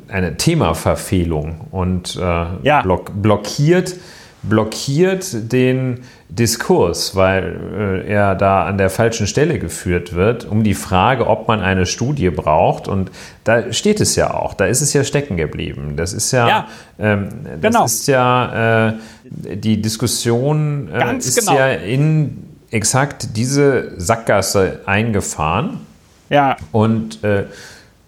eine 0.08 0.38
Themaverfehlung 0.38 1.68
und 1.72 2.16
äh, 2.16 2.20
ja. 2.64 2.82
block, 2.82 3.12
blockiert, 3.22 3.96
blockiert 4.42 5.52
den 5.52 6.02
Diskurs, 6.30 7.16
weil 7.16 8.04
äh, 8.06 8.08
er 8.08 8.36
da 8.36 8.66
an 8.66 8.78
der 8.78 8.90
falschen 8.90 9.28
Stelle 9.28 9.60
geführt 9.60 10.14
wird, 10.14 10.46
um 10.46 10.64
die 10.64 10.76
Frage, 10.76 11.28
ob 11.28 11.48
man 11.48 11.60
eine 11.60 11.86
Studie 11.86 12.30
braucht. 12.30 12.88
Und 12.88 13.12
da 13.44 13.74
steht 13.74 14.00
es 14.00 14.16
ja 14.16 14.34
auch, 14.34 14.54
da 14.54 14.66
ist 14.66 14.82
es 14.82 14.94
ja 14.94 15.04
stecken 15.04 15.38
geblieben. 15.38 15.96
Das 15.98 16.14
ist 16.14 16.32
ja, 16.32 16.48
ja 16.48 16.68
ähm, 17.00 17.30
das 17.60 17.74
genau. 17.74 17.86
ist 17.86 18.08
ja 18.08 18.88
äh, 18.90 18.94
die 19.26 19.82
Diskussion 19.82 20.90
äh, 20.94 21.18
ist 21.18 21.40
genau. 21.40 21.58
ja 21.58 21.70
in 21.70 22.46
exakt 22.72 23.36
diese 23.36 24.00
Sackgasse 24.00 24.82
eingefahren. 24.86 25.82
Ja. 26.30 26.58
Und 26.72 27.24
äh, 27.24 27.46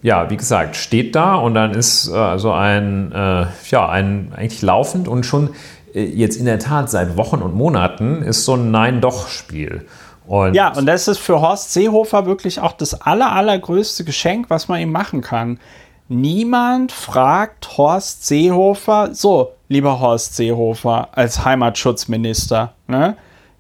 ja, 0.04 0.30
wie 0.30 0.38
gesagt, 0.38 0.76
steht 0.76 1.16
da 1.16 1.36
und 1.36 1.54
dann 1.54 1.72
ist 1.72 2.08
äh, 2.08 2.38
so 2.38 2.52
ein, 2.52 3.12
äh, 3.12 3.46
ja, 3.70 3.90
ein 3.90 4.32
eigentlich 4.36 4.62
laufend 4.62 5.08
und 5.08 5.26
schon 5.26 5.50
jetzt 5.94 6.38
in 6.38 6.46
der 6.46 6.60
Tat 6.60 6.90
seit 6.90 7.18
Wochen 7.18 7.42
und 7.42 7.56
Monaten 7.56 8.22
ist 8.22 8.46
so 8.46 8.56
ein 8.56 8.72
Nein-Doch-Spiel. 8.72 9.86
Und 10.28 10.54
ja, 10.54 10.74
und 10.74 10.86
das 10.86 11.08
ist 11.08 11.18
für 11.18 11.42
Horst 11.42 11.74
Seehofer 11.74 12.26
wirklich 12.26 12.60
auch 12.60 12.74
das 12.74 13.02
aller, 13.02 13.32
allergrößte 13.32 14.04
Geschenk, 14.04 14.50
was 14.50 14.68
man 14.68 14.80
ihm 14.80 14.92
machen 14.92 15.22
kann. 15.22 15.60
Niemand 16.08 16.92
fragt 16.92 17.78
Horst 17.78 18.28
Seehofer, 18.28 19.10
so, 19.14 19.54
lieber 19.68 20.00
Horst 20.00 20.36
Seehofer 20.36 21.10
als 21.12 21.44
Heimatschutzminister, 21.44 22.74
ne? 22.88 23.18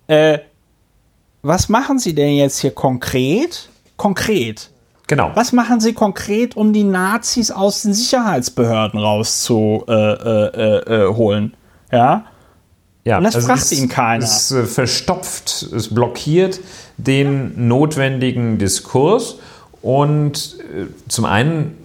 Äh, 0.07 0.39
was 1.41 1.69
machen 1.69 1.97
Sie 1.97 2.13
denn 2.13 2.35
jetzt 2.35 2.59
hier 2.59 2.71
konkret? 2.71 3.69
Konkret. 3.97 4.69
Genau. 5.07 5.31
Was 5.33 5.51
machen 5.51 5.79
Sie 5.79 5.93
konkret, 5.93 6.55
um 6.55 6.71
die 6.71 6.83
Nazis 6.83 7.51
aus 7.51 7.81
den 7.81 7.93
Sicherheitsbehörden 7.93 8.99
rauszuholen? 8.99 9.83
Äh, 9.87 10.77
äh, 10.77 11.03
äh, 11.03 11.51
ja. 11.91 12.25
Ja, 13.03 13.17
und 13.17 13.23
das 13.23 13.35
also 13.35 13.47
fragt 13.47 13.71
ihn 13.71 13.89
keiner. 13.89 14.23
Es 14.23 14.51
äh, 14.51 14.65
verstopft, 14.65 15.63
es 15.75 15.93
blockiert 15.93 16.59
den 16.97 17.67
notwendigen 17.67 18.59
Diskurs. 18.59 19.39
Und 19.81 20.57
äh, 20.59 20.85
zum 21.07 21.25
einen 21.25 21.77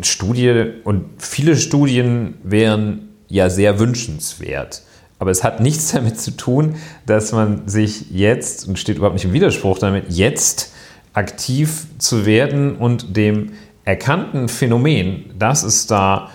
Studie 0.00 0.72
und 0.84 1.04
viele 1.18 1.56
Studien 1.56 2.34
wären 2.42 3.10
ja 3.28 3.50
sehr 3.50 3.78
wünschenswert. 3.78 4.82
Aber 5.18 5.30
es 5.30 5.44
hat 5.44 5.60
nichts 5.60 5.92
damit 5.92 6.18
zu 6.18 6.30
tun, 6.32 6.76
dass 7.06 7.32
man 7.32 7.68
sich 7.68 8.10
jetzt, 8.10 8.66
und 8.66 8.78
steht 8.78 8.96
überhaupt 8.96 9.14
nicht 9.14 9.26
im 9.26 9.34
Widerspruch 9.34 9.78
damit, 9.78 10.06
jetzt 10.08 10.72
aktiv 11.12 11.86
zu 11.98 12.24
werden 12.24 12.76
und 12.76 13.16
dem 13.16 13.52
erkannten 13.84 14.48
Phänomen, 14.48 15.26
dass 15.38 15.62
es 15.64 15.86
da 15.86 16.30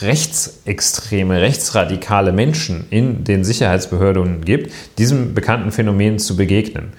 rechtsextreme, 0.00 1.40
rechtsradikale 1.40 2.32
Menschen 2.32 2.86
in 2.90 3.24
den 3.24 3.44
Sicherheitsbehörden 3.44 4.44
gibt, 4.44 4.72
diesem 4.98 5.34
bekannten 5.34 5.72
Phänomen 5.72 6.18
zu 6.18 6.36
begegnen. 6.36 6.92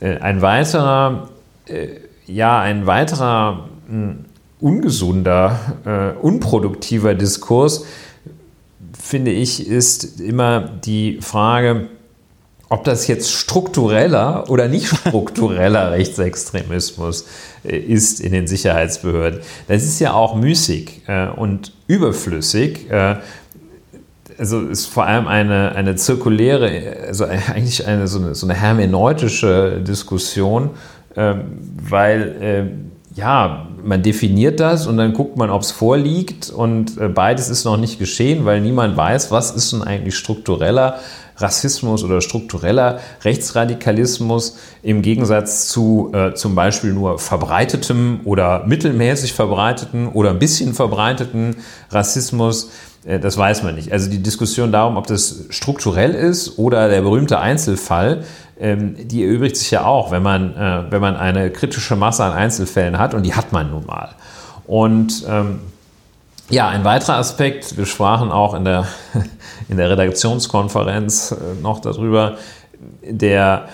Äh, 0.00 0.18
ein 0.18 0.42
weiterer, 0.42 1.30
äh, 1.66 1.88
ja, 2.26 2.60
ein 2.60 2.86
weiterer 2.86 3.68
hm, 3.88 4.24
ungesunder, 4.60 5.58
äh, 5.84 6.18
unproduktiver 6.20 7.14
Diskurs, 7.14 7.84
finde 8.98 9.30
ich, 9.30 9.66
ist 9.66 10.20
immer 10.20 10.60
die 10.84 11.18
Frage, 11.20 11.88
ob 12.68 12.82
das 12.82 13.06
jetzt 13.06 13.30
struktureller 13.30 14.50
oder 14.50 14.66
nicht 14.66 14.86
struktureller 15.06 15.92
Rechtsextremismus 15.92 17.26
ist 17.62 18.20
in 18.20 18.32
den 18.32 18.48
Sicherheitsbehörden. 18.48 19.40
Das 19.68 19.84
ist 19.84 20.00
ja 20.00 20.14
auch 20.14 20.34
müßig 20.34 21.02
und 21.36 21.75
überflüssig. 21.86 22.86
Also 24.38 24.60
ist 24.68 24.86
vor 24.86 25.06
allem 25.06 25.28
eine, 25.28 25.72
eine 25.74 25.96
zirkuläre, 25.96 26.96
also 27.06 27.24
eigentlich 27.24 27.86
eine 27.86 28.06
so, 28.06 28.18
eine 28.18 28.34
so 28.34 28.46
eine 28.46 28.54
hermeneutische 28.54 29.80
Diskussion, 29.82 30.70
weil 31.14 32.74
ja, 33.16 33.66
man 33.82 34.02
definiert 34.02 34.60
das 34.60 34.86
und 34.86 34.98
dann 34.98 35.14
guckt 35.14 35.36
man, 35.38 35.48
ob 35.48 35.62
es 35.62 35.70
vorliegt 35.70 36.50
und 36.50 36.98
äh, 36.98 37.08
beides 37.08 37.48
ist 37.48 37.64
noch 37.64 37.78
nicht 37.78 37.98
geschehen, 37.98 38.44
weil 38.44 38.60
niemand 38.60 38.96
weiß, 38.96 39.30
was 39.30 39.50
ist 39.52 39.72
denn 39.72 39.82
eigentlich 39.82 40.16
struktureller 40.16 40.98
Rassismus 41.38 42.02
oder 42.04 42.20
struktureller 42.20 43.00
Rechtsradikalismus 43.24 44.58
im 44.82 45.02
Gegensatz 45.02 45.68
zu 45.68 46.10
äh, 46.14 46.34
zum 46.34 46.54
Beispiel 46.54 46.92
nur 46.92 47.18
verbreitetem 47.18 48.20
oder 48.24 48.64
mittelmäßig 48.66 49.32
verbreiteten 49.32 50.08
oder 50.08 50.30
ein 50.30 50.38
bisschen 50.38 50.74
verbreiteten 50.74 51.56
Rassismus. 51.90 52.70
Äh, 53.04 53.20
das 53.20 53.36
weiß 53.36 53.62
man 53.62 53.74
nicht. 53.74 53.92
Also 53.92 54.10
die 54.10 54.22
Diskussion 54.22 54.72
darum, 54.72 54.96
ob 54.96 55.06
das 55.06 55.44
strukturell 55.50 56.12
ist 56.14 56.58
oder 56.58 56.88
der 56.88 57.02
berühmte 57.02 57.38
Einzelfall, 57.38 58.24
ähm, 58.58 58.96
die 58.98 59.24
erübrigt 59.24 59.56
sich 59.56 59.70
ja 59.70 59.84
auch, 59.84 60.10
wenn 60.10 60.22
man, 60.22 60.54
äh, 60.56 60.90
wenn 60.90 61.00
man 61.00 61.16
eine 61.16 61.50
kritische 61.50 61.96
Masse 61.96 62.24
an 62.24 62.32
Einzelfällen 62.32 62.98
hat 62.98 63.14
und 63.14 63.22
die 63.22 63.34
hat 63.34 63.52
man 63.52 63.70
nun 63.70 63.86
mal. 63.86 64.10
Und 64.66 65.24
ähm, 65.28 65.60
ja, 66.48 66.68
ein 66.68 66.84
weiterer 66.84 67.16
Aspekt, 67.16 67.76
wir 67.76 67.86
sprachen 67.86 68.30
auch 68.30 68.54
in 68.54 68.64
der, 68.64 68.86
in 69.68 69.76
der 69.76 69.90
Redaktionskonferenz 69.90 71.32
äh, 71.32 71.62
noch 71.62 71.80
darüber, 71.80 72.36
der 73.02 73.68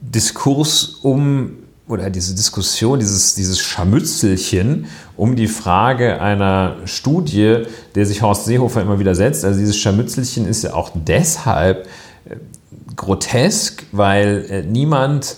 Diskurs 0.00 0.96
um 1.02 1.56
oder 1.88 2.08
diese 2.08 2.34
Diskussion, 2.34 3.00
dieses, 3.00 3.34
dieses 3.34 3.60
Scharmützelchen 3.60 4.86
um 5.16 5.34
die 5.34 5.48
Frage 5.48 6.20
einer 6.20 6.76
Studie, 6.84 7.64
der 7.94 8.06
sich 8.06 8.22
Horst 8.22 8.44
Seehofer 8.44 8.82
immer 8.82 9.00
wieder 9.00 9.14
setzt. 9.14 9.44
Also 9.44 9.58
dieses 9.58 9.76
Scharmützelchen 9.76 10.46
ist 10.46 10.62
ja 10.62 10.74
auch 10.74 10.90
deshalb 10.94 11.88
äh, 12.26 12.36
grotesk, 12.96 13.86
weil 13.92 14.46
äh, 14.48 14.62
niemand 14.62 15.36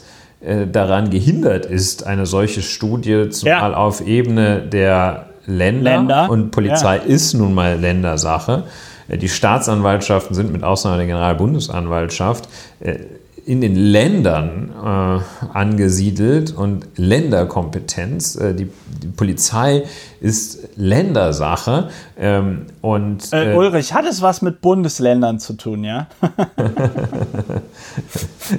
daran 0.72 1.10
gehindert 1.10 1.66
ist, 1.66 2.04
eine 2.04 2.26
solche 2.26 2.62
Studie 2.62 3.28
zumal 3.30 3.70
ja. 3.70 3.76
auf 3.76 4.04
Ebene 4.04 4.60
der 4.60 5.26
Länder, 5.46 5.98
Länder. 5.98 6.30
und 6.30 6.50
Polizei 6.50 6.96
ja. 6.96 7.02
ist 7.02 7.34
nun 7.34 7.54
mal 7.54 7.78
Ländersache. 7.78 8.64
Äh, 9.12 9.18
die 9.18 9.28
Staatsanwaltschaften 9.28 10.34
sind 10.34 10.52
mit 10.52 10.64
Ausnahme 10.64 10.96
der 10.96 11.06
Generalbundesanwaltschaft 11.06 12.48
äh, 12.80 12.98
in 13.44 13.60
den 13.60 13.74
Ländern 13.74 14.70
äh, 14.70 15.48
angesiedelt 15.52 16.52
und 16.52 16.86
Länderkompetenz. 16.96 18.34
Die, 18.34 18.68
die, 19.02 19.08
Polizei 19.08 19.82
ist 20.22 20.68
Ländersache. 20.76 21.88
Ähm, 22.16 22.66
und, 22.80 23.32
äh, 23.32 23.52
äh, 23.52 23.56
Ulrich, 23.56 23.92
hat 23.92 24.06
es 24.06 24.22
was 24.22 24.40
mit 24.40 24.60
Bundesländern 24.60 25.40
zu 25.40 25.54
tun, 25.54 25.82
ja? 25.82 26.06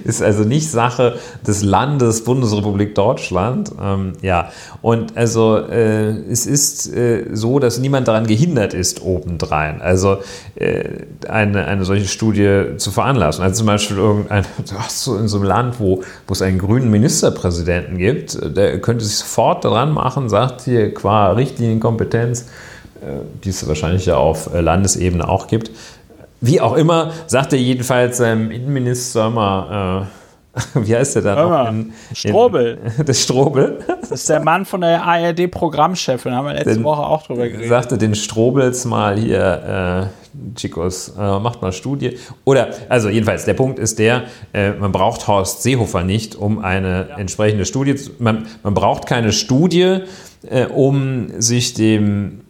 ist 0.04 0.22
also 0.22 0.44
nicht 0.44 0.70
Sache 0.70 1.18
des 1.48 1.64
Landes 1.64 2.26
Bundesrepublik 2.26 2.96
Deutschland. 2.96 3.72
Ähm, 3.82 4.14
ja, 4.22 4.50
und 4.82 5.16
also 5.16 5.58
äh, 5.58 6.10
es 6.10 6.46
ist 6.46 6.94
äh, 6.94 7.28
so, 7.32 7.60
dass 7.60 7.80
niemand 7.80 8.10
daran 8.10 8.28
gehindert 8.28 8.74
ist, 8.74 9.02
obendrein. 9.02 9.82
Also 9.82 10.18
eine, 11.28 11.66
eine 11.66 11.84
solche 11.84 12.08
Studie 12.08 12.78
zu 12.78 12.92
veranlassen. 12.92 13.44
Also 13.44 13.58
zum 13.58 13.68
Beispiel 13.68 13.98
irgendein 13.98 14.46
so 14.90 15.18
in 15.18 15.28
so 15.28 15.38
einem 15.38 15.46
Land, 15.46 15.80
wo, 15.80 16.04
wo 16.28 16.34
es 16.34 16.42
einen 16.42 16.60
grünen 16.60 16.92
Ministerpräsidenten 16.92 17.98
gibt, 17.98 18.38
der 18.56 18.80
könnte 18.80 19.04
sich 19.04 19.18
sofort 19.18 19.66
daran 19.66 19.92
machen, 19.92 20.30
sagt 20.30 20.62
hier 20.62 20.94
qua 20.94 21.32
Richtlinienkompetenz, 21.54 22.42
äh, 23.02 23.06
die 23.44 23.50
es 23.50 23.68
wahrscheinlich 23.68 24.06
ja 24.06 24.18
auf 24.18 24.54
äh, 24.54 24.62
Landesebene 24.62 25.28
auch 25.28 25.48
gibt. 25.48 25.72
Wie 26.42 26.60
auch 26.60 26.76
immer, 26.76 27.12
sagt 27.28 27.54
er 27.54 27.60
jedenfalls 27.60 28.18
seinem 28.18 28.52
Innenminister 28.52 29.30
mal, 29.30 30.04
äh, 30.04 30.06
wie 30.86 30.96
heißt 30.96 31.16
der 31.16 31.22
da 31.22 31.36
noch? 31.36 31.70
In, 31.70 31.94
Strobel. 32.14 32.78
In, 32.98 33.06
das 33.06 33.22
Strobel. 33.22 33.80
Das 34.02 34.12
ist 34.12 34.30
der 34.30 34.42
Mann 34.42 34.66
von 34.66 34.82
der 34.82 35.04
ARD-Programmchefin, 35.04 36.34
haben 36.34 36.46
wir 36.46 36.54
letzte 36.54 36.76
den, 36.76 36.84
Woche 36.84 37.02
auch 37.02 37.24
drüber 37.24 37.48
geredet. 37.48 37.70
Sagte 37.70 37.98
den 37.98 38.14
Strobels 38.14 38.86
mal 38.86 39.18
hier, 39.18 40.10
äh, 40.12 40.56
Chicos, 40.56 41.14
äh, 41.18 41.40
macht 41.40 41.62
mal 41.62 41.72
Studie. 41.72 42.18
Oder, 42.44 42.70
also 42.90 43.10
jedenfalls, 43.10 43.46
der 43.46 43.54
Punkt 43.54 43.80
ist 43.80 43.98
der, 44.00 44.24
äh, 44.54 44.72
man 44.72 44.92
braucht 44.92 45.28
Horst 45.28 45.64
Seehofer 45.64 46.04
nicht, 46.04 46.36
um 46.36 46.60
eine 46.60 47.08
ja. 47.10 47.18
entsprechende 47.18 47.66
Studie 47.66 47.96
zu, 47.96 48.12
man, 48.20 48.48
man 48.64 48.74
braucht 48.74 49.06
keine 49.06 49.32
Studie, 49.32 50.02
äh, 50.50 50.66
um 50.66 51.30
sich 51.40 51.74
dem 51.74 52.42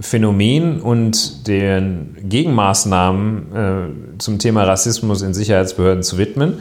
Phänomen 0.00 0.80
und 0.80 1.46
den 1.46 2.16
Gegenmaßnahmen 2.22 3.54
äh, 3.54 4.18
zum 4.18 4.38
Thema 4.38 4.64
Rassismus 4.64 5.22
in 5.22 5.34
Sicherheitsbehörden 5.34 6.02
zu 6.02 6.18
widmen 6.18 6.58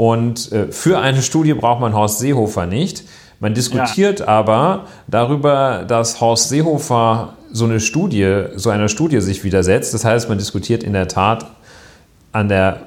und 0.00 0.50
äh, 0.50 0.72
für 0.72 0.98
eine 0.98 1.20
Studie 1.20 1.52
braucht 1.52 1.82
man 1.82 1.94
Horst 1.94 2.20
Seehofer 2.20 2.64
nicht. 2.64 3.04
Man 3.38 3.52
diskutiert 3.52 4.20
ja. 4.20 4.28
aber 4.28 4.86
darüber, 5.08 5.84
dass 5.86 6.22
Horst 6.22 6.48
Seehofer 6.48 7.34
so 7.52 7.66
eine 7.66 7.80
Studie, 7.80 8.44
so 8.54 8.70
einer 8.70 8.88
Studie 8.88 9.20
sich 9.20 9.44
widersetzt. 9.44 9.92
Das 9.92 10.06
heißt, 10.06 10.30
man 10.30 10.38
diskutiert 10.38 10.82
in 10.84 10.94
der 10.94 11.06
Tat 11.06 11.44
an 12.32 12.48
der 12.48 12.80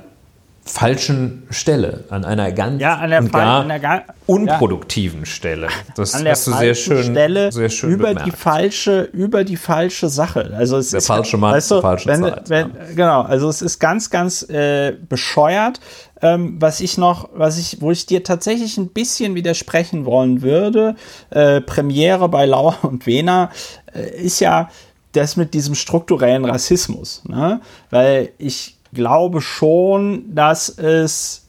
falschen 0.66 1.45
Stelle, 1.49 2.05
an 2.09 2.24
einer 2.24 2.51
ganz 2.51 2.82
ja, 2.82 2.95
an 2.95 3.09
der 3.09 3.20
und 3.20 3.32
gar, 3.32 3.80
gar 3.80 4.03
unproduktiven 4.28 5.22
ja. 5.22 5.26
Stelle. 5.26 5.68
Das 5.95 6.14
an 6.14 6.24
der 6.24 6.32
hast 6.32 6.47
du 6.47 6.53
sehr 6.53 6.74
schön, 6.74 7.03
Stelle 7.03 7.51
sehr 7.51 7.70
schön 7.70 7.91
über 7.91 8.09
bemerkt. 8.09 8.28
die 8.28 8.32
falsche 8.32 9.01
über 9.01 9.43
die 9.43 9.57
falsche 9.57 10.07
Sache. 10.07 10.53
Also 10.55 10.78
es 10.78 10.91
der 10.91 10.99
ist 10.99 11.07
falsche 11.07 11.38
Mann 11.38 11.53
weißt 11.53 11.72
du, 11.72 11.82
falsche 11.82 12.07
wenn, 12.07 12.22
Zeit. 12.22 12.49
Wenn, 12.49 12.70
ja. 12.70 12.76
Genau, 12.95 13.22
also 13.22 13.49
es 13.49 13.61
ist 13.61 13.80
ganz 13.80 14.09
ganz 14.09 14.43
äh, 14.43 14.95
bescheuert. 15.07 15.80
Ähm, 16.22 16.55
was 16.61 16.80
ich 16.80 16.97
noch, 16.97 17.30
was 17.34 17.57
ich, 17.57 17.82
wo 17.82 17.91
ich 17.91 18.05
dir 18.05 18.24
tatsächlich 18.24 18.78
ein 18.78 18.88
bisschen 18.88 19.36
widersprechen 19.36 20.05
wollen 20.05 20.41
würde, 20.41 20.95
äh, 21.32 21.59
Premiere 21.59 22.30
bei 22.30 22.45
Lauer 22.45 22.78
und 22.84 23.05
Wena, 23.05 23.51
äh, 23.93 24.09
ist 24.22 24.39
ja 24.39 24.70
das 25.11 25.36
mit 25.36 25.53
diesem 25.53 25.76
strukturellen 25.76 26.45
Rassismus. 26.45 27.24
Ne? 27.28 27.59
Weil 27.89 28.30
ich 28.38 28.78
glaube 28.94 29.41
schon, 29.41 30.36
dass 30.36 30.70
es 30.70 31.48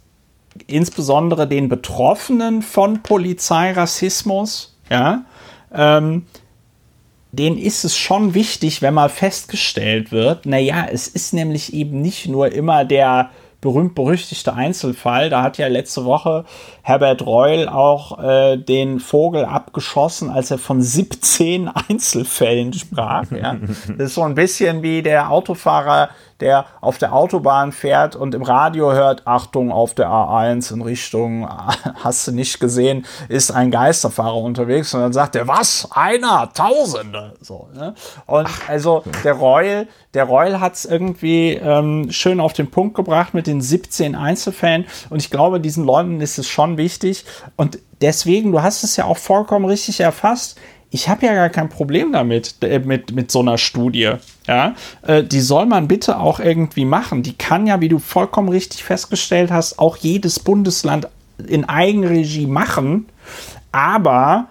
insbesondere 0.67 1.49
den 1.49 1.69
Betroffenen 1.69 2.63
von 2.63 3.03
Polizeirassismus, 3.03 4.77
ja, 4.91 5.25
ähm, 5.73 6.27
denen 7.33 7.59
ist 7.59 7.85
es 7.85 7.97
schon 7.97 8.35
wichtig, 8.35 8.81
wenn 8.81 8.95
mal 8.95 9.09
festgestellt 9.09 10.13
wird, 10.13 10.47
naja, 10.47 10.87
es 10.91 11.09
ist 11.09 11.35
nämlich 11.35 11.75
eben 11.75 12.01
nicht 12.01 12.29
nur 12.29 12.53
immer 12.53 12.85
der 12.85 13.31
berühmt-berüchtigte 13.65 14.53
Einzelfall. 14.53 15.31
Da 15.31 15.43
hat 15.43 15.57
ja 15.57 15.69
letzte 15.69 16.05
Woche 16.05 16.45
Herbert 16.83 17.25
Reul 17.25 17.67
auch 17.67 18.23
äh, 18.23 18.59
den 18.59 19.01
Vogel 19.01 19.47
abgeschossen, 19.47 20.29
als 20.29 20.51
er 20.51 20.59
von 20.59 20.83
17 20.83 21.69
Einzelfällen 21.69 22.73
sprach. 22.75 23.31
Ja. 23.33 23.57
Das 23.97 24.09
ist 24.09 24.15
so 24.15 24.23
ein 24.23 24.35
bisschen 24.35 24.83
wie 24.83 25.03
der 25.03 25.31
Autofahrer, 25.31 26.11
der 26.41 26.67
auf 26.81 26.99
der 26.99 27.13
Autobahn 27.13 27.73
fährt 27.73 28.17
und 28.17 28.35
im 28.35 28.43
Radio 28.43 28.93
hört, 28.93 29.27
Achtung, 29.27 29.71
auf 29.71 29.95
der 29.95 30.09
A1 30.09 30.73
in 30.73 30.83
Richtung, 30.83 31.49
hast 32.03 32.27
du 32.27 32.33
nicht 32.33 32.61
gesehen, 32.61 33.07
ist 33.29 33.51
ein 33.51 33.71
Geisterfahrer 33.71 34.37
unterwegs 34.37 34.95
und 34.95 35.01
dann 35.01 35.13
sagt 35.13 35.37
er, 35.37 35.49
was? 35.49 35.89
Einer? 35.93 36.51
Tausende? 36.53 37.35
So, 37.41 37.69
ne? 37.75 37.95
Und 38.27 38.49
also 38.69 39.03
der 39.23 39.35
Reul, 39.35 39.89
der 40.15 40.25
Reul 40.25 40.61
hat 40.61 40.75
es 40.75 40.85
irgendwie 40.85 41.55
ähm, 41.55 42.11
schön 42.11 42.41
auf 42.41 42.53
den 42.53 42.71
Punkt 42.71 42.95
gebracht 42.95 43.35
mit 43.35 43.47
den 43.47 43.61
17 43.61 44.15
Einzelfällen 44.15 44.87
und 45.11 45.21
ich 45.21 45.31
glaube, 45.31 45.61
diesen 45.61 45.85
Leuten 45.85 46.21
ist 46.21 46.39
es 46.39 46.49
schon 46.49 46.77
wichtig 46.77 47.25
und 47.57 47.79
deswegen, 48.01 48.53
du 48.53 48.63
hast 48.63 48.85
es 48.85 48.97
ja 48.97 49.05
auch 49.05 49.19
vollkommen 49.19 49.65
richtig 49.65 50.01
erfasst, 50.01 50.59
ich 50.95 51.09
habe 51.09 51.27
ja 51.27 51.35
gar 51.35 51.49
kein 51.49 51.69
Problem 51.69 52.13
damit, 52.13 52.55
äh, 52.63 52.79
mit, 52.79 53.13
mit 53.13 53.29
so 53.29 53.41
einer 53.41 53.59
Studie. 53.59 54.13
Ja, 54.47 54.77
äh, 55.03 55.25
die 55.25 55.41
soll 55.41 55.67
man 55.67 55.89
bitte 55.89 56.21
auch 56.21 56.39
irgendwie 56.39 56.85
machen. 56.85 57.25
Die 57.25 57.33
kann 57.33 57.67
ja, 57.67 57.81
wie 57.81 57.89
du 57.89 57.99
vollkommen 57.99 58.49
richtig 58.49 58.85
festgestellt 58.85 59.51
hast, 59.51 59.81
auch 59.81 59.97
jedes 59.97 60.39
Bundesland 60.39 61.09
in 61.49 61.65
Eigenregie 61.65 62.47
machen. 62.47 63.07
Aber 63.73 64.47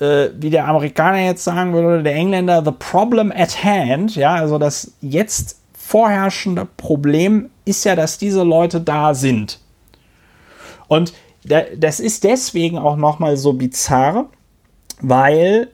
äh, 0.00 0.26
wie 0.36 0.50
der 0.50 0.68
Amerikaner 0.68 1.24
jetzt 1.24 1.44
sagen 1.44 1.72
würde, 1.72 1.88
oder 1.88 2.02
der 2.02 2.14
Engländer, 2.14 2.62
the 2.62 2.72
problem 2.78 3.32
at 3.34 3.64
hand, 3.64 4.16
ja, 4.16 4.34
also 4.34 4.58
das 4.58 4.92
jetzt 5.00 5.60
vorherrschende 5.72 6.68
Problem 6.76 7.48
ist 7.64 7.84
ja, 7.84 7.96
dass 7.96 8.18
diese 8.18 8.42
Leute 8.42 8.82
da 8.82 9.14
sind. 9.14 9.60
Und 10.88 11.14
das 11.42 12.00
ist 12.00 12.24
deswegen 12.24 12.76
auch 12.76 12.96
nochmal 12.96 13.38
so 13.38 13.54
bizarr, 13.54 14.26
weil 15.08 15.68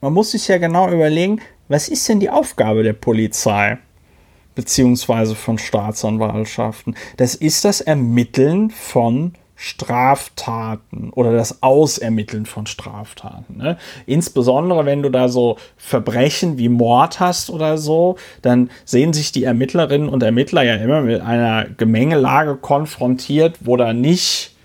man 0.00 0.14
muss 0.14 0.32
sich 0.32 0.48
ja 0.48 0.58
genau 0.58 0.90
überlegen, 0.90 1.40
was 1.68 1.88
ist 1.88 2.08
denn 2.08 2.18
die 2.18 2.30
Aufgabe 2.30 2.82
der 2.82 2.94
Polizei 2.94 3.78
beziehungsweise 4.54 5.34
von 5.34 5.58
Staatsanwaltschaften? 5.58 6.96
Das 7.18 7.34
ist 7.34 7.64
das 7.64 7.80
Ermitteln 7.80 8.70
von 8.70 9.34
Straftaten 9.54 11.10
oder 11.10 11.32
das 11.32 11.62
Ausermitteln 11.62 12.46
von 12.46 12.66
Straftaten. 12.66 13.58
Ne? 13.58 13.78
Insbesondere 14.06 14.86
wenn 14.86 15.02
du 15.02 15.10
da 15.10 15.28
so 15.28 15.56
Verbrechen 15.76 16.58
wie 16.58 16.68
Mord 16.68 17.20
hast 17.20 17.48
oder 17.50 17.78
so, 17.78 18.16
dann 18.40 18.70
sehen 18.84 19.12
sich 19.12 19.30
die 19.30 19.44
Ermittlerinnen 19.44 20.08
und 20.08 20.22
Ermittler 20.22 20.62
ja 20.62 20.76
immer 20.76 21.02
mit 21.02 21.20
einer 21.20 21.66
Gemengelage 21.66 22.56
konfrontiert, 22.56 23.58
wo 23.60 23.76
da 23.76 23.92
nicht 23.92 24.56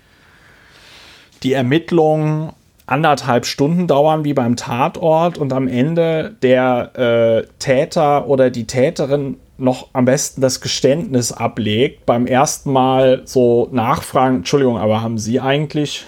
die 1.44 1.52
Ermittlungen 1.52 2.52
anderthalb 2.88 3.46
Stunden 3.46 3.86
dauern 3.86 4.24
wie 4.24 4.34
beim 4.34 4.56
Tatort 4.56 5.38
und 5.38 5.52
am 5.52 5.68
Ende 5.68 6.34
der 6.42 6.96
äh, 6.96 7.46
Täter 7.58 8.26
oder 8.26 8.50
die 8.50 8.66
Täterin 8.66 9.38
noch 9.58 9.88
am 9.92 10.04
besten 10.04 10.40
das 10.40 10.60
Geständnis 10.60 11.32
ablegt. 11.32 12.06
Beim 12.06 12.26
ersten 12.26 12.72
Mal 12.72 13.22
so 13.24 13.68
nachfragen, 13.72 14.36
Entschuldigung, 14.36 14.78
aber 14.78 15.02
haben 15.02 15.18
Sie 15.18 15.40
eigentlich. 15.40 16.04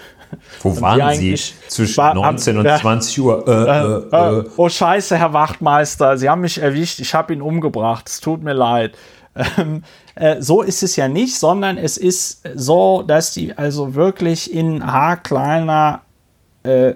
Wo 0.61 0.79
waren 0.79 1.15
Sie? 1.15 1.35
Zwischen 1.67 1.97
war, 1.97 2.13
19 2.15 2.57
und 2.57 2.65
äh, 2.65 2.77
20 2.77 3.19
Uhr. 3.21 3.47
Äh, 3.47 4.15
äh, 4.15 4.39
äh, 4.39 4.43
oh 4.55 4.69
Scheiße, 4.69 5.17
Herr 5.17 5.33
Wachtmeister, 5.33 6.17
Sie 6.17 6.29
haben 6.29 6.41
mich 6.41 6.57
erwischt, 6.57 6.99
ich 6.99 7.13
habe 7.13 7.33
ihn 7.33 7.41
umgebracht, 7.41 8.07
es 8.07 8.21
tut 8.21 8.41
mir 8.41 8.53
leid. 8.53 8.93
Ähm, 9.57 9.83
äh, 10.15 10.41
so 10.41 10.61
ist 10.61 10.83
es 10.83 10.95
ja 10.95 11.07
nicht, 11.07 11.37
sondern 11.37 11.77
es 11.77 11.97
ist 11.97 12.43
so, 12.55 13.01
dass 13.01 13.33
die 13.33 13.57
also 13.57 13.95
wirklich 13.95 14.53
in 14.53 14.85
haarkleiner 14.85 16.01
äh, 16.63 16.95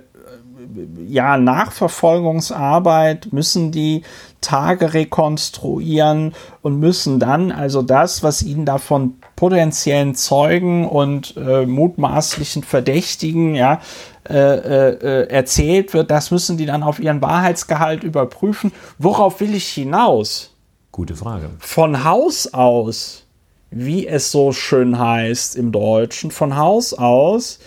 ja, 1.08 1.38
Nachverfolgungsarbeit 1.38 3.32
müssen 3.32 3.72
die 3.72 4.04
Tage 4.42 4.94
rekonstruieren 4.94 6.34
und 6.62 6.80
müssen 6.80 7.20
dann 7.20 7.52
also 7.52 7.82
das, 7.82 8.24
was 8.24 8.44
ihnen 8.44 8.66
davon 8.66 9.16
potenziellen 9.36 10.16
Zeugen 10.16 10.88
und 10.88 11.36
äh, 11.38 11.66
mutmaßlichen 11.66 12.64
Verdächtigen 12.64 13.56
ja, 13.56 13.82
äh, 14.30 14.34
äh, 14.34 15.30
erzählt 15.30 15.94
wird, 15.94 16.12
das 16.12 16.32
müssen 16.32 16.58
die 16.58 16.66
dann 16.66 16.84
auf 16.84 17.00
ihren 17.00 17.22
Wahrheitsgehalt 17.22 18.04
überprüfen. 18.04 18.72
Worauf 18.98 19.40
will 19.40 19.56
ich 19.56 19.68
hinaus? 19.68 20.56
Gute 20.92 21.16
Frage. 21.16 21.50
Von 21.60 22.04
Haus 22.04 22.54
aus, 22.54 23.26
wie 23.70 24.08
es 24.08 24.32
so 24.32 24.52
schön 24.54 24.98
heißt 24.98 25.56
im 25.56 25.72
Deutschen, 25.72 26.32
von 26.32 26.56
Haus 26.56 26.94
aus 26.94 27.60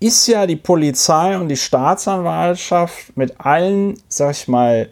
ist 0.00 0.26
ja 0.26 0.46
die 0.46 0.56
Polizei 0.56 1.38
und 1.38 1.48
die 1.48 1.56
Staatsanwaltschaft 1.56 3.16
mit 3.16 3.40
allen, 3.40 3.94
sag 4.08 4.32
ich 4.32 4.48
mal, 4.48 4.90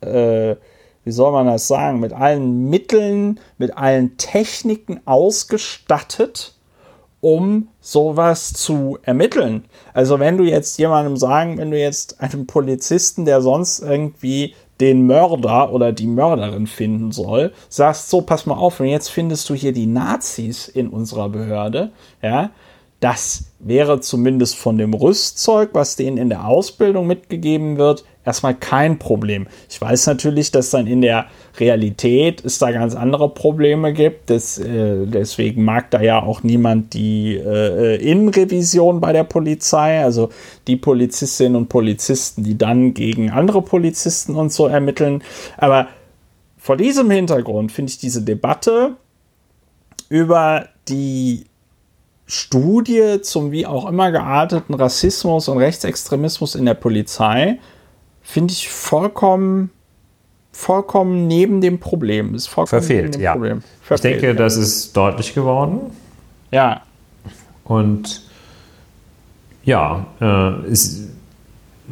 äh, 0.00 0.56
wie 1.04 1.12
soll 1.12 1.30
man 1.32 1.46
das 1.46 1.68
sagen, 1.68 2.00
mit 2.00 2.12
allen 2.12 2.68
Mitteln, 2.68 3.38
mit 3.58 3.76
allen 3.76 4.16
Techniken 4.16 5.00
ausgestattet, 5.04 6.54
um 7.20 7.68
sowas 7.80 8.52
zu 8.52 8.98
ermitteln. 9.02 9.64
Also 9.94 10.18
wenn 10.18 10.36
du 10.36 10.44
jetzt 10.44 10.78
jemandem 10.78 11.16
sagen, 11.16 11.58
wenn 11.58 11.70
du 11.70 11.78
jetzt 11.78 12.20
einem 12.20 12.46
Polizisten, 12.46 13.24
der 13.24 13.40
sonst 13.40 13.80
irgendwie 13.80 14.54
den 14.80 15.06
Mörder 15.06 15.72
oder 15.72 15.92
die 15.92 16.06
Mörderin 16.06 16.66
finden 16.66 17.12
soll, 17.12 17.52
sagst 17.68 18.10
so, 18.10 18.20
pass 18.20 18.44
mal 18.44 18.56
auf, 18.56 18.80
und 18.80 18.86
jetzt 18.86 19.08
findest 19.08 19.48
du 19.48 19.54
hier 19.54 19.72
die 19.72 19.86
Nazis 19.86 20.68
in 20.68 20.88
unserer 20.88 21.28
Behörde, 21.28 21.92
ja, 22.20 22.50
das 23.00 23.45
wäre 23.58 24.00
zumindest 24.00 24.56
von 24.56 24.78
dem 24.78 24.92
Rüstzeug, 24.92 25.70
was 25.72 25.96
denen 25.96 26.18
in 26.18 26.28
der 26.28 26.46
Ausbildung 26.46 27.06
mitgegeben 27.06 27.78
wird, 27.78 28.04
erstmal 28.24 28.54
kein 28.54 28.98
Problem. 28.98 29.46
Ich 29.70 29.80
weiß 29.80 30.06
natürlich, 30.08 30.50
dass 30.50 30.70
dann 30.70 30.86
in 30.86 31.00
der 31.00 31.26
Realität 31.58 32.44
es 32.44 32.58
da 32.58 32.70
ganz 32.70 32.94
andere 32.94 33.30
Probleme 33.30 33.92
gibt. 33.92 34.28
Das, 34.28 34.58
äh, 34.58 35.06
deswegen 35.06 35.64
mag 35.64 35.90
da 35.90 36.02
ja 36.02 36.22
auch 36.22 36.42
niemand 36.42 36.92
die 36.92 37.36
äh, 37.36 37.96
Innenrevision 37.96 39.00
bei 39.00 39.12
der 39.12 39.24
Polizei, 39.24 40.02
also 40.02 40.28
die 40.66 40.76
Polizistinnen 40.76 41.56
und 41.56 41.68
Polizisten, 41.68 42.42
die 42.42 42.58
dann 42.58 42.92
gegen 42.92 43.30
andere 43.30 43.62
Polizisten 43.62 44.34
und 44.34 44.52
so 44.52 44.66
ermitteln. 44.66 45.22
Aber 45.56 45.88
vor 46.58 46.76
diesem 46.76 47.10
Hintergrund 47.10 47.72
finde 47.72 47.90
ich 47.90 47.98
diese 47.98 48.22
Debatte 48.22 48.96
über 50.08 50.68
die 50.88 51.44
Studie 52.26 53.20
zum 53.22 53.52
wie 53.52 53.66
auch 53.66 53.88
immer 53.88 54.10
gearteten 54.10 54.74
Rassismus 54.74 55.48
und 55.48 55.58
Rechtsextremismus 55.58 56.54
in 56.54 56.66
der 56.66 56.74
Polizei 56.74 57.58
finde 58.22 58.52
ich 58.52 58.68
vollkommen 58.68 59.70
vollkommen 60.56 61.26
neben 61.26 61.60
dem 61.60 61.78
Problem. 61.78 62.34
Ist 62.34 62.48
vollkommen 62.48 62.82
Verfehlt, 62.82 63.18
ja. 63.18 63.32
Problem. 63.32 63.62
Verfehlt, 63.82 64.16
ich 64.16 64.20
denke, 64.20 64.38
ja. 64.38 64.44
das 64.44 64.56
ist 64.56 64.96
deutlich 64.96 65.34
geworden. 65.34 65.80
Ja. 66.50 66.80
Und 67.64 68.22
ja, 69.64 70.06
äh, 70.20 70.66
ist, 70.66 71.10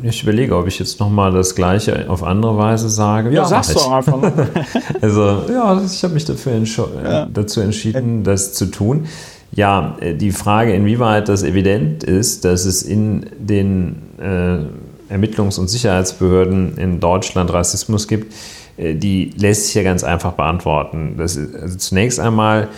ich 0.02 0.22
überlege, 0.22 0.56
ob 0.56 0.66
ich 0.66 0.78
jetzt 0.78 0.98
nochmal 0.98 1.32
das 1.32 1.54
Gleiche 1.54 2.08
auf 2.08 2.22
andere 2.22 2.56
Weise 2.56 2.88
sage. 2.88 3.30
Ja, 3.30 3.42
ja 3.42 3.44
sagst 3.44 3.74
du 3.74 3.80
einfach. 3.80 4.18
also, 5.00 5.42
ja, 5.48 5.82
ich 5.84 6.02
habe 6.02 6.14
mich 6.14 6.24
dafür 6.24 6.62
ja. 7.04 7.26
dazu 7.26 7.60
entschieden, 7.60 8.24
das 8.24 8.54
zu 8.54 8.66
tun. 8.66 9.06
Ja, 9.54 9.96
äh, 10.00 10.14
die 10.14 10.32
Frage, 10.32 10.74
inwieweit 10.74 11.28
das 11.28 11.42
evident 11.42 12.04
ist, 12.04 12.44
dass 12.44 12.64
es 12.64 12.82
in 12.82 13.26
den 13.38 14.02
äh, 14.18 15.12
Ermittlungs- 15.12 15.58
und 15.58 15.68
Sicherheitsbehörden 15.68 16.76
in 16.76 17.00
Deutschland 17.00 17.52
Rassismus 17.52 18.08
gibt, 18.08 18.34
äh, 18.76 18.94
die 18.94 19.30
lässt 19.36 19.66
sich 19.66 19.74
ja 19.74 19.82
ganz 19.82 20.02
einfach 20.02 20.32
beantworten. 20.32 21.18
Ist, 21.20 21.38
also 21.60 21.76
zunächst 21.76 22.18
einmal 22.18 22.68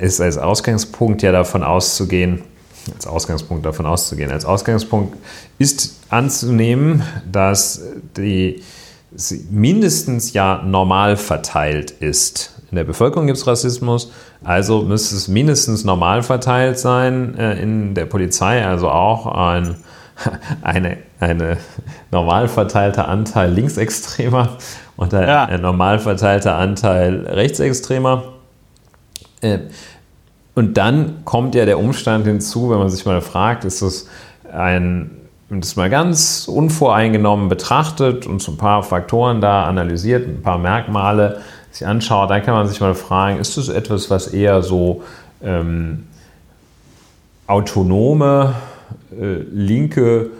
ist 0.00 0.20
als 0.20 0.38
Ausgangspunkt 0.38 1.22
ja 1.22 1.32
davon 1.32 1.64
auszugehen, 1.64 2.42
als 2.94 3.06
Ausgangspunkt 3.06 3.66
davon 3.66 3.86
auszugehen, 3.86 4.30
als 4.30 4.44
Ausgangspunkt 4.44 5.16
ist 5.58 5.98
anzunehmen, 6.10 7.02
dass 7.30 7.82
die 8.16 8.62
mindestens 9.50 10.32
ja 10.32 10.62
normal 10.64 11.16
verteilt 11.16 11.90
ist. 11.90 12.59
In 12.70 12.76
der 12.76 12.84
Bevölkerung 12.84 13.26
gibt 13.26 13.38
es 13.38 13.46
Rassismus, 13.46 14.12
also 14.44 14.82
müsste 14.82 15.16
es 15.16 15.26
mindestens 15.26 15.84
normal 15.84 16.22
verteilt 16.22 16.78
sein 16.78 17.36
äh, 17.36 17.60
in 17.60 17.94
der 17.94 18.06
Polizei, 18.06 18.64
also 18.64 18.88
auch 18.88 19.26
ein, 19.26 19.76
eine, 20.62 20.98
eine 21.18 21.56
normal 22.12 22.46
verteilter 22.46 23.08
Anteil 23.08 23.52
Linksextremer 23.52 24.58
und 24.96 25.12
ein, 25.14 25.28
ja. 25.28 25.44
ein 25.46 25.62
normal 25.62 25.98
verteilter 25.98 26.56
Anteil 26.56 27.26
Rechtsextremer. 27.26 28.22
Äh, 29.40 29.58
und 30.54 30.76
dann 30.76 31.24
kommt 31.24 31.54
ja 31.56 31.64
der 31.64 31.78
Umstand 31.78 32.26
hinzu, 32.26 32.70
wenn 32.70 32.78
man 32.78 32.90
sich 32.90 33.04
mal 33.04 33.20
fragt, 33.20 33.64
ist 33.64 33.82
es 33.82 34.08
ein, 34.52 35.10
wenn 35.48 35.60
das 35.60 35.74
mal 35.74 35.90
ganz 35.90 36.46
unvoreingenommen 36.46 37.48
betrachtet 37.48 38.26
und 38.26 38.42
so 38.42 38.52
ein 38.52 38.58
paar 38.58 38.82
Faktoren 38.82 39.40
da 39.40 39.64
analysiert, 39.64 40.28
ein 40.28 40.42
paar 40.42 40.58
Merkmale, 40.58 41.40
sich 41.70 41.86
anschaut, 41.86 42.30
dann 42.30 42.42
kann 42.42 42.54
man 42.54 42.66
sich 42.66 42.80
mal 42.80 42.94
fragen, 42.94 43.38
ist 43.38 43.56
das 43.56 43.68
etwas, 43.68 44.10
was 44.10 44.28
eher 44.28 44.62
so 44.62 45.02
ähm, 45.42 46.06
autonome, 47.46 48.54
äh, 49.12 49.42
linke 49.52 50.30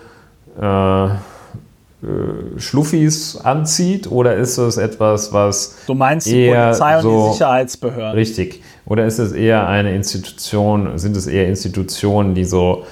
äh, 0.61 1.07
äh, 1.07 2.59
Schluffis 2.59 3.37
anzieht 3.37 4.11
oder 4.11 4.37
ist 4.37 4.57
es 4.57 4.78
etwas, 4.78 5.33
was. 5.33 5.76
Du 5.87 5.95
meinst 5.95 6.26
die 6.28 6.49
Polizei 6.49 6.97
und 6.97 7.03
so, 7.03 7.26
die 7.26 7.33
Sicherheitsbehörden? 7.35 8.12
Richtig. 8.12 8.62
Oder 8.87 9.07
ist 9.07 9.18
es 9.18 9.33
eher 9.33 9.68
eine 9.68 9.95
Institution, 9.95 10.99
sind 10.99 11.16
es 11.16 11.26
eher 11.26 11.47
Institutionen, 11.47 12.35
die 12.35 12.45
so 12.45 12.85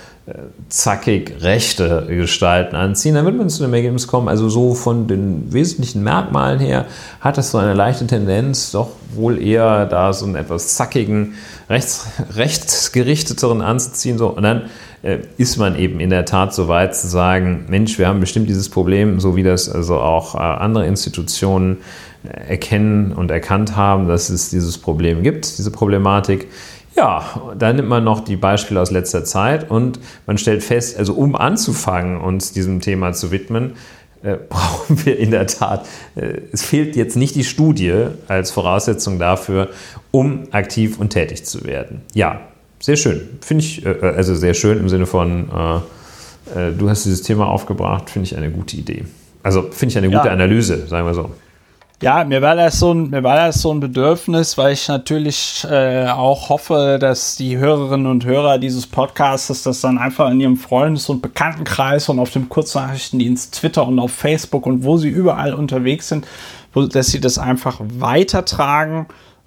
zackig 0.69 1.37
rechte 1.41 2.07
Gestalten 2.09 2.77
anziehen, 2.77 3.15
dann 3.15 3.25
wird 3.25 3.37
man 3.37 3.49
zu 3.49 3.63
dem 3.63 3.73
Ergebnis 3.73 4.07
kommen, 4.07 4.29
also 4.29 4.49
so 4.49 4.75
von 4.75 5.07
den 5.07 5.53
wesentlichen 5.53 6.03
Merkmalen 6.03 6.59
her 6.59 6.87
hat 7.21 7.39
das 7.39 7.51
so 7.51 7.59
eine 7.59 7.75
leichte 7.75 8.07
Tendenz, 8.07 8.73
doch 8.73 8.91
wohl 9.15 9.41
eher 9.41 9.87
da 9.87 10.13
so 10.13 10.27
einen 10.27 10.35
etwas 10.35 10.75
zackigen, 10.75 11.35
rechts, 11.71 12.07
rechtsgerichteteren 12.35 13.63
anzuziehen. 13.63 14.19
So. 14.19 14.29
Und 14.29 14.43
dann 14.43 14.63
äh, 15.03 15.19
ist 15.37 15.57
man 15.57 15.79
eben 15.79 16.01
in 16.01 16.11
der 16.11 16.25
Tat 16.25 16.55
so 16.55 16.69
weit 16.69 16.95
zu 16.95 17.07
sagen, 17.07 17.67
Mensch, 17.69 17.99
wir 17.99 18.09
haben 18.09 18.21
bestimmt 18.21 18.49
dieses 18.49 18.69
Problem, 18.69 19.21
so 19.21 19.37
wie 19.37 19.43
das 19.43 19.69
also 19.69 19.99
auch 19.99 20.35
äh, 20.35 20.39
andere 20.39 20.87
Institutionen 20.87 21.79
äh, 22.25 22.51
erkennen 22.51 23.13
und 23.13 23.31
erkannt 23.31 23.77
haben, 23.77 24.09
dass 24.09 24.29
es 24.29 24.51
dieses 24.51 24.79
Problem 24.79 25.23
gibt, 25.23 25.59
diese 25.59 25.71
Problematik. 25.71 26.49
Ja, 26.99 27.55
dann 27.57 27.77
nimmt 27.77 27.89
man 27.89 28.03
noch 28.03 28.19
die 28.19 28.35
Beispiele 28.35 28.81
aus 28.81 28.91
letzter 28.91 29.25
Zeit 29.25 29.71
und 29.71 30.01
man 30.27 30.37
stellt 30.37 30.65
fest, 30.65 30.99
also 30.99 31.15
um 31.15 31.37
anzufangen, 31.37 32.21
uns 32.21 32.53
diesem 32.53 32.81
Thema 32.81 33.13
zu 33.13 33.31
widmen, 33.31 33.75
äh, 34.25 34.37
brauchen 34.49 35.07
wir 35.07 35.17
in 35.17 35.31
der 35.31 35.47
Tat, 35.47 35.87
äh, 36.17 36.41
es 36.53 36.65
fehlt 36.65 36.97
jetzt 36.97 37.17
nicht 37.17 37.37
die 37.37 37.45
Studie 37.45 38.07
als 38.27 38.51
Voraussetzung 38.51 39.21
dafür, 39.21 39.69
um 40.11 40.49
aktiv 40.51 40.99
und 40.99 41.11
tätig 41.11 41.45
zu 41.45 41.65
werden. 41.65 42.03
Ja, 42.15 42.41
sehr 42.81 42.97
schön. 42.97 43.29
Finde 43.43 43.63
ich, 43.63 43.87
äh, 43.87 43.91
äh 43.91 44.17
also 44.17 44.35
sehr 44.35 44.55
schön 44.55 44.79
im 44.79 44.89
Sinne 44.89 45.07
von, 45.07 45.51
äh, 46.57 46.69
äh, 46.69 46.73
du 46.77 46.91
hast 46.91 47.05
dieses 47.05 47.23
Thema 47.23 47.47
aufgebracht, 47.47 48.11
finde 48.11 48.27
ich 48.27 48.37
eine 48.37 48.51
gute 48.51 48.77
Idee. 48.77 49.05
Also 49.45 49.63
finde 49.63 49.93
ich 49.93 49.99
eine 49.99 50.09
gute 50.09 50.27
ja. 50.27 50.33
Analyse, 50.33 50.89
sagen 50.89 51.07
wir 51.07 51.15
so. 51.15 51.31
Ja, 52.01 52.23
mir 52.23 52.41
war 52.43 52.55
das 52.55 52.79
so 52.79 52.93
ein, 52.93 53.11
mir 53.11 53.25
war 53.25 53.35
das 53.35 53.61
so 53.61 53.73
ein 53.73 53.81
Bedürfnis, 53.81 54.57
weil 54.57 54.73
ich 54.73 54.87
natürlich 54.87 55.67
äh, 55.69 56.07
auch 56.07 56.49
hoffe, 56.49 56.97
dass 57.01 57.35
die 57.35 57.59
Hörerinnen 57.59 58.07
und 58.07 58.25
Hörer 58.25 58.59
dieses 58.59 58.87
Podcasts 58.87 59.65
das 59.65 59.81
dann 59.81 59.99
einfach 59.99 60.31
in 60.31 60.39
ihrem 60.41 60.57
Freundes- 60.57 61.09
und 61.09 61.23
Bekanntenkreis 61.23 62.09
und 62.09 62.21
auf 62.21 62.31
dem 62.31 62.49
Kurznachrichtendienst 62.49 63.53
Twitter 63.53 63.85
und 63.85 63.99
auf 63.99 64.13
Facebook 64.13 64.65
und 64.67 64.85
wo 64.85 64.97
sie 64.97 65.09
überall 65.09 65.55
unterwegs 65.55 66.07
sind, 66.09 66.25
wo, 66.73 66.87
dass 66.87 67.09
sie 67.09 67.21
das 67.21 67.37
einfach 67.37 67.81
weitertragen 67.81 69.07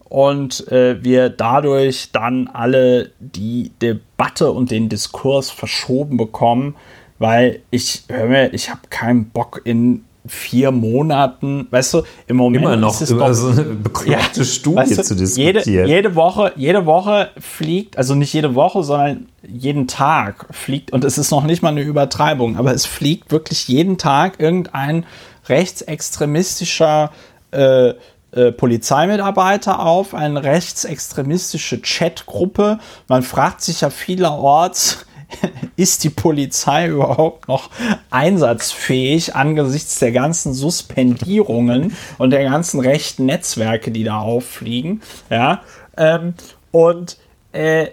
und 0.10 0.68
äh, 0.74 1.02
wir 1.02 1.30
dadurch 1.30 2.12
dann 2.12 2.50
alle 2.50 3.12
die 3.22 3.72
Debatte 3.82 4.52
und 4.52 4.72
den 4.72 4.90
Diskurs 4.90 5.50
verschoben 5.50 6.18
bekommen, 6.18 6.76
weil 7.18 7.62
ich 7.72 8.04
höre 8.10 8.28
mir, 8.28 8.54
ich 8.54 8.70
habe 8.70 8.82
keinen 8.90 9.30
Bock 9.30 9.62
in 9.64 10.04
vier 10.28 10.72
Monaten, 10.72 11.68
weißt 11.72 11.96
du, 11.96 12.04
im 12.28 12.38
Moment 12.38 12.64
immer 12.64 12.76
noch 12.76 13.02
über 13.02 13.28
doch, 13.28 13.34
so 13.34 13.48
eine 13.48 13.64
bekloppte 13.64 14.40
ja, 14.40 14.46
Studie 14.46 14.78
weißt 14.78 14.98
du, 15.00 15.04
zu 15.04 15.16
diskutieren. 15.16 15.64
Jede, 15.66 15.88
jede, 15.88 16.16
Woche, 16.16 16.54
jede 16.56 16.86
Woche 16.86 17.30
fliegt, 17.40 17.98
also 17.98 18.14
nicht 18.14 18.32
jede 18.34 18.54
Woche, 18.54 18.84
sondern 18.84 19.28
jeden 19.48 19.88
Tag 19.88 20.46
fliegt, 20.52 20.94
und 20.94 21.04
es 21.04 21.18
ist 21.18 21.32
noch 21.32 21.44
nicht 21.44 21.64
mal 21.64 21.70
eine 21.70 21.82
Übertreibung, 21.82 22.58
aber 22.58 22.74
es 22.74 22.86
fliegt 22.86 23.32
wirklich 23.32 23.68
jeden 23.68 23.98
Tag 23.98 24.40
irgendein 24.40 25.06
rechtsextremistischer 25.48 27.12
äh, 27.52 27.94
äh, 28.34 28.52
Polizeimitarbeiter 28.54 29.80
auf, 29.80 30.14
eine 30.14 30.44
rechtsextremistische 30.44 31.82
Chatgruppe. 31.82 32.80
Man 33.10 33.24
fragt 33.24 33.62
sich 33.62 33.82
ja 33.82 33.90
vielerorts, 33.90 35.06
ist 35.76 36.04
die 36.04 36.10
Polizei 36.10 36.88
überhaupt 36.88 37.48
noch 37.48 37.70
einsatzfähig 38.10 39.36
angesichts 39.36 40.00
der 40.00 40.12
ganzen 40.12 40.54
Suspendierungen 40.54 41.96
und 42.18 42.32
der 42.32 42.44
ganzen 42.44 42.80
rechten 42.80 43.26
Netzwerke, 43.26 43.92
die 43.92 44.04
da 44.04 44.20
auffliegen? 44.20 45.02
Ja, 45.30 45.62
ähm, 45.98 46.34
und 46.72 47.18
äh, 47.52 47.88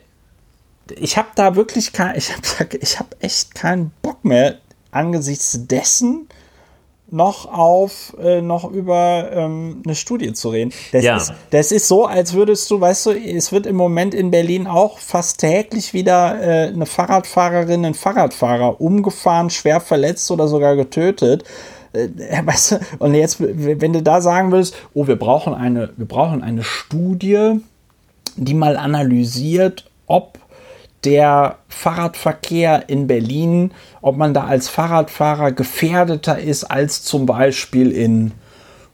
ich 0.96 1.16
habe 1.18 1.28
da 1.34 1.56
wirklich 1.56 1.92
kein, 1.92 2.16
ich 2.16 2.32
habe 2.32 2.78
ich 2.80 2.98
hab 2.98 3.16
echt 3.20 3.54
keinen 3.54 3.92
Bock 4.02 4.24
mehr 4.24 4.58
angesichts 4.90 5.66
dessen, 5.66 6.28
noch 7.10 7.50
auf 7.50 8.14
äh, 8.22 8.40
noch 8.42 8.70
über 8.70 9.30
ähm, 9.32 9.82
eine 9.84 9.94
Studie 9.94 10.32
zu 10.32 10.50
reden. 10.50 10.72
Das, 10.92 11.04
ja. 11.04 11.16
ist, 11.16 11.32
das 11.50 11.72
ist 11.72 11.88
so, 11.88 12.06
als 12.06 12.34
würdest 12.34 12.70
du, 12.70 12.80
weißt 12.80 13.06
du, 13.06 13.10
es 13.12 13.50
wird 13.50 13.66
im 13.66 13.76
Moment 13.76 14.14
in 14.14 14.30
Berlin 14.30 14.66
auch 14.66 14.98
fast 14.98 15.40
täglich 15.40 15.94
wieder 15.94 16.40
äh, 16.40 16.68
eine 16.68 16.86
Fahrradfahrerin, 16.86 17.84
ein 17.84 17.94
Fahrradfahrer 17.94 18.80
umgefahren, 18.80 19.50
schwer 19.50 19.80
verletzt 19.80 20.30
oder 20.30 20.48
sogar 20.48 20.76
getötet. 20.76 21.44
Äh, 21.92 22.08
weißt 22.44 22.72
du, 22.72 22.80
und 22.98 23.14
jetzt, 23.14 23.38
wenn 23.40 23.92
du 23.92 24.02
da 24.02 24.20
sagen 24.20 24.52
willst, 24.52 24.74
oh, 24.94 25.06
wir 25.06 25.16
brauchen 25.16 25.54
eine, 25.54 25.90
wir 25.96 26.06
brauchen 26.06 26.42
eine 26.42 26.62
Studie, 26.62 27.60
die 28.36 28.54
mal 28.54 28.76
analysiert, 28.76 29.90
ob 30.06 30.38
der 31.04 31.56
Fahrradverkehr 31.68 32.88
in 32.88 33.06
Berlin, 33.06 33.72
ob 34.00 34.16
man 34.16 34.34
da 34.34 34.44
als 34.44 34.68
Fahrradfahrer 34.68 35.52
gefährdeter 35.52 36.38
ist 36.38 36.64
als 36.64 37.02
zum 37.02 37.26
Beispiel 37.26 37.92
in 37.92 38.32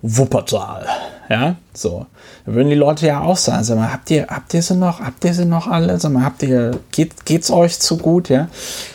Wuppertal. 0.03 0.87
Ja, 1.31 1.57
so. 1.73 2.07
Da 2.45 2.53
würden 2.53 2.69
die 2.69 2.77
Leute 2.77 3.07
ja 3.07 3.23
auch 3.23 3.39
sagen, 3.39 3.65
sag 3.65 3.79
mal, 3.79 3.91
habt 3.91 4.11
ihr, 4.11 4.27
habt 4.29 4.53
ihr 4.53 4.61
sie 4.61 4.77
noch, 4.77 5.01
habt 5.01 5.25
ihr 5.25 5.33
sie 5.33 5.47
noch 5.47 5.67
alle? 5.67 5.99
Sag 5.99 6.13
mal, 6.13 6.25
habt 6.25 6.43
ihr, 6.43 6.73
geht, 6.93 7.25
geht's 7.25 7.51
euch 7.51 7.81
zu 7.81 7.97
gut, 7.97 8.29
ja? 8.29 8.49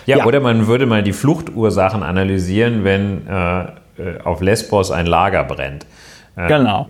Ja, 0.06 0.18
ja. 0.20 0.26
oder 0.26 0.40
man 0.40 0.68
würde 0.68 0.86
mal 0.86 1.02
die 1.02 1.14
Fluchtursachen 1.14 2.04
analysieren, 2.04 2.84
wenn 2.84 3.28
äh, 3.28 3.62
äh 3.62 3.66
auf 4.24 4.42
Lesbos 4.42 4.92
ein 4.92 5.08
Lager 5.08 5.44
brennt. 5.44 5.88
Äh, 6.36 6.48
genau. 6.48 6.88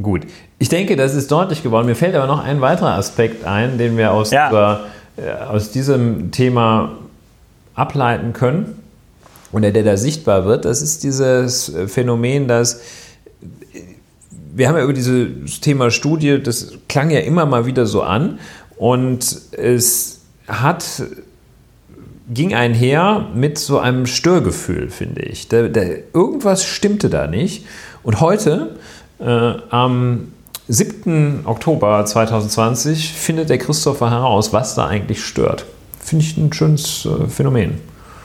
Gut. 0.00 0.22
Ich 0.58 0.68
denke, 0.68 0.96
das 0.96 1.14
ist 1.14 1.30
deutlich 1.30 1.62
geworden. 1.62 1.86
Mir 1.86 1.96
fällt 1.96 2.14
aber 2.14 2.26
noch 2.26 2.44
ein 2.44 2.60
weiterer 2.60 2.94
Aspekt 2.94 3.46
ein, 3.46 3.78
den 3.78 3.96
wir 3.96 4.12
aus 4.12 4.30
ja. 4.30 4.48
dieser 4.48 4.80
aus 5.48 5.70
diesem 5.70 6.30
Thema 6.30 6.96
ableiten 7.74 8.32
können 8.32 8.82
oder 9.52 9.70
der 9.70 9.84
da 9.84 9.96
sichtbar 9.96 10.44
wird, 10.44 10.64
das 10.64 10.82
ist 10.82 11.04
dieses 11.04 11.72
Phänomen, 11.86 12.48
dass 12.48 12.80
wir 14.56 14.68
haben 14.68 14.76
ja 14.76 14.84
über 14.84 14.92
dieses 14.92 15.60
Thema 15.60 15.90
Studie, 15.90 16.40
das 16.40 16.72
klang 16.88 17.10
ja 17.10 17.20
immer 17.20 17.46
mal 17.46 17.66
wieder 17.66 17.86
so 17.86 18.02
an 18.02 18.38
und 18.76 19.40
es 19.52 20.20
hat 20.46 21.02
ging 22.32 22.54
einher 22.54 23.28
mit 23.34 23.58
so 23.58 23.78
einem 23.78 24.06
Störgefühl, 24.06 24.90
finde 24.90 25.22
ich. 25.22 25.48
Da, 25.48 25.68
da, 25.68 25.82
irgendwas 26.12 26.64
stimmte 26.64 27.10
da 27.10 27.26
nicht. 27.26 27.66
Und 28.02 28.20
heute, 28.20 28.76
äh, 29.20 29.24
am 29.24 30.32
7. 30.68 31.42
Oktober 31.44 32.04
2020 32.04 33.12
findet 33.12 33.50
der 33.50 33.58
Christopher 33.58 34.10
heraus, 34.10 34.52
was 34.52 34.74
da 34.74 34.86
eigentlich 34.86 35.22
stört. 35.22 35.66
Finde 36.00 36.24
ich 36.24 36.36
ein 36.36 36.52
schönes 36.52 37.06
äh, 37.06 37.28
Phänomen. 37.28 37.80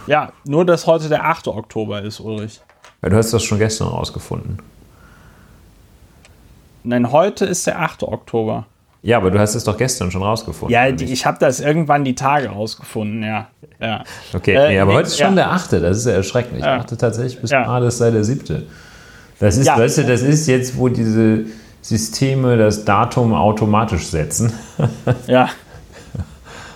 Ja, 0.07 0.31
nur 0.45 0.65
dass 0.65 0.87
heute 0.87 1.09
der 1.09 1.25
8. 1.25 1.47
Oktober 1.49 2.01
ist, 2.01 2.19
Ulrich. 2.19 2.61
Ja, 3.01 3.09
du 3.09 3.17
hast 3.17 3.33
das 3.33 3.43
schon 3.43 3.59
gestern 3.59 3.89
rausgefunden. 3.89 4.59
Nein, 6.83 7.11
heute 7.11 7.45
ist 7.45 7.67
der 7.67 7.79
8. 7.81 8.03
Oktober. 8.03 8.65
Ja, 9.01 9.17
aber 9.17 9.31
du 9.31 9.39
hast 9.39 9.55
es 9.55 9.63
doch 9.63 9.77
gestern 9.77 10.11
schon 10.11 10.23
rausgefunden. 10.23 10.73
Ja, 10.73 10.91
die, 10.91 11.05
ich 11.05 11.25
habe 11.25 11.37
das 11.39 11.59
irgendwann 11.59 12.03
die 12.03 12.15
Tage 12.15 12.49
rausgefunden, 12.49 13.23
ja. 13.23 13.47
ja. 13.79 14.03
Okay, 14.33 14.55
äh, 14.55 14.69
nee, 14.69 14.79
aber 14.79 14.93
heute 14.93 15.07
ist 15.07 15.17
schon 15.17 15.37
ja. 15.37 15.43
der 15.43 15.51
8. 15.51 15.73
Das 15.73 15.97
ist 15.97 16.05
ja 16.05 16.13
erschreckend. 16.13 16.57
Ich 16.57 16.65
ja. 16.65 16.77
dachte 16.77 16.97
tatsächlich 16.97 17.39
bis 17.39 17.51
ja. 17.51 17.63
gerade 17.63 17.87
es 17.87 17.97
sei 17.97 18.11
der 18.11 18.23
7. 18.23 18.67
Das 19.39 19.57
ist, 19.57 19.67
weißt 19.67 19.99
du, 19.99 20.03
das 20.03 20.21
ist 20.21 20.47
jetzt, 20.47 20.77
wo 20.77 20.89
diese 20.89 21.45
Systeme 21.89 22.55
das 22.55 22.85
Datum 22.85 23.33
automatisch 23.33 24.05
setzen. 24.05 24.53
ja. 25.27 25.49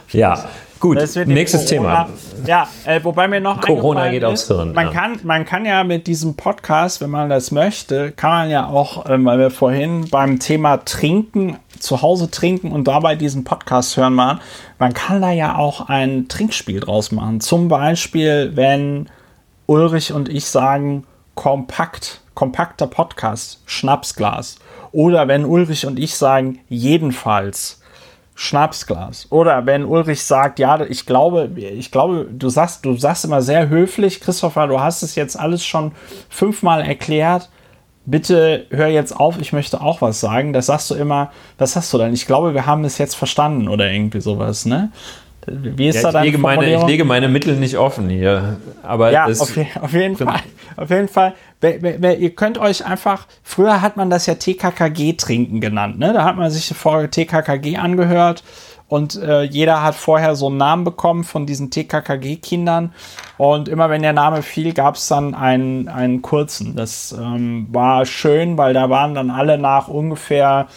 Ja, 0.09 0.45
gut. 0.80 0.97
Nächstes 0.97 1.70
Corona, 1.70 2.05
Thema. 2.05 2.09
Ja, 2.47 2.68
äh, 2.86 2.99
wobei 3.03 3.28
mir 3.28 3.39
noch 3.39 3.61
Corona 3.61 4.09
geht 4.09 4.24
aufs 4.24 4.47
Hirn. 4.47 4.74
Man, 4.74 4.88
ja. 4.88 4.91
kann, 4.91 5.20
man 5.22 5.45
kann 5.45 5.66
ja 5.66 5.84
mit 5.84 6.07
diesem 6.07 6.36
Podcast, 6.36 6.99
wenn 6.99 7.11
man 7.11 7.30
das 7.30 7.51
möchte, 7.51 8.11
kann 8.11 8.32
man 8.32 8.49
ja 8.49 8.66
auch, 8.66 9.05
äh, 9.05 9.24
weil 9.24 9.38
wir 9.38 9.51
vorhin 9.51 10.09
beim 10.09 10.39
Thema 10.39 10.78
Trinken, 10.78 11.57
zu 11.78 12.01
Hause 12.01 12.32
trinken 12.32 12.72
und 12.72 12.88
dabei 12.88 13.16
diesen 13.16 13.43
Podcast 13.43 13.95
hören 13.95 14.18
waren, 14.18 14.39
man 14.80 14.93
kann 14.93 15.22
da 15.22 15.30
ja 15.30 15.57
auch 15.57 15.89
ein 15.89 16.28
Trinkspiel 16.28 16.80
draus 16.80 17.11
machen. 17.11 17.39
Zum 17.39 17.68
Beispiel, 17.68 18.53
wenn 18.55 19.09
Ulrich 19.68 20.11
und 20.11 20.28
ich 20.28 20.45
sagen, 20.45 21.05
kompakt, 21.36 22.22
kompakter 22.34 22.88
Podcast, 22.88 23.61
Schnapsglas. 23.68 24.57
Oder 24.93 25.27
wenn 25.27 25.43
Ulrich 25.43 25.85
und 25.85 25.99
ich 25.99 26.15
sagen, 26.15 26.59
jedenfalls 26.69 27.81
Schnapsglas. 28.35 29.27
Oder 29.29 29.65
wenn 29.65 29.85
Ulrich 29.85 30.23
sagt, 30.23 30.59
ja, 30.59 30.79
ich 30.85 31.05
glaube, 31.05 31.49
ich 31.55 31.91
glaube, 31.91 32.27
du 32.31 32.49
sagst, 32.49 32.85
du 32.85 32.95
sagst 32.95 33.25
immer 33.25 33.41
sehr 33.41 33.69
höflich, 33.69 34.21
Christopher, 34.21 34.67
du 34.67 34.79
hast 34.79 35.03
es 35.03 35.15
jetzt 35.15 35.37
alles 35.37 35.65
schon 35.65 35.91
fünfmal 36.29 36.81
erklärt. 36.81 37.49
Bitte 38.05 38.65
hör 38.69 38.87
jetzt 38.87 39.15
auf, 39.15 39.39
ich 39.39 39.53
möchte 39.53 39.81
auch 39.81 40.01
was 40.01 40.19
sagen. 40.19 40.53
Das 40.53 40.65
sagst 40.65 40.91
du 40.91 40.95
immer, 40.95 41.31
was 41.57 41.75
hast 41.75 41.93
du 41.93 41.97
denn? 41.97 42.13
Ich 42.13 42.25
glaube, 42.25 42.53
wir 42.53 42.65
haben 42.65 42.83
es 42.83 42.97
jetzt 42.97 43.15
verstanden 43.15 43.67
oder 43.67 43.89
irgendwie 43.89 44.21
sowas, 44.21 44.65
ne? 44.65 44.91
Wie 45.47 45.87
ist 45.87 46.03
ja, 46.03 46.11
da 46.11 46.19
ich, 46.19 46.25
lege 46.25 46.37
meine, 46.37 46.73
ich 46.73 46.83
lege 46.83 47.05
meine 47.05 47.27
Mittel 47.27 47.55
nicht 47.55 47.77
offen 47.77 48.09
hier. 48.09 48.57
Aber 48.81 49.11
ja, 49.11 49.25
auf, 49.25 49.41
auf, 49.41 49.93
jeden 49.93 50.17
Fall. 50.17 50.41
Auf 50.75 50.89
jeden 50.89 51.07
Fall. 51.07 51.33
Ihr 51.61 52.35
könnt 52.35 52.57
euch 52.57 52.85
einfach, 52.85 53.27
früher 53.43 53.81
hat 53.81 53.97
man 53.97 54.09
das 54.09 54.25
ja 54.25 54.35
TKKG 54.35 55.13
trinken 55.13 55.61
genannt. 55.61 55.99
Ne? 55.99 56.13
Da 56.13 56.23
hat 56.23 56.35
man 56.35 56.51
sich 56.51 56.67
Folge 56.75 57.09
TKKG 57.09 57.77
angehört 57.77 58.43
und 58.87 59.15
äh, 59.15 59.41
jeder 59.43 59.81
hat 59.81 59.95
vorher 59.95 60.35
so 60.35 60.47
einen 60.47 60.57
Namen 60.57 60.83
bekommen 60.83 61.23
von 61.23 61.45
diesen 61.45 61.71
TKKG-Kindern. 61.71 62.93
Und 63.37 63.67
immer 63.67 63.89
wenn 63.89 64.01
der 64.01 64.13
Name 64.13 64.43
fiel, 64.43 64.73
gab 64.73 64.95
es 64.95 65.07
dann 65.07 65.33
einen, 65.33 65.87
einen 65.87 66.21
kurzen. 66.21 66.75
Das 66.75 67.11
ähm, 67.11 67.67
war 67.71 68.05
schön, 68.05 68.57
weil 68.57 68.73
da 68.73 68.89
waren 68.89 69.15
dann 69.15 69.31
alle 69.31 69.57
nach 69.57 69.87
ungefähr 69.87 70.67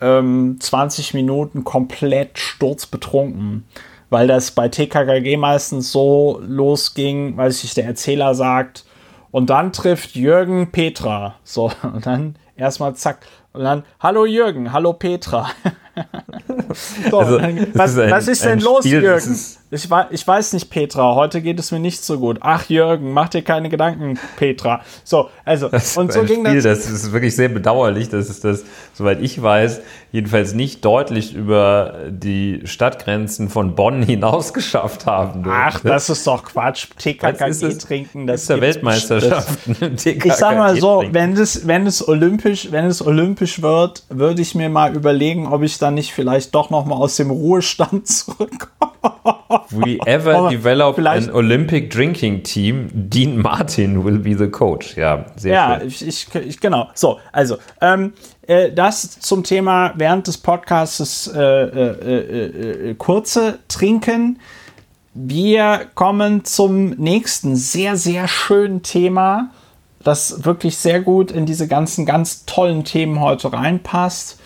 ähm, 0.00 0.58
20 0.60 1.14
Minuten 1.14 1.64
komplett 1.64 2.38
sturzbetrunken 2.38 3.64
weil 4.10 4.26
das 4.26 4.50
bei 4.50 4.68
TKKG 4.68 5.36
meistens 5.36 5.92
so 5.92 6.40
losging, 6.42 7.36
weil 7.36 7.50
sich 7.52 7.74
der 7.74 7.84
Erzähler 7.84 8.34
sagt, 8.34 8.84
und 9.30 9.50
dann 9.50 9.72
trifft 9.72 10.14
Jürgen 10.14 10.70
Petra. 10.70 11.34
So, 11.44 11.70
und 11.82 12.06
dann 12.06 12.36
erstmal 12.56 12.94
zack. 12.94 13.26
Und 13.52 13.64
dann, 13.64 13.84
hallo 14.00 14.24
Jürgen, 14.24 14.72
hallo 14.72 14.92
Petra. 14.92 15.50
so, 17.10 17.18
also, 17.18 17.40
was, 17.74 17.98
ein, 17.98 18.10
was, 18.10 18.28
ist 18.28 18.44
denn 18.44 18.60
los, 18.60 18.84
Spiel, 18.84 19.02
Jürgen? 19.02 19.38
Ich, 19.70 19.86
ich 20.10 20.26
weiß 20.26 20.54
nicht, 20.54 20.70
Petra, 20.70 21.14
heute 21.14 21.42
geht 21.42 21.58
es 21.58 21.72
mir 21.72 21.78
nicht 21.78 22.02
so 22.02 22.18
gut. 22.18 22.38
Ach, 22.40 22.70
Jürgen, 22.70 23.12
mach 23.12 23.28
dir 23.28 23.42
keine 23.42 23.68
Gedanken, 23.68 24.18
Petra. 24.36 24.80
So, 25.04 25.28
also, 25.44 25.68
das 25.68 25.94
und 25.98 26.10
so 26.10 26.22
ging 26.22 26.46
Spiel, 26.46 26.62
das. 26.62 26.84
Das 26.84 26.90
ist 26.90 27.12
wirklich 27.12 27.36
sehr 27.36 27.50
bedauerlich, 27.50 28.08
dass 28.08 28.30
es 28.30 28.40
das, 28.40 28.64
soweit 28.94 29.20
ich 29.20 29.42
weiß, 29.42 29.82
jedenfalls 30.10 30.54
nicht 30.54 30.86
deutlich 30.86 31.34
über 31.34 31.96
die 32.08 32.62
Stadtgrenzen 32.64 33.50
von 33.50 33.74
Bonn 33.74 34.02
hinaus 34.06 34.54
geschafft 34.54 35.04
haben. 35.04 35.44
Ach, 35.46 35.80
das 35.80 36.08
ist 36.08 36.26
doch 36.26 36.44
Quatsch. 36.44 36.86
TKKG 36.98 37.76
trinken, 37.76 38.26
das 38.26 38.42
ist 38.42 38.50
der 38.50 38.62
Weltmeisterschaften. 38.62 39.76
ich 40.02 40.32
sag 40.32 40.56
mal 40.56 40.76
so, 40.76 41.04
wenn 41.10 41.34
es, 41.34 41.66
wenn 41.66 41.86
es 41.86 42.06
olympisch, 42.06 42.72
wenn 42.72 42.86
es 42.86 43.04
olympisch 43.04 43.60
wird, 43.60 44.04
würde 44.08 44.40
ich 44.40 44.54
mir 44.54 44.70
mal 44.70 44.96
überlegen, 44.96 45.46
ob 45.46 45.62
ich 45.62 45.76
dann 45.76 45.94
nicht 45.94 46.14
vielleicht 46.14 46.54
doch 46.54 46.70
noch 46.70 46.86
mal 46.86 46.96
aus 46.96 47.16
dem 47.16 47.30
Ruhestand 47.30 48.06
zurückkomme. 48.08 49.07
We 49.70 49.98
ever 50.06 50.48
develop 50.50 50.98
an 50.98 51.30
Olympic 51.30 51.90
drinking 51.90 52.42
team, 52.42 52.90
Dean 52.92 53.40
Martin 53.40 54.04
will 54.04 54.18
be 54.18 54.36
the 54.36 54.48
coach. 54.48 54.96
Ja, 54.96 55.26
sehr 55.36 55.54
ja, 55.54 55.80
schön. 55.80 55.88
Ja, 55.88 56.06
ich, 56.06 56.34
ich, 56.34 56.60
genau. 56.60 56.88
So, 56.94 57.18
also, 57.32 57.58
ähm, 57.80 58.12
äh, 58.46 58.72
das 58.72 59.20
zum 59.20 59.44
Thema 59.44 59.92
während 59.96 60.26
des 60.26 60.38
Podcasts 60.38 61.26
äh, 61.28 61.40
äh, 61.40 62.90
äh, 62.90 62.94
kurze 62.94 63.58
Trinken. 63.68 64.38
Wir 65.14 65.86
kommen 65.94 66.44
zum 66.44 66.90
nächsten 66.90 67.56
sehr, 67.56 67.96
sehr 67.96 68.28
schönen 68.28 68.82
Thema, 68.82 69.50
das 70.04 70.44
wirklich 70.44 70.76
sehr 70.76 71.00
gut 71.00 71.30
in 71.30 71.44
diese 71.44 71.66
ganzen 71.66 72.06
ganz 72.06 72.46
tollen 72.46 72.84
Themen 72.84 73.20
heute 73.20 73.52
reinpasst. 73.52 74.37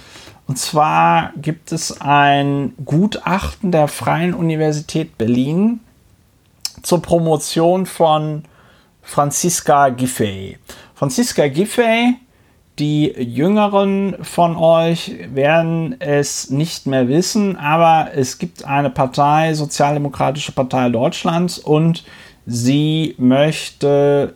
Und 0.52 0.58
zwar 0.58 1.32
gibt 1.40 1.72
es 1.72 2.02
ein 2.02 2.74
Gutachten 2.84 3.72
der 3.72 3.88
Freien 3.88 4.34
Universität 4.34 5.16
Berlin 5.16 5.80
zur 6.82 7.00
Promotion 7.00 7.86
von 7.86 8.42
Franziska 9.00 9.88
Giffey. 9.88 10.58
Franziska 10.94 11.48
Giffey, 11.48 12.16
die 12.78 13.06
Jüngeren 13.06 14.22
von 14.22 14.54
euch 14.56 15.16
werden 15.32 15.96
es 16.00 16.50
nicht 16.50 16.86
mehr 16.86 17.08
wissen, 17.08 17.56
aber 17.56 18.10
es 18.14 18.36
gibt 18.36 18.66
eine 18.66 18.90
Partei, 18.90 19.54
Sozialdemokratische 19.54 20.52
Partei 20.52 20.90
Deutschlands, 20.90 21.58
und 21.58 22.04
sie 22.44 23.14
möchte 23.16 24.34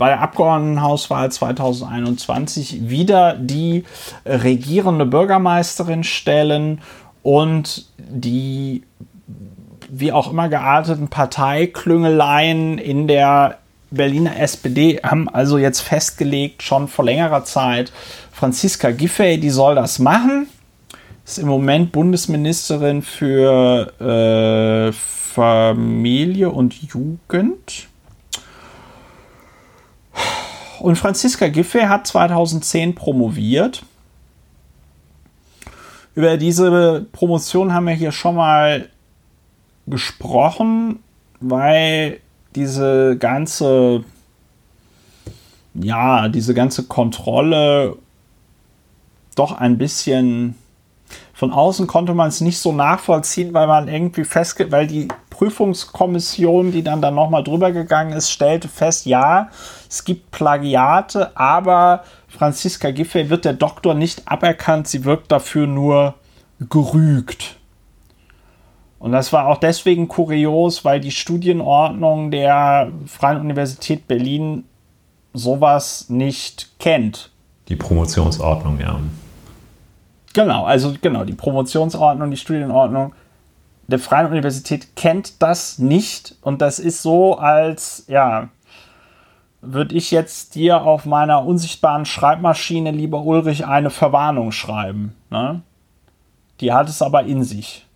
bei 0.00 0.08
der 0.08 0.22
Abgeordnetenhauswahl 0.22 1.30
2021 1.30 2.88
wieder 2.88 3.34
die 3.34 3.84
regierende 4.24 5.04
Bürgermeisterin 5.04 6.04
stellen 6.04 6.80
und 7.22 7.84
die 7.98 8.82
wie 9.90 10.10
auch 10.10 10.30
immer 10.30 10.48
gearteten 10.48 11.08
Parteiklüngeleien 11.08 12.78
in 12.78 13.08
der 13.08 13.58
Berliner 13.90 14.40
SPD 14.40 15.00
haben 15.02 15.28
also 15.28 15.58
jetzt 15.58 15.80
festgelegt, 15.80 16.62
schon 16.62 16.88
vor 16.88 17.04
längerer 17.04 17.44
Zeit, 17.44 17.92
Franziska 18.32 18.92
Giffey, 18.92 19.38
die 19.38 19.50
soll 19.50 19.74
das 19.74 19.98
machen. 19.98 20.46
Ist 21.26 21.38
im 21.38 21.48
Moment 21.48 21.92
Bundesministerin 21.92 23.02
für 23.02 23.92
äh, 24.00 24.92
Familie 24.92 26.48
und 26.48 26.72
Jugend. 26.90 27.89
Und 30.80 30.96
Franziska 30.96 31.48
Giffey 31.48 31.82
hat 31.82 32.06
2010 32.06 32.94
promoviert. 32.94 33.82
Über 36.14 36.36
diese 36.36 37.06
Promotion 37.12 37.72
haben 37.72 37.86
wir 37.86 37.94
hier 37.94 38.12
schon 38.12 38.34
mal 38.34 38.88
gesprochen, 39.86 41.00
weil 41.40 42.20
diese 42.54 43.16
ganze, 43.18 44.04
ja, 45.74 46.28
diese 46.28 46.54
ganze 46.54 46.84
Kontrolle 46.84 47.96
doch 49.36 49.52
ein 49.52 49.78
bisschen 49.78 50.56
von 51.32 51.52
außen 51.52 51.86
konnte 51.86 52.12
man 52.12 52.28
es 52.28 52.40
nicht 52.40 52.58
so 52.58 52.72
nachvollziehen, 52.72 53.54
weil 53.54 53.66
man 53.66 53.88
irgendwie 53.88 54.24
festge, 54.24 54.70
weil 54.72 54.86
die 54.86 55.08
Prüfungskommission, 55.40 56.70
die 56.70 56.82
dann 56.82 57.00
da 57.00 57.10
nochmal 57.10 57.42
drüber 57.42 57.72
gegangen 57.72 58.12
ist, 58.12 58.30
stellte 58.30 58.68
fest, 58.68 59.06
ja, 59.06 59.48
es 59.88 60.04
gibt 60.04 60.30
Plagiate, 60.32 61.34
aber 61.34 62.04
Franziska 62.28 62.90
Giffey 62.90 63.30
wird 63.30 63.46
der 63.46 63.54
Doktor 63.54 63.94
nicht 63.94 64.30
aberkannt, 64.30 64.86
sie 64.86 65.06
wird 65.06 65.32
dafür 65.32 65.66
nur 65.66 66.14
gerügt. 66.68 67.56
Und 68.98 69.12
das 69.12 69.32
war 69.32 69.46
auch 69.46 69.56
deswegen 69.56 70.08
kurios, 70.08 70.84
weil 70.84 71.00
die 71.00 71.10
Studienordnung 71.10 72.30
der 72.30 72.92
Freien 73.06 73.40
Universität 73.40 74.06
Berlin 74.06 74.64
sowas 75.32 76.10
nicht 76.10 76.78
kennt. 76.78 77.30
Die 77.68 77.76
Promotionsordnung, 77.76 78.78
ja. 78.78 79.00
Genau, 80.34 80.64
also 80.66 80.92
genau, 81.00 81.24
die 81.24 81.32
Promotionsordnung, 81.32 82.30
die 82.30 82.36
Studienordnung 82.36 83.14
der 83.90 83.98
Freien 83.98 84.26
Universität 84.26 84.96
kennt 84.96 85.42
das 85.42 85.78
nicht. 85.78 86.36
Und 86.42 86.62
das 86.62 86.78
ist 86.78 87.02
so, 87.02 87.38
als, 87.38 88.04
ja, 88.08 88.48
würde 89.60 89.94
ich 89.94 90.10
jetzt 90.10 90.54
dir 90.54 90.82
auf 90.82 91.04
meiner 91.04 91.44
unsichtbaren 91.44 92.06
Schreibmaschine, 92.06 92.90
lieber 92.90 93.22
Ulrich, 93.22 93.66
eine 93.66 93.90
Verwarnung 93.90 94.52
schreiben. 94.52 95.14
Ne? 95.30 95.62
Die 96.60 96.72
hat 96.72 96.88
es 96.88 97.02
aber 97.02 97.24
in 97.24 97.44
sich. 97.44 97.86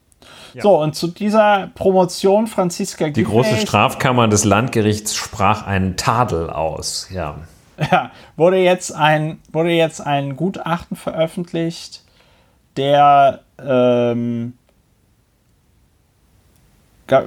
So, 0.60 0.80
und 0.80 0.94
zu 0.94 1.08
dieser 1.08 1.70
Promotion 1.74 2.46
Franziska 2.46 3.08
Die 3.08 3.24
große 3.24 3.56
Strafkammer 3.56 4.28
des 4.28 4.44
Landgerichts 4.44 5.16
sprach 5.16 5.66
einen 5.66 5.96
Tadel 5.96 6.50
aus, 6.50 7.08
ja. 7.10 7.36
Ja, 7.90 8.12
wurde 8.36 8.58
jetzt 8.58 8.94
ein, 8.94 9.40
wurde 9.50 9.70
jetzt 9.70 10.00
ein 10.00 10.36
Gutachten 10.36 10.96
veröffentlicht, 10.96 12.04
der 12.76 13.40
ähm, 13.58 14.52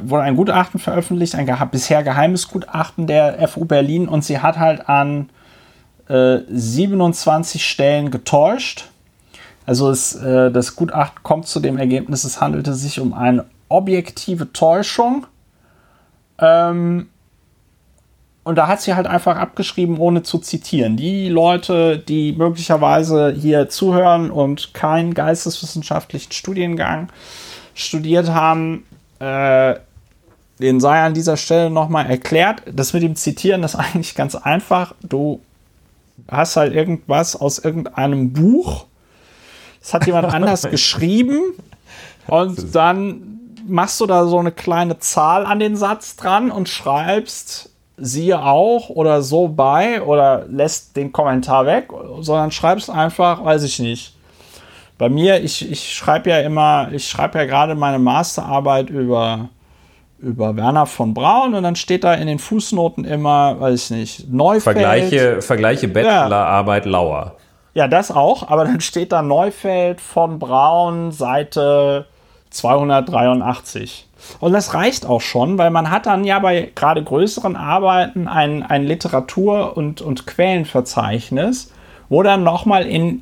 wurde 0.04 0.24
ein 0.24 0.36
Gutachten 0.36 0.80
veröffentlicht, 0.80 1.36
ein 1.36 1.46
geha 1.46 1.66
bisher 1.66 2.04
geheimes 2.04 2.48
Gutachten 2.48 3.08
der 3.08 3.48
FU 3.48 3.66
Berlin 3.66 4.08
und 4.08 4.24
sie 4.24 4.40
hat 4.40 4.58
halt 4.58 4.88
an 4.90 5.30
äh, 6.08 6.40
27 6.50 7.66
Stellen 7.66 8.12
getäuscht 8.12 8.90
also 9.68 9.90
es, 9.92 10.16
äh, 10.16 10.50
das 10.50 10.78
Gutachten 10.78 11.22
kommt 11.24 11.46
zu 11.46 11.60
dem 11.60 11.78
Ergebnis, 11.78 12.24
es 12.24 12.40
handelte 12.40 12.74
sich 12.74 13.02
um 13.02 13.14
eine 13.14 13.46
objektive 13.68 14.54
Täuschung. 14.54 15.28
Ähm, 16.40 17.10
und 18.46 18.56
da 18.56 18.70
hat 18.70 18.80
sie 18.82 18.96
halt 18.96 19.08
einfach 19.08 19.36
abgeschrieben, 19.36 19.98
ohne 19.98 20.24
zu 20.24 20.38
zitieren. 20.38 20.96
Die 20.96 21.28
Leute, 21.28 22.00
die 22.00 22.32
möglicherweise 22.32 23.34
hier 23.34 23.68
zuhören 23.68 24.32
und 24.32 24.74
keinen 24.74 25.14
geisteswissenschaftlichen 25.14 26.32
Studiengang 26.32 27.10
studiert 27.74 28.30
haben, 28.30 28.86
äh, 29.20 29.76
den 30.60 30.80
sei 30.80 31.02
an 31.02 31.14
dieser 31.14 31.38
Stelle 31.38 31.70
nochmal 31.70 32.08
erklärt. 32.08 32.64
Das 32.72 32.94
mit 32.94 33.04
dem 33.04 33.16
Zitieren 33.16 33.64
ist 33.64 33.76
eigentlich 33.76 34.16
ganz 34.16 34.36
einfach. 34.36 34.94
Du 35.02 35.42
hast 36.28 36.56
halt 36.56 36.74
irgendwas 36.74 37.36
aus 37.36 37.60
irgendeinem 37.60 38.34
Buch 38.34 38.88
das 39.88 39.94
hat 39.94 40.06
jemand 40.06 40.34
anders 40.34 40.64
geschrieben 40.70 41.54
und 42.28 42.76
dann 42.76 43.40
machst 43.66 44.02
du 44.02 44.06
da 44.06 44.26
so 44.26 44.38
eine 44.38 44.52
kleine 44.52 45.00
Zahl 45.00 45.46
an 45.46 45.60
den 45.60 45.78
Satz 45.78 46.18
dran 46.18 46.52
und 46.52 46.68
schreibst 46.68 47.70
siehe 47.96 48.44
auch 48.44 48.90
oder 48.90 49.22
so 49.22 49.48
bei 49.48 50.02
oder 50.02 50.46
lässt 50.50 50.98
den 50.98 51.14
Kommentar 51.14 51.66
weg, 51.66 51.88
sondern 52.20 52.52
schreibst 52.52 52.90
einfach, 52.90 53.46
weiß 53.46 53.64
ich 53.64 53.80
nicht. 53.80 54.14
Bei 54.98 55.10
mir, 55.10 55.44
ich, 55.44 55.70
ich 55.70 55.94
schreibe 55.94 56.30
ja 56.30 56.40
immer, 56.40 56.90
ich 56.92 57.08
schreibe 57.08 57.38
ja 57.38 57.46
gerade 57.46 57.76
meine 57.76 58.00
Masterarbeit 58.00 58.90
über, 58.90 59.50
über 60.20 60.56
Werner 60.56 60.88
von 60.88 61.14
Braun 61.14 61.54
und 61.54 61.64
dann 61.64 61.76
steht 61.76 62.04
da 62.04 62.16
in 62.16 62.28
den 62.28 62.40
Fußnoten 62.40 63.06
immer, 63.06 63.60
weiß 63.60 63.92
ich 63.92 63.98
nicht, 63.98 64.34
Neufeld. 64.34 64.64
Vergleiche, 64.64 65.42
Vergleiche 65.42 65.88
Bachelorarbeit 65.88 66.86
ja. 66.86 66.92
Lauer. 66.92 67.36
Ja, 67.76 67.88
das 67.88 68.10
auch, 68.10 68.50
aber 68.50 68.66
dann 68.66 68.82
steht 68.82 69.12
da 69.12 69.22
Neufeld 69.22 70.02
von 70.02 70.40
Braun, 70.40 71.12
Seite 71.12 72.08
283. 72.50 74.08
Und 74.40 74.54
das 74.54 74.74
reicht 74.74 75.06
auch 75.06 75.22
schon, 75.22 75.60
weil 75.60 75.70
man 75.70 75.92
hat 75.92 76.08
dann 76.08 76.24
ja 76.24 76.40
bei 76.40 76.72
gerade 76.74 77.04
größeren 77.04 77.56
Arbeiten 77.56 78.28
ein, 78.28 78.64
ein 78.64 78.84
Literatur- 78.84 79.78
und, 79.78 80.02
und 80.02 80.26
Quellenverzeichnis, 80.26 81.72
wo 82.10 82.24
dann 82.24 82.44
nochmal 82.44 82.88
in 82.88 83.22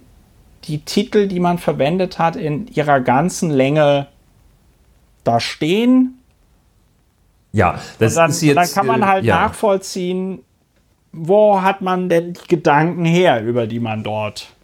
die 0.67 0.79
Titel, 0.79 1.27
die 1.27 1.39
man 1.39 1.57
verwendet 1.57 2.19
hat, 2.19 2.35
in 2.35 2.67
ihrer 2.67 2.99
ganzen 2.99 3.49
Länge 3.49 4.07
da 5.23 5.39
stehen. 5.39 6.19
Ja, 7.51 7.79
das 7.99 8.15
dann, 8.15 8.31
ist 8.31 8.41
jetzt. 8.41 8.55
Dann 8.55 8.71
kann 8.71 8.87
man 8.87 9.01
äh, 9.01 9.05
halt 9.05 9.23
äh, 9.23 9.27
ja. 9.27 9.41
nachvollziehen, 9.41 10.39
wo 11.11 11.61
hat 11.61 11.81
man 11.81 12.09
denn 12.09 12.33
die 12.33 12.47
Gedanken 12.47 13.05
her, 13.05 13.43
über 13.43 13.67
die 13.67 13.79
man 13.79 14.03
dort 14.03 14.55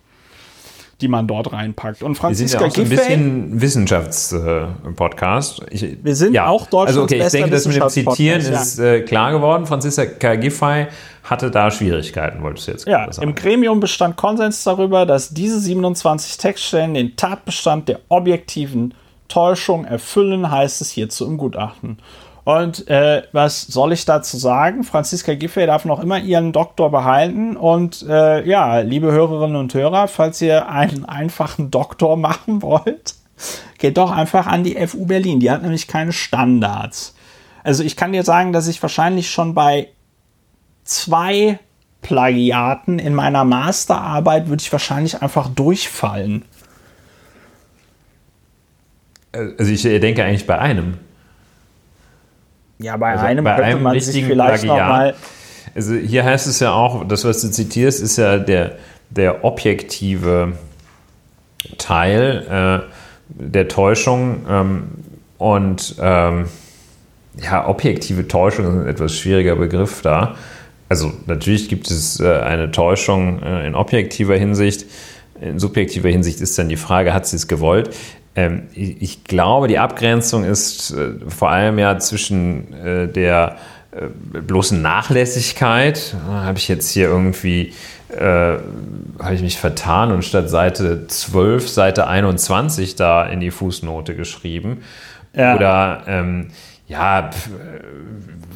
die 1.02 1.08
man 1.08 1.28
dort 1.28 1.52
reinpackt. 1.52 2.04
Und 2.04 2.16
Franziska 2.16 2.60
Wir 2.60 2.70
sind 2.70 2.76
ja 2.76 2.76
auch 2.76 2.76
so 2.76 2.82
ein 2.82 2.90
bisschen 2.90 3.62
Wissenschaftspodcast. 3.62 5.72
Äh, 5.72 5.98
wir 6.02 6.16
sind 6.16 6.34
ja. 6.34 6.48
auch 6.48 6.68
Deutschlands 6.68 6.90
Also 6.90 7.04
okay, 7.04 7.24
ich 7.26 7.32
denke, 7.32 7.50
das 7.50 7.66
mit 7.66 7.76
dem 7.76 7.90
Zitieren 7.90 8.42
ja. 8.42 8.62
ist 8.62 8.80
äh, 8.80 9.02
klar 9.02 9.32
geworden. 9.32 9.66
Franziska 9.66 10.36
Giffey 10.36 10.88
hatte 11.24 11.52
da 11.52 11.72
Schwierigkeiten, 11.72 12.42
wolltest 12.42 12.68
du 12.68 12.72
jetzt 12.72 12.88
ja, 12.88 13.12
sagen. 13.12 13.30
Im 13.30 13.36
Gremium 13.36 13.80
bestand 13.80 14.18
Konsens 14.18 14.64
darüber, 14.64 15.06
dass 15.06 15.30
diese 15.30 15.60
27 15.60 16.38
Textstellen 16.38 16.94
den 16.94 17.16
Tatbestand 17.16 17.90
der 17.90 18.00
objektiven 18.10 18.94
Täuschung 19.28 19.86
erfüllen, 19.86 20.52
heißt 20.52 20.82
es 20.82 20.90
hierzu 20.90 21.26
im 21.26 21.38
Gutachten. 21.38 21.98
Und 22.44 22.88
äh, 22.90 23.24
was 23.32 23.62
soll 23.62 23.94
ich 23.94 24.06
dazu 24.06 24.36
sagen? 24.36 24.84
Franziska 24.84 25.36
Giffey 25.36 25.68
darf 25.68 25.86
noch 25.86 26.02
immer 26.02 26.20
ihren 26.20 26.52
Doktor 26.52 26.90
behalten. 26.90 27.56
Und 27.56 28.04
äh, 28.10 28.46
ja, 28.48 28.80
liebe 28.80 29.12
Hörerinnen 29.12 29.56
und 29.56 29.74
Hörer, 29.74 30.08
falls 30.08 30.42
ihr 30.42 30.68
einen 30.68 31.06
einfachen 31.06 31.70
Doktor 31.70 32.18
machen 32.18 32.62
wollt, 32.62 33.14
geht 33.78 33.98
doch 33.98 34.12
einfach 34.12 34.48
an 34.48 34.64
die 34.64 34.76
FU 34.88 35.06
Berlin. 35.06 35.40
Die 35.40 35.52
hat 35.52 35.62
nämlich 35.62 35.88
keine 35.88 36.14
Standards. 36.14 37.16
Also 37.64 37.84
ich 37.84 37.96
kann 37.96 38.12
dir 38.12 38.24
sagen, 38.24 38.54
dass 38.54 38.68
ich 38.68 38.82
wahrscheinlich 38.82 39.30
schon 39.30 39.54
bei 39.54 39.90
zwei 40.84 41.60
Plagiaten 42.02 43.00
in 43.00 43.14
meiner 43.14 43.44
Masterarbeit 43.44 44.48
würde 44.48 44.62
ich 44.62 44.72
wahrscheinlich 44.72 45.22
einfach 45.22 45.50
durchfallen. 45.50 46.44
Also 49.32 49.72
ich 49.72 49.84
denke 49.84 50.24
eigentlich 50.24 50.48
bei 50.48 50.58
einem. 50.58 50.96
Ja, 52.80 52.98
bei 52.98 53.12
also 53.12 53.26
einem 53.26 53.44
bei 53.44 53.56
könnte 53.56 53.68
einem 53.68 53.84
man 53.84 54.00
sich 54.00 54.26
vielleicht 54.26 54.64
Plagiat, 54.64 54.88
noch 54.88 54.88
mal. 54.88 55.16
Also 55.76 55.94
hier 55.94 56.26
heißt 56.26 56.48
es 56.48 56.60
ja 56.60 56.74
auch, 56.74 57.08
das, 57.08 57.24
was 57.24 57.42
du 57.42 57.50
zitierst, 57.50 58.02
ist 58.02 58.18
ja 58.18 58.38
der, 58.38 58.78
der 59.10 59.46
objektive 59.46 60.54
Teil 61.78 62.84
äh, 62.90 62.92
der 63.30 63.68
Täuschung. 63.68 64.46
Ähm, 64.50 64.84
und 65.38 65.96
ähm, 66.00 66.46
ja, 67.42 67.68
objektive 67.68 68.28
Täuschung 68.28 68.66
ist 68.66 68.74
ein 68.74 68.88
etwas 68.88 69.16
schwieriger 69.16 69.56
Begriff 69.56 70.02
da. 70.02 70.36
Also 70.92 71.14
natürlich 71.26 71.70
gibt 71.70 71.90
es 71.90 72.20
äh, 72.20 72.40
eine 72.40 72.70
Täuschung 72.70 73.42
äh, 73.42 73.66
in 73.66 73.76
objektiver 73.76 74.36
Hinsicht. 74.36 74.84
In 75.40 75.58
subjektiver 75.58 76.10
Hinsicht 76.10 76.42
ist 76.42 76.60
dann 76.60 76.68
die 76.68 76.76
Frage, 76.76 77.14
hat 77.14 77.26
sie 77.26 77.38
es 77.38 77.48
gewollt? 77.48 77.96
Ähm, 78.36 78.64
ich, 78.74 79.24
glaube, 79.24 79.70
die 79.70 79.80
Abgrenzung 79.80 80.44
ist 80.44 80.92
äh, 80.92 81.14
vor 81.30 81.50
allem 81.50 81.80
ja 81.80 81.98
zwischen 81.98 82.76
der 83.16 83.56
bloßen 83.94 84.82
Nachlässigkeit, 84.82 86.16
habe 86.28 86.58
ich 86.58 86.68
jetzt 86.68 86.90
hier 86.92 87.08
irgendwie, 87.08 87.74
äh, 88.10 88.58
habe 89.20 89.34
ich 89.34 89.42
mich 89.42 89.60
vertan 89.60 90.12
und 90.12 90.26
statt 90.26 90.50
Seite 90.50 91.08
12 91.08 91.70
Seite 91.70 92.08
21 92.08 92.98
da 92.98 93.26
in 93.26 93.40
die 93.40 93.52
Fußnote 93.52 94.16
geschrieben. 94.16 94.82
Ja. 95.34 95.56
Oder 95.56 96.04
ähm, 96.08 96.48
ja, 96.92 97.30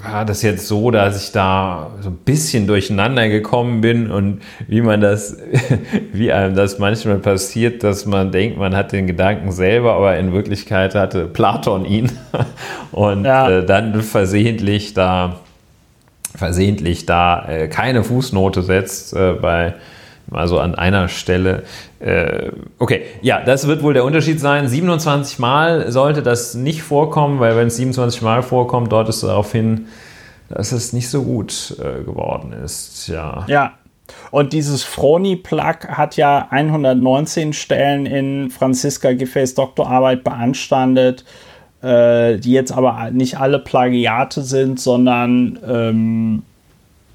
war 0.04 0.26
das 0.26 0.42
jetzt 0.42 0.68
so, 0.68 0.92
dass 0.92 1.24
ich 1.24 1.32
da 1.32 1.92
so 2.02 2.10
ein 2.10 2.18
bisschen 2.18 2.68
durcheinander 2.68 3.30
gekommen 3.30 3.82
bin 3.82 4.12
und 4.12 4.42
wie 4.68 4.82
man 4.82 5.02
das, 5.02 5.38
wie 6.14 6.32
einem 6.32 6.54
das 6.54 6.78
manchmal 6.78 7.18
passiert, 7.18 7.84
dass 7.84 8.06
man 8.06 8.32
denkt, 8.32 8.58
man 8.58 8.76
hat 8.76 8.92
den 8.92 9.08
Gedanken 9.08 9.52
selber, 9.52 9.94
aber 9.94 10.18
in 10.18 10.34
Wirklichkeit 10.34 10.96
hatte 10.96 11.26
Platon 11.26 11.86
ihn 11.86 12.12
und 12.92 13.24
ja. 13.24 13.50
äh, 13.50 13.66
dann 13.66 14.02
versehentlich 14.02 14.94
da, 14.94 15.40
versehentlich 16.36 17.06
da 17.06 17.48
äh, 17.48 17.68
keine 17.70 18.04
Fußnote 18.04 18.64
setzt 18.64 19.14
äh, 19.14 19.34
bei 19.34 19.76
also 20.32 20.60
an 20.60 20.76
einer 20.76 21.08
Stelle. 21.08 21.64
Äh, 22.00 22.52
okay, 22.80 23.04
ja, 23.22 23.42
das 23.42 23.68
wird 23.68 23.84
wohl 23.84 23.94
der 23.94 24.04
Unterschied 24.04 24.40
sein. 24.40 24.68
27 24.68 25.40
Mal 25.40 25.92
sollte 25.92 26.24
das 26.24 26.56
nicht 26.56 26.82
vorkommen, 26.82 27.40
weil 27.40 27.56
wenn 27.56 27.68
es 27.68 27.78
27 27.78 28.22
Mal 28.22 28.42
vorkommt, 28.42 28.92
deutet 28.92 29.10
es 29.10 29.22
darauf 29.22 29.52
hin, 29.52 29.88
dass 30.50 30.72
es 30.72 30.94
nicht 30.94 31.10
so 31.10 31.24
gut 31.24 31.76
äh, 31.80 32.04
geworden 32.04 32.54
ist. 32.54 33.08
Ja. 33.08 33.46
Ja. 33.48 33.74
Und 34.32 34.54
dieses 34.54 34.84
Froni-Plug 34.84 35.88
hat 35.88 36.16
ja 36.16 36.48
119 36.50 37.54
Stellen 37.54 38.06
in 38.06 38.50
Franziska 38.52 39.14
Giffey's 39.14 39.56
Doktorarbeit 39.56 40.24
beanstandet, 40.24 41.26
äh, 41.82 42.38
die 42.38 42.52
jetzt 42.52 42.72
aber 42.72 43.10
nicht 43.12 43.40
alle 43.40 43.60
Plagiate 43.60 44.42
sind, 44.42 44.80
sondern 44.80 45.60
ähm, 45.68 46.44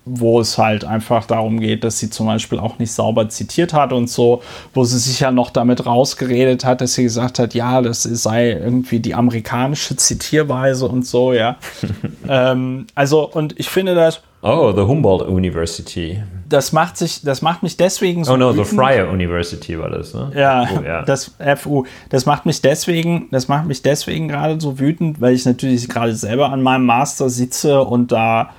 wo 0.05 0.41
es 0.41 0.59
halt 0.59 0.85
einfach 0.85 1.27
darum 1.27 1.61
geht, 1.61 1.85
dass 1.85 1.99
sie 1.99 2.11
zum 2.11 2.27
Beispiel 2.27 2.59
auch 2.59 2.79
nicht 2.79 2.93
sauber 2.93 3.29
zitiert 3.29 3.73
hat 3.73 3.93
und 3.93 4.09
so, 4.09 4.43
wo 4.73 4.85
sie 4.85 4.99
sich 4.99 5.21
ja 5.21 5.31
noch 5.31 5.51
damit 5.51 5.87
rausgeredet 5.87 6.65
hat, 6.65 6.81
dass 6.81 6.95
sie 6.95 7.03
gesagt 7.03 7.39
hat, 7.39 7.55
ja, 7.55 7.83
das 7.83 8.03
sei 8.03 8.51
irgendwie 8.53 9.01
die 9.01 9.15
amerikanische 9.15 9.97
Zitierweise 9.97 10.89
und 10.89 11.07
so, 11.07 11.33
ja. 11.33 11.57
ähm, 12.29 12.87
also, 12.95 13.31
und 13.31 13.59
ich 13.59 13.69
finde 13.69 13.95
das. 13.95 14.23
Oh, 14.43 14.73
the 14.75 14.83
Humboldt 14.83 15.29
University. 15.29 16.23
Das 16.49 16.73
macht 16.73 16.97
sich, 16.97 17.21
das 17.23 17.43
macht 17.43 17.63
mich 17.63 17.77
deswegen 17.77 18.25
so. 18.25 18.33
Oh 18.33 18.37
no, 18.39 18.53
wütend. 18.55 18.69
the 18.69 18.75
Freie 18.75 19.07
University 19.09 19.79
war 19.79 19.91
das, 19.91 20.15
ne? 20.15 20.33
Ja, 20.35 20.67
FU, 20.67 20.83
ja, 20.83 21.03
das 21.03 21.37
FU. 21.57 21.85
Das 22.09 22.25
macht 22.25 22.47
mich 22.47 22.63
deswegen, 22.63 23.29
das 23.31 23.49
macht 23.49 23.67
mich 23.67 23.83
deswegen 23.83 24.29
gerade 24.29 24.59
so 24.59 24.79
wütend, 24.79 25.21
weil 25.21 25.35
ich 25.35 25.45
natürlich 25.45 25.89
gerade 25.91 26.15
selber 26.15 26.51
an 26.51 26.63
meinem 26.63 26.87
Master 26.87 27.29
sitze 27.29 27.83
und 27.83 28.13
da 28.13 28.51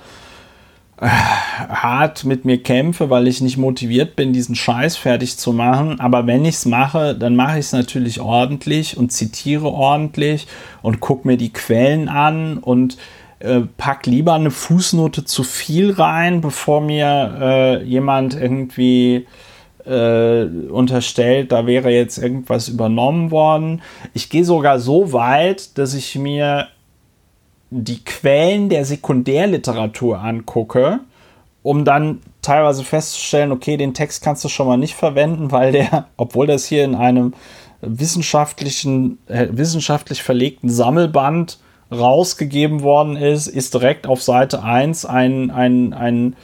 hart 1.02 2.24
mit 2.24 2.44
mir 2.44 2.62
kämpfe, 2.62 3.10
weil 3.10 3.26
ich 3.26 3.40
nicht 3.40 3.56
motiviert 3.56 4.14
bin, 4.14 4.32
diesen 4.32 4.54
Scheiß 4.54 4.96
fertig 4.96 5.36
zu 5.36 5.52
machen. 5.52 5.98
Aber 6.00 6.26
wenn 6.26 6.44
ich 6.44 6.56
es 6.56 6.66
mache, 6.66 7.14
dann 7.14 7.34
mache 7.34 7.58
ich 7.58 7.66
es 7.66 7.72
natürlich 7.72 8.20
ordentlich 8.20 8.96
und 8.96 9.10
zitiere 9.10 9.66
ordentlich 9.66 10.46
und 10.80 11.00
gucke 11.00 11.26
mir 11.26 11.36
die 11.36 11.52
Quellen 11.52 12.08
an 12.08 12.58
und 12.58 12.98
äh, 13.40 13.62
pack 13.76 14.06
lieber 14.06 14.34
eine 14.34 14.52
Fußnote 14.52 15.24
zu 15.24 15.42
viel 15.42 15.90
rein, 15.90 16.40
bevor 16.40 16.80
mir 16.80 17.36
äh, 17.40 17.82
jemand 17.82 18.34
irgendwie 18.34 19.26
äh, 19.84 20.44
unterstellt, 20.44 21.50
da 21.50 21.66
wäre 21.66 21.90
jetzt 21.90 22.18
irgendwas 22.18 22.68
übernommen 22.68 23.32
worden. 23.32 23.82
Ich 24.14 24.30
gehe 24.30 24.44
sogar 24.44 24.78
so 24.78 25.12
weit, 25.12 25.76
dass 25.78 25.94
ich 25.94 26.14
mir 26.16 26.68
die 27.72 28.04
Quellen 28.04 28.68
der 28.68 28.84
Sekundärliteratur 28.84 30.20
angucke, 30.20 31.00
um 31.62 31.84
dann 31.84 32.20
teilweise 32.42 32.84
festzustellen, 32.84 33.52
okay, 33.52 33.76
den 33.76 33.94
Text 33.94 34.22
kannst 34.22 34.44
du 34.44 34.48
schon 34.48 34.66
mal 34.66 34.76
nicht 34.76 34.94
verwenden, 34.94 35.50
weil 35.50 35.72
der, 35.72 36.06
obwohl 36.16 36.46
das 36.46 36.66
hier 36.66 36.84
in 36.84 36.94
einem 36.94 37.34
wissenschaftlichen, 37.80 39.18
äh, 39.26 39.48
wissenschaftlich 39.50 40.22
verlegten 40.22 40.68
Sammelband 40.68 41.58
rausgegeben 41.90 42.82
worden 42.82 43.16
ist, 43.16 43.46
ist 43.46 43.74
direkt 43.74 44.06
auf 44.06 44.22
Seite 44.22 44.62
1 44.62 45.04
ein, 45.04 45.50
ein, 45.50 45.92
ein, 45.92 46.36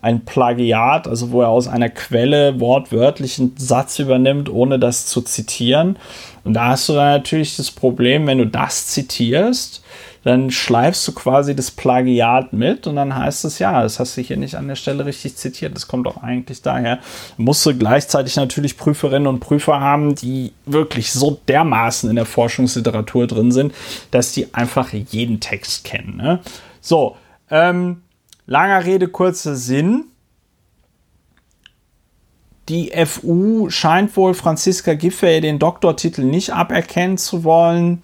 ein 0.00 0.24
Plagiat, 0.24 1.08
also 1.08 1.32
wo 1.32 1.42
er 1.42 1.48
aus 1.48 1.66
einer 1.66 1.88
Quelle 1.88 2.60
wortwörtlich 2.60 3.38
einen 3.38 3.54
Satz 3.56 3.98
übernimmt, 3.98 4.48
ohne 4.48 4.78
das 4.78 5.06
zu 5.06 5.22
zitieren. 5.22 5.98
Und 6.44 6.54
da 6.54 6.68
hast 6.68 6.88
du 6.88 6.92
dann 6.92 7.12
natürlich 7.12 7.56
das 7.56 7.70
Problem, 7.70 8.26
wenn 8.26 8.38
du 8.38 8.46
das 8.46 8.86
zitierst, 8.86 9.82
dann 10.26 10.50
schleifst 10.50 11.06
du 11.06 11.12
quasi 11.12 11.54
das 11.54 11.70
Plagiat 11.70 12.52
mit 12.52 12.88
und 12.88 12.96
dann 12.96 13.14
heißt 13.14 13.44
es, 13.44 13.60
ja, 13.60 13.80
das 13.80 14.00
hast 14.00 14.16
du 14.16 14.22
hier 14.22 14.36
nicht 14.36 14.56
an 14.56 14.66
der 14.66 14.74
Stelle 14.74 15.06
richtig 15.06 15.36
zitiert. 15.36 15.76
Das 15.76 15.86
kommt 15.86 16.04
doch 16.04 16.20
eigentlich 16.20 16.62
daher. 16.62 16.98
Musst 17.36 17.64
du 17.64 17.78
gleichzeitig 17.78 18.34
natürlich 18.34 18.76
Prüferinnen 18.76 19.28
und 19.28 19.38
Prüfer 19.38 19.78
haben, 19.78 20.16
die 20.16 20.52
wirklich 20.64 21.12
so 21.12 21.40
dermaßen 21.46 22.10
in 22.10 22.16
der 22.16 22.24
Forschungsliteratur 22.24 23.28
drin 23.28 23.52
sind, 23.52 23.72
dass 24.10 24.32
die 24.32 24.52
einfach 24.52 24.92
jeden 24.92 25.38
Text 25.38 25.84
kennen. 25.84 26.16
Ne? 26.16 26.40
So, 26.80 27.14
ähm, 27.48 28.02
langer 28.46 28.84
Rede, 28.84 29.06
kurzer 29.06 29.54
Sinn. 29.54 30.06
Die 32.68 32.90
FU 33.06 33.70
scheint 33.70 34.16
wohl 34.16 34.34
Franziska 34.34 34.94
Giffey 34.94 35.40
den 35.40 35.60
Doktortitel 35.60 36.22
nicht 36.22 36.52
aberkennen 36.52 37.16
zu 37.16 37.44
wollen 37.44 38.02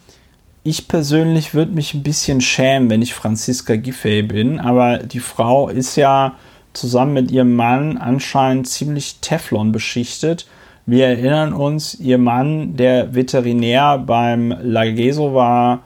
ich 0.65 0.87
persönlich 0.87 1.55
würde 1.55 1.73
mich 1.73 1.95
ein 1.95 2.03
bisschen 2.03 2.41
schämen, 2.41 2.89
wenn 2.89 3.03
ich 3.03 3.15
Franziska 3.15 3.77
Giffey 3.77 4.23
bin, 4.23 4.61
aber 4.61 4.99
die 4.99 5.21
Frau 5.21 5.69
ist 5.69 5.97
ja 5.97 6.35
zusammen 6.73 7.15
mit 7.15 7.31
ihrem 7.31 7.57
Mann 7.57 7.99
anscheinend 7.99 8.69
ziemlich 8.69 9.19
Teflon 9.21 9.73
beschichtet. 9.73 10.47
Wir 10.87 11.07
erinnern 11.07 11.53
uns, 11.53 11.95
ihr 11.95 12.19
Mann, 12.19 12.77
der 12.77 13.15
Veterinär 13.15 13.99
beim 13.99 14.55
Lageso 14.63 15.35
war, 15.35 15.81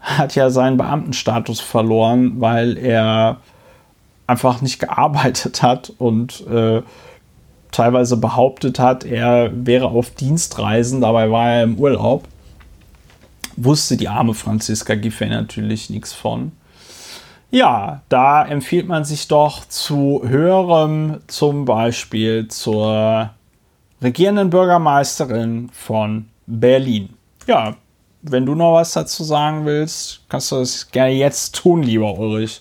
hat 0.00 0.34
ja 0.34 0.50
seinen 0.50 0.76
Beamtenstatus 0.76 1.60
verloren, 1.60 2.40
weil 2.40 2.76
er 2.76 3.38
einfach 4.26 4.60
nicht 4.60 4.80
gearbeitet 4.80 5.62
hat 5.62 5.92
und 5.98 6.44
äh, 6.48 6.82
teilweise 7.70 8.16
behauptet 8.16 8.78
hat, 8.78 9.04
er 9.04 9.50
wäre 9.54 9.86
auf 9.86 10.10
Dienstreisen, 10.10 11.00
dabei 11.00 11.30
war 11.30 11.50
er 11.50 11.62
im 11.62 11.78
Urlaub 11.78 12.24
wusste 13.56 13.96
die 13.96 14.08
arme 14.08 14.34
Franziska 14.34 14.94
Giffey 14.94 15.28
natürlich 15.28 15.90
nichts 15.90 16.12
von. 16.12 16.52
Ja, 17.50 18.02
da 18.08 18.44
empfiehlt 18.44 18.88
man 18.88 19.04
sich 19.04 19.28
doch 19.28 19.64
zu 19.66 20.22
höherem, 20.26 21.20
zum 21.26 21.64
Beispiel 21.64 22.48
zur 22.48 23.30
regierenden 24.02 24.50
Bürgermeisterin 24.50 25.70
von 25.72 26.26
Berlin. 26.46 27.10
Ja, 27.46 27.76
wenn 28.22 28.44
du 28.44 28.54
noch 28.54 28.74
was 28.74 28.92
dazu 28.92 29.22
sagen 29.24 29.64
willst, 29.64 30.22
kannst 30.28 30.50
du 30.50 30.56
das 30.56 30.90
gerne 30.90 31.12
jetzt 31.12 31.54
tun, 31.54 31.82
lieber 31.82 32.18
Ulrich. 32.18 32.60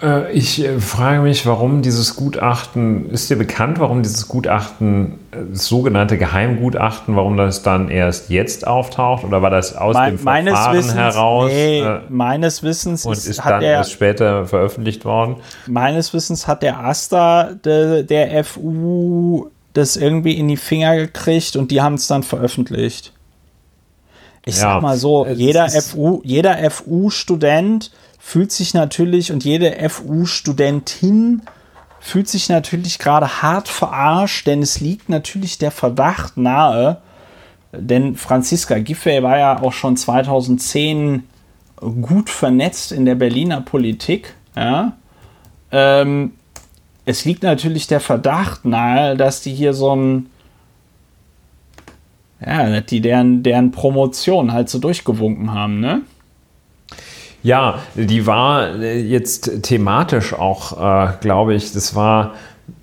Äh, 0.00 0.32
ich 0.32 0.64
äh, 0.64 0.78
frage 0.80 1.22
mich, 1.22 1.44
warum 1.46 1.82
dieses 1.82 2.14
Gutachten, 2.14 3.10
ist 3.10 3.30
dir 3.30 3.36
bekannt, 3.36 3.80
warum 3.80 4.02
dieses 4.02 4.28
Gutachten, 4.28 5.18
das 5.30 5.40
äh, 5.40 5.54
sogenannte 5.54 6.18
Geheimgutachten, 6.18 7.16
warum 7.16 7.36
das 7.36 7.62
dann 7.62 7.90
erst 7.90 8.30
jetzt 8.30 8.66
auftaucht? 8.66 9.24
Oder 9.24 9.42
war 9.42 9.50
das 9.50 9.76
aus 9.76 9.96
Me 9.96 10.10
dem 10.10 10.18
Verfahren 10.18 10.76
Wissens, 10.76 10.94
heraus? 10.94 11.50
Nee, 11.50 11.80
äh, 11.80 12.00
meines 12.08 12.62
Wissens 12.62 13.06
und 13.06 13.14
ist, 13.14 13.26
ist 13.26 13.44
dann 13.44 13.60
der, 13.60 13.72
erst 13.72 13.92
später 13.92 14.46
veröffentlicht 14.46 15.04
worden? 15.04 15.36
Meines 15.66 16.14
Wissens 16.14 16.46
hat 16.46 16.62
der 16.62 16.78
Asta 16.78 17.54
de, 17.64 18.04
der 18.04 18.44
FU 18.44 19.50
das 19.72 19.96
irgendwie 19.96 20.34
in 20.34 20.48
die 20.48 20.56
Finger 20.56 20.96
gekriegt 20.96 21.56
und 21.56 21.70
die 21.70 21.82
haben 21.82 21.94
es 21.94 22.06
dann 22.06 22.22
veröffentlicht. 22.22 23.12
Ich 24.44 24.56
ja, 24.56 24.62
sag 24.62 24.82
mal 24.82 24.96
so, 24.96 25.26
jeder 25.26 25.68
FU, 25.68 26.22
jeder 26.24 26.70
FU-Student 26.70 27.90
fühlt 28.28 28.52
sich 28.52 28.74
natürlich 28.74 29.32
und 29.32 29.42
jede 29.42 29.88
FU-Studentin 29.88 31.40
fühlt 31.98 32.28
sich 32.28 32.50
natürlich 32.50 32.98
gerade 32.98 33.40
hart 33.40 33.68
verarscht, 33.68 34.46
denn 34.46 34.60
es 34.60 34.80
liegt 34.80 35.08
natürlich 35.08 35.56
der 35.56 35.70
Verdacht 35.70 36.36
nahe, 36.36 36.98
denn 37.72 38.16
Franziska 38.16 38.80
Giffey 38.80 39.22
war 39.22 39.38
ja 39.38 39.62
auch 39.62 39.72
schon 39.72 39.96
2010 39.96 41.22
gut 42.02 42.28
vernetzt 42.28 42.92
in 42.92 43.06
der 43.06 43.14
Berliner 43.14 43.62
Politik. 43.62 44.34
Ja? 44.54 44.92
Ähm, 45.72 46.32
es 47.06 47.24
liegt 47.24 47.42
natürlich 47.42 47.86
der 47.86 48.00
Verdacht 48.00 48.66
nahe, 48.66 49.16
dass 49.16 49.40
die 49.40 49.54
hier 49.54 49.72
so 49.72 49.96
ein 49.96 50.26
ja, 52.44 52.82
die 52.82 53.00
deren, 53.00 53.42
deren 53.42 53.70
Promotion 53.70 54.52
halt 54.52 54.68
so 54.68 54.78
durchgewunken 54.78 55.54
haben, 55.54 55.80
ne? 55.80 56.02
Ja, 57.42 57.78
die 57.94 58.26
war 58.26 58.74
äh, 58.80 59.00
jetzt 59.00 59.62
thematisch 59.62 60.34
auch, 60.34 61.08
äh, 61.08 61.12
glaube 61.20 61.54
ich, 61.54 61.72
das 61.72 61.94
war, 61.94 62.34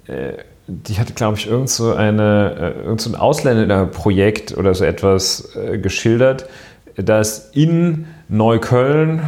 äh, 0.07 0.34
die 0.68 0.98
hatte, 0.98 1.14
glaube 1.14 1.38
ich, 1.38 1.48
irgend 1.48 1.69
so, 1.69 1.94
eine, 1.94 2.76
äh, 2.77 2.86
irgend 2.86 3.02
so 3.02 3.10
ein 3.10 3.15
Ausländerprojekt 3.15 4.57
oder 4.57 4.73
so 4.73 4.86
etwas 4.86 5.56
äh, 5.56 5.77
geschildert, 5.77 6.48
das 6.95 7.49
in 7.53 8.07
Neukölln 8.30 9.22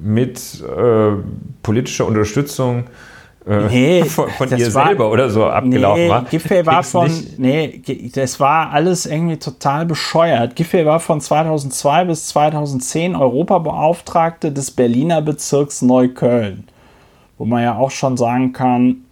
mit 0.00 0.38
äh, 0.62 1.12
politischer 1.62 2.06
Unterstützung 2.06 2.84
äh, 3.48 3.68
nee, 3.68 4.04
von, 4.04 4.28
von 4.30 4.50
ihr 4.56 4.74
war, 4.74 4.86
selber 4.86 5.10
oder 5.10 5.30
so 5.30 5.46
abgelaufen 5.46 6.02
nee, 6.02 6.08
war. 6.10 6.24
Giffey 6.24 6.66
war 6.66 6.82
von, 6.82 7.10
nee, 7.38 7.82
das 8.14 8.38
war 8.40 8.70
alles 8.70 9.06
irgendwie 9.06 9.38
total 9.38 9.86
bescheuert. 9.86 10.54
Giffey 10.54 10.84
war 10.84 11.00
von 11.00 11.20
2002 11.20 12.04
bis 12.04 12.26
2010 12.28 13.16
Europabeauftragte 13.16 14.52
des 14.52 14.70
Berliner 14.70 15.22
Bezirks 15.22 15.82
Neukölln. 15.82 16.68
Wo 17.38 17.44
man 17.44 17.62
ja 17.62 17.76
auch 17.76 17.90
schon 17.90 18.16
sagen 18.16 18.52
kann, 18.52 19.04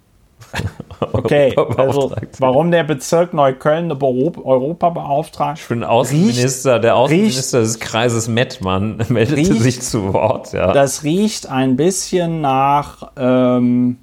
Okay, 1.13 1.55
also 1.77 2.15
warum 2.39 2.71
der 2.71 2.85
Bezirk 2.85 3.35
Neukölln 3.35 3.91
eine 3.91 4.03
Europabeauftragte? 4.03 5.61
Ich 5.61 5.69
bin 5.69 5.85
Außenminister, 5.85 6.75
riecht, 6.75 6.85
der 6.85 6.97
Außenminister 6.97 7.61
riecht, 7.61 7.75
des 7.75 7.81
Kreises 7.81 8.29
Mettmann 8.29 9.03
meldete 9.09 9.37
riecht, 9.37 9.63
sich 9.63 9.83
zu 9.83 10.13
Wort. 10.13 10.53
Ja. 10.53 10.73
Das 10.73 11.05
riecht 11.05 11.49
ein 11.49 11.77
bisschen 11.77 12.41
nach 12.41 13.13
ähm, 13.17 13.99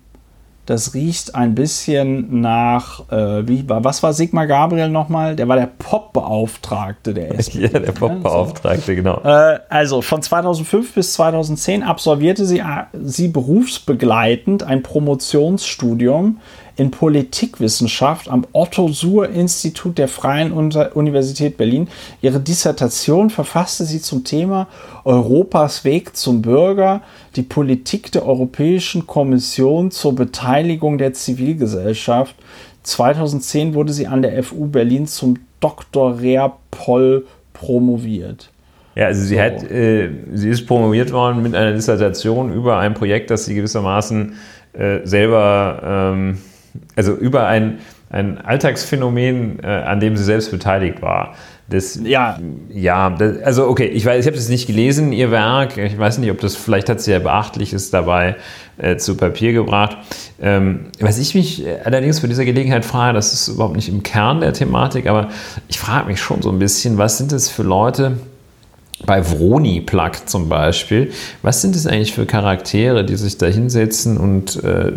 das 0.65 0.93
riecht 0.93 1.35
ein 1.35 1.55
bisschen 1.55 2.39
nach, 2.39 3.11
äh, 3.11 3.47
wie, 3.47 3.65
was 3.67 4.01
war 4.01 4.13
Sigmar 4.13 4.47
Gabriel 4.47 4.89
nochmal? 4.89 5.35
Der 5.35 5.47
war 5.49 5.57
der 5.57 5.69
Pop-Beauftragte 5.77 7.13
der 7.13 7.37
SPD. 7.37 7.67
ja, 7.73 7.79
der 7.79 7.91
Pop-Beauftragte, 7.91 8.91
so. 8.91 8.95
genau. 8.95 9.21
Äh, 9.23 9.59
also 9.67 10.01
von 10.01 10.21
2005 10.21 10.93
bis 10.93 11.13
2010 11.13 11.83
absolvierte 11.83 12.45
sie, 12.45 12.59
äh, 12.59 12.85
sie 12.93 13.27
berufsbegleitend 13.27 14.63
ein 14.63 14.83
Promotionsstudium 14.83 16.39
in 16.75 16.91
Politikwissenschaft 16.91 18.29
am 18.29 18.45
Otto-Suhr-Institut 18.51 19.97
der 19.97 20.07
Freien 20.07 20.51
Universität 20.51 21.57
Berlin. 21.57 21.87
Ihre 22.21 22.39
Dissertation 22.39 23.29
verfasste 23.29 23.85
sie 23.85 24.01
zum 24.01 24.23
Thema 24.23 24.67
Europas 25.03 25.85
Weg 25.85 26.15
zum 26.15 26.41
Bürger, 26.41 27.01
die 27.35 27.43
Politik 27.43 28.11
der 28.11 28.25
Europäischen 28.25 29.05
Kommission 29.05 29.91
zur 29.91 30.15
Beteiligung 30.15 30.97
der 30.97 31.13
Zivilgesellschaft. 31.13 32.35
2010 32.83 33.75
wurde 33.75 33.93
sie 33.93 34.07
an 34.07 34.21
der 34.21 34.43
FU 34.43 34.65
Berlin 34.65 35.07
zum 35.07 35.37
Dr. 35.59 36.19
Rea 36.19 36.57
Poll 36.71 37.25
promoviert. 37.53 38.49
Ja, 38.95 39.07
also 39.07 39.23
sie, 39.23 39.35
so. 39.35 39.41
hat, 39.41 39.63
äh, 39.71 40.09
sie 40.33 40.49
ist 40.49 40.67
promoviert 40.67 41.11
worden 41.11 41.41
mit 41.41 41.55
einer 41.55 41.73
Dissertation 41.73 42.53
über 42.53 42.77
ein 42.77 42.93
Projekt, 42.93 43.31
das 43.31 43.45
sie 43.45 43.55
gewissermaßen 43.55 44.35
äh, 44.73 44.99
selber 45.03 46.13
ähm, 46.13 46.37
also 46.95 47.13
über 47.13 47.47
ein, 47.47 47.79
ein 48.09 48.39
Alltagsphänomen, 48.39 49.59
äh, 49.63 49.67
an 49.67 49.99
dem 49.99 50.17
sie 50.17 50.23
selbst 50.23 50.51
beteiligt 50.51 51.01
war. 51.01 51.35
Das, 51.69 51.99
ja, 52.03 52.39
ja 52.69 53.09
das, 53.09 53.41
also 53.41 53.67
okay, 53.67 53.85
ich 53.85 54.05
weiß, 54.05 54.19
ich 54.19 54.27
habe 54.27 54.37
es 54.37 54.49
nicht 54.49 54.67
gelesen, 54.67 55.13
ihr 55.13 55.31
Werk. 55.31 55.77
Ich 55.77 55.97
weiß 55.97 56.17
nicht, 56.17 56.29
ob 56.29 56.39
das 56.39 56.55
vielleicht 56.55 56.89
hat 56.89 57.01
sie 57.01 57.11
ja 57.11 57.19
Beachtliches 57.19 57.89
dabei 57.89 58.35
äh, 58.77 58.97
zu 58.97 59.15
Papier 59.15 59.53
gebracht. 59.53 59.97
Ähm, 60.41 60.87
was 60.99 61.17
ich 61.19 61.35
mich 61.35 61.65
allerdings 61.83 62.19
für 62.19 62.27
diese 62.27 62.45
Gelegenheit 62.45 62.85
frage, 62.85 63.13
das 63.13 63.33
ist 63.33 63.47
überhaupt 63.47 63.75
nicht 63.75 63.89
im 63.89 64.03
Kern 64.03 64.41
der 64.41 64.53
Thematik, 64.53 65.07
aber 65.07 65.29
ich 65.67 65.79
frage 65.79 66.07
mich 66.07 66.19
schon 66.19 66.41
so 66.41 66.51
ein 66.51 66.59
bisschen, 66.59 66.97
was 66.97 67.17
sind 67.17 67.31
das 67.31 67.49
für 67.49 67.63
Leute, 67.63 68.17
bei 69.05 69.21
Vroni 69.21 69.81
Plug 69.81 70.11
zum 70.25 70.49
Beispiel, 70.49 71.11
was 71.41 71.61
sind 71.61 71.75
es 71.75 71.85
eigentlich 71.87 72.13
für 72.13 72.25
Charaktere, 72.25 73.05
die 73.05 73.15
sich 73.15 73.37
da 73.37 73.47
hinsetzen 73.47 74.17
und 74.17 74.63
äh, 74.63 74.93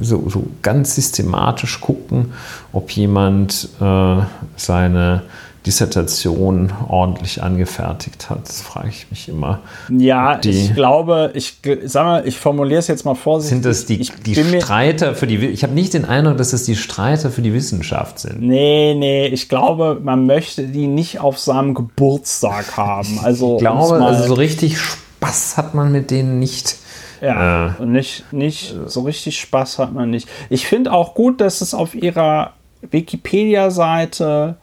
so, 0.00 0.28
so, 0.28 0.44
ganz 0.62 0.94
systematisch 0.94 1.80
gucken, 1.80 2.32
ob 2.72 2.90
jemand 2.90 3.68
äh, 3.80 4.16
seine 4.56 5.22
Dissertation 5.66 6.72
ordentlich 6.88 7.42
angefertigt 7.42 8.30
hat. 8.30 8.48
Das 8.48 8.62
frage 8.62 8.88
ich 8.88 9.10
mich 9.10 9.28
immer. 9.28 9.60
Ja, 9.88 10.40
ich 10.42 10.74
glaube, 10.74 11.30
ich 11.34 11.58
sag 11.84 12.04
mal, 12.04 12.26
ich 12.26 12.36
formuliere 12.36 12.80
es 12.80 12.88
jetzt 12.88 13.04
mal 13.04 13.14
vorsichtig. 13.14 13.62
Sind 13.62 13.64
das 13.64 13.86
die, 13.86 13.98
die 13.98 14.60
Streiter 14.60 15.14
für 15.14 15.28
die 15.28 15.36
Ich 15.46 15.62
habe 15.62 15.72
nicht 15.72 15.94
den 15.94 16.04
Eindruck, 16.04 16.36
dass 16.38 16.52
es 16.52 16.64
die 16.64 16.74
Streiter 16.74 17.30
für 17.30 17.42
die 17.42 17.54
Wissenschaft 17.54 18.18
sind. 18.18 18.42
Nee, 18.42 18.94
nee, 18.96 19.28
ich 19.28 19.48
glaube, 19.48 20.00
man 20.02 20.26
möchte 20.26 20.66
die 20.66 20.88
nicht 20.88 21.20
auf 21.20 21.38
seinem 21.38 21.74
Geburtstag 21.74 22.76
haben. 22.76 23.20
Also, 23.22 23.54
ich 23.54 23.60
glaube, 23.60 24.04
also 24.04 24.26
so 24.26 24.34
richtig 24.34 24.78
Spaß 24.80 25.56
hat 25.56 25.74
man 25.74 25.92
mit 25.92 26.10
denen 26.10 26.40
nicht. 26.40 26.76
Ja, 27.20 27.76
äh, 27.78 27.86
nicht, 27.86 28.32
nicht 28.32 28.74
so 28.86 29.02
richtig 29.02 29.38
Spaß 29.38 29.78
hat 29.78 29.92
man 29.92 30.10
nicht. 30.10 30.28
Ich 30.50 30.66
finde 30.66 30.92
auch 30.92 31.14
gut, 31.14 31.40
dass 31.40 31.60
es 31.60 31.72
auf 31.72 31.94
ihrer 31.94 32.54
Wikipedia-Seite 32.90 34.56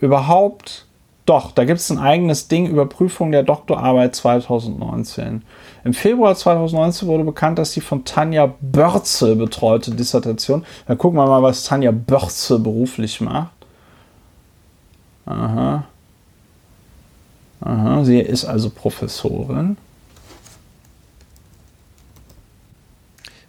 überhaupt, 0.00 0.86
doch, 1.26 1.52
da 1.52 1.64
gibt 1.64 1.80
es 1.80 1.90
ein 1.90 1.98
eigenes 1.98 2.48
Ding, 2.48 2.66
Überprüfung 2.66 3.30
der 3.30 3.42
Doktorarbeit 3.42 4.16
2019. 4.16 5.42
Im 5.84 5.94
Februar 5.94 6.34
2019 6.34 7.06
wurde 7.08 7.24
bekannt, 7.24 7.58
dass 7.58 7.72
die 7.72 7.80
von 7.80 8.04
Tanja 8.04 8.54
Börze 8.60 9.36
betreute 9.36 9.92
Dissertation, 9.92 10.64
dann 10.86 10.98
gucken 10.98 11.18
wir 11.18 11.26
mal, 11.26 11.42
was 11.42 11.64
Tanja 11.64 11.92
Börze 11.92 12.58
beruflich 12.58 13.20
macht. 13.20 13.52
Aha. 15.26 15.84
Aha, 17.60 18.04
sie 18.04 18.20
ist 18.20 18.44
also 18.44 18.70
Professorin. 18.70 19.76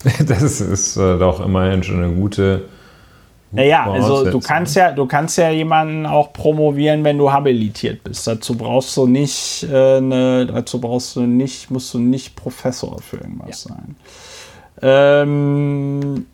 Das 0.27 0.61
ist 0.61 0.97
äh, 0.97 1.17
doch 1.19 1.45
immerhin 1.45 1.83
schon 1.83 2.03
eine 2.03 2.13
gute 2.13 2.65
naja, 3.51 3.91
also 3.91 4.29
du 4.29 4.39
kannst 4.39 4.77
ja, 4.77 4.91
du 4.93 5.05
kannst 5.05 5.37
ja 5.37 5.49
jemanden 5.49 6.05
auch 6.05 6.31
promovieren, 6.31 7.03
wenn 7.03 7.17
du 7.17 7.31
habilitiert 7.31 8.03
bist. 8.03 8.25
Dazu 8.25 8.55
brauchst 8.55 8.95
du 8.95 9.07
nicht 9.07 9.67
äh, 9.69 9.97
eine, 9.97 10.45
dazu 10.45 10.79
brauchst 10.79 11.17
du 11.17 11.21
nicht, 11.21 11.69
musst 11.69 11.93
du 11.93 11.99
nicht 11.99 12.35
Professor 12.37 13.01
für 13.01 13.17
irgendwas 13.17 13.65
ja. 13.65 13.75
sein. 13.75 13.95
Ähm, 14.81 16.25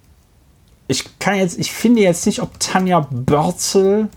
ich 0.87 1.19
kann 1.19 1.37
jetzt, 1.37 1.57
ich 1.57 1.71
finde 1.71 2.01
jetzt 2.01 2.25
nicht, 2.27 2.41
ob 2.41 2.59
Tanja 2.59 3.07
Börzel 3.09 4.09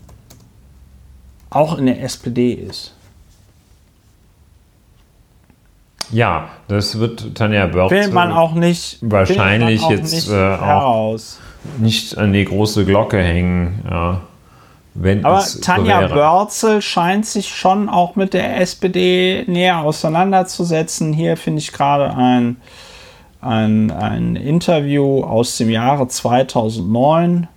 auch 1.49 1.77
in 1.79 1.87
der 1.87 2.03
SPD 2.03 2.53
ist. 2.53 2.93
Ja, 6.11 6.49
das 6.67 6.99
wird 6.99 7.35
Tanja 7.35 7.65
Börzel. 7.65 7.97
Findet 7.97 8.13
man 8.13 8.31
auch 8.31 8.53
nicht. 8.53 8.99
Wahrscheinlich 9.01 9.81
auch 9.81 9.91
jetzt 9.91 10.13
nicht 10.13 10.29
äh, 10.29 10.55
auch 10.55 11.17
nicht 11.77 12.17
an 12.17 12.33
die 12.33 12.45
große 12.45 12.85
Glocke 12.85 13.21
hängen. 13.21 13.83
Ja. 13.89 14.21
Wenn 14.93 15.23
Aber 15.23 15.43
Tanja 15.61 16.07
so 16.07 16.13
Börzel 16.13 16.81
scheint 16.81 17.25
sich 17.25 17.47
schon 17.47 17.87
auch 17.87 18.15
mit 18.15 18.33
der 18.33 18.59
SPD 18.59 19.45
näher 19.47 19.79
auseinanderzusetzen. 19.79 21.13
Hier 21.13 21.37
finde 21.37 21.59
ich 21.59 21.71
gerade 21.71 22.13
ein, 22.13 22.57
ein, 23.39 23.89
ein 23.91 24.35
Interview 24.35 25.23
aus 25.23 25.57
dem 25.57 25.69
Jahre 25.69 26.07
2009. 26.07 27.47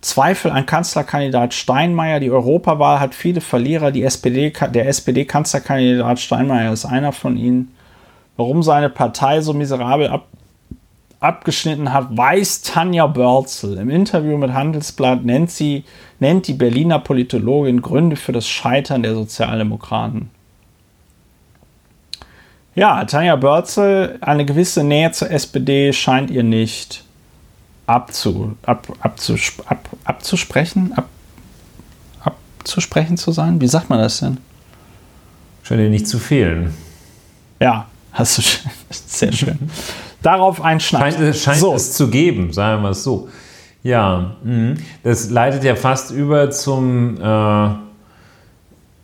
Zweifel 0.00 0.50
an 0.50 0.66
Kanzlerkandidat 0.66 1.52
Steinmeier. 1.52 2.18
Die 2.18 2.30
Europawahl 2.30 2.98
hat 2.98 3.14
viele 3.14 3.40
Verlierer. 3.40 3.92
Die 3.92 4.02
SPD, 4.02 4.50
der 4.50 4.88
SPD-Kanzlerkandidat 4.88 6.18
Steinmeier 6.20 6.72
ist 6.72 6.86
einer 6.86 7.12
von 7.12 7.36
ihnen. 7.36 7.74
Warum 8.36 8.62
seine 8.62 8.88
Partei 8.88 9.42
so 9.42 9.52
miserabel 9.52 10.08
ab, 10.08 10.26
abgeschnitten 11.22 11.92
hat, 11.92 12.16
weiß 12.16 12.62
Tanja 12.62 13.06
Börzel. 13.06 13.78
Im 13.78 13.90
Interview 13.90 14.36
mit 14.36 14.52
Handelsblatt 14.52 15.24
nennt 15.24 15.50
sie 15.50 15.84
nennt 16.18 16.46
die 16.46 16.54
Berliner 16.54 16.98
Politologin 16.98 17.82
Gründe 17.82 18.16
für 18.16 18.32
das 18.32 18.48
Scheitern 18.48 19.02
der 19.02 19.14
Sozialdemokraten. 19.14 20.30
Ja, 22.74 23.04
Tanja 23.04 23.36
Börzel, 23.36 24.18
eine 24.20 24.44
gewisse 24.44 24.82
Nähe 24.84 25.12
zur 25.12 25.30
SPD 25.30 25.92
scheint 25.92 26.30
ihr 26.30 26.42
nicht 26.42 27.04
abzu, 27.86 28.56
ab, 28.62 28.88
abzus, 29.00 29.52
ab, 29.66 29.88
abzusprechen, 30.04 30.92
ab, 30.94 31.08
abzusprechen 32.20 33.16
zu 33.16 33.32
sein. 33.32 33.60
Wie 33.60 33.68
sagt 33.68 33.90
man 33.90 33.98
das 33.98 34.20
denn? 34.20 34.38
Scheint 35.62 35.80
dir 35.80 35.90
nicht 35.90 36.08
zu 36.08 36.18
fehlen. 36.18 36.72
Ja, 37.60 37.86
hast 38.12 38.38
du 38.38 38.42
sehr 38.90 39.32
schön. 39.32 39.58
Darauf 40.22 40.62
ein 40.62 40.80
Schnaps. 40.80 41.16
Scheint, 41.16 41.36
scheint 41.36 41.58
so. 41.58 41.74
es 41.74 41.92
zu 41.92 42.08
geben, 42.08 42.52
sagen 42.52 42.82
wir 42.82 42.90
es 42.90 43.02
so. 43.02 43.28
Ja, 43.82 44.36
mh. 44.44 44.74
das 45.02 45.30
leitet 45.30 45.64
ja 45.64 45.74
fast 45.74 46.12
über 46.12 46.50
zum, 46.50 47.20
äh, 47.20 47.68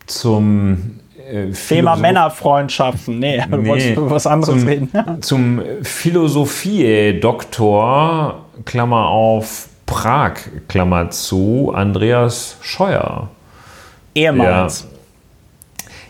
zum 0.06 0.98
äh, 1.28 1.50
Thema 1.50 1.96
Männerfreundschaften. 1.96 3.18
Nee, 3.18 3.42
nee, 3.50 3.68
wolltest 3.68 3.96
du 3.96 4.08
was 4.10 4.26
anderes 4.26 4.60
zum, 4.60 4.68
reden? 4.68 4.90
zum 5.20 5.62
Philosophie-Doktor, 5.82 8.44
Klammer 8.64 9.08
auf, 9.08 9.68
Prag, 9.86 10.34
Klammer 10.68 11.10
zu, 11.10 11.72
Andreas 11.74 12.56
Scheuer. 12.60 13.28
Ehemals. 14.14 14.86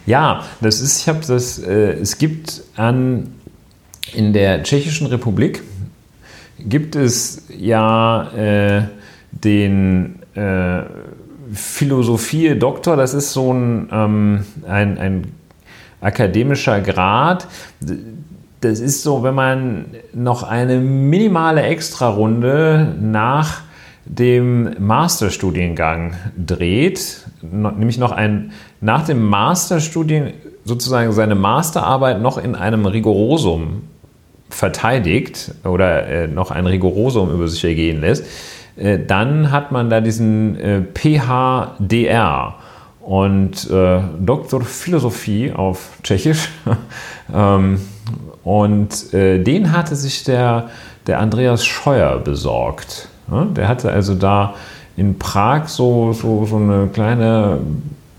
Ja, 0.04 0.36
ja 0.36 0.44
das 0.60 0.80
ist, 0.80 1.00
ich 1.00 1.08
habe 1.08 1.20
das, 1.26 1.58
äh, 1.58 1.92
es 1.92 2.18
gibt 2.18 2.62
an, 2.76 3.37
in 4.14 4.32
der 4.32 4.62
Tschechischen 4.62 5.06
Republik 5.06 5.62
gibt 6.58 6.96
es 6.96 7.46
ja 7.56 8.30
äh, 8.32 8.82
den 9.30 10.20
äh, 10.34 10.82
Philosophie-Doktor, 11.52 12.96
das 12.96 13.14
ist 13.14 13.32
so 13.32 13.52
ein, 13.52 13.88
ähm, 13.92 14.44
ein, 14.66 14.98
ein 14.98 15.32
akademischer 16.00 16.80
Grad. 16.80 17.46
Das 18.60 18.80
ist 18.80 19.02
so, 19.02 19.22
wenn 19.22 19.34
man 19.34 19.86
noch 20.12 20.42
eine 20.42 20.78
minimale 20.78 21.62
Extrarunde 21.62 22.94
nach 23.00 23.62
dem 24.04 24.74
Masterstudiengang 24.78 26.14
dreht, 26.36 27.26
nämlich 27.42 27.98
noch 27.98 28.12
ein 28.12 28.52
nach 28.80 29.04
dem 29.04 29.22
Masterstudien 29.26 30.32
sozusagen 30.64 31.12
seine 31.12 31.34
Masterarbeit 31.34 32.20
noch 32.20 32.38
in 32.38 32.54
einem 32.54 32.86
Rigorosum 32.86 33.82
verteidigt 34.50 35.52
oder 35.64 36.06
äh, 36.06 36.26
noch 36.26 36.50
ein 36.50 36.66
Rigorosum 36.66 37.32
über 37.32 37.48
sich 37.48 37.64
ergehen 37.64 38.00
lässt, 38.00 38.24
äh, 38.76 38.98
dann 38.98 39.50
hat 39.50 39.72
man 39.72 39.90
da 39.90 40.00
diesen 40.00 40.58
äh, 40.58 40.82
PHDR 40.82 42.54
und 43.00 43.70
Doktor 43.70 44.60
Philosophie 44.60 45.50
auf 45.50 45.92
Tschechisch. 46.02 46.50
ähm, 47.34 47.80
und 48.44 49.14
den 49.14 49.72
hatte 49.72 49.96
sich 49.96 50.24
der, 50.24 50.68
der 51.06 51.18
Andreas 51.18 51.64
Scheuer 51.64 52.18
besorgt. 52.18 53.08
Der 53.56 53.66
hatte 53.66 53.90
also 53.90 54.14
da 54.14 54.56
in 54.98 55.18
Prag 55.18 55.68
so, 55.68 56.12
so, 56.12 56.44
so 56.44 56.56
eine 56.56 56.88
kleine 56.92 57.60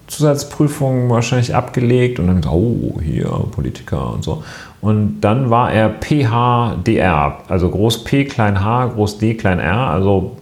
Zusatzprüfung 0.10 1.10
wahrscheinlich 1.10 1.54
abgelegt 1.54 2.20
und 2.20 2.28
dann 2.28 2.44
oh, 2.52 3.00
hier 3.04 3.28
Politiker 3.52 4.12
und 4.14 4.24
so. 4.24 4.44
Und 4.82 5.22
dann 5.22 5.50
war 5.50 5.72
er 5.72 5.90
PHDR, 5.90 7.40
also 7.48 7.70
Groß 7.70 8.04
P, 8.06 8.26
Klein 8.26 8.64
H, 8.64 8.88
Groß 8.88 9.18
D, 9.18 9.34
Klein 9.34 9.60
R, 9.60 9.90
also 9.90 10.38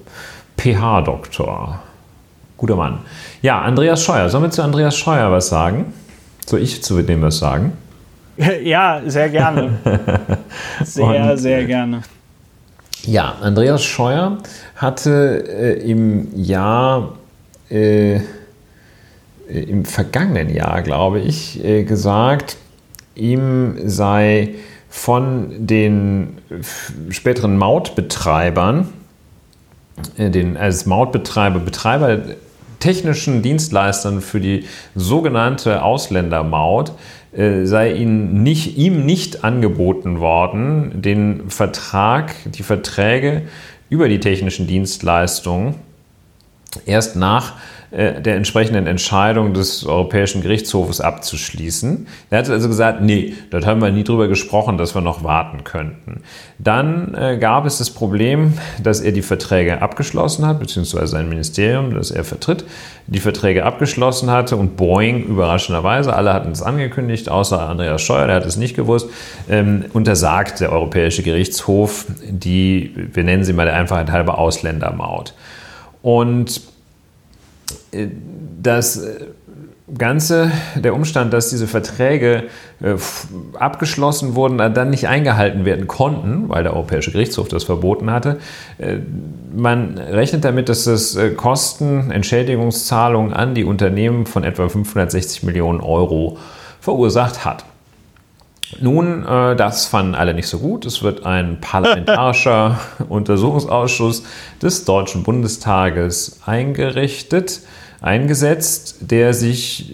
PH-Doktor. 0.57 1.79
Guter 2.57 2.75
Mann. 2.75 2.99
Ja, 3.41 3.61
Andreas 3.61 4.03
Scheuer. 4.03 4.29
Sollen 4.29 4.43
wir 4.43 4.51
zu 4.51 4.63
Andreas 4.63 4.97
Scheuer 4.97 5.31
was 5.31 5.49
sagen? 5.49 5.93
Soll 6.45 6.61
ich 6.61 6.83
zu 6.83 7.01
dem 7.01 7.21
was 7.21 7.37
sagen? 7.37 7.73
Ja, 8.63 9.01
sehr 9.05 9.29
gerne. 9.29 9.79
Sehr, 10.83 11.31
Und, 11.31 11.37
sehr 11.37 11.65
gerne. 11.65 12.03
Ja, 13.03 13.35
Andreas 13.41 13.83
Scheuer 13.83 14.37
hatte 14.75 15.43
äh, 15.47 15.89
im 15.89 16.27
Jahr, 16.35 17.13
äh, 17.71 18.19
im 19.49 19.85
vergangenen 19.85 20.53
Jahr, 20.53 20.83
glaube 20.83 21.19
ich, 21.19 21.63
äh, 21.63 21.83
gesagt, 21.83 22.57
ihm 23.17 23.75
sei 23.85 24.55
von 24.89 25.67
den 25.67 26.37
späteren 27.09 27.57
Mautbetreibern 27.57 28.89
äh, 30.17 30.29
den, 30.29 30.57
als 30.57 30.85
Mautbetreiber, 30.85 31.59
Betreiber 31.59 32.19
technischen 32.79 33.41
Dienstleistern 33.41 34.21
für 34.21 34.39
die 34.39 34.65
sogenannte 34.95 35.83
Ausländermaut 35.83 36.93
äh, 37.33 37.65
sei 37.65 37.93
ihnen 37.93 38.43
nicht, 38.43 38.77
ihm 38.77 39.05
nicht 39.05 39.43
angeboten 39.43 40.19
worden, 40.19 41.01
den 41.01 41.49
Vertrag, 41.49 42.35
die 42.45 42.63
Verträge 42.63 43.43
über 43.89 44.09
die 44.09 44.19
technischen 44.19 44.67
Dienstleistungen 44.67 45.75
erst 46.85 47.15
nach 47.15 47.53
der 47.91 48.35
entsprechenden 48.35 48.85
Entscheidung 48.85 49.53
des 49.53 49.85
Europäischen 49.85 50.41
Gerichtshofes 50.41 50.99
abzuschließen. 50.99 52.07
Er 52.29 52.39
hat 52.39 52.49
also 52.49 52.67
gesagt, 52.67 53.01
nee, 53.01 53.33
dort 53.49 53.65
haben 53.65 53.81
wir 53.81 53.91
nie 53.91 54.03
drüber 54.03 54.27
gesprochen, 54.27 54.77
dass 54.77 54.93
wir 54.93 55.01
noch 55.01 55.23
warten 55.23 55.63
könnten. 55.63 56.21
Dann 56.59 57.13
äh, 57.13 57.37
gab 57.37 57.65
es 57.65 57.77
das 57.77 57.89
Problem, 57.91 58.53
dass 58.83 58.99
er 58.99 59.13
die 59.13 59.21
Verträge 59.21 59.81
abgeschlossen 59.81 60.45
hat, 60.45 60.59
beziehungsweise 60.59 61.07
sein 61.07 61.29
Ministerium, 61.29 61.93
das 61.93 62.11
er 62.11 62.25
vertritt, 62.25 62.65
die 63.07 63.19
Verträge 63.19 63.63
abgeschlossen 63.63 64.29
hatte 64.29 64.57
und 64.57 64.75
Boeing 64.75 65.23
überraschenderweise, 65.23 66.13
alle 66.13 66.33
hatten 66.33 66.51
es 66.51 66.61
angekündigt, 66.61 67.29
außer 67.29 67.69
Andreas 67.69 68.01
Scheuer, 68.01 68.27
der 68.27 68.35
hat 68.37 68.45
es 68.45 68.57
nicht 68.57 68.75
gewusst, 68.75 69.09
ähm, 69.49 69.85
untersagt 69.93 70.59
der 70.59 70.73
Europäische 70.73 71.23
Gerichtshof 71.23 72.05
die, 72.29 72.91
wir 73.13 73.23
nennen 73.23 73.45
sie 73.45 73.53
mal 73.53 73.65
der 73.65 73.75
Einfachheit 73.75 74.11
halber 74.11 74.37
Ausländermaut. 74.37 75.33
Und 76.01 76.61
das 78.61 79.01
Ganze, 79.95 80.51
der 80.75 80.93
Umstand, 80.93 81.31
dass 81.31 81.49
diese 81.49 81.65
Verträge 81.65 82.43
äh, 82.81 82.95
abgeschlossen 83.57 84.35
wurden, 84.35 84.57
dann 84.57 84.89
nicht 84.89 85.07
eingehalten 85.07 85.63
werden 85.63 85.87
konnten, 85.87 86.49
weil 86.49 86.63
der 86.63 86.73
Europäische 86.73 87.13
Gerichtshof 87.13 87.47
das 87.47 87.63
verboten 87.63 88.11
hatte. 88.11 88.39
Äh, 88.79 88.97
man 89.55 89.97
rechnet 89.97 90.43
damit, 90.43 90.67
dass 90.67 90.87
es 90.87 91.15
äh, 91.15 91.29
Kosten, 91.29 92.11
Entschädigungszahlungen 92.11 93.31
an 93.31 93.55
die 93.55 93.63
Unternehmen 93.63 94.25
von 94.25 94.43
etwa 94.43 94.67
560 94.67 95.43
Millionen 95.43 95.79
Euro 95.79 96.37
verursacht 96.81 97.45
hat. 97.45 97.63
Nun, 98.79 99.25
äh, 99.25 99.55
das 99.55 99.85
fanden 99.85 100.15
alle 100.15 100.33
nicht 100.33 100.47
so 100.47 100.59
gut. 100.59 100.85
Es 100.85 101.01
wird 101.03 101.25
ein 101.25 101.59
parlamentarischer 101.61 102.79
Untersuchungsausschuss 103.09 104.23
des 104.61 104.85
Deutschen 104.85 105.23
Bundestages 105.23 106.41
eingerichtet, 106.45 107.61
eingesetzt, 108.01 108.97
der 109.01 109.33
sich 109.33 109.93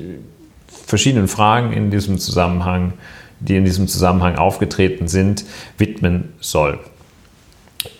verschiedenen 0.85 1.27
Fragen 1.27 1.73
in 1.73 1.91
diesem 1.91 2.17
Zusammenhang, 2.19 2.93
die 3.39 3.57
in 3.57 3.65
diesem 3.65 3.87
Zusammenhang 3.87 4.37
aufgetreten 4.37 5.07
sind, 5.07 5.45
widmen 5.77 6.33
soll. 6.39 6.79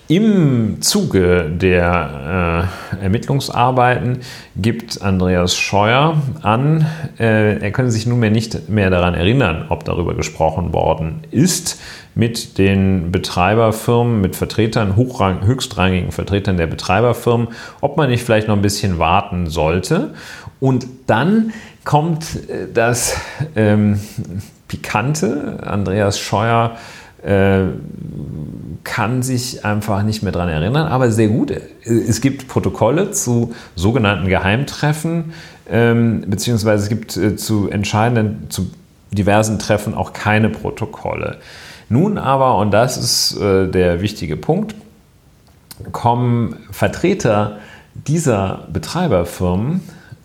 Im 0.10 0.82
Zuge 0.82 1.50
der 1.50 2.70
äh, 3.00 3.04
Ermittlungsarbeiten 3.04 4.20
gibt 4.58 5.02
Andreas 5.02 5.56
Scheuer 5.56 6.22
an, 6.42 6.86
äh, 7.18 7.60
er 7.60 7.72
könne 7.72 7.90
sich 7.90 8.06
nunmehr 8.06 8.30
nicht 8.30 8.68
mehr 8.68 8.90
daran 8.90 9.14
erinnern, 9.14 9.68
ob 9.70 9.86
darüber 9.86 10.14
gesprochen 10.14 10.74
worden 10.74 11.22
ist 11.32 11.82
mit 12.16 12.58
den 12.58 13.14
Betreiberfirmen, 13.14 14.20
mit 14.20 14.36
Vertretern, 14.36 14.98
hochrang, 14.98 15.46
höchstrangigen 15.46 16.12
Vertretern 16.12 16.58
der 16.58 16.68
Betreiberfirmen, 16.68 17.48
ob 17.80 17.96
man 17.96 18.10
nicht 18.10 18.24
vielleicht 18.24 18.50
noch 18.50 18.58
ein 18.58 18.62
bisschen 18.62 19.00
warten 19.00 19.48
sollte. 19.48 20.14
Und 20.60 20.86
dann 21.08 21.54
kommt 21.86 22.50
äh, 22.50 22.68
das 22.74 23.16
ähm, 23.56 24.02
Pikante. 24.68 25.60
Andreas 25.64 26.20
Scheuer 26.20 26.76
äh, 27.24 27.64
kann 28.84 29.24
sich 29.24 29.64
einfach 29.64 30.04
nicht 30.04 30.24
mehr 30.24 30.32
daran 30.32 30.50
erinnern, 30.50 30.88
aber 30.88 31.10
sehr 31.12 31.30
gut. 31.30 31.54
Es 31.86 32.20
gibt 32.22 32.48
Protokolle 32.48 33.12
zu 33.12 33.54
sogenannten 33.76 34.28
Geheimtreffen, 34.28 35.34
ähm, 35.70 36.26
beziehungsweise 36.28 36.84
es 36.84 36.90
gibt 36.90 37.16
äh, 37.16 37.36
zu 37.36 37.70
entscheidenden, 37.70 38.50
zu 38.50 38.72
diversen 39.12 39.60
Treffen 39.60 39.94
auch 39.94 40.14
keine 40.14 40.50
Protokolle. 40.50 41.38
Nun 41.90 42.18
aber, 42.18 42.58
und 42.58 42.72
das 42.72 42.98
ist 42.98 43.40
äh, 43.40 43.68
der 43.70 44.02
wichtige 44.02 44.36
Punkt, 44.36 44.76
kommen 45.92 46.58
Vertreter 46.72 47.60
dieser 47.94 48.68
Betreiberfirmen 48.72 49.82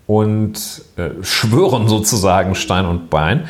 und 0.07 0.83
äh, 0.97 1.11
schwören 1.23 1.87
sozusagen 1.89 2.55
Stein 2.55 2.87
und 2.87 3.11
Bein, 3.11 3.45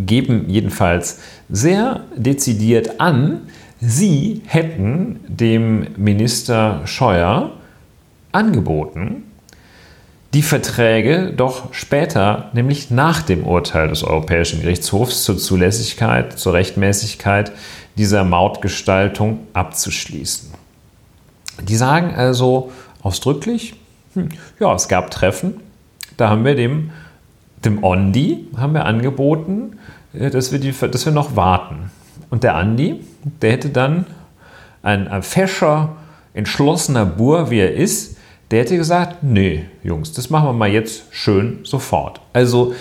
geben 0.00 0.46
jedenfalls 0.48 1.20
sehr 1.54 2.00
dezidiert 2.16 3.00
an, 3.00 3.42
sie 3.80 4.42
hätten 4.44 5.20
dem 5.28 5.86
Minister 5.96 6.82
Scheuer 6.84 7.52
angeboten, 8.32 9.22
die 10.32 10.42
Verträge 10.42 11.32
doch 11.36 11.72
später, 11.72 12.50
nämlich 12.54 12.90
nach 12.90 13.22
dem 13.22 13.46
Urteil 13.46 13.86
des 13.86 14.02
Europäischen 14.02 14.62
Gerichtshofs 14.62 15.22
zur 15.22 15.38
Zulässigkeit, 15.38 16.36
zur 16.36 16.54
Rechtmäßigkeit 16.54 17.52
dieser 17.96 18.24
Mautgestaltung 18.24 19.46
abzuschließen. 19.52 20.50
Die 21.62 21.76
sagen 21.76 22.16
also 22.16 22.72
ausdrücklich, 23.00 23.74
hm, 24.14 24.30
ja, 24.58 24.74
es 24.74 24.88
gab 24.88 25.12
Treffen, 25.12 25.60
da 26.16 26.30
haben 26.30 26.44
wir 26.44 26.56
dem, 26.56 26.90
dem 27.64 27.84
Ondi 27.84 28.48
haben 28.56 28.74
wir 28.74 28.86
angeboten, 28.86 29.78
dass 30.18 30.52
wir, 30.52 30.58
die, 30.58 30.72
dass 30.72 31.04
wir 31.04 31.12
noch 31.12 31.36
warten. 31.36 31.90
Und 32.30 32.42
der 32.42 32.54
Andi, 32.54 33.00
der 33.42 33.52
hätte 33.52 33.68
dann 33.68 34.06
ein, 34.82 35.08
ein 35.08 35.22
fescher, 35.22 35.96
entschlossener 36.34 37.06
Bur, 37.06 37.50
wie 37.50 37.58
er 37.58 37.74
ist, 37.74 38.16
der 38.50 38.60
hätte 38.60 38.76
gesagt, 38.76 39.22
nee, 39.22 39.64
Jungs, 39.82 40.12
das 40.12 40.30
machen 40.30 40.48
wir 40.48 40.52
mal 40.52 40.68
jetzt 40.68 41.04
schön 41.10 41.60
sofort. 41.64 42.20
Also 42.32 42.74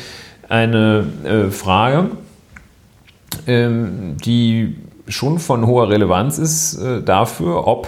eine 0.50 1.06
äh, 1.24 1.52
Frage, 1.52 2.12
ähm, 3.48 4.18
die 4.24 4.76
schon 5.08 5.40
von 5.40 5.66
hoher 5.66 5.90
Relevanz 5.90 6.38
ist 6.38 6.76
äh, 6.76 7.02
dafür, 7.02 7.68
ob 7.68 7.88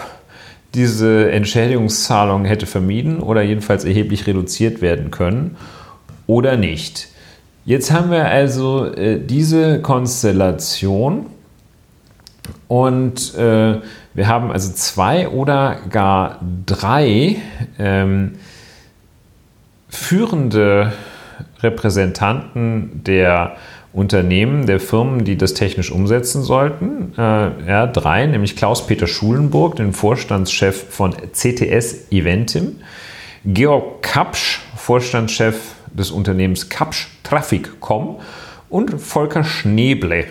diese 0.73 1.31
Entschädigungszahlung 1.31 2.45
hätte 2.45 2.65
vermieden 2.65 3.19
oder 3.19 3.41
jedenfalls 3.41 3.85
erheblich 3.85 4.27
reduziert 4.27 4.81
werden 4.81 5.11
können 5.11 5.55
oder 6.27 6.57
nicht. 6.57 7.09
Jetzt 7.65 7.91
haben 7.91 8.11
wir 8.11 8.25
also 8.25 8.85
äh, 8.93 9.19
diese 9.19 9.81
Konstellation 9.81 11.25
und 12.67 13.33
äh, 13.33 13.81
wir 14.13 14.27
haben 14.27 14.51
also 14.51 14.71
zwei 14.73 15.29
oder 15.29 15.77
gar 15.89 16.39
drei 16.67 17.37
ähm, 17.79 18.33
führende 19.89 20.93
Repräsentanten 21.61 23.03
der 23.03 23.55
Unternehmen, 23.93 24.67
der 24.67 24.79
Firmen, 24.79 25.25
die 25.25 25.35
das 25.35 25.55
technisch 25.55 25.89
umsetzen 25.91 26.43
sollten. 26.43 27.13
Äh, 27.17 27.67
ja, 27.67 27.87
drei, 27.87 28.27
nämlich 28.27 28.55
Klaus-Peter 28.55 29.07
Schulenburg, 29.07 29.77
den 29.77 29.91
Vorstandschef 29.91 30.85
von 30.91 31.15
CTS 31.31 32.11
Eventim, 32.11 32.75
Georg 33.43 34.03
Kapsch, 34.03 34.61
Vorstandschef 34.75 35.74
des 35.97 36.11
Unternehmens 36.11 36.69
Kapsch 36.69 37.07
Traffic.com 37.23 38.19
und 38.69 39.01
Volker 39.01 39.43
Schneeble, 39.43 40.25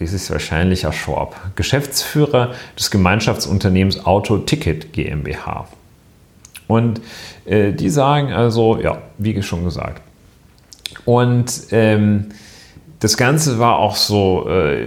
dies 0.00 0.12
ist 0.12 0.30
wahrscheinlich 0.30 0.84
Herr 0.84 0.92
Schorb, 0.92 1.36
Geschäftsführer 1.54 2.54
des 2.78 2.90
Gemeinschaftsunternehmens 2.90 4.04
Auto 4.04 4.38
Ticket 4.38 4.92
GmbH. 4.92 5.68
Und 6.66 7.00
äh, 7.44 7.72
die 7.72 7.90
sagen 7.90 8.32
also, 8.32 8.80
ja, 8.80 9.02
wie 9.18 9.34
schon 9.42 9.64
gesagt. 9.64 10.00
Und 11.04 11.52
ähm, 11.70 12.30
das 13.02 13.16
Ganze 13.16 13.58
war 13.58 13.80
auch 13.80 13.96
so, 13.96 14.48
äh, 14.48 14.86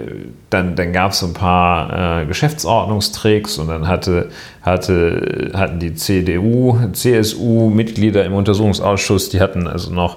dann, 0.49 0.77
dann 0.77 0.93
gab 0.93 1.11
es 1.11 1.21
ein 1.21 1.33
paar 1.33 2.21
äh, 2.21 2.25
Geschäftsordnungstricks 2.25 3.57
und 3.57 3.67
dann 3.67 3.89
hatte, 3.89 4.29
hatte, 4.61 5.51
hatten 5.53 5.79
die 5.79 5.95
CDU, 5.95 6.77
CSU-Mitglieder 6.93 8.23
im 8.23 8.33
Untersuchungsausschuss, 8.33 9.27
die 9.27 9.41
hatten 9.41 9.67
also 9.67 9.93
noch 9.93 10.15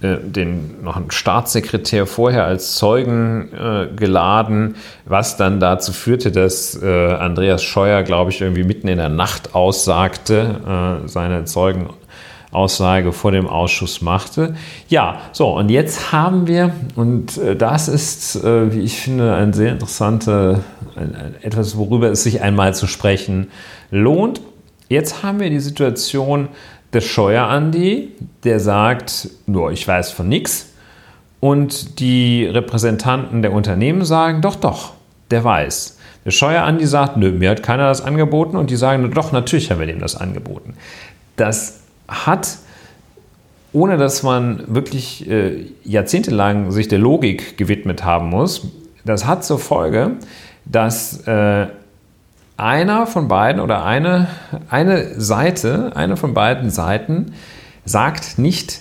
äh, 0.00 0.16
den, 0.22 0.82
noch 0.82 0.96
einen 0.96 1.10
Staatssekretär 1.10 2.06
vorher 2.06 2.46
als 2.46 2.76
Zeugen 2.76 3.50
äh, 3.52 3.88
geladen, 3.94 4.76
was 5.04 5.36
dann 5.36 5.60
dazu 5.60 5.92
führte, 5.92 6.32
dass 6.32 6.82
äh, 6.82 7.12
Andreas 7.12 7.62
Scheuer, 7.62 8.04
glaube 8.04 8.30
ich, 8.30 8.40
irgendwie 8.40 8.64
mitten 8.64 8.88
in 8.88 8.96
der 8.96 9.10
Nacht 9.10 9.54
aussagte, 9.54 11.02
äh, 11.04 11.08
seine 11.08 11.44
Zeugenaussage 12.54 13.12
vor 13.12 13.32
dem 13.32 13.48
Ausschuss 13.48 14.00
machte. 14.00 14.54
Ja, 14.88 15.20
so, 15.32 15.56
und 15.56 15.68
jetzt 15.68 16.12
haben 16.12 16.46
wir, 16.46 16.72
und 16.94 17.36
äh, 17.38 17.56
das 17.56 17.88
ist, 17.88 18.36
äh, 18.36 18.72
wie 18.72 18.80
ich 18.80 19.00
finde, 19.00 19.34
ein 19.34 19.52
sehr 19.52 19.72
interessantes, 19.72 20.58
etwas, 21.42 21.76
worüber 21.76 22.10
es 22.10 22.22
sich 22.22 22.40
einmal 22.40 22.74
zu 22.74 22.86
sprechen 22.86 23.48
lohnt. 23.90 24.40
Jetzt 24.88 25.22
haben 25.22 25.40
wir 25.40 25.50
die 25.50 25.60
Situation, 25.60 26.48
der 26.92 27.00
Scheuer-Andi, 27.00 28.12
der 28.44 28.60
sagt, 28.60 29.28
nur 29.46 29.72
ich 29.72 29.86
weiß 29.86 30.12
von 30.12 30.28
nichts. 30.28 30.70
Und 31.40 31.98
die 31.98 32.46
Repräsentanten 32.46 33.42
der 33.42 33.52
Unternehmen 33.52 34.04
sagen, 34.04 34.40
doch, 34.40 34.54
doch, 34.54 34.92
der 35.30 35.42
weiß. 35.42 35.98
Der 36.24 36.30
Scheuer-Andi 36.30 36.86
sagt, 36.86 37.16
nö, 37.16 37.32
mir 37.32 37.50
hat 37.50 37.62
keiner 37.62 37.88
das 37.88 38.00
angeboten. 38.00 38.56
Und 38.56 38.70
die 38.70 38.76
sagen, 38.76 39.10
doch, 39.10 39.32
natürlich 39.32 39.70
haben 39.70 39.80
wir 39.80 39.86
dem 39.86 39.98
das 39.98 40.16
angeboten. 40.16 40.74
Das 41.36 41.83
hat, 42.08 42.58
ohne 43.72 43.96
dass 43.96 44.22
man 44.22 44.62
wirklich 44.66 45.28
äh, 45.28 45.66
jahrzehntelang 45.82 46.70
sich 46.70 46.88
der 46.88 46.98
Logik 46.98 47.56
gewidmet 47.56 48.04
haben 48.04 48.30
muss, 48.30 48.68
das 49.04 49.26
hat 49.26 49.44
zur 49.44 49.58
Folge, 49.58 50.12
dass 50.64 51.26
äh, 51.26 51.66
einer 52.56 53.06
von 53.06 53.28
beiden 53.28 53.60
oder 53.60 53.84
eine, 53.84 54.28
eine 54.70 55.20
Seite, 55.20 55.92
eine 55.94 56.16
von 56.16 56.34
beiden 56.34 56.70
Seiten 56.70 57.34
sagt 57.84 58.38
nicht 58.38 58.80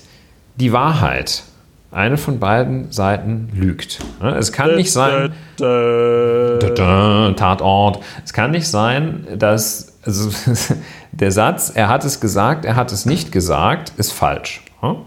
die 0.56 0.72
Wahrheit. 0.72 1.44
Eine 1.92 2.18
von 2.18 2.40
beiden 2.40 2.92
Seiten 2.92 3.50
lügt. 3.54 4.00
Es 4.20 4.52
kann 4.52 4.76
nicht 4.76 4.92
sein. 4.92 5.34
Tatort. 7.36 8.00
Es 8.26 8.34
kann 8.34 8.52
nicht 8.52 8.68
sein, 8.68 9.28
dass 9.38 9.93
also, 10.06 10.30
der 11.12 11.32
Satz, 11.32 11.72
er 11.74 11.90
hat 11.90 12.06
es 12.06 12.20
gesagt, 12.20 12.66
er 12.66 12.76
hat 12.76 12.92
es 12.92 13.06
nicht 13.06 13.32
gesagt, 13.32 13.94
ist 13.98 14.12
falsch. 14.12 14.64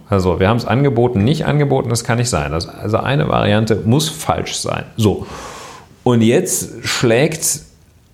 Also 0.08 0.40
wir 0.40 0.48
haben 0.48 0.56
es 0.56 0.64
angeboten, 0.64 1.22
nicht 1.22 1.44
angeboten, 1.44 1.90
das 1.90 2.02
kann 2.02 2.16
nicht 2.16 2.30
sein. 2.30 2.52
Also 2.54 2.96
eine 2.96 3.28
Variante 3.28 3.76
muss 3.84 4.08
falsch 4.08 4.56
sein. 4.56 4.84
So. 4.96 5.26
Und 6.02 6.22
jetzt 6.22 6.86
schlägt 6.86 7.60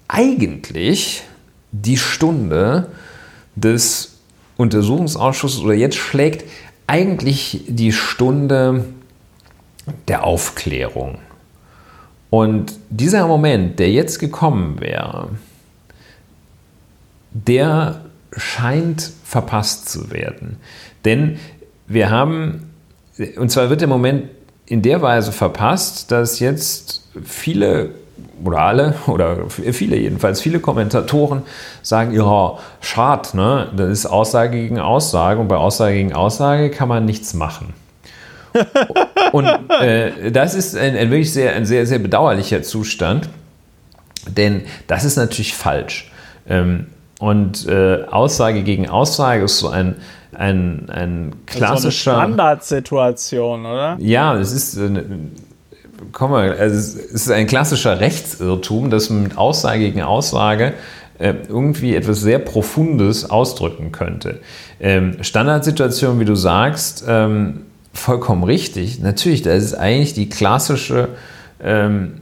eigentlich 0.09 1.23
die 1.71 1.99
Stunde 1.99 2.89
des 3.55 4.19
Untersuchungsausschusses 4.57 5.61
oder 5.61 5.75
jetzt 5.75 5.97
schlägt 5.97 6.45
eigentlich 6.89 7.65
die 7.69 7.93
Stunde 7.93 8.87
der 10.09 10.25
Aufklärung. 10.25 11.19
Und 12.29 12.73
dieser 12.91 13.27
Moment, 13.29 13.79
der 13.79 13.91
jetzt 13.91 14.19
gekommen 14.19 14.81
wäre, 14.81 15.29
der 17.35 18.03
scheint 18.37 19.11
verpasst 19.25 19.89
zu 19.89 20.11
werden. 20.11 20.57
Denn 21.05 21.39
wir 21.87 22.11
haben, 22.11 22.71
und 23.37 23.51
zwar 23.51 23.71
wird 23.71 23.81
der 23.81 23.89
Moment 23.89 24.31
in 24.67 24.83
der 24.83 25.03
Weise 25.03 25.33
verpasst, 25.33 26.11
dass 26.11 26.41
jetzt 26.41 27.09
viele 27.25 27.91
oder 28.45 28.61
alle 28.61 28.95
oder 29.07 29.49
viele 29.51 29.97
jedenfalls, 29.97 30.41
viele 30.41 30.61
Kommentatoren 30.61 31.43
sagen, 31.83 32.13
ja, 32.13 32.59
schad, 32.81 33.35
ne? 33.35 33.71
das 33.77 33.91
ist 33.91 34.07
Aussage 34.07 34.59
gegen 34.59 34.79
Aussage 34.79 35.41
und 35.41 35.49
bei 35.49 35.57
Aussage 35.57 35.95
gegen 35.97 36.13
Aussage 36.13 36.71
kann 36.71 36.89
man 36.89 37.05
nichts 37.05 37.35
machen. 37.35 37.75
und 39.33 39.47
äh, 39.81 40.31
das 40.31 40.55
ist 40.55 40.77
ein, 40.77 40.97
ein, 40.97 41.11
wirklich 41.11 41.33
sehr, 41.33 41.55
ein 41.55 41.65
sehr, 41.65 41.87
sehr 41.87 41.99
bedauerlicher 41.99 42.63
Zustand, 42.63 43.29
denn 44.29 44.63
das 44.87 45.05
ist 45.05 45.17
natürlich 45.17 45.55
falsch. 45.55 46.13
Ähm, 46.47 46.87
und 47.23 47.69
äh, 47.69 48.03
Aussage 48.11 48.65
gegen 48.65 48.89
Aussage 48.89 49.45
ist 49.45 49.61
so 49.61 49.69
ein, 49.69 49.95
ein, 50.35 50.91
ein 50.91 51.33
klassischer. 51.47 52.15
So 52.15 52.17
eine 52.19 52.33
Standardsituation, 52.33 53.65
oder? 53.65 53.97
Ja, 54.01 54.37
es 54.37 54.51
ist. 54.51 54.77
Äh, 54.77 55.05
komm 56.11 56.33
mal, 56.33 56.51
also 56.51 56.75
es 56.75 56.97
ist 56.97 57.31
ein 57.31 57.47
klassischer 57.47 58.01
Rechtsirrtum, 58.01 58.91
dass 58.91 59.09
man 59.09 59.23
mit 59.23 59.39
Aussage 59.39 59.79
gegen 59.79 60.03
Aussage 60.03 60.73
äh, 61.21 61.35
irgendwie 61.49 61.95
etwas 61.95 62.23
sehr 62.23 62.41
Profundes 62.41 63.31
ausdrücken 63.31 63.93
könnte. 63.93 64.41
Ähm, 64.81 65.19
Standardsituation, 65.21 66.19
wie 66.19 66.25
du 66.25 66.35
sagst, 66.35 67.05
ähm, 67.07 67.67
vollkommen 67.93 68.43
richtig. 68.43 68.99
Natürlich, 68.99 69.43
das 69.43 69.63
ist 69.63 69.75
eigentlich 69.75 70.15
die 70.15 70.29
klassische 70.29 71.11
ähm, 71.63 72.22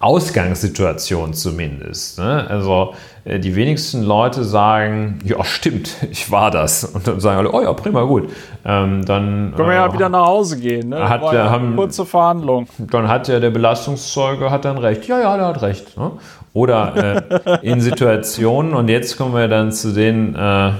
Ausgangssituation 0.00 1.34
zumindest. 1.34 2.18
Ne? 2.18 2.46
Also 2.48 2.94
äh, 3.26 3.38
die 3.38 3.54
wenigsten 3.54 4.02
Leute 4.02 4.44
sagen, 4.44 5.18
ja 5.24 5.44
stimmt, 5.44 5.94
ich 6.10 6.30
war 6.30 6.50
das. 6.50 6.84
Und 6.84 7.06
dann 7.06 7.20
sagen 7.20 7.38
alle, 7.38 7.52
oh 7.52 7.60
ja, 7.60 7.72
prima, 7.74 8.02
gut. 8.04 8.30
Ähm, 8.64 9.04
dann 9.04 9.52
können 9.54 9.68
wir 9.68 9.74
ja 9.74 9.86
äh, 9.86 9.92
wieder 9.92 10.08
nach 10.08 10.26
Hause 10.26 10.58
gehen. 10.58 10.88
Ne? 10.88 11.06
Hat 11.06 11.22
der, 11.22 11.34
ja 11.34 11.50
haben, 11.50 11.76
kurze 11.76 12.06
Verhandlung. 12.06 12.66
Dann 12.78 13.08
hat 13.08 13.28
ja 13.28 13.40
der 13.40 13.50
Belastungszeuge 13.50 14.50
hat 14.50 14.64
dann 14.64 14.78
recht. 14.78 15.06
Ja, 15.06 15.20
ja, 15.20 15.36
der 15.36 15.46
hat 15.48 15.60
recht. 15.60 15.96
Ne? 15.98 16.12
Oder 16.54 17.60
äh, 17.62 17.70
in 17.70 17.82
Situationen, 17.82 18.72
und 18.72 18.88
jetzt 18.88 19.18
kommen 19.18 19.34
wir 19.34 19.48
dann 19.48 19.70
zu 19.70 19.92
den 19.92 20.34
äh, 20.34 20.68
äh 20.68 20.72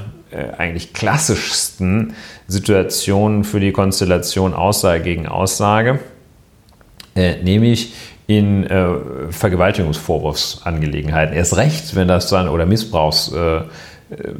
eigentlich 0.56 0.94
klassischsten 0.94 2.14
Situationen 2.48 3.44
für 3.44 3.60
die 3.60 3.70
Konstellation 3.70 4.54
Aussage 4.54 5.02
gegen 5.02 5.28
Aussage, 5.28 6.00
nämlich 7.14 7.92
in 8.30 8.64
äh, 8.64 8.86
Vergewaltigungsvorwurfsangelegenheiten. 9.30 11.34
Erst 11.34 11.56
recht, 11.56 11.96
wenn 11.96 12.06
das 12.06 12.28
dann, 12.28 12.48
oder 12.48 12.64
Missbrauchs, 12.64 13.32
äh, 13.32 13.62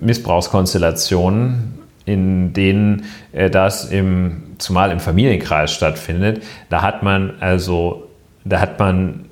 Missbrauchskonstellationen, 0.00 1.74
in 2.04 2.52
denen 2.52 3.06
äh, 3.32 3.50
das 3.50 3.86
im, 3.86 4.54
zumal 4.58 4.92
im 4.92 5.00
Familienkreis 5.00 5.72
stattfindet, 5.72 6.44
da 6.68 6.82
hat 6.82 7.02
man 7.02 7.32
also, 7.40 8.06
da 8.44 8.60
hat 8.60 8.78
man 8.78 9.24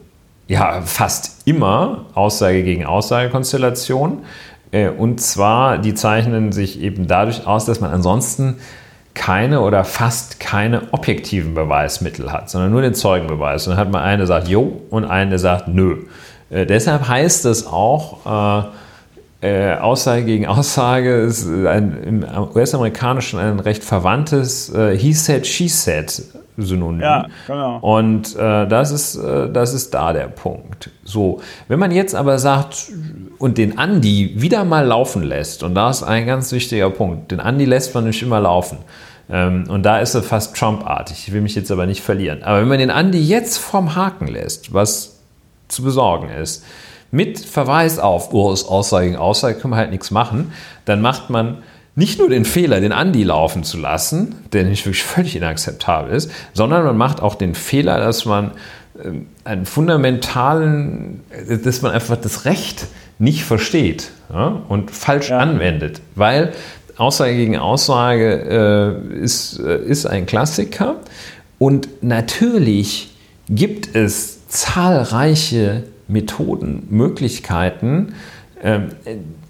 ja 0.49 0.83
fast 0.83 1.47
immer 1.47 2.07
Aussage 2.15 2.65
gegen 2.65 2.85
Aussage-Konstellationen. 2.85 4.25
Äh, 4.73 4.89
und 4.89 5.21
zwar, 5.21 5.79
die 5.79 5.95
zeichnen 5.95 6.51
sich 6.51 6.81
eben 6.81 7.07
dadurch 7.07 7.47
aus, 7.47 7.65
dass 7.65 7.79
man 7.79 7.93
ansonsten 7.93 8.57
keine 9.19 9.61
oder 9.61 9.85
fast 9.85 10.41
keine 10.41 10.93
objektiven 10.93 11.53
Beweismittel 11.53 12.33
hat, 12.33 12.49
sondern 12.49 12.71
nur 12.71 12.81
den 12.81 12.95
Zeugenbeweis. 12.95 13.67
Und 13.67 13.73
dann 13.73 13.81
hat 13.81 13.91
man 13.91 14.03
einen, 14.03 14.19
der 14.19 14.27
sagt 14.27 14.49
Jo 14.49 14.81
und 14.89 15.05
einen, 15.05 15.31
der 15.31 15.39
sagt 15.39 15.69
Nö. 15.69 16.05
Äh, 16.49 16.65
deshalb 16.65 17.07
heißt 17.07 17.45
es 17.45 17.67
auch, 17.67 18.65
äh, 18.65 18.69
äh, 19.41 19.77
Aussage 19.77 20.25
gegen 20.25 20.47
Aussage 20.47 21.21
ist 21.21 21.47
ein, 21.47 22.03
im 22.03 22.25
US-amerikanischen 22.55 23.39
ein 23.39 23.61
recht 23.61 23.85
verwandtes 23.85 24.73
äh, 24.75 24.97
He 24.97 25.13
said, 25.13 25.47
she 25.47 25.69
said 25.69 26.23
Synonym. 26.57 27.01
Ja, 27.01 27.27
genau. 27.47 27.79
Und 27.79 28.35
äh, 28.35 28.67
das, 28.67 28.91
ist, 28.91 29.17
äh, 29.17 29.51
das 29.51 29.75
ist 29.75 29.95
da 29.95 30.13
der 30.13 30.27
Punkt. 30.27 30.91
So, 31.05 31.41
wenn 31.69 31.79
man 31.79 31.93
jetzt 31.93 32.15
aber 32.15 32.39
sagt 32.39 32.91
und 33.39 33.59
den 33.59 33.79
Andi 33.79 34.35
wieder 34.37 34.65
mal 34.65 34.85
laufen 34.85 35.23
lässt, 35.23 35.63
und 35.63 35.75
da 35.75 35.91
ist 35.91 36.03
ein 36.03 36.27
ganz 36.27 36.51
wichtiger 36.51 36.91
Punkt, 36.91 37.31
den 37.31 37.41
Andi 37.41 37.65
lässt 37.65 37.95
man 37.95 38.05
nicht 38.05 38.23
immer 38.23 38.41
laufen. 38.41 38.79
Ähm, 39.31 39.65
und 39.69 39.83
da 39.83 40.01
ist 40.01 40.15
er 40.15 40.23
fast 40.23 40.57
Trump-artig. 40.57 41.25
Ich 41.27 41.33
will 41.33 41.41
mich 41.41 41.55
jetzt 41.55 41.71
aber 41.71 41.87
nicht 41.87 42.03
verlieren. 42.03 42.43
Aber 42.43 42.61
wenn 42.61 42.69
man 42.69 42.79
den 42.79 42.91
Andi 42.91 43.19
jetzt 43.19 43.59
vom 43.59 43.95
Haken 43.95 44.29
lässt, 44.29 44.73
was 44.73 45.19
zu 45.69 45.83
besorgen 45.83 46.31
ist, 46.31 46.65
mit 47.11 47.39
Verweis 47.39 47.99
auf, 47.99 48.33
oh, 48.33 48.53
ist 48.53 48.69
Aussage 48.69 49.07
gegen 49.07 49.17
Aussage, 49.17 49.59
können 49.59 49.73
wir 49.73 49.79
halt 49.79 49.91
nichts 49.91 50.11
machen, 50.11 50.53
dann 50.85 51.01
macht 51.01 51.31
man 51.31 51.59
nicht 51.95 52.19
nur 52.19 52.29
den 52.29 52.45
Fehler, 52.45 52.81
den 52.81 52.93
Andi 52.93 53.25
laufen 53.25 53.65
zu 53.65 53.77
lassen, 53.77 54.37
der 54.53 54.65
nicht 54.65 54.87
wirklich 54.87 55.03
völlig 55.03 55.35
inakzeptabel 55.35 56.15
ist, 56.15 56.31
sondern 56.53 56.85
man 56.85 56.97
macht 56.97 57.21
auch 57.21 57.35
den 57.35 57.55
Fehler, 57.55 57.99
dass 57.99 58.25
man 58.25 58.53
ähm, 59.03 59.27
einen 59.45 59.67
fundamentalen, 59.67 61.25
dass 61.65 61.83
man 61.83 61.93
einfach 61.93 62.17
das 62.17 62.45
Recht 62.45 62.87
nicht 63.19 63.43
versteht 63.43 64.11
ja, 64.33 64.63
und 64.69 64.91
falsch 64.91 65.31
ja. 65.31 65.39
anwendet, 65.39 66.01
weil 66.15 66.53
Aussage 66.99 67.37
gegen 67.37 67.57
Aussage 67.57 69.01
äh, 69.13 69.23
ist, 69.23 69.59
äh, 69.61 69.79
ist 69.79 70.07
ein 70.07 70.27
Klassiker. 70.27 70.97
Und 71.59 71.89
natürlich 72.03 73.15
gibt 73.49 73.95
es 73.95 74.47
zahlreiche 74.49 75.85
Methoden, 76.09 76.87
Möglichkeiten, 76.91 78.15
äh, 78.63 78.81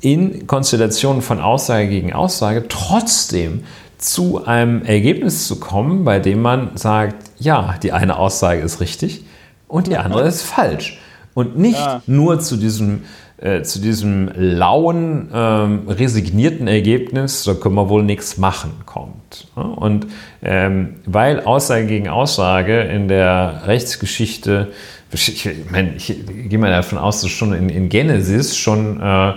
in 0.01 0.47
Konstellationen 0.47 1.23
von 1.23 1.41
Aussage 1.41 1.89
gegen 1.89 2.13
Aussage 2.13 2.67
trotzdem 2.69 3.65
zu 3.97 4.45
einem 4.45 4.85
Ergebnis 4.85 5.49
zu 5.49 5.59
kommen, 5.59 6.05
bei 6.05 6.21
dem 6.21 6.41
man 6.41 6.77
sagt, 6.77 7.17
ja, 7.39 7.75
die 7.83 7.93
eine 7.93 8.17
Aussage 8.17 8.61
ist 8.61 8.81
richtig 8.81 9.25
und 9.67 9.87
die 9.87 9.97
andere 9.97 10.27
ist 10.27 10.43
falsch. 10.43 11.01
Und 11.35 11.59
nicht 11.59 11.79
ja. 11.79 12.03
nur 12.07 12.41
zu 12.41 12.57
diesem 12.57 13.03
äh, 13.41 13.63
zu 13.63 13.81
diesem 13.81 14.31
lauen, 14.35 15.31
ähm, 15.33 15.89
resignierten 15.89 16.67
Ergebnis, 16.67 17.45
da 17.45 17.55
können 17.55 17.77
wir 17.77 17.89
wohl 17.89 18.03
nichts 18.03 18.37
machen, 18.37 18.73
kommt. 18.85 19.47
Und 19.55 20.09
ähm, 20.43 20.97
weil 21.07 21.41
Aussage 21.45 21.87
gegen 21.87 22.09
Aussage 22.09 22.81
in 22.81 23.09
der 23.09 23.63
Rechtsgeschichte, 23.67 24.73
ich, 25.13 25.47
ich, 25.47 25.71
mein, 25.71 25.95
ich 25.97 26.15
gehe 26.49 26.59
mal 26.59 26.71
davon 26.71 26.99
aus, 26.99 27.21
dass 27.21 27.31
schon 27.31 27.53
in, 27.53 27.69
in 27.69 27.89
Genesis 27.89 28.57
schon 28.57 29.01
äh, 29.01 29.33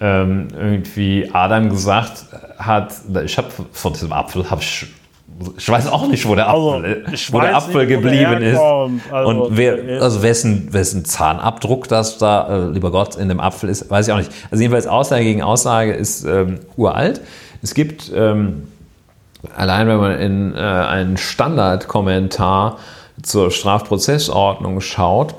ähm, 0.00 0.48
irgendwie 0.56 1.30
Adam 1.32 1.70
gesagt 1.70 2.26
hat, 2.58 2.92
ich 3.24 3.38
habe 3.38 3.48
von 3.72 3.92
diesem 3.92 4.12
Apfel 4.12 4.50
habe 4.50 4.60
ich 4.60 4.86
ich 5.56 5.68
weiß 5.68 5.86
auch 5.88 6.08
nicht, 6.08 6.26
wo 6.26 6.34
der 6.34 6.48
also, 6.48 6.74
Apfel, 6.74 7.04
also, 7.06 7.32
wo 7.32 7.40
der 7.40 7.56
Apfel 7.56 7.86
nicht, 7.86 7.96
geblieben 7.96 8.42
ist. 8.42 8.58
Also, 8.58 9.28
und 9.28 9.56
wer, 9.56 10.02
also 10.02 10.22
wessen, 10.22 10.72
wessen 10.72 11.04
Zahnabdruck 11.04 11.88
das 11.88 12.18
da, 12.18 12.48
äh, 12.48 12.70
lieber 12.70 12.90
Gott, 12.90 13.16
in 13.16 13.28
dem 13.28 13.38
Apfel 13.38 13.68
ist, 13.68 13.88
weiß 13.88 14.08
ich 14.08 14.12
auch 14.12 14.18
nicht. 14.18 14.32
Also 14.50 14.62
jedenfalls 14.62 14.86
Aussage 14.86 15.24
gegen 15.24 15.42
Aussage 15.42 15.92
ist 15.92 16.24
ähm, 16.24 16.60
uralt. 16.76 17.20
Es 17.62 17.74
gibt, 17.74 18.10
ähm, 18.14 18.68
allein 19.54 19.86
wenn 19.86 19.98
man 19.98 20.18
in 20.18 20.54
äh, 20.54 20.58
einen 20.58 21.16
Standardkommentar 21.16 22.78
zur 23.22 23.50
Strafprozessordnung 23.50 24.80
schaut, 24.80 25.34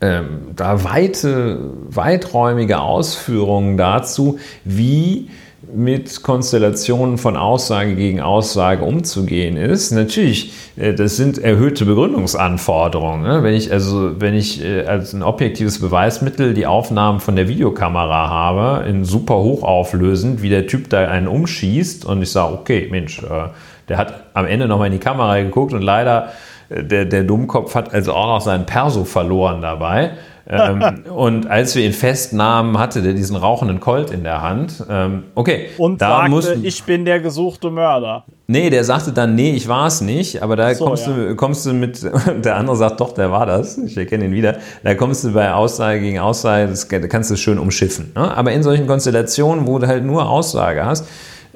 ähm, 0.00 0.48
da 0.54 0.84
weite, 0.84 1.58
weiträumige 1.88 2.80
Ausführungen 2.80 3.76
dazu, 3.76 4.38
wie 4.64 5.30
mit 5.74 6.22
Konstellationen 6.22 7.18
von 7.18 7.36
Aussage 7.36 7.94
gegen 7.94 8.20
Aussage 8.20 8.84
umzugehen 8.84 9.56
ist. 9.56 9.90
Natürlich, 9.90 10.52
äh, 10.76 10.94
das 10.94 11.16
sind 11.16 11.38
erhöhte 11.38 11.84
Begründungsanforderungen. 11.84 13.22
Ne? 13.22 13.42
Wenn 13.42 13.54
ich 13.54 13.72
also, 13.72 14.20
wenn 14.20 14.34
ich 14.34 14.64
äh, 14.64 14.84
als 14.84 15.12
ein 15.12 15.22
objektives 15.22 15.80
Beweismittel 15.80 16.54
die 16.54 16.66
Aufnahmen 16.66 17.20
von 17.20 17.36
der 17.36 17.48
Videokamera 17.48 18.28
habe, 18.28 18.88
in 18.88 19.04
super 19.04 19.36
hochauflösend, 19.36 20.42
wie 20.42 20.48
der 20.48 20.66
Typ 20.66 20.90
da 20.90 21.08
einen 21.08 21.28
umschießt 21.28 22.04
und 22.04 22.22
ich 22.22 22.30
sage, 22.30 22.54
okay, 22.54 22.88
Mensch, 22.90 23.22
äh, 23.22 23.48
der 23.88 23.98
hat 23.98 24.24
am 24.34 24.46
Ende 24.46 24.66
nochmal 24.68 24.88
in 24.88 24.94
die 24.94 24.98
Kamera 24.98 25.40
geguckt 25.40 25.72
und 25.72 25.82
leider 25.82 26.32
der, 26.68 27.04
der 27.04 27.22
Dummkopf 27.22 27.76
hat 27.76 27.94
also 27.94 28.12
auch 28.12 28.26
noch 28.26 28.40
seinen 28.40 28.66
Perso 28.66 29.04
verloren 29.04 29.62
dabei 29.62 30.12
ähm, 30.48 31.04
und 31.12 31.48
als 31.48 31.74
wir 31.74 31.84
ihn 31.84 31.92
festnahmen, 31.92 32.78
hatte 32.78 33.02
der 33.02 33.14
diesen 33.14 33.34
rauchenden 33.36 33.80
Colt 33.80 34.10
in 34.10 34.22
der 34.22 34.42
Hand. 34.42 34.84
Ähm, 34.88 35.24
okay. 35.34 35.70
Und 35.76 36.00
da 36.00 36.18
sagte, 36.18 36.30
mussten, 36.30 36.64
ich 36.64 36.84
bin 36.84 37.04
der 37.04 37.18
gesuchte 37.18 37.70
Mörder. 37.70 38.24
Nee, 38.46 38.70
der 38.70 38.84
sagte 38.84 39.12
dann, 39.12 39.34
nee, 39.34 39.50
ich 39.52 39.66
war 39.66 39.88
es 39.88 40.00
nicht. 40.00 40.42
Aber 40.42 40.54
da 40.54 40.72
so, 40.72 40.84
kommst, 40.84 41.08
ja. 41.08 41.14
du, 41.14 41.34
kommst 41.34 41.66
du 41.66 41.72
mit, 41.72 42.00
der 42.44 42.56
andere 42.56 42.76
sagt, 42.76 43.00
doch, 43.00 43.12
der 43.12 43.32
war 43.32 43.44
das. 43.44 43.76
Ich 43.78 43.96
erkenne 43.96 44.26
ihn 44.26 44.32
wieder. 44.32 44.58
Da 44.84 44.94
kommst 44.94 45.24
du 45.24 45.32
bei 45.32 45.52
Aussage 45.52 46.00
gegen 46.00 46.20
Aussage, 46.20 46.68
das 46.68 46.88
kannst 46.88 47.30
du 47.30 47.36
schön 47.36 47.58
umschiffen. 47.58 48.12
Ne? 48.14 48.36
Aber 48.36 48.52
in 48.52 48.62
solchen 48.62 48.86
Konstellationen, 48.86 49.66
wo 49.66 49.80
du 49.80 49.88
halt 49.88 50.04
nur 50.04 50.28
Aussage 50.28 50.84
hast, 50.84 51.08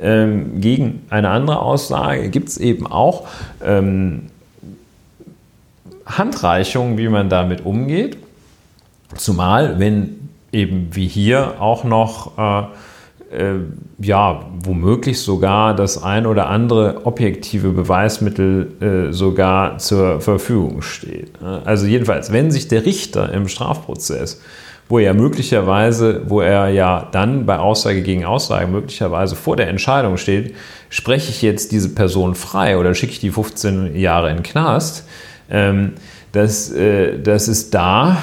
ähm, 0.02 0.60
gegen 0.60 1.02
eine 1.10 1.28
andere 1.28 1.60
Aussage, 1.60 2.28
gibt 2.28 2.48
es 2.48 2.58
eben 2.58 2.88
auch 2.88 3.28
ähm, 3.64 4.30
Handreichungen, 6.06 6.98
wie 6.98 7.08
man 7.08 7.28
damit 7.28 7.64
umgeht. 7.64 8.16
Zumal, 9.16 9.78
wenn 9.78 10.28
eben 10.52 10.88
wie 10.92 11.06
hier 11.06 11.60
auch 11.60 11.84
noch, 11.84 12.38
äh, 12.38 12.62
äh, 13.36 13.60
ja, 14.00 14.46
womöglich 14.64 15.20
sogar 15.20 15.74
das 15.74 16.02
ein 16.02 16.26
oder 16.26 16.48
andere 16.48 17.06
objektive 17.06 17.70
Beweismittel 17.70 18.72
äh, 18.80 19.12
sogar 19.12 19.78
zur 19.78 20.20
Verfügung 20.20 20.82
steht. 20.82 21.30
Also 21.64 21.86
jedenfalls, 21.86 22.32
wenn 22.32 22.50
sich 22.50 22.68
der 22.68 22.84
Richter 22.84 23.32
im 23.32 23.46
Strafprozess, 23.46 24.40
wo 24.88 24.98
er 24.98 25.14
möglicherweise, 25.14 26.22
wo 26.26 26.40
er 26.40 26.68
ja 26.70 27.08
dann 27.12 27.46
bei 27.46 27.58
Aussage 27.58 28.02
gegen 28.02 28.24
Aussage 28.24 28.66
möglicherweise 28.66 29.36
vor 29.36 29.56
der 29.56 29.68
Entscheidung 29.68 30.16
steht, 30.16 30.56
spreche 30.88 31.30
ich 31.30 31.42
jetzt 31.42 31.70
diese 31.70 31.90
Person 31.90 32.34
frei 32.34 32.76
oder 32.76 32.92
schicke 32.94 33.12
ich 33.12 33.20
die 33.20 33.30
15 33.30 33.96
Jahre 33.96 34.30
in 34.30 34.38
den 34.38 34.42
Knast, 34.42 35.06
ähm, 35.48 35.92
dass, 36.32 36.72
äh, 36.72 37.20
dass 37.20 37.46
es 37.46 37.70
da 37.70 38.16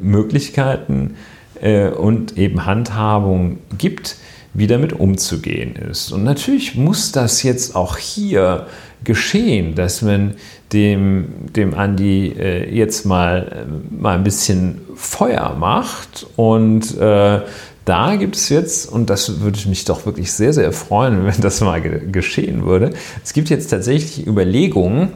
Möglichkeiten 0.00 1.16
äh, 1.60 1.88
und 1.88 2.36
eben 2.38 2.66
Handhabung 2.66 3.58
gibt, 3.78 4.16
wie 4.54 4.66
damit 4.66 4.92
umzugehen 4.94 5.76
ist. 5.76 6.12
Und 6.12 6.24
natürlich 6.24 6.74
muss 6.76 7.12
das 7.12 7.42
jetzt 7.42 7.76
auch 7.76 7.98
hier 7.98 8.66
geschehen, 9.04 9.74
dass 9.74 10.02
man 10.02 10.34
dem, 10.72 11.26
dem 11.54 11.74
Andi 11.74 12.34
äh, 12.38 12.74
jetzt 12.74 13.04
mal, 13.04 13.66
äh, 13.66 14.00
mal 14.02 14.16
ein 14.16 14.24
bisschen 14.24 14.80
Feuer 14.96 15.54
macht 15.58 16.26
und 16.36 16.98
äh, 16.98 17.40
da 17.84 18.16
gibt 18.16 18.34
es 18.34 18.48
jetzt, 18.48 18.90
und 18.90 19.10
das 19.10 19.40
würde 19.40 19.60
mich 19.68 19.84
doch 19.84 20.06
wirklich 20.06 20.32
sehr, 20.32 20.52
sehr 20.52 20.72
freuen, 20.72 21.24
wenn 21.26 21.40
das 21.40 21.60
mal 21.60 21.80
ge 21.80 22.00
geschehen 22.10 22.64
würde, 22.64 22.90
es 23.24 23.32
gibt 23.32 23.48
jetzt 23.48 23.68
tatsächlich 23.68 24.26
Überlegungen, 24.26 25.10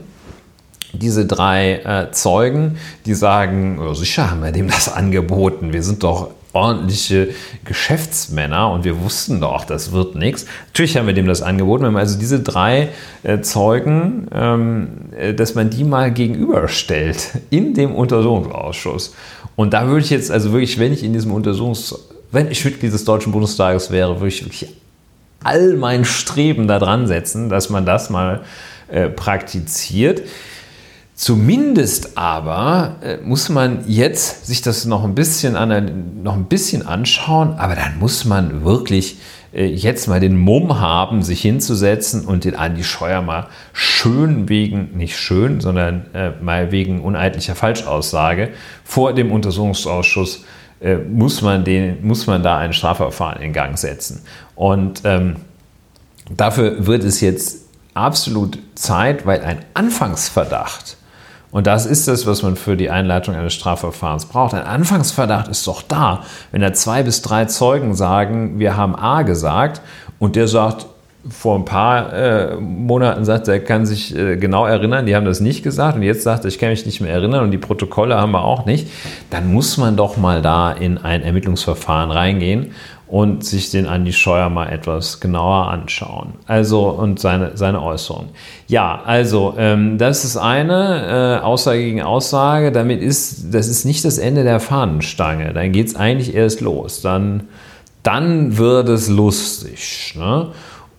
diese 0.93 1.27
drei 1.27 1.75
äh, 1.85 2.13
Zeugen, 2.13 2.79
die 3.07 3.15
sagen, 3.15 3.79
oh, 3.81 3.95
sicher 3.95 4.31
haben 4.31 4.43
wir 4.43 4.53
dem 4.53 4.69
das 4.69 4.93
angeboten, 4.93 5.73
wir 5.73 5.83
sind 5.83 6.03
doch 6.03 6.31
ordentliche 6.53 7.29
Geschäftsmänner 7.65 8.71
und 8.71 8.85
wir 8.85 9.01
wussten 9.01 9.41
doch, 9.41 9.65
das 9.65 9.93
wird 9.93 10.17
nichts. 10.17 10.47
Natürlich 10.67 10.97
haben 10.97 11.07
wir 11.07 11.15
dem 11.15 11.27
das 11.27 11.43
angeboten. 11.43 11.85
Wir 11.85 11.89
haben 11.89 11.97
also 11.97 12.19
diese 12.19 12.41
drei 12.41 12.89
äh, 13.23 13.41
Zeugen, 13.41 14.27
ähm, 14.35 14.89
äh, 15.17 15.33
dass 15.33 15.55
man 15.55 15.71
die 15.71 15.85
mal 15.85 16.11
gegenüberstellt 16.11 17.39
in 17.51 17.75
dem 17.75 17.95
Untersuchungsausschuss. 17.95 19.15
Und 19.55 19.73
da 19.75 19.87
würde 19.87 20.01
ich 20.01 20.11
jetzt, 20.11 20.31
also 20.31 20.53
wirklich, 20.53 20.79
wenn 20.79 20.93
ich 20.93 21.05
in 21.05 21.13
diesem 21.13 21.33
Untersuchungs, 21.33 21.95
wenn 22.33 22.51
ich 22.51 22.65
Mitglied 22.65 22.93
des 22.93 23.05
Deutschen 23.05 23.33
Bundestages 23.33 23.91
wäre, 23.91 24.17
würde 24.17 24.29
ich 24.29 24.45
wirklich 24.45 24.75
all 25.43 25.75
mein 25.75 26.05
Streben 26.05 26.67
da 26.67 26.79
dran 26.79 27.07
setzen, 27.07 27.49
dass 27.49 27.71
man 27.71 27.87
das 27.87 28.11
mal 28.11 28.41
äh, 28.89 29.09
praktiziert. 29.09 30.23
Zumindest 31.21 32.17
aber 32.17 32.97
äh, 33.03 33.19
muss 33.19 33.51
man 33.51 33.85
jetzt 33.87 34.47
sich 34.47 34.63
das 34.63 34.87
noch 34.87 35.05
ein 35.05 35.15
bisschen, 35.15 35.55
an, 35.55 36.23
noch 36.23 36.35
ein 36.35 36.47
bisschen 36.47 36.87
anschauen, 36.87 37.59
aber 37.59 37.75
dann 37.75 37.99
muss 37.99 38.25
man 38.25 38.65
wirklich 38.65 39.19
äh, 39.53 39.67
jetzt 39.67 40.09
mal 40.09 40.19
den 40.19 40.39
Mumm 40.39 40.81
haben, 40.81 41.23
sich 41.23 41.43
hinzusetzen 41.43 42.25
und 42.25 42.45
den 42.45 42.57
Andi 42.57 42.85
Scheuer 42.85 43.21
mal 43.21 43.49
schön 43.75 44.49
wegen, 44.49 44.97
nicht 44.97 45.19
schön, 45.19 45.61
sondern 45.61 46.07
äh, 46.15 46.31
mal 46.41 46.73
wegen 46.73 47.03
uneidlicher 47.03 47.55
Falschaussage 47.55 48.49
vor 48.83 49.13
dem 49.13 49.31
Untersuchungsausschuss 49.31 50.45
muss, 51.11 51.43
man 51.43 51.65
den, 51.65 52.03
muss 52.07 52.27
man 52.27 52.43
da 52.43 52.57
ein 52.57 52.73
Strafverfahren 52.73 53.43
in 53.43 53.53
Gang 53.53 53.77
setzen. 53.77 54.23
Und 54.55 55.03
ähm, 55.05 55.37
dafür 56.35 56.87
wird 56.87 57.05
es 57.05 57.21
jetzt 57.21 57.67
absolut 57.93 58.59
Zeit, 58.77 59.27
weil 59.27 59.43
ein 59.43 59.59
Anfangsverdacht, 59.75 60.97
und 61.53 61.67
das 61.67 61.87
ist 61.87 62.07
es, 62.07 62.27
was 62.27 62.43
man 62.43 62.57
für 62.57 62.77
die 62.77 62.91
Einleitung 62.91 63.35
eines 63.35 63.55
Strafverfahrens 63.55 64.27
braucht. 64.27 64.55
Ein 64.55 64.63
Anfangsverdacht 64.63 65.49
ist 65.49 65.67
doch 65.67 65.83
da. 65.83 66.25
Wenn 66.53 66.61
da 66.61 66.73
zwei 66.73 67.03
bis 67.03 67.23
drei 67.23 67.47
Zeugen 67.47 67.95
sagen, 67.95 68.59
wir 68.59 68.77
haben 68.77 68.95
A 68.95 69.23
gesagt 69.23 69.81
und 70.19 70.37
der 70.37 70.47
sagt, 70.47 70.87
vor 71.29 71.57
ein 71.57 71.67
paar 71.67 72.13
äh, 72.15 72.57
Monaten 72.57 73.25
sagt, 73.25 73.47
er 73.49 73.61
kann 73.61 73.85
sich 73.85 74.17
äh, 74.17 74.37
genau 74.37 74.65
erinnern, 74.65 75.05
die 75.05 75.15
haben 75.15 75.27
das 75.27 75.41
nicht 75.41 75.63
gesagt 75.63 75.97
und 75.97 76.03
jetzt 76.03 76.23
sagt 76.23 76.45
er, 76.45 76.49
ich 76.49 76.59
kann 76.59 76.71
mich 76.71 76.87
nicht 76.87 77.03
mehr 77.03 77.13
erinnern 77.13 77.45
und 77.45 77.51
die 77.51 77.59
Protokolle 77.59 78.17
haben 78.17 78.33
wir 78.33 78.43
auch 78.43 78.65
nicht, 78.65 78.89
dann 79.29 79.53
muss 79.53 79.77
man 79.77 79.97
doch 79.97 80.17
mal 80.17 80.41
da 80.41 80.73
in 80.73 80.97
ein 80.97 81.23
Ermittlungsverfahren 81.23 82.11
reingehen 82.11 82.73
und 83.11 83.45
sich 83.45 83.71
den 83.73 83.87
Andi 83.87 84.13
Scheuer 84.13 84.49
mal 84.51 84.69
etwas 84.69 85.19
genauer 85.19 85.69
anschauen. 85.69 86.35
Also 86.47 86.91
und 86.91 87.19
seine, 87.19 87.57
seine 87.57 87.83
Äußerung. 87.83 88.29
Ja, 88.69 89.03
also 89.05 89.55
ähm, 89.59 89.99
das 89.99 90.25
ist 90.25 90.37
eine 90.37 91.41
äh, 91.41 91.45
Aussage 91.45 91.81
gegen 91.81 92.03
Aussage. 92.03 92.71
Damit 92.71 93.03
ist 93.03 93.53
das 93.53 93.67
ist 93.67 93.85
nicht 93.85 94.05
das 94.05 94.19
Ende 94.19 94.45
der 94.45 94.61
Fahnenstange. 94.61 95.53
Dann 95.53 95.73
geht 95.73 95.89
es 95.89 95.97
eigentlich 95.97 96.37
erst 96.37 96.61
los. 96.61 97.03
Dann, 97.03 97.49
dann 98.05 98.57
wird 98.59 98.89
es 98.89 99.09
lustig. 99.09 100.15
Ne? 100.17 100.53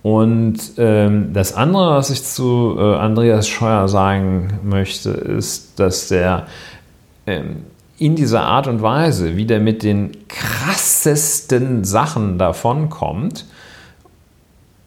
Und 0.03 0.57
ähm, 0.77 1.31
das 1.31 1.53
andere, 1.53 1.91
was 1.91 2.09
ich 2.09 2.23
zu 2.23 2.75
äh, 2.77 2.95
Andreas 2.95 3.47
Scheuer 3.47 3.87
sagen 3.87 4.59
möchte, 4.63 5.11
ist, 5.11 5.79
dass 5.79 6.09
der 6.09 6.47
ähm, 7.25 7.63
in 8.01 8.15
dieser 8.15 8.41
Art 8.41 8.65
und 8.65 8.81
Weise 8.81 9.37
wieder 9.37 9.59
mit 9.59 9.83
den 9.83 10.27
krassesten 10.27 11.83
Sachen 11.83 12.39
davonkommt, 12.39 13.45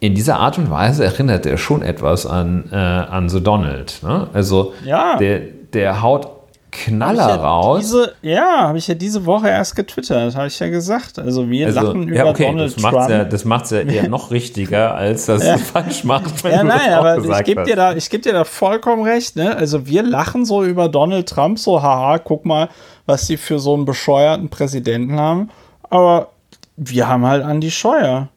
in 0.01 0.17
dieser 0.17 0.41
Art 0.41 0.59
und 0.59 0.69
Weise 0.69 1.05
erinnert 1.05 1.47
er 1.47 1.57
schon 1.57 1.83
etwas 1.83 2.27
an, 2.27 2.65
äh, 2.73 2.75
an 2.75 3.29
The 3.29 3.41
Donald. 3.41 4.01
Ne? 4.03 4.27
Also 4.33 4.75
ja. 4.85 5.17
der, 5.17 5.43
der 5.73 6.03
haut 6.03 6.29
Knaller 6.73 7.29
ja 7.29 7.37
raus. 7.37 7.81
Diese, 7.83 8.15
ja, 8.21 8.67
habe 8.67 8.79
ich 8.79 8.89
ja 8.89 8.95
diese 8.95 9.25
Woche 9.25 9.49
erst 9.49 9.77
getwittert, 9.77 10.35
habe 10.35 10.49
ich 10.49 10.59
ja 10.59 10.69
gesagt. 10.69 11.21
Also 11.21 11.49
wir 11.49 11.67
also, 11.67 11.81
lachen 11.81 12.09
über 12.09 12.17
ja, 12.17 12.27
okay, 12.27 12.47
Donald 12.47 12.75
das 12.75 12.83
Trump. 12.83 13.11
Ja, 13.11 13.25
das 13.25 13.45
macht 13.45 13.67
es 13.67 13.71
ja 13.71 13.81
eher 13.81 14.09
noch 14.09 14.33
richtiger, 14.33 14.95
als 14.95 15.27
das 15.27 15.47
ja. 15.47 15.57
falsch 15.57 16.03
macht. 16.03 16.43
ja, 16.45 16.65
nein, 16.65 16.93
aber 16.93 17.19
ich 17.19 17.45
gebe 17.45 17.63
dir, 17.63 17.77
da, 17.77 17.95
geb 17.95 18.23
dir 18.23 18.33
da 18.33 18.43
vollkommen 18.43 19.05
recht. 19.05 19.37
Ne? 19.37 19.57
Also 19.57 19.87
wir 19.87 20.03
lachen 20.03 20.45
so 20.45 20.65
über 20.65 20.89
Donald 20.89 21.29
Trump, 21.29 21.61
so 21.61 21.81
haha, 21.81 22.19
guck 22.19 22.45
mal, 22.45 22.69
was 23.07 23.27
die 23.27 23.37
für 23.37 23.59
so 23.59 23.75
einen 23.75 23.85
bescheuerten 23.85 24.49
Präsidenten 24.49 25.19
haben. 25.19 25.51
Aber 25.91 26.31
wir 26.77 27.09
haben 27.09 27.25
halt 27.27 27.45
an 27.45 27.61
die 27.61 27.71
Scheuer. 27.71 28.29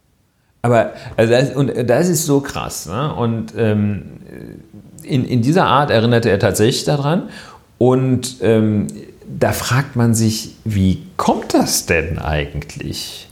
Aber 0.62 0.92
also 1.16 1.32
das, 1.32 1.56
und 1.56 1.72
das 1.90 2.10
ist 2.10 2.26
so 2.26 2.42
krass. 2.42 2.88
Ne? 2.88 3.14
Und 3.14 3.54
ähm, 3.58 4.04
in, 5.04 5.26
in 5.26 5.42
dieser 5.42 5.66
Art 5.66 5.92
erinnerte 5.92 6.30
er 6.30 6.40
tatsächlich 6.40 6.84
daran. 6.84 7.30
Und 7.78 8.38
ähm, 8.42 8.88
da 9.28 9.52
fragt 9.52 9.96
man 9.96 10.14
sich, 10.14 10.56
wie 10.64 11.04
kommt 11.16 11.54
das 11.54 11.86
denn 11.86 12.20
eigentlich? 12.20 13.28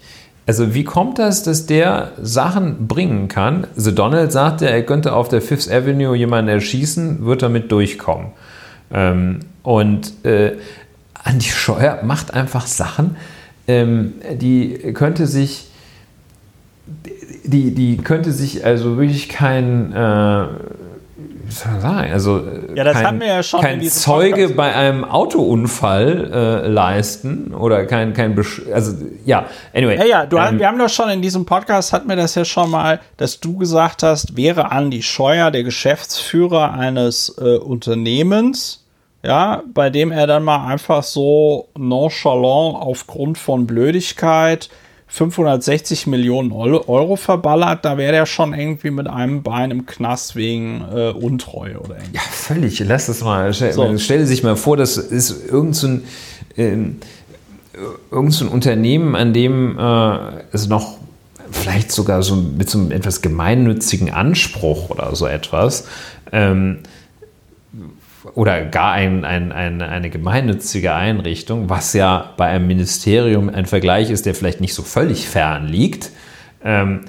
Also 0.48 0.76
wie 0.76 0.84
kommt 0.84 1.18
das, 1.18 1.41
dass 1.41 1.66
der 1.66 2.12
Sachen 2.22 2.88
bringen 2.88 3.28
kann? 3.28 3.66
The 3.76 3.95
Donald 3.95 4.32
sagte, 4.32 4.70
er 4.70 4.84
könnte 4.84 5.14
auf 5.14 5.28
der 5.28 5.41
Fifth 5.41 5.72
Avenue 5.72 6.16
jemanden 6.16 6.49
erschießen, 6.49 7.26
wird 7.26 7.41
damit 7.41 7.72
durchkommen. 7.72 8.28
Ähm, 8.94 9.40
und 9.64 10.24
äh, 10.24 10.57
Andi 11.26 11.45
Scheuer 11.45 11.99
macht 12.03 12.34
einfach 12.34 12.68
Sachen, 12.68 13.18
ähm, 13.68 14.14
die 14.39 14.93
könnte 14.93 15.27
sich 15.27 15.68
die, 17.43 17.73
die 17.73 17.97
könnte 17.97 18.31
sich 18.31 18.64
also 18.65 18.97
wirklich 18.97 19.27
kein 19.30 19.91
äh, 19.91 20.45
sagen, 21.49 22.11
also 22.11 22.43
ja, 22.76 22.84
das 22.84 23.02
kein, 23.02 23.19
wir 23.19 23.27
ja 23.27 23.43
schon 23.43 23.61
kein 23.61 23.81
Zeuge 23.84 24.35
Podcast. 24.35 24.56
bei 24.56 24.73
einem 24.73 25.03
Autounfall 25.03 26.31
äh, 26.31 26.68
leisten 26.68 27.53
oder 27.53 27.85
kein, 27.85 28.14
kein 28.14 28.35
Besch 28.35 28.61
also 28.72 28.93
ja, 29.26 29.45
anyway. 29.73 29.97
Ja, 29.97 30.06
ja, 30.06 30.26
du, 30.26 30.38
ähm, 30.38 30.60
wir 30.60 30.68
haben 30.68 30.77
doch 30.77 30.89
schon 30.89 31.10
in 31.10 31.22
diesem 31.22 31.45
Podcast, 31.45 31.93
hatten 31.93 32.10
wir 32.10 32.15
das 32.15 32.35
ja 32.35 32.45
schon 32.45 32.69
mal, 32.72 32.99
dass 33.18 33.39
du 33.39 33.57
gesagt 33.57 34.03
hast, 34.03 34.38
wäre 34.38 34.72
Andi 34.72 35.02
Scheuer 35.02 35.52
der 35.52 35.64
Geschäftsführer 35.64 36.73
eines 36.73 37.35
äh, 37.39 37.57
Unternehmens, 37.57 38.85
ja, 39.26 39.64
bei 39.73 39.89
dem 39.89 40.11
er 40.11 40.27
dann 40.27 40.43
mal 40.43 40.68
einfach 40.68 41.03
so 41.03 41.69
nonchalant 41.77 42.76
aufgrund 42.81 43.38
von 43.38 43.65
Blödigkeit 43.65 44.69
560 45.07 46.07
Millionen 46.07 46.52
Euro 46.52 47.15
verballert, 47.15 47.85
da 47.85 47.97
wäre 47.97 48.11
der 48.11 48.26
schon 48.26 48.53
irgendwie 48.53 48.91
mit 48.91 49.07
einem 49.07 49.43
Bein 49.43 49.72
im 49.72 49.85
Knast 49.85 50.35
wegen 50.35 50.84
äh, 50.93 51.11
Untreue 51.11 51.80
oder 51.80 51.95
irgendwas. 51.97 52.14
Ja, 52.14 52.22
völlig. 52.31 52.80
Lass 52.80 53.06
das 53.06 53.22
mal. 53.22 53.53
Stell, 53.53 53.72
so. 53.72 53.97
stell 53.97 54.26
sich 54.26 54.43
mal 54.43 54.56
vor, 54.56 54.77
das 54.77 54.97
ist 54.97 55.45
irgendein, 55.45 55.73
so 55.73 55.88
äh, 56.61 56.77
irgend 58.11 58.34
so 58.34 58.45
ein 58.45 58.52
Unternehmen, 58.52 59.15
an 59.15 59.34
dem 59.34 59.77
äh, 59.77 60.18
es 60.52 60.68
noch 60.68 60.97
vielleicht 61.52 61.91
sogar 61.91 62.23
so 62.23 62.35
mit 62.35 62.69
so 62.69 62.80
einem 62.80 62.91
etwas 62.91 63.22
gemeinnützigen 63.22 64.10
Anspruch 64.11 64.89
oder 64.89 65.15
so 65.15 65.27
etwas 65.27 65.85
ähm, 66.31 66.80
oder 68.34 68.65
gar 68.65 68.93
ein, 68.93 69.23
ein, 69.23 69.52
ein, 69.52 69.81
eine 69.81 70.10
gemeinnützige 70.10 70.93
Einrichtung, 70.93 71.69
was 71.69 71.93
ja 71.93 72.34
bei 72.38 72.47
einem 72.47 72.68
Ministerium 72.68 73.49
ein 73.49 73.65
Vergleich 73.65 74.10
ist, 74.10 74.26
der 74.26 74.35
vielleicht 74.35 74.61
nicht 74.61 74.73
so 74.73 74.84
völlig 74.84 75.27
fern 75.27 75.68
liegt. 75.68 76.11
Ähm, 76.64 77.02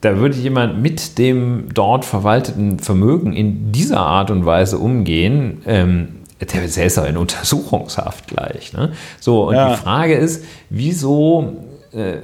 da 0.00 0.18
würde 0.18 0.36
jemand 0.36 0.80
mit 0.80 1.18
dem 1.18 1.66
dort 1.74 2.04
verwalteten 2.04 2.78
Vermögen 2.78 3.32
in 3.32 3.72
dieser 3.72 4.00
Art 4.00 4.30
und 4.30 4.46
Weise 4.46 4.78
umgehen, 4.78 5.62
ähm, 5.66 6.08
der 6.40 6.86
ist 6.86 6.98
auch 6.98 7.06
in 7.06 7.16
Untersuchungshaft 7.16 8.28
gleich. 8.28 8.72
Ne? 8.72 8.92
So, 9.18 9.48
und 9.48 9.56
ja. 9.56 9.70
die 9.70 9.76
Frage 9.76 10.14
ist, 10.14 10.44
wieso 10.70 11.56
äh, 11.92 12.18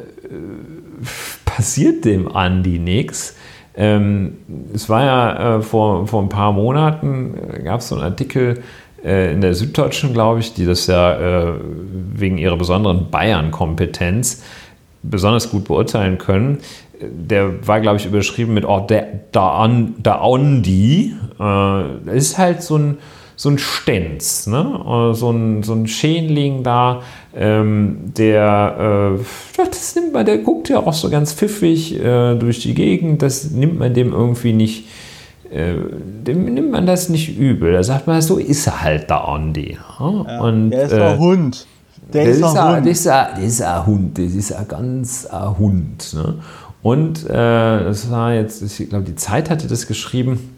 passiert 1.45 2.05
dem 2.05 2.31
Andi 2.35 2.79
nichts? 2.79 3.35
Ähm, 3.77 4.39
es 4.73 4.89
war 4.89 5.05
ja 5.05 5.57
äh, 5.57 5.63
vor, 5.63 6.07
vor 6.07 6.23
ein 6.23 6.29
paar 6.29 6.53
Monaten, 6.53 7.35
äh, 7.53 7.63
gab 7.63 7.81
es 7.81 7.89
so 7.89 7.97
einen 7.97 8.05
Artikel 8.05 8.63
äh, 9.05 9.33
in 9.33 9.41
der 9.41 9.55
Süddeutschen, 9.55 10.13
glaube 10.13 10.41
ich, 10.41 10.55
die 10.55 10.65
das 10.65 10.87
ja 10.87 11.49
äh, 11.49 11.55
wegen 12.15 12.39
ihrer 12.39 12.57
besonderen 12.57 13.11
Bayern-Kompetenz 13.11 14.45
besonders 15.03 15.51
gut 15.51 15.65
beurteilen 15.65 16.19
können. 16.19 16.59
Der 17.01 17.67
war, 17.67 17.81
glaube 17.81 17.97
ich, 17.97 18.07
überschrieben 18.07 18.55
mit 18.55 18.65
oh, 18.65 18.81
der, 18.81 19.07
da, 19.33 19.65
Ondi. 20.23 21.15
Äh, 21.39 21.83
das 22.07 22.15
ist 22.15 22.39
halt 22.39 22.63
so 22.63 22.79
ein 22.79 22.99
so 23.37 23.49
ein 23.49 23.59
Stenz, 23.59 24.47
ne? 24.47 25.13
so, 25.13 25.31
ein, 25.31 25.65
so 25.65 25.73
ein 25.73 25.89
Schänling 25.89 26.63
da, 26.63 27.03
ähm, 27.37 28.13
der, 28.17 29.19
äh, 29.19 29.65
das 29.65 29.95
nimmt 29.97 30.13
man, 30.13 30.25
der 30.25 30.39
guckt 30.39 30.69
ja 30.69 30.79
auch 30.79 30.93
so 30.93 31.11
ganz 31.11 31.33
pfiffig 31.33 31.99
äh, 31.99 32.35
durch 32.37 32.61
die 32.61 32.75
Gegend, 32.75 33.23
das 33.23 33.51
nimmt 33.51 33.79
man 33.79 33.93
dem 33.93 34.13
irgendwie 34.13 34.53
nicht, 34.53 34.87
äh, 35.51 35.75
dem 36.27 36.55
nimmt 36.55 36.71
man 36.71 36.87
das 36.87 37.09
nicht 37.09 37.37
übel. 37.37 37.73
Da 37.73 37.83
sagt 37.83 38.07
man, 38.07 38.23
so 38.23 38.39
ist 38.39 38.67
er 38.67 38.83
halt 38.83 39.11
der 39.11 39.27
Andi. 39.27 39.79
Ne? 40.01 40.25
Ja, 40.29 40.41
und, 40.41 40.71
der 40.71 40.85
ist 40.85 40.93
ein 40.93 41.19
Hund. 41.19 41.67
Der, 42.13 42.25
ist, 42.27 42.43
ein 42.43 42.77
Hund. 42.77 42.87
Das 42.87 42.99
ist 42.99 43.09
ein, 43.09 43.27
das 43.35 43.45
ist 43.45 43.63
ein 43.63 43.87
Hund, 43.87 44.19
das 44.19 44.33
ist 44.35 44.53
ein 44.53 44.69
ganz 44.69 45.27
ein 45.27 45.59
Hund. 45.59 46.15
Ne? 46.15 46.35
Und 46.83 47.25
äh, 47.25 47.31
das 47.33 48.11
war 48.11 48.35
jetzt, 48.35 48.63
ich 48.63 48.91
glaube, 48.91 49.07
die 49.07 49.17
Zeit 49.17 49.51
hatte 49.51 49.67
das 49.67 49.87
geschrieben, 49.87 50.55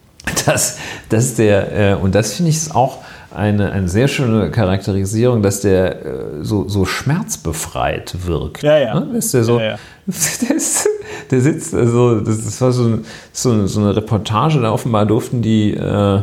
dass, 0.46 0.78
dass 1.08 1.34
der, 1.34 1.92
äh, 1.92 1.94
und 1.94 2.14
das 2.14 2.34
finde 2.34 2.50
ich 2.50 2.74
auch 2.74 2.98
eine, 3.34 3.70
eine 3.72 3.88
sehr 3.88 4.08
schöne 4.08 4.50
Charakterisierung, 4.50 5.42
dass 5.42 5.60
der 5.60 6.04
äh, 6.04 6.08
so, 6.42 6.68
so 6.68 6.84
schmerzbefreit 6.84 8.26
wirkt. 8.26 8.62
Ja, 8.62 8.78
ja. 8.78 9.00
Ne? 9.00 9.18
Ist 9.18 9.34
der 9.34 9.44
so, 9.44 9.58
ja, 9.58 9.66
ja. 9.66 9.78
Der, 10.42 10.56
ist, 10.56 10.88
der, 11.30 11.40
sitzt, 11.40 11.74
also 11.74 12.20
das, 12.20 12.60
war 12.60 12.72
so, 12.72 12.98
so, 13.32 13.66
so, 13.66 13.80
eine 13.80 13.94
Reportage, 13.94 14.60
da 14.60 14.72
offenbar 14.72 15.06
durften 15.06 15.40
die, 15.40 15.72
äh, 15.74 16.22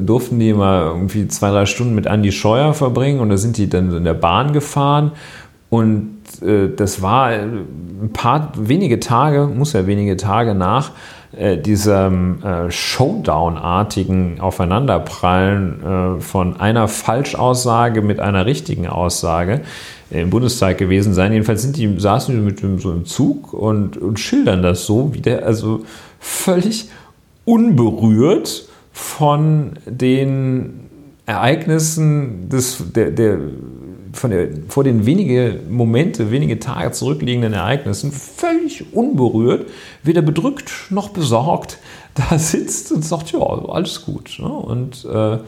durften 0.00 0.38
die 0.38 0.52
mal 0.52 0.82
irgendwie 0.82 1.26
zwei, 1.26 1.50
drei 1.50 1.66
Stunden 1.66 1.94
mit 1.94 2.06
Andy 2.06 2.30
Scheuer 2.30 2.72
verbringen 2.72 3.18
und 3.18 3.30
da 3.30 3.36
sind 3.36 3.56
die 3.56 3.68
dann 3.68 3.92
in 3.96 4.04
der 4.04 4.14
Bahn 4.14 4.52
gefahren 4.52 5.12
und 5.70 6.15
äh, 6.42 6.68
das 6.74 7.02
war 7.02 7.28
ein 7.30 8.10
paar 8.12 8.52
wenige 8.56 9.00
Tage, 9.00 9.46
muss 9.46 9.72
ja 9.72 9.86
wenige 9.86 10.16
Tage 10.16 10.54
nach 10.54 10.92
äh, 11.36 11.58
diesem 11.58 12.42
äh, 12.42 12.70
Showdown-artigen 12.70 14.40
Aufeinanderprallen 14.40 15.82
äh, 15.82 16.20
von 16.20 16.58
einer 16.58 16.88
Falschaussage 16.88 18.00
mit 18.00 18.20
einer 18.20 18.46
richtigen 18.46 18.86
Aussage 18.86 19.60
im 20.10 20.30
Bundestag 20.30 20.78
gewesen 20.78 21.12
sein. 21.12 21.32
Jedenfalls 21.32 21.62
sind 21.62 21.76
die, 21.76 21.98
saßen 21.98 22.34
die 22.34 22.40
mit 22.40 22.80
so 22.80 22.90
im 22.90 23.04
Zug 23.04 23.52
und, 23.52 23.96
und 23.96 24.20
schildern 24.20 24.62
das 24.62 24.86
so, 24.86 25.12
wie 25.14 25.20
der 25.20 25.44
also 25.44 25.84
völlig 26.20 26.88
unberührt 27.44 28.68
von 28.92 29.72
den 29.84 30.86
Ereignissen 31.26 32.48
des, 32.48 32.92
der, 32.94 33.10
der 33.10 33.38
von 34.16 34.30
der, 34.30 34.48
vor 34.68 34.84
den 34.84 35.06
wenige 35.06 35.60
Momente, 35.68 36.30
wenige 36.30 36.58
Tage 36.58 36.92
zurückliegenden 36.92 37.52
Ereignissen 37.52 38.12
völlig 38.12 38.92
unberührt, 38.92 39.68
weder 40.02 40.22
bedrückt 40.22 40.72
noch 40.90 41.10
besorgt 41.10 41.78
da 42.14 42.38
sitzt 42.38 42.92
und 42.92 43.04
sagt, 43.04 43.32
ja, 43.32 43.40
alles 43.40 44.04
gut. 44.04 44.38
Ne? 44.38 44.48
Und 44.48 45.04
äh, 45.04 45.38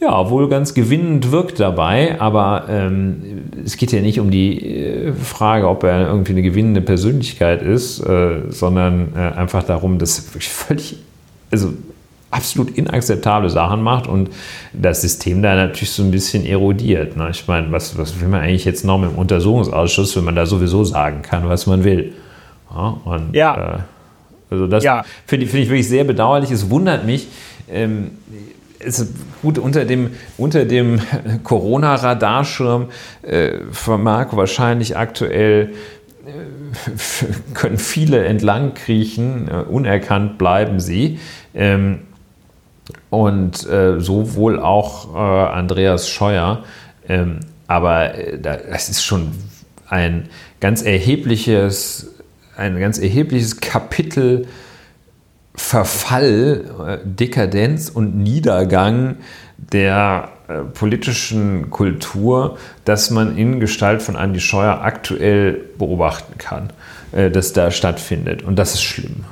ja, 0.00 0.30
wohl 0.30 0.48
ganz 0.48 0.74
gewinnend 0.74 1.32
wirkt 1.32 1.58
dabei, 1.58 2.20
aber 2.20 2.66
ähm, 2.68 3.42
es 3.64 3.76
geht 3.76 3.90
ja 3.92 4.00
nicht 4.00 4.20
um 4.20 4.30
die 4.30 4.64
äh, 4.64 5.12
Frage, 5.12 5.68
ob 5.68 5.82
er 5.82 6.08
irgendwie 6.08 6.32
eine 6.32 6.42
gewinnende 6.42 6.80
Persönlichkeit 6.80 7.62
ist, 7.62 8.00
äh, 8.00 8.42
sondern 8.48 9.12
äh, 9.16 9.18
einfach 9.18 9.64
darum, 9.64 9.98
dass 9.98 10.24
wirklich 10.28 10.48
völlig, 10.48 10.98
also 11.50 11.72
absolut 12.30 12.70
inakzeptable 12.70 13.48
Sachen 13.48 13.82
macht 13.82 14.06
und 14.06 14.30
das 14.72 15.00
System 15.00 15.42
da 15.42 15.54
natürlich 15.54 15.90
so 15.90 16.02
ein 16.02 16.10
bisschen 16.10 16.44
erodiert. 16.44 17.16
Ne? 17.16 17.28
Ich 17.30 17.46
meine, 17.46 17.72
was, 17.72 17.96
was 17.96 18.20
will 18.20 18.28
man 18.28 18.40
eigentlich 18.40 18.64
jetzt 18.64 18.84
noch 18.84 18.98
mit 18.98 19.10
dem 19.10 19.16
Untersuchungsausschuss, 19.16 20.16
wenn 20.16 20.24
man 20.24 20.36
da 20.36 20.44
sowieso 20.44 20.84
sagen 20.84 21.22
kann, 21.22 21.48
was 21.48 21.66
man 21.66 21.84
will? 21.84 22.12
Ja, 22.70 22.96
und, 23.04 23.34
ja. 23.34 23.76
Äh, 23.76 23.78
also 24.50 24.66
das 24.66 24.84
ja. 24.84 25.04
finde 25.26 25.46
find 25.46 25.64
ich 25.64 25.70
wirklich 25.70 25.88
sehr 25.88 26.04
bedauerlich. 26.04 26.50
Es 26.50 26.70
wundert 26.70 27.04
mich. 27.04 27.28
Ähm, 27.70 28.12
es 28.80 29.06
gut 29.42 29.58
unter 29.58 29.84
dem, 29.84 30.10
unter 30.36 30.64
dem 30.64 31.00
Corona-Radarschirm 31.42 32.88
äh, 33.22 33.52
vermag 33.72 34.28
wahrscheinlich 34.36 34.96
aktuell 34.96 35.70
äh, 36.26 37.54
können 37.54 37.78
viele 37.78 38.24
entlang 38.24 38.74
kriechen, 38.74 39.48
äh, 39.48 39.62
unerkannt 39.68 40.38
bleiben 40.38 40.80
sie. 40.80 41.18
Ähm, 41.54 42.00
und 43.10 43.68
äh, 43.68 44.00
so 44.00 44.34
wohl 44.34 44.60
auch 44.60 45.14
äh, 45.14 45.18
Andreas 45.18 46.08
Scheuer. 46.08 46.64
Ähm, 47.08 47.40
aber 47.66 48.14
äh, 48.14 48.38
das 48.38 48.88
ist 48.88 49.04
schon 49.04 49.32
ein 49.88 50.28
ganz 50.60 50.82
erhebliches, 50.82 52.14
ein 52.56 52.78
ganz 52.78 52.98
erhebliches 52.98 53.60
Kapitel 53.60 54.46
Verfall, 55.54 56.64
äh, 56.86 56.98
Dekadenz 57.04 57.88
und 57.88 58.16
Niedergang 58.16 59.16
der 59.58 60.30
äh, 60.46 60.60
politischen 60.60 61.70
Kultur, 61.70 62.58
das 62.84 63.10
man 63.10 63.36
in 63.36 63.58
Gestalt 63.58 64.02
von 64.02 64.16
Andi 64.16 64.40
Scheuer 64.40 64.80
aktuell 64.82 65.64
beobachten 65.76 66.38
kann, 66.38 66.72
äh, 67.12 67.30
das 67.30 67.52
da 67.52 67.70
stattfindet. 67.70 68.42
Und 68.42 68.56
das 68.56 68.74
ist 68.74 68.82
schlimm. 68.82 69.24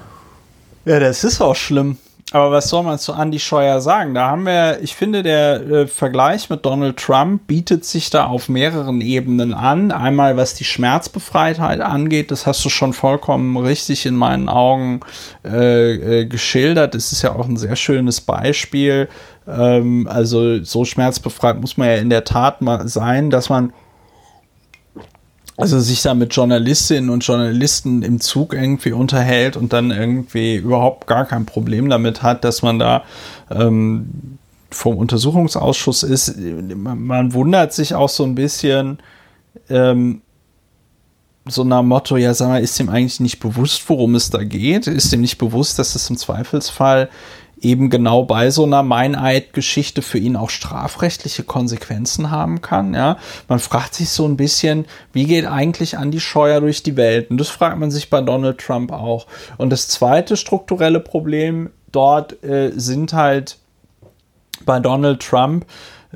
Ja, 0.84 0.98
das 0.98 1.24
ist 1.24 1.40
auch 1.40 1.56
schlimm. 1.56 1.98
Aber 2.32 2.50
was 2.50 2.68
soll 2.68 2.82
man 2.82 2.98
zu 2.98 3.12
Andy 3.12 3.38
Scheuer 3.38 3.80
sagen? 3.80 4.12
Da 4.14 4.30
haben 4.30 4.46
wir, 4.46 4.80
ich 4.82 4.96
finde, 4.96 5.22
der 5.22 5.60
äh, 5.60 5.86
Vergleich 5.86 6.50
mit 6.50 6.66
Donald 6.66 6.96
Trump 6.96 7.46
bietet 7.46 7.84
sich 7.84 8.10
da 8.10 8.26
auf 8.26 8.48
mehreren 8.48 9.00
Ebenen 9.00 9.54
an. 9.54 9.92
Einmal, 9.92 10.36
was 10.36 10.54
die 10.54 10.64
Schmerzbefreitheit 10.64 11.80
angeht, 11.80 12.32
das 12.32 12.44
hast 12.44 12.64
du 12.64 12.68
schon 12.68 12.94
vollkommen 12.94 13.56
richtig 13.56 14.06
in 14.06 14.16
meinen 14.16 14.48
Augen 14.48 15.00
äh, 15.44 16.22
äh, 16.22 16.26
geschildert. 16.26 16.96
Es 16.96 17.12
ist 17.12 17.22
ja 17.22 17.32
auch 17.32 17.46
ein 17.46 17.56
sehr 17.56 17.76
schönes 17.76 18.20
Beispiel. 18.20 19.08
Ähm, 19.46 20.08
also 20.10 20.64
so 20.64 20.84
schmerzbefreit 20.84 21.60
muss 21.60 21.76
man 21.76 21.88
ja 21.88 21.94
in 21.94 22.10
der 22.10 22.24
Tat 22.24 22.60
mal 22.60 22.88
sein, 22.88 23.30
dass 23.30 23.50
man 23.50 23.72
also 25.56 25.80
sich 25.80 26.02
da 26.02 26.14
mit 26.14 26.34
Journalistinnen 26.34 27.08
und 27.10 27.26
Journalisten 27.26 28.02
im 28.02 28.20
Zug 28.20 28.52
irgendwie 28.52 28.92
unterhält 28.92 29.56
und 29.56 29.72
dann 29.72 29.90
irgendwie 29.90 30.56
überhaupt 30.56 31.06
gar 31.06 31.24
kein 31.24 31.46
Problem 31.46 31.88
damit 31.88 32.22
hat, 32.22 32.44
dass 32.44 32.62
man 32.62 32.78
da 32.78 33.04
ähm, 33.50 34.38
vom 34.70 34.96
Untersuchungsausschuss 34.96 36.02
ist. 36.02 36.36
Man, 36.38 37.32
wundert 37.32 37.72
sich 37.72 37.94
auch 37.94 38.10
so 38.10 38.24
ein 38.24 38.34
bisschen, 38.34 38.98
ähm, 39.70 40.20
so 41.46 41.64
nach 41.64 41.82
Motto, 41.82 42.16
ja, 42.16 42.34
sag 42.34 42.48
mal, 42.48 42.62
ist 42.62 42.78
dem 42.78 42.90
eigentlich 42.90 43.20
nicht 43.20 43.38
bewusst, 43.38 43.88
worum 43.88 44.14
es 44.16 44.30
da 44.30 44.42
geht? 44.42 44.88
Ist 44.88 45.12
dem 45.12 45.20
nicht 45.20 45.38
bewusst, 45.38 45.78
dass 45.78 45.94
es 45.94 46.10
im 46.10 46.16
Zweifelsfall 46.16 47.08
eben 47.60 47.88
genau 47.88 48.24
bei 48.24 48.50
so 48.50 48.64
einer 48.64 48.82
Meineid-Geschichte 48.82 50.02
für 50.02 50.18
ihn 50.18 50.36
auch 50.36 50.50
strafrechtliche 50.50 51.42
Konsequenzen 51.42 52.30
haben 52.30 52.60
kann. 52.60 52.94
Ja, 52.94 53.16
man 53.48 53.58
fragt 53.58 53.94
sich 53.94 54.10
so 54.10 54.26
ein 54.26 54.36
bisschen, 54.36 54.86
wie 55.12 55.24
geht 55.24 55.46
eigentlich 55.46 55.94
Andy 55.94 56.20
Scheuer 56.20 56.60
durch 56.60 56.82
die 56.82 56.96
Welt? 56.96 57.30
Und 57.30 57.38
das 57.38 57.48
fragt 57.48 57.78
man 57.78 57.90
sich 57.90 58.10
bei 58.10 58.20
Donald 58.20 58.58
Trump 58.58 58.92
auch. 58.92 59.26
Und 59.56 59.70
das 59.70 59.88
zweite 59.88 60.36
strukturelle 60.36 61.00
Problem 61.00 61.70
dort 61.92 62.42
äh, 62.44 62.72
sind 62.76 63.14
halt 63.14 63.58
bei 64.64 64.80
Donald 64.80 65.20
Trump 65.22 65.66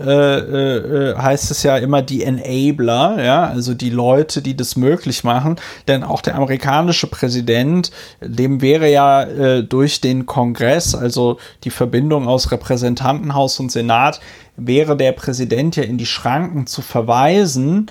äh, 0.00 1.10
äh, 1.10 1.16
heißt 1.16 1.50
es 1.50 1.62
ja 1.62 1.76
immer 1.76 2.00
die 2.02 2.24
Enabler, 2.24 3.22
ja, 3.22 3.44
also 3.44 3.74
die 3.74 3.90
Leute, 3.90 4.40
die 4.40 4.56
das 4.56 4.76
möglich 4.76 5.24
machen. 5.24 5.56
Denn 5.88 6.02
auch 6.02 6.22
der 6.22 6.36
amerikanische 6.36 7.06
Präsident, 7.06 7.90
dem 8.20 8.62
wäre 8.62 8.90
ja 8.90 9.22
äh, 9.22 9.62
durch 9.62 10.00
den 10.00 10.26
Kongress, 10.26 10.94
also 10.94 11.38
die 11.64 11.70
Verbindung 11.70 12.28
aus 12.28 12.50
Repräsentantenhaus 12.50 13.60
und 13.60 13.70
Senat, 13.70 14.20
wäre 14.56 14.96
der 14.96 15.12
Präsident 15.12 15.76
ja 15.76 15.82
in 15.82 15.98
die 15.98 16.06
Schranken 16.06 16.66
zu 16.66 16.82
verweisen, 16.82 17.90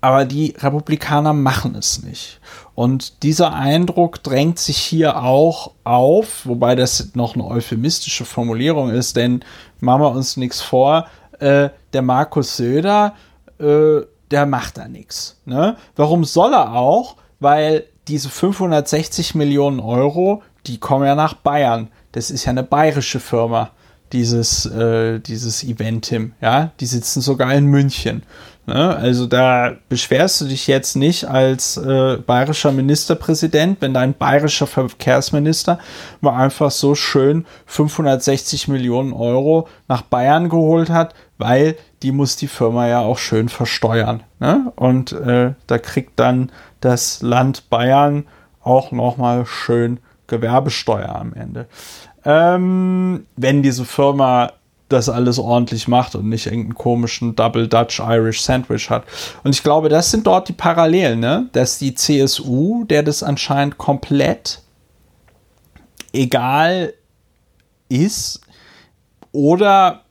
aber 0.00 0.26
die 0.26 0.54
Republikaner 0.58 1.32
machen 1.32 1.74
es 1.76 2.02
nicht. 2.02 2.40
Und 2.74 3.22
dieser 3.22 3.54
Eindruck 3.54 4.22
drängt 4.22 4.58
sich 4.58 4.76
hier 4.76 5.22
auch 5.22 5.70
auf, 5.84 6.44
wobei 6.44 6.74
das 6.74 7.14
noch 7.14 7.34
eine 7.34 7.46
euphemistische 7.46 8.24
Formulierung 8.24 8.90
ist, 8.90 9.16
denn 9.16 9.40
machen 9.80 10.02
wir 10.02 10.10
uns 10.10 10.36
nichts 10.36 10.60
vor, 10.60 11.06
äh, 11.40 11.70
der 11.92 12.02
Markus 12.02 12.56
Söder, 12.56 13.14
äh, 13.58 14.00
der 14.30 14.46
macht 14.46 14.78
da 14.78 14.88
nichts. 14.88 15.40
Ne? 15.44 15.76
Warum 15.96 16.24
soll 16.24 16.52
er 16.52 16.74
auch? 16.74 17.16
Weil 17.40 17.84
diese 18.08 18.28
560 18.28 19.34
Millionen 19.34 19.80
Euro, 19.80 20.42
die 20.66 20.78
kommen 20.78 21.06
ja 21.06 21.14
nach 21.14 21.34
Bayern. 21.34 21.88
Das 22.12 22.30
ist 22.30 22.44
ja 22.44 22.50
eine 22.50 22.62
bayerische 22.62 23.20
Firma, 23.20 23.70
dieses, 24.12 24.66
äh, 24.66 25.20
dieses 25.20 25.64
Eventim. 25.64 26.32
Ja, 26.40 26.72
die 26.80 26.86
sitzen 26.86 27.20
sogar 27.20 27.52
in 27.54 27.66
München. 27.66 28.22
Ne? 28.66 28.96
Also 28.96 29.26
da 29.26 29.72
beschwerst 29.88 30.40
du 30.40 30.46
dich 30.46 30.66
jetzt 30.66 30.96
nicht 30.96 31.26
als 31.26 31.76
äh, 31.76 32.16
bayerischer 32.16 32.72
Ministerpräsident, 32.72 33.78
wenn 33.80 33.94
dein 33.94 34.14
bayerischer 34.14 34.66
Verkehrsminister 34.66 35.78
mal 36.20 36.42
einfach 36.42 36.70
so 36.70 36.94
schön 36.94 37.44
560 37.66 38.68
Millionen 38.68 39.12
Euro 39.12 39.68
nach 39.88 40.02
Bayern 40.02 40.48
geholt 40.48 40.90
hat, 40.90 41.14
weil 41.36 41.76
die 42.02 42.12
muss 42.12 42.36
die 42.36 42.48
Firma 42.48 42.86
ja 42.88 43.00
auch 43.00 43.18
schön 43.18 43.48
versteuern. 43.48 44.22
Ne? 44.40 44.72
Und 44.76 45.12
äh, 45.12 45.54
da 45.66 45.78
kriegt 45.78 46.18
dann 46.18 46.50
das 46.80 47.22
Land 47.22 47.68
Bayern 47.70 48.26
auch 48.62 48.92
nochmal 48.92 49.44
schön 49.46 50.00
Gewerbesteuer 50.26 51.14
am 51.14 51.34
Ende. 51.34 51.66
Ähm, 52.24 53.26
wenn 53.36 53.62
diese 53.62 53.84
Firma 53.84 54.52
das 54.88 55.08
alles 55.08 55.38
ordentlich 55.38 55.88
macht 55.88 56.14
und 56.14 56.28
nicht 56.28 56.46
irgendeinen 56.46 56.74
komischen 56.74 57.34
Double 57.34 57.68
Dutch 57.68 58.00
Irish 58.00 58.42
Sandwich 58.42 58.90
hat. 58.90 59.04
Und 59.42 59.54
ich 59.54 59.62
glaube, 59.62 59.88
das 59.88 60.10
sind 60.10 60.26
dort 60.26 60.48
die 60.48 60.52
Parallelen, 60.52 61.20
ne? 61.20 61.48
dass 61.52 61.78
die 61.78 61.94
CSU, 61.94 62.84
der 62.84 63.02
das 63.02 63.22
anscheinend 63.22 63.78
komplett 63.78 64.60
egal 66.12 66.92
ist, 67.88 68.40
oder 69.32 70.02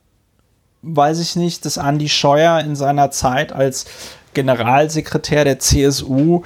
weiß 0.82 1.20
ich 1.20 1.36
nicht, 1.36 1.64
dass 1.64 1.78
Andy 1.78 2.08
Scheuer 2.08 2.60
in 2.60 2.76
seiner 2.76 3.10
Zeit 3.10 3.52
als 3.52 3.86
Generalsekretär 4.34 5.44
der 5.44 5.58
CSU 5.60 6.42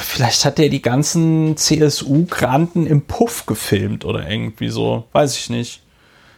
vielleicht 0.00 0.44
hat 0.44 0.58
er 0.58 0.68
die 0.68 0.82
ganzen 0.82 1.56
CSU-Granten 1.56 2.86
im 2.86 3.02
Puff 3.02 3.46
gefilmt 3.46 4.04
oder 4.04 4.28
irgendwie 4.28 4.68
so. 4.68 5.04
Weiß 5.12 5.36
ich 5.36 5.50
nicht. 5.50 5.82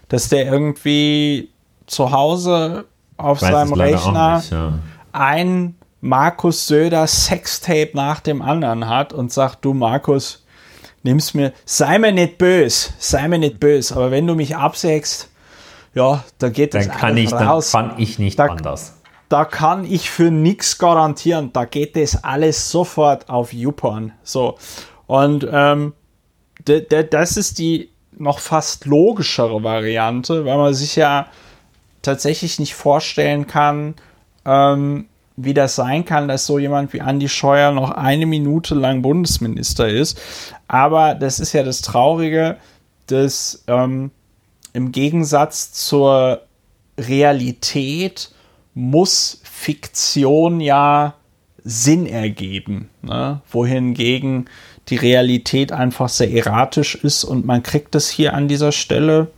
Dass 0.09 0.29
der 0.29 0.47
irgendwie 0.47 1.51
zu 1.87 2.11
Hause 2.13 2.87
auf 3.17 3.41
seinem 3.41 3.73
Rechner 3.73 4.37
nicht, 4.37 4.53
ja. 4.53 4.79
ein 5.13 5.75
Markus 6.01 6.67
Söder 6.67 7.07
Sextape 7.07 7.91
nach 7.95 8.21
dem 8.21 8.41
anderen 8.41 8.89
hat 8.89 9.13
und 9.13 9.33
sagt, 9.33 9.65
du 9.65 9.75
Markus, 9.75 10.45
nimm's 11.03 11.35
mir, 11.35 11.53
sei 11.65 11.99
mir 11.99 12.13
nicht 12.13 12.39
böse, 12.39 12.91
sei 12.99 13.27
mir 13.29 13.39
nicht 13.39 13.59
böse, 13.59 13.97
aber 13.97 14.11
wenn 14.11 14.27
du 14.27 14.35
mich 14.35 14.57
absägst, 14.57 15.29
ja, 15.95 16.23
da 16.39 16.49
geht 16.51 16.75
dann 16.75 16.87
das 16.87 16.97
kann 16.97 17.17
ich, 17.17 17.33
raus. 17.33 17.73
Dann 17.73 17.91
kann 17.91 18.01
ich 18.01 18.19
nicht 18.19 18.39
da, 18.39 18.47
anders. 18.47 18.95
Da 19.29 19.45
kann 19.45 19.85
ich 19.85 20.11
für 20.11 20.31
nichts 20.31 20.79
garantieren, 20.79 21.53
da 21.53 21.65
geht 21.65 21.97
das 21.97 22.23
alles 22.23 22.71
sofort 22.71 23.29
auf 23.29 23.53
YouPorn. 23.53 24.13
So. 24.23 24.57
Und 25.07 25.47
ähm, 25.51 25.95
das 26.65 27.37
ist 27.37 27.59
die 27.59 27.91
noch 28.19 28.39
fast 28.39 28.86
logischere 28.86 29.62
Variante, 29.62 30.45
weil 30.45 30.57
man 30.57 30.74
sich 30.74 30.97
ja 30.97 31.27
tatsächlich 32.03 32.59
nicht 32.59 32.74
vorstellen 32.74 33.47
kann, 33.47 33.95
ähm, 34.45 35.07
wie 35.36 35.55
das 35.55 35.77
sein 35.77 36.05
kann, 36.05 36.27
dass 36.27 36.47
so 36.47 36.59
jemand 36.59 36.93
wie 36.93 36.99
Andy 36.99 37.28
Scheuer 37.28 37.70
noch 37.70 37.93
eine 37.93 38.27
Minute 38.27 38.74
lang 38.74 39.03
Bundesminister 39.03 39.89
ist. 39.89 40.20
Aber 40.66 41.15
das 41.15 41.39
ist 41.39 41.53
ja 41.53 41.62
das 41.62 41.81
Traurige, 41.81 42.57
dass 43.07 43.62
ähm, 43.69 44.11
im 44.73 44.93
Gegensatz 44.93 45.73
zur 45.73 46.43
Realität 46.99 48.31
muss 48.74 49.40
Fiktion 49.45 50.61
ja 50.61 51.15
Sinn 51.65 52.07
ergeben, 52.07 52.89
ne? 53.03 53.40
wohingegen 53.51 54.49
die 54.89 54.97
Realität 54.97 55.73
einfach 55.73 56.09
sehr 56.09 56.32
erratisch 56.32 56.94
ist 56.97 57.24
und 57.24 57.44
man 57.47 57.62
kriegt 57.62 57.94
es 57.94 58.09
hier 58.09 58.35
an 58.35 58.48
dieser 58.48 58.73
Stelle 58.73 59.28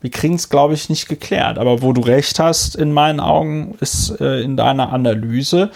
wir 0.00 0.10
kriegen 0.10 0.34
es, 0.34 0.48
glaube 0.48 0.74
ich, 0.74 0.88
nicht 0.88 1.08
geklärt. 1.08 1.58
Aber 1.58 1.82
wo 1.82 1.92
du 1.92 2.00
recht 2.00 2.38
hast, 2.38 2.74
in 2.74 2.92
meinen 2.92 3.20
Augen, 3.20 3.76
ist 3.80 4.20
äh, 4.20 4.40
in 4.40 4.56
deiner 4.56 4.92
Analyse, 4.92 5.70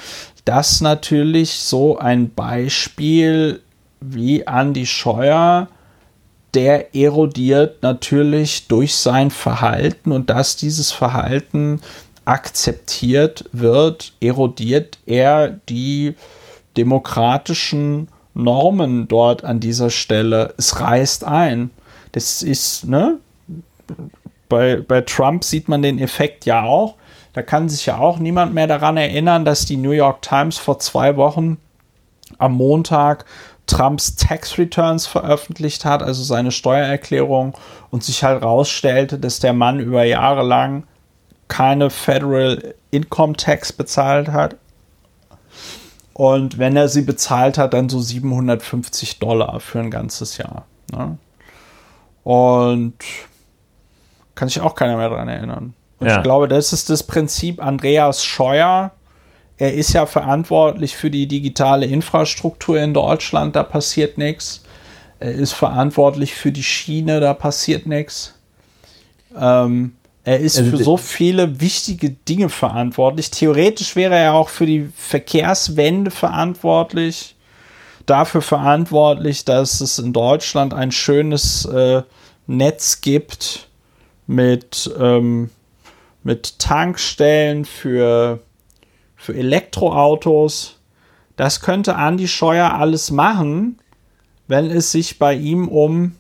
dass 0.45 0.81
natürlich 0.81 1.53
so 1.53 1.99
ein 1.99 2.33
Beispiel 2.35 3.61
wie 4.01 4.43
Andy 4.43 4.87
Scheuer, 4.87 5.69
der 6.55 6.95
erodiert 6.95 7.83
natürlich 7.83 8.69
durch 8.69 8.95
sein 8.95 9.31
Verhalten 9.31 10.13
und 10.13 10.31
dass 10.31 10.57
dieses 10.57 10.93
Verhalten 10.93 11.81
akzeptiert 12.25 13.45
wird, 13.53 14.15
erodiert 14.21 14.99
er 15.05 15.49
die 15.69 16.15
demokratischen 16.77 18.09
Normen 18.35 19.09
dort 19.09 19.45
an 19.45 19.61
dieser 19.61 19.91
Stelle. 19.91 20.55
Es 20.57 20.81
reißt 20.81 21.25
ein. 21.25 21.71
Das 22.13 22.43
ist, 22.43 22.85
ne, 22.85 23.19
bei, 24.49 24.77
bei 24.77 25.01
Trump 25.01 25.45
sieht 25.45 25.69
man 25.69 25.83
den 25.83 25.99
Effekt 25.99 26.45
ja 26.45 26.63
auch. 26.65 26.97
Da 27.33 27.43
kann 27.43 27.69
sich 27.69 27.87
ja 27.87 27.99
auch 27.99 28.19
niemand 28.19 28.55
mehr 28.55 28.67
daran 28.67 28.97
erinnern, 28.97 29.45
dass 29.45 29.67
die 29.67 29.77
New 29.77 29.91
York 29.91 30.23
Times 30.23 30.59
vor 30.59 30.79
zwei 30.79 31.17
Wochen 31.17 31.59
am 32.39 32.55
Montag 32.55 33.25
Trumps 33.67 34.15
Tax 34.17 34.59
Returns 34.59 35.07
veröffentlicht 35.07 35.85
hat, 35.85 36.03
also 36.03 36.23
seine 36.23 36.53
Steuererklärung, 36.53 37.57
und 37.91 38.05
sich 38.05 38.23
halt 38.23 38.43
rausstellte, 38.43 39.19
dass 39.19 39.41
der 39.41 39.53
Mann 39.53 39.81
über 39.81 40.05
Jahre 40.05 40.43
lang 40.43 40.85
keine 41.49 41.91
Federal 41.91 42.75
Income 42.91 43.35
Tax 43.35 43.73
bezahlt 43.73 44.29
hat. 44.29 44.57
Und 46.15 46.59
wenn 46.59 46.77
er 46.77 46.89
sie 46.89 47.03
bezahlt 47.03 47.59
hat, 47.59 47.75
dann 47.75 47.89
so 47.89 48.01
750 48.01 49.19
Dollar 49.19 49.61
für 49.61 49.81
ein 49.81 49.91
ganzes 49.91 50.39
Jahr. 50.39 50.65
Ne? 50.93 51.19
Und 52.23 52.95
kann 54.37 54.49
sich 54.49 54.61
auch 54.61 54.77
keiner 54.77 54.97
mehr 54.97 55.11
daran 55.11 55.29
erinnern. 55.29 55.75
Und 55.99 56.07
ja. 56.07 56.17
ich 56.17 56.23
glaube, 56.23 56.49
das 56.49 56.73
ist 56.73 56.89
das 56.89 57.03
Prinzip 57.03 57.63
Andreas 57.63 58.25
Scheuer. 58.25 58.93
Er 59.57 59.75
ist 59.75 59.93
ja 59.93 60.07
verantwortlich 60.07 60.97
für 60.97 61.11
die 61.11 61.27
digitale 61.27 61.87
Infrastruktur 61.87 62.81
in 62.81 62.95
Deutschland, 62.95 63.55
da 63.55 63.63
passiert 63.63 64.17
nichts. 64.19 64.63
Er 65.21 65.33
ist 65.33 65.53
verantwortlich 65.53 66.35
für 66.35 66.53
die 66.53 66.63
Schiene, 66.65 67.21
da 67.21 67.35
passiert 67.35 67.87
nichts. 67.87 68.35
Ähm, 69.37 69.97
er 70.25 70.41
ist 70.41 70.59
also 70.59 70.71
für 70.71 70.83
so 70.83 70.97
viele 70.97 71.61
wichtige 71.61 72.11
Dinge 72.11 72.49
verantwortlich. 72.49 73.31
Theoretisch 73.31 73.95
wäre 73.95 74.17
er 74.17 74.33
auch 74.33 74.49
für 74.49 74.65
die 74.65 74.89
Verkehrswende 74.97 76.11
verantwortlich. 76.11 77.37
Dafür 78.07 78.41
verantwortlich, 78.41 79.45
dass 79.45 79.81
es 79.81 79.99
in 79.99 80.15
Deutschland 80.15 80.73
ein 80.73 80.93
schönes 80.93 81.67
äh, 81.67 82.03
Netz 82.47 83.03
gibt, 83.03 83.69
mit, 84.27 84.91
ähm, 84.99 85.51
mit 86.23 86.59
Tankstellen 86.59 87.67
für, 87.67 88.41
für 89.17 89.35
Elektroautos. 89.35 90.79
Das 91.37 91.61
könnte 91.61 91.97
Andy 91.99 92.29
Scheuer 92.29 92.73
alles 92.73 93.11
machen, 93.11 93.79
wenn 94.49 94.71
es 94.71 94.91
sich 94.91 95.19
bei 95.19 95.35
ihm 95.35 95.69
um 95.69 96.17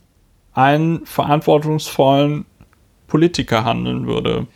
einen 0.52 1.04
verantwortungsvollen 1.06 2.44
Politiker 3.06 3.64
handeln 3.64 4.06
würde. 4.06 4.46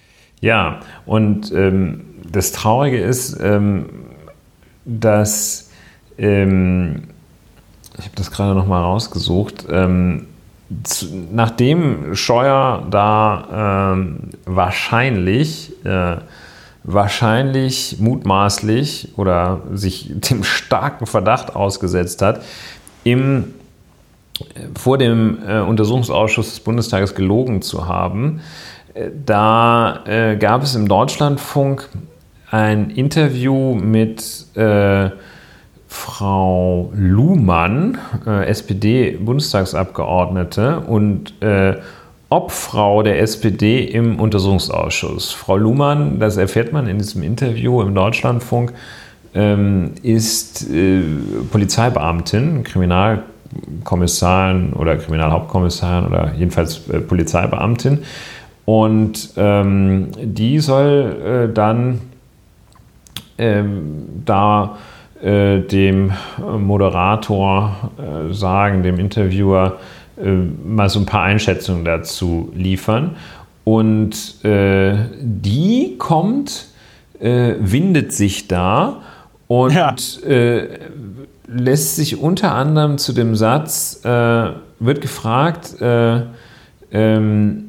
Ja, 0.40 0.80
und 1.06 1.52
ähm, 1.52 2.04
das 2.30 2.52
Traurige 2.52 2.98
ist, 2.98 3.38
ähm, 3.40 3.86
dass 4.84 5.70
ähm, 6.16 7.04
ich 7.98 8.04
habe 8.04 8.14
das 8.16 8.30
gerade 8.30 8.54
noch 8.54 8.66
mal 8.66 8.82
rausgesucht. 8.82 9.66
Ähm, 9.70 10.26
nachdem 11.32 12.14
Scheuer 12.14 12.86
da 12.90 13.92
ähm, 13.92 14.30
wahrscheinlich, 14.44 15.72
äh, 15.84 16.16
wahrscheinlich 16.84 17.96
mutmaßlich 17.98 19.12
oder 19.16 19.62
sich 19.72 20.12
dem 20.30 20.44
starken 20.44 21.06
Verdacht 21.06 21.56
ausgesetzt 21.56 22.22
hat, 22.22 22.42
im, 23.04 23.54
vor 24.76 24.98
dem 24.98 25.38
äh, 25.46 25.60
Untersuchungsausschuss 25.60 26.50
des 26.50 26.58
Bundestages 26.60 27.14
gelogen 27.14 27.62
zu 27.62 27.86
haben, 27.86 28.40
äh, 28.94 29.10
da 29.24 30.04
äh, 30.06 30.36
gab 30.36 30.62
es 30.62 30.74
im 30.74 30.88
Deutschlandfunk 30.88 31.88
ein 32.50 32.90
Interview 32.90 33.74
mit 33.74 34.46
äh, 34.54 35.08
Frau 35.86 36.90
Luhmann, 36.94 37.96
äh, 38.26 38.46
SPD-Bundestagsabgeordnete 38.46 40.80
und 40.80 41.40
äh, 41.42 41.76
Obfrau 42.30 43.02
der 43.02 43.20
SPD 43.20 43.84
im 43.84 44.20
Untersuchungsausschuss. 44.20 45.32
Frau 45.32 45.56
Luhmann, 45.56 46.20
das 46.20 46.36
erfährt 46.36 46.74
man 46.74 46.86
in 46.86 46.98
diesem 46.98 47.22
Interview 47.22 47.80
im 47.80 47.94
Deutschlandfunk, 47.94 48.74
ähm, 49.34 49.92
ist 50.02 50.66
Polizeibeamtin, 51.50 52.64
Kriminalkommissarin 53.84 54.72
oder 54.74 54.96
Kriminalhauptkommissarin 54.96 56.06
oder 56.06 56.32
jedenfalls 56.36 56.88
äh, 56.88 57.00
Polizeibeamtin. 57.00 58.00
Und 58.64 59.30
ähm, 59.36 60.08
die 60.22 60.58
soll 60.58 61.48
äh, 61.50 61.54
dann 61.54 62.00
ähm, 63.38 64.22
da 64.24 64.76
äh, 65.22 65.60
dem 65.60 66.12
Moderator 66.58 67.90
äh, 67.96 68.32
sagen, 68.34 68.82
dem 68.82 68.98
Interviewer, 68.98 69.78
äh, 70.22 70.30
mal 70.30 70.88
so 70.90 71.00
ein 71.00 71.06
paar 71.06 71.22
Einschätzungen 71.22 71.84
dazu 71.84 72.52
liefern. 72.54 73.16
Und 73.64 74.44
äh, 74.44 74.96
die 75.20 75.96
kommt, 75.98 76.68
windet 77.20 78.12
sich 78.12 78.46
da 78.46 79.02
und 79.48 79.74
ja. 79.74 79.96
Lässt 81.48 81.96
sich 81.96 82.20
unter 82.20 82.54
anderem 82.54 82.98
zu 82.98 83.12
dem 83.12 83.34
Satz, 83.34 84.00
wird 84.04 85.00
gefragt, 85.00 85.76
ähm, 86.92 87.68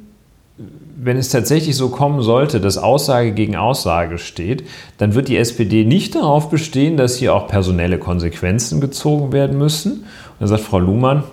wenn 1.01 1.17
es 1.17 1.29
tatsächlich 1.29 1.77
so 1.77 1.89
kommen 1.89 2.21
sollte, 2.21 2.59
dass 2.59 2.77
Aussage 2.77 3.31
gegen 3.31 3.55
Aussage 3.55 4.17
steht, 4.17 4.67
dann 4.97 5.15
wird 5.15 5.29
die 5.29 5.37
SPD 5.37 5.85
nicht 5.85 6.15
darauf 6.15 6.49
bestehen, 6.49 6.97
dass 6.97 7.15
hier 7.15 7.33
auch 7.33 7.47
personelle 7.47 7.97
Konsequenzen 7.99 8.81
gezogen 8.81 9.31
werden 9.31 9.57
müssen. 9.57 9.91
Und 9.93 10.05
dann 10.39 10.49
sagt 10.49 10.63
Frau 10.63 10.79
Luhmann, 10.79 11.23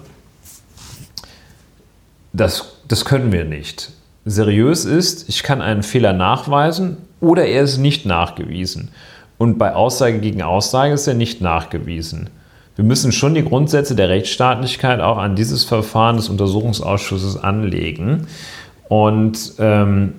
das, 2.32 2.76
das 2.86 3.04
können 3.04 3.32
wir 3.32 3.44
nicht. 3.44 3.90
Seriös 4.24 4.84
ist, 4.84 5.28
ich 5.28 5.42
kann 5.42 5.60
einen 5.60 5.82
Fehler 5.82 6.12
nachweisen 6.12 6.98
oder 7.20 7.46
er 7.46 7.62
ist 7.62 7.78
nicht 7.78 8.06
nachgewiesen. 8.06 8.90
Und 9.38 9.58
bei 9.58 9.74
Aussage 9.74 10.20
gegen 10.20 10.42
Aussage 10.42 10.94
ist 10.94 11.06
er 11.06 11.14
nicht 11.14 11.40
nachgewiesen. 11.40 12.30
Wir 12.76 12.84
müssen 12.84 13.10
schon 13.10 13.34
die 13.34 13.44
Grundsätze 13.44 13.96
der 13.96 14.08
Rechtsstaatlichkeit 14.08 15.00
auch 15.00 15.18
an 15.18 15.34
dieses 15.34 15.64
Verfahren 15.64 16.16
des 16.16 16.28
Untersuchungsausschusses 16.28 17.36
anlegen. 17.36 18.26
Und 18.88 19.54
ähm, 19.58 20.14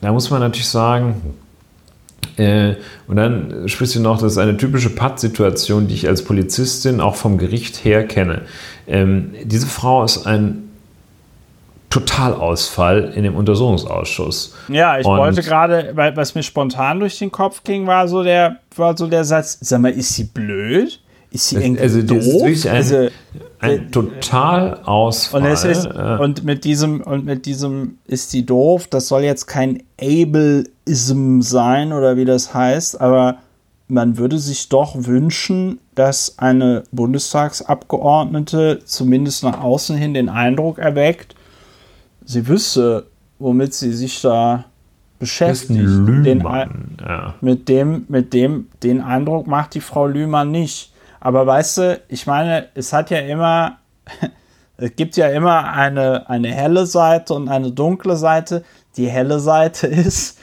da 0.00 0.12
muss 0.12 0.30
man 0.30 0.40
natürlich 0.40 0.68
sagen, 0.68 1.22
Äh, 2.36 2.76
und 3.06 3.14
dann 3.16 3.68
sprichst 3.68 3.94
du 3.94 4.00
noch, 4.00 4.20
das 4.20 4.32
ist 4.32 4.38
eine 4.38 4.56
typische 4.56 4.90
Pattsituation, 4.90 5.86
die 5.86 5.94
ich 5.94 6.08
als 6.08 6.24
Polizistin 6.24 7.00
auch 7.00 7.14
vom 7.14 7.38
Gericht 7.38 7.84
her 7.84 8.08
kenne. 8.08 8.42
Ähm, 8.88 9.34
diese 9.44 9.68
Frau 9.68 10.02
ist 10.02 10.26
ein 10.26 10.68
Totalausfall 11.90 13.12
in 13.14 13.22
dem 13.22 13.36
Untersuchungsausschuss. 13.36 14.56
Ja, 14.66 14.98
ich 14.98 15.06
und 15.06 15.16
wollte 15.16 15.42
gerade, 15.42 15.92
weil 15.94 16.16
was 16.16 16.34
mir 16.34 16.42
spontan 16.42 16.98
durch 16.98 17.18
den 17.20 17.30
Kopf 17.30 17.62
ging, 17.62 17.86
war 17.86 18.08
so 18.08 18.24
der, 18.24 18.56
war 18.74 18.96
so 18.96 19.06
der 19.06 19.22
Satz, 19.24 19.58
sag 19.60 19.80
mal, 19.82 19.92
ist 19.92 20.14
sie 20.14 20.24
blöd? 20.24 20.98
Ist 21.34 21.48
sie 21.48 21.56
irgendwie 21.56 21.82
also, 21.82 22.00
doof? 22.02 22.64
Ein, 22.64 22.70
also, 22.70 23.08
ein 23.58 23.70
äh, 23.70 23.90
Totalausfall. 23.90 25.42
Und, 25.42 25.64
ist, 25.64 25.86
und 25.86 26.44
mit 26.44 26.62
diesem, 26.62 27.00
und 27.00 27.24
mit 27.24 27.44
diesem 27.44 27.98
ist 28.06 28.30
sie 28.30 28.46
doof, 28.46 28.86
das 28.86 29.08
soll 29.08 29.24
jetzt 29.24 29.46
kein 29.46 29.82
Ableism 30.00 31.40
sein 31.40 31.92
oder 31.92 32.16
wie 32.16 32.24
das 32.24 32.54
heißt, 32.54 33.00
aber 33.00 33.38
man 33.88 34.16
würde 34.16 34.38
sich 34.38 34.68
doch 34.68 34.94
wünschen, 34.96 35.80
dass 35.96 36.38
eine 36.38 36.84
Bundestagsabgeordnete 36.92 38.82
zumindest 38.84 39.42
nach 39.42 39.60
außen 39.60 39.96
hin 39.96 40.14
den 40.14 40.28
Eindruck 40.28 40.78
erweckt, 40.78 41.34
sie 42.24 42.46
wüsste, 42.46 43.06
womit 43.40 43.74
sie 43.74 43.92
sich 43.92 44.22
da 44.22 44.66
beschäftigt. 45.18 45.80
Den, 45.80 46.44
ja. 47.00 47.34
Mit 47.40 47.68
dem, 47.68 48.04
mit 48.08 48.32
dem, 48.32 48.68
den 48.84 49.00
Eindruck 49.00 49.48
macht 49.48 49.74
die 49.74 49.80
Frau 49.80 50.06
Lühmann 50.06 50.52
nicht. 50.52 50.93
Aber 51.24 51.46
weißt 51.46 51.78
du, 51.78 52.02
ich 52.08 52.26
meine, 52.26 52.68
es 52.74 52.92
hat 52.92 53.10
ja 53.10 53.18
immer, 53.18 53.78
es 54.76 54.94
gibt 54.94 55.16
ja 55.16 55.28
immer 55.28 55.72
eine, 55.72 56.28
eine 56.28 56.52
helle 56.52 56.84
Seite 56.84 57.32
und 57.32 57.48
eine 57.48 57.72
dunkle 57.72 58.16
Seite. 58.16 58.62
Die 58.98 59.08
helle 59.08 59.40
Seite 59.40 59.86
ist, 59.88 60.38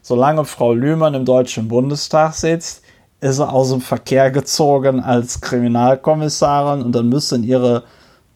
solange 0.00 0.44
Frau 0.44 0.72
Lühmann 0.72 1.14
im 1.14 1.24
Deutschen 1.24 1.66
Bundestag 1.66 2.34
sitzt, 2.34 2.84
ist 3.20 3.40
er 3.40 3.52
aus 3.52 3.70
dem 3.70 3.80
Verkehr 3.80 4.30
gezogen 4.30 5.00
als 5.00 5.40
Kriminalkommissarin 5.40 6.82
und 6.82 6.94
dann 6.94 7.08
müssen 7.08 7.42
ihre 7.42 7.82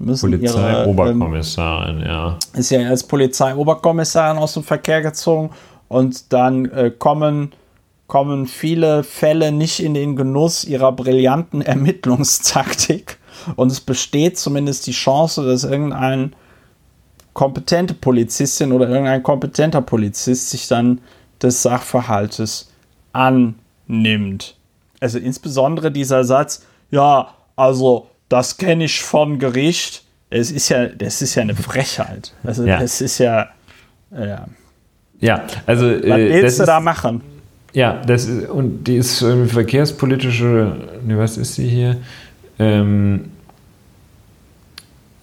müssen 0.00 0.32
Polizeioberkommissarin, 0.32 2.00
ähm, 2.00 2.06
ja. 2.06 2.38
Ist 2.54 2.70
ja 2.70 2.88
als 2.88 3.04
Polizeioberkommissarin 3.04 4.36
aus 4.36 4.54
dem 4.54 4.64
Verkehr 4.64 5.00
gezogen 5.00 5.50
und 5.86 6.32
dann 6.32 6.64
äh, 6.72 6.90
kommen, 6.90 7.52
kommen 8.06 8.46
viele 8.46 9.02
Fälle 9.02 9.52
nicht 9.52 9.80
in 9.80 9.94
den 9.94 10.16
Genuss 10.16 10.64
ihrer 10.64 10.92
brillanten 10.92 11.62
Ermittlungstaktik 11.62 13.18
und 13.56 13.72
es 13.72 13.80
besteht 13.80 14.38
zumindest 14.38 14.86
die 14.86 14.92
Chance, 14.92 15.44
dass 15.44 15.64
irgendein 15.64 16.34
kompetente 17.32 17.94
Polizistin 17.94 18.72
oder 18.72 18.88
irgendein 18.88 19.22
kompetenter 19.22 19.82
Polizist 19.82 20.50
sich 20.50 20.68
dann 20.68 21.00
des 21.42 21.62
Sachverhaltes 21.62 22.70
annimmt. 23.12 24.56
Also 25.00 25.18
insbesondere 25.18 25.90
dieser 25.90 26.24
Satz, 26.24 26.64
ja, 26.90 27.34
also 27.56 28.08
das 28.28 28.56
kenne 28.56 28.84
ich 28.84 29.02
vom 29.02 29.38
Gericht. 29.38 30.04
Es 30.30 30.50
ist 30.50 30.68
ja, 30.68 30.86
das 30.86 31.22
ist 31.22 31.34
ja 31.34 31.42
eine 31.42 31.54
Frechheit. 31.54 32.32
Also 32.44 32.64
ja. 32.64 32.78
das 32.80 33.00
ist 33.00 33.18
ja, 33.18 33.48
ja. 34.10 34.46
Ja, 35.20 35.44
also 35.66 35.86
was 35.86 36.02
äh, 36.02 36.42
willst 36.42 36.60
du 36.60 36.64
da 36.64 36.80
machen? 36.80 37.22
Ja, 37.74 38.00
das 38.06 38.26
ist, 38.26 38.48
und 38.48 38.84
die 38.84 38.96
ist 38.96 39.20
irgendwie 39.20 39.50
verkehrspolitische, 39.50 40.76
ne, 41.04 41.18
was 41.18 41.36
ist 41.36 41.56
sie 41.56 41.66
hier? 41.66 41.96
Ähm, 42.60 43.32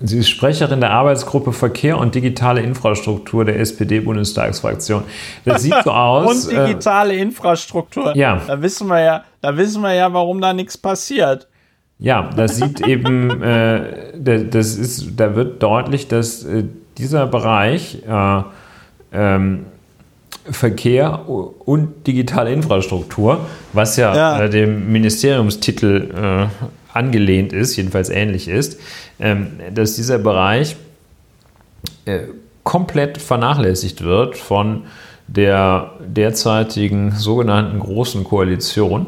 sie 0.02 0.18
ist 0.18 0.30
Sprecherin 0.30 0.82
der 0.82 0.92
Arbeitsgruppe 0.92 1.54
Verkehr 1.54 1.98
und 1.98 2.14
digitale 2.14 2.60
Infrastruktur 2.60 3.46
der 3.46 3.58
SPD-Bundestagsfraktion. 3.62 5.04
Das 5.46 5.62
sieht 5.62 5.76
so 5.86 5.92
aus. 5.92 6.46
und 6.48 6.52
digitale 6.52 7.14
äh, 7.14 7.22
Infrastruktur. 7.22 8.16
Ja. 8.18 8.42
Da 8.46 8.62
wissen 8.62 8.88
wir 8.88 9.00
ja, 9.00 9.24
da 9.40 9.56
wissen 9.56 9.82
wir 9.82 9.94
ja, 9.94 10.12
warum 10.12 10.42
da 10.42 10.52
nichts 10.52 10.78
passiert. 10.78 11.48
Ja, 12.00 12.32
das 12.36 12.58
sieht 12.58 12.82
eben, 12.86 13.42
äh, 13.42 14.20
das 14.20 14.76
ist, 14.76 15.14
da 15.16 15.38
wird 15.38 15.64
deutlich, 15.64 16.10
dass 16.10 16.44
äh, 16.44 16.66
dieser 16.98 17.28
Bereich 17.28 18.04
äh, 18.06 18.42
ähm, 19.14 19.68
Verkehr 20.50 21.30
und 21.30 22.08
digitale 22.08 22.52
Infrastruktur, 22.52 23.46
was 23.74 23.98
ja, 23.98 24.16
ja. 24.16 24.44
Äh, 24.44 24.50
dem 24.50 24.92
Ministeriumstitel 24.92 26.12
äh, 26.16 26.68
angelehnt 26.94 27.54
ist, 27.54 27.76
jedenfalls 27.76 28.10
ähnlich 28.10 28.48
ist, 28.48 28.80
ähm, 29.20 29.48
dass 29.74 29.96
dieser 29.96 30.18
Bereich 30.18 30.76
äh, 32.06 32.22
komplett 32.64 33.18
vernachlässigt 33.18 34.04
wird 34.04 34.38
von 34.38 34.84
der 35.28 35.92
derzeitigen 36.06 37.12
sogenannten 37.12 37.80
Großen 37.80 38.24
Koalition 38.24 39.08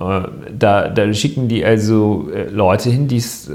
äh, 0.00 0.20
da, 0.52 0.88
da, 0.88 1.12
schicken 1.14 1.48
die 1.48 1.64
also 1.64 2.28
äh, 2.32 2.48
Leute 2.48 2.90
hin, 2.90 3.08
die 3.08 3.16
es 3.16 3.50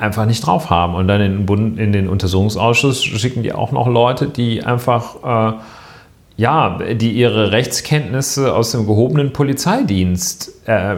einfach 0.00 0.26
nicht 0.26 0.46
drauf 0.46 0.70
haben. 0.70 0.94
Und 0.94 1.06
dann 1.08 1.20
in 1.20 1.32
den, 1.32 1.46
Bund, 1.46 1.78
in 1.78 1.92
den 1.92 2.08
Untersuchungsausschuss 2.08 3.02
schicken 3.02 3.42
die 3.42 3.52
auch 3.52 3.72
noch 3.72 3.88
Leute, 3.88 4.26
die 4.26 4.64
einfach, 4.64 5.52
äh, 5.52 5.58
ja, 6.36 6.78
die 6.94 7.12
ihre 7.12 7.52
Rechtskenntnisse 7.52 8.54
aus 8.54 8.72
dem 8.72 8.86
gehobenen 8.86 9.32
Polizeidienst, 9.32 10.52
äh, 10.66 10.96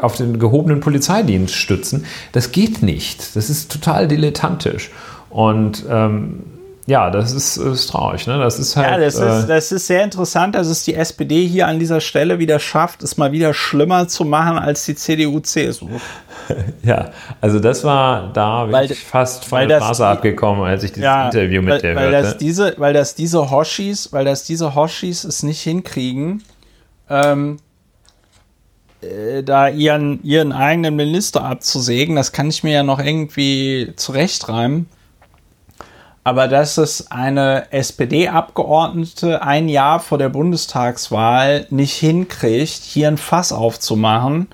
auf 0.00 0.16
den 0.16 0.38
gehobenen 0.38 0.80
Polizeidienst 0.80 1.54
stützen. 1.54 2.04
Das 2.32 2.52
geht 2.52 2.82
nicht. 2.82 3.36
Das 3.36 3.50
ist 3.50 3.72
total 3.72 4.06
dilettantisch. 4.08 4.90
Und 5.30 5.84
ähm, 5.88 6.44
ja, 6.86 7.10
das 7.10 7.32
ist, 7.32 7.56
ist 7.56 7.86
traurig. 7.86 8.26
Ne? 8.26 8.38
Das 8.38 8.58
ist 8.58 8.76
halt. 8.76 8.90
Ja, 8.90 8.98
das, 8.98 9.18
äh, 9.18 9.40
ist, 9.40 9.46
das 9.46 9.72
ist 9.72 9.86
sehr 9.86 10.04
interessant, 10.04 10.54
dass 10.54 10.66
es 10.66 10.84
die 10.84 10.94
SPD 10.94 11.46
hier 11.46 11.66
an 11.66 11.78
dieser 11.78 12.00
Stelle 12.00 12.38
wieder 12.38 12.58
schafft, 12.58 13.02
es 13.02 13.16
mal 13.16 13.32
wieder 13.32 13.54
schlimmer 13.54 14.06
zu 14.06 14.24
machen 14.26 14.58
als 14.58 14.84
die 14.84 14.94
CDU-CSU. 14.94 15.88
ja, 16.82 17.10
also 17.40 17.58
das 17.58 17.84
war 17.84 18.30
da 18.34 18.70
weil, 18.70 18.90
ich 18.90 19.02
fast 19.02 19.46
von 19.46 19.66
der 19.66 19.80
Straße 19.80 20.06
abgekommen, 20.06 20.62
als 20.64 20.84
ich 20.84 20.92
dieses 20.92 21.04
ja, 21.04 21.26
Interview 21.26 21.62
mit 21.62 21.72
weil, 21.72 21.80
der 21.80 21.96
weil 21.96 22.10
hörte. 22.10 22.22
Das 22.22 22.36
diese, 22.36 22.74
weil 22.76 22.92
das 22.92 23.14
diese 23.14 23.50
Hoshis, 23.50 24.12
weil 24.12 24.26
das 24.26 24.44
diese 24.44 24.74
Hoshis 24.74 25.24
es 25.24 25.42
nicht 25.42 25.62
hinkriegen, 25.62 26.42
ähm, 27.08 27.56
äh, 29.00 29.42
da 29.42 29.68
ihren, 29.68 30.22
ihren 30.22 30.52
eigenen 30.52 30.96
Minister 30.96 31.44
abzusägen, 31.44 32.14
das 32.16 32.32
kann 32.32 32.50
ich 32.50 32.62
mir 32.62 32.72
ja 32.72 32.82
noch 32.82 32.98
irgendwie 32.98 33.94
zurechtreimen 33.96 34.86
aber 36.24 36.48
dass 36.48 36.78
es 36.78 37.10
eine 37.10 37.70
SPD-Abgeordnete 37.70 39.42
ein 39.42 39.68
Jahr 39.68 40.00
vor 40.00 40.16
der 40.16 40.30
Bundestagswahl 40.30 41.66
nicht 41.68 41.94
hinkriegt, 41.94 42.82
hier 42.82 43.08
ein 43.08 43.18
Fass 43.18 43.52
aufzumachen, 43.52 44.48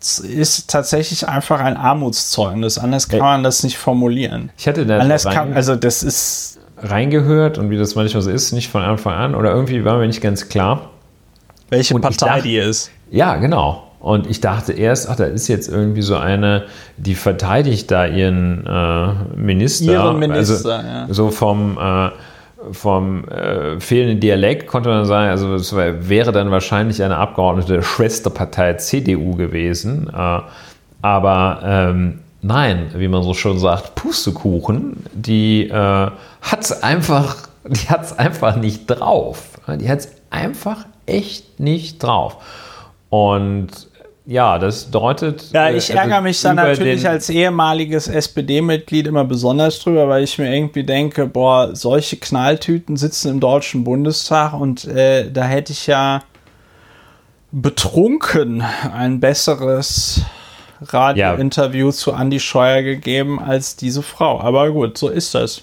ist 0.00 0.70
tatsächlich 0.70 1.28
einfach 1.28 1.60
ein 1.60 1.76
Armutszeugnis. 1.76 2.78
Anders 2.78 3.08
kann 3.08 3.20
man 3.20 3.42
das 3.42 3.62
nicht 3.62 3.78
formulieren. 3.78 4.50
Ich 4.58 4.66
hatte 4.66 4.86
da 4.86 4.98
Anders 4.98 5.24
kann, 5.24 5.54
also 5.54 5.76
das 5.76 6.02
ist 6.02 6.58
reingehört 6.78 7.58
und 7.58 7.70
wie 7.70 7.76
das 7.76 7.94
manchmal 7.94 8.22
so 8.22 8.30
ist, 8.30 8.52
nicht 8.52 8.68
von 8.68 8.82
Anfang 8.82 9.14
an 9.14 9.34
oder 9.34 9.52
irgendwie 9.52 9.84
war 9.84 9.98
mir 9.98 10.06
nicht 10.06 10.20
ganz 10.20 10.48
klar, 10.48 10.90
welche 11.68 11.94
und 11.94 12.02
Partei 12.02 12.26
dachte, 12.26 12.42
die 12.42 12.56
ist. 12.56 12.90
Ja, 13.10 13.36
genau. 13.36 13.87
Und 14.00 14.28
ich 14.28 14.40
dachte 14.40 14.72
erst, 14.72 15.08
ach, 15.08 15.16
da 15.16 15.24
ist 15.24 15.48
jetzt 15.48 15.68
irgendwie 15.68 16.02
so 16.02 16.16
eine, 16.16 16.66
die 16.96 17.14
verteidigt 17.14 17.90
da 17.90 18.06
ihren 18.06 18.64
äh, 18.64 19.36
Minister. 19.36 19.92
Ihren 19.92 20.18
Minister, 20.18 20.52
also, 20.52 20.68
ja. 20.70 21.06
So 21.10 21.30
vom, 21.30 21.76
äh, 21.78 22.10
vom 22.72 23.24
äh, 23.28 23.80
fehlenden 23.80 24.20
Dialekt 24.20 24.68
konnte 24.68 24.88
man 24.88 25.04
sagen, 25.04 25.30
also 25.30 25.54
es 25.54 25.74
wäre 25.74 26.30
dann 26.30 26.50
wahrscheinlich 26.50 27.02
eine 27.02 27.16
Abgeordnete 27.16 27.74
der 27.74 27.82
Schwesterpartei 27.82 28.74
CDU 28.74 29.34
gewesen. 29.34 30.08
Äh, 30.08 30.40
aber 31.02 31.60
ähm, 31.64 32.20
nein, 32.40 32.90
wie 32.94 33.08
man 33.08 33.24
so 33.24 33.34
schon 33.34 33.58
sagt, 33.58 33.96
Pustekuchen, 33.96 35.04
die 35.12 35.68
äh, 35.68 35.72
hat 35.72 36.60
es 36.60 36.82
einfach, 36.84 37.48
die 37.64 37.88
hat 37.88 38.04
es 38.04 38.16
einfach 38.16 38.56
nicht 38.56 38.86
drauf. 38.86 39.58
Die 39.80 39.88
hat 39.88 39.98
es 39.98 40.08
einfach 40.30 40.86
echt 41.06 41.58
nicht 41.58 42.02
drauf. 42.02 42.36
Und 43.10 43.87
ja, 44.30 44.58
das 44.58 44.90
deutet. 44.90 45.52
Ja, 45.54 45.70
ich 45.70 45.88
äh, 45.88 45.94
ärgere 45.94 46.16
also 46.16 46.24
mich 46.24 46.42
dann 46.42 46.56
natürlich 46.56 47.08
als 47.08 47.30
ehemaliges 47.30 48.08
SPD-Mitglied 48.08 49.06
immer 49.06 49.24
besonders 49.24 49.78
drüber, 49.78 50.06
weil 50.06 50.22
ich 50.22 50.36
mir 50.36 50.54
irgendwie 50.54 50.84
denke, 50.84 51.26
boah, 51.26 51.74
solche 51.74 52.18
Knalltüten 52.18 52.98
sitzen 52.98 53.30
im 53.30 53.40
Deutschen 53.40 53.84
Bundestag 53.84 54.52
und 54.52 54.84
äh, 54.84 55.30
da 55.30 55.44
hätte 55.44 55.72
ich 55.72 55.86
ja 55.86 56.22
betrunken 57.52 58.62
ein 58.94 59.18
besseres 59.18 60.20
Radiointerview 60.82 61.86
ja. 61.86 61.92
zu 61.92 62.12
Andy 62.12 62.38
Scheuer 62.38 62.82
gegeben 62.82 63.40
als 63.40 63.76
diese 63.76 64.02
Frau. 64.02 64.42
Aber 64.42 64.70
gut, 64.72 64.98
so 64.98 65.08
ist 65.08 65.34
das. 65.34 65.62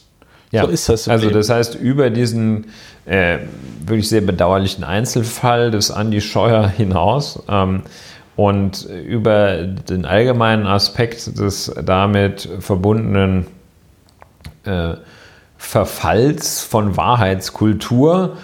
Ja. 0.50 0.64
So 0.66 0.72
ist 0.72 0.90
das. 0.90 1.08
Also, 1.08 1.28
Leben. 1.28 1.38
das 1.38 1.52
heißt, 1.52 1.76
über 1.76 2.10
diesen 2.10 2.66
äh, 3.06 3.38
wirklich 3.86 4.10
sehr 4.10 4.22
bedauerlichen 4.22 4.84
Einzelfall 4.84 5.70
des 5.70 5.92
Andy 5.92 6.20
Scheuer 6.20 6.68
hinaus. 6.68 7.44
Ähm, 7.48 7.84
und 8.36 8.84
über 8.84 9.64
den 9.64 10.06
allgemeinen 10.06 10.68
Aspekt 10.68 11.40
des 11.40 11.74
damit 11.84 12.50
verbundenen 12.60 13.48
äh, 14.66 14.96
Verfalls 15.58 16.62
von 16.62 16.98
Wahrheitskultur 16.98 18.38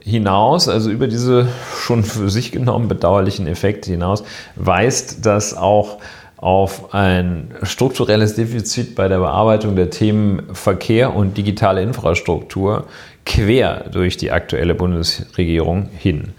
hinaus, 0.00 0.68
also 0.68 0.90
über 0.90 1.06
diese 1.06 1.48
schon 1.80 2.04
für 2.04 2.28
sich 2.28 2.52
genommen 2.52 2.88
bedauerlichen 2.88 3.46
Effekte 3.46 3.90
hinaus, 3.90 4.24
weist 4.56 5.24
das 5.24 5.56
auch 5.56 5.98
auf 6.36 6.94
ein 6.94 7.54
strukturelles 7.62 8.34
Defizit 8.34 8.94
bei 8.94 9.08
der 9.08 9.18
Bearbeitung 9.18 9.74
der 9.74 9.90
Themen 9.90 10.54
Verkehr 10.54 11.14
und 11.14 11.36
digitale 11.36 11.82
Infrastruktur 11.82 12.86
quer 13.24 13.86
durch 13.90 14.16
die 14.16 14.30
aktuelle 14.30 14.74
Bundesregierung 14.74 15.88
hin. 15.96 16.34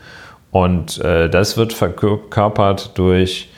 Und 0.58 0.98
äh, 1.02 1.30
das 1.30 1.56
wird 1.56 1.72
verkörpert 1.72 2.98
durch 2.98 3.50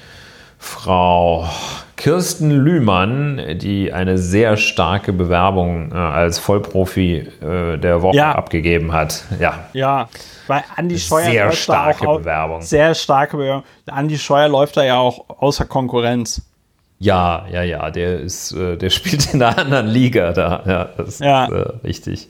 Frau 0.57 1.47
Kirsten 1.95 2.51
Lühmann, 2.51 3.57
die 3.57 3.93
eine 3.93 4.17
sehr 4.17 4.57
starke 4.57 5.13
Bewerbung 5.13 5.93
äh, 5.93 5.95
als 5.95 6.39
Vollprofi 6.39 7.25
äh, 7.41 7.77
der 7.77 8.01
Woche 8.01 8.17
ja. 8.17 8.33
abgegeben 8.33 8.91
hat. 8.91 9.23
Ja. 9.39 9.69
Ja, 9.71 10.09
weil 10.47 10.61
Andi 10.75 10.99
Scheuer 10.99 11.23
sehr 11.23 11.51
starke 11.53 12.05
auch 12.05 12.17
Bewerbung. 12.17 12.63
Sehr 12.63 12.93
starke 12.93 13.37
Bewerbung. 13.37 13.63
Andi 13.85 14.17
Scheuer 14.17 14.49
läuft 14.49 14.75
da 14.75 14.83
ja 14.83 14.97
auch 14.97 15.23
außer 15.39 15.63
Konkurrenz. 15.67 16.41
Ja, 16.99 17.45
ja, 17.49 17.63
ja, 17.63 17.91
der 17.91 18.19
ist, 18.19 18.51
äh, 18.51 18.75
der 18.75 18.89
spielt 18.89 19.33
in 19.33 19.41
einer 19.41 19.57
anderen 19.57 19.87
Liga 19.87 20.33
da. 20.33 20.63
Ja, 20.65 20.89
das 20.97 21.19
ja. 21.19 21.45
ist 21.45 21.51
äh, 21.51 21.87
richtig. 21.87 22.27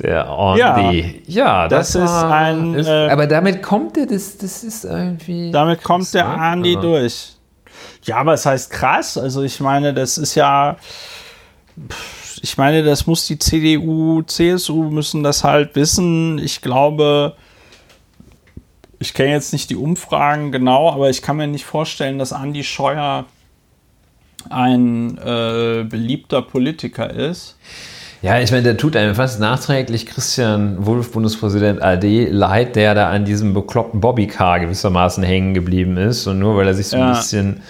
Der 0.00 0.26
Andy. 0.28 1.22
Ja, 1.26 1.62
ja 1.62 1.68
das, 1.68 1.92
das 1.92 2.10
ist 2.10 2.24
ein. 2.24 2.74
Ist, 2.74 2.86
äh, 2.86 3.08
aber 3.08 3.26
damit 3.26 3.62
kommt 3.62 3.96
er, 3.96 4.06
das, 4.06 4.38
das 4.38 4.64
ist 4.64 4.84
irgendwie. 4.84 5.50
Damit 5.50 5.82
kommt 5.82 6.12
der 6.14 6.26
Andy 6.26 6.74
ja. 6.74 6.80
durch. 6.80 7.34
Ja, 8.04 8.16
aber 8.16 8.34
es 8.34 8.46
heißt 8.46 8.70
krass. 8.70 9.18
Also 9.18 9.42
ich 9.42 9.60
meine, 9.60 9.94
das 9.94 10.18
ist 10.18 10.34
ja. 10.34 10.76
Ich 12.40 12.56
meine, 12.56 12.84
das 12.84 13.06
muss 13.06 13.26
die 13.26 13.38
CDU, 13.38 14.22
CSU 14.22 14.90
müssen 14.90 15.22
das 15.22 15.42
halt 15.42 15.74
wissen. 15.74 16.38
Ich 16.38 16.60
glaube, 16.60 17.34
ich 19.00 19.14
kenne 19.14 19.32
jetzt 19.32 19.52
nicht 19.52 19.70
die 19.70 19.76
Umfragen 19.76 20.52
genau, 20.52 20.90
aber 20.90 21.10
ich 21.10 21.22
kann 21.22 21.36
mir 21.36 21.46
nicht 21.46 21.64
vorstellen, 21.64 22.18
dass 22.18 22.32
Andi 22.32 22.64
Scheuer 22.64 23.26
ein 24.50 25.18
äh, 25.18 25.84
beliebter 25.88 26.42
Politiker 26.42 27.10
ist. 27.10 27.56
Ja, 28.20 28.40
ich 28.40 28.50
meine, 28.50 28.64
der 28.64 28.76
tut 28.76 28.96
einem 28.96 29.14
fast 29.14 29.38
nachträglich 29.38 30.06
Christian 30.06 30.84
Wulff, 30.84 31.12
Bundespräsident 31.12 31.82
AD, 31.82 32.28
leid, 32.30 32.74
der 32.74 32.94
da 32.94 33.10
an 33.10 33.24
diesem 33.24 33.54
bekloppten 33.54 34.00
Bobbycar 34.00 34.60
gewissermaßen 34.60 35.22
hängen 35.22 35.54
geblieben 35.54 35.96
ist. 35.96 36.26
Und 36.26 36.40
nur 36.40 36.56
weil 36.56 36.66
er 36.66 36.74
sich 36.74 36.88
so 36.88 36.96
ja. 36.96 37.06
ein 37.06 37.12
bisschen 37.12 37.60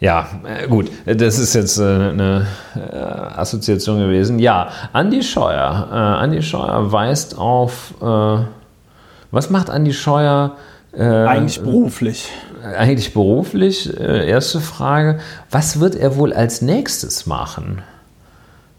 ja, 0.00 0.26
äh, 0.46 0.66
gut, 0.66 0.90
das 1.04 1.38
ist 1.38 1.54
jetzt 1.54 1.78
äh, 1.78 1.82
eine 1.82 2.46
äh, 2.74 2.96
Assoziation 2.96 3.98
gewesen. 3.98 4.38
Ja, 4.38 4.70
Andi 4.94 5.22
Scheuer. 5.22 5.88
Andi 5.92 6.42
Scheuer 6.42 6.90
weist 6.90 7.36
auf. 7.36 7.94
Was 8.00 9.50
macht 9.50 9.70
Andi 9.70 9.92
Scheuer? 9.92 10.56
Eigentlich 10.92 11.60
beruflich. 11.60 12.28
Eigentlich 12.76 13.12
beruflich. 13.14 13.96
erste 13.98 14.60
Frage. 14.60 15.20
Was 15.50 15.78
wird 15.78 15.94
er 15.94 16.16
wohl 16.16 16.32
als 16.32 16.62
nächstes 16.62 17.26
machen? 17.26 17.82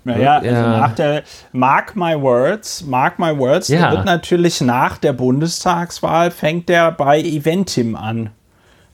Naja, 0.04 0.40
also 0.40 0.62
nach 0.62 0.96
der 0.96 1.24
Mark 1.52 1.96
my 1.96 2.20
words, 2.20 2.84
mark 2.84 3.20
my 3.20 3.38
words, 3.38 3.68
ja. 3.68 3.82
der 3.82 3.92
wird 3.92 4.06
natürlich 4.06 4.60
nach 4.62 4.98
der 4.98 5.14
Bundestagswahl 5.14 6.32
fängt 6.32 6.70
der 6.70 6.92
bei 6.92 7.20
Eventim 7.20 7.96
an. 7.96 8.32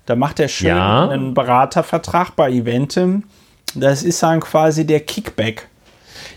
Da 0.05 0.15
macht 0.15 0.39
er 0.39 0.47
schön 0.47 0.69
ja. 0.69 1.09
einen 1.09 1.34
Beratervertrag 1.34 2.35
bei 2.35 2.49
Eventim. 2.51 3.23
Das 3.75 4.03
ist 4.03 4.23
dann 4.23 4.39
quasi 4.39 4.85
der 4.85 5.01
Kickback. 5.01 5.67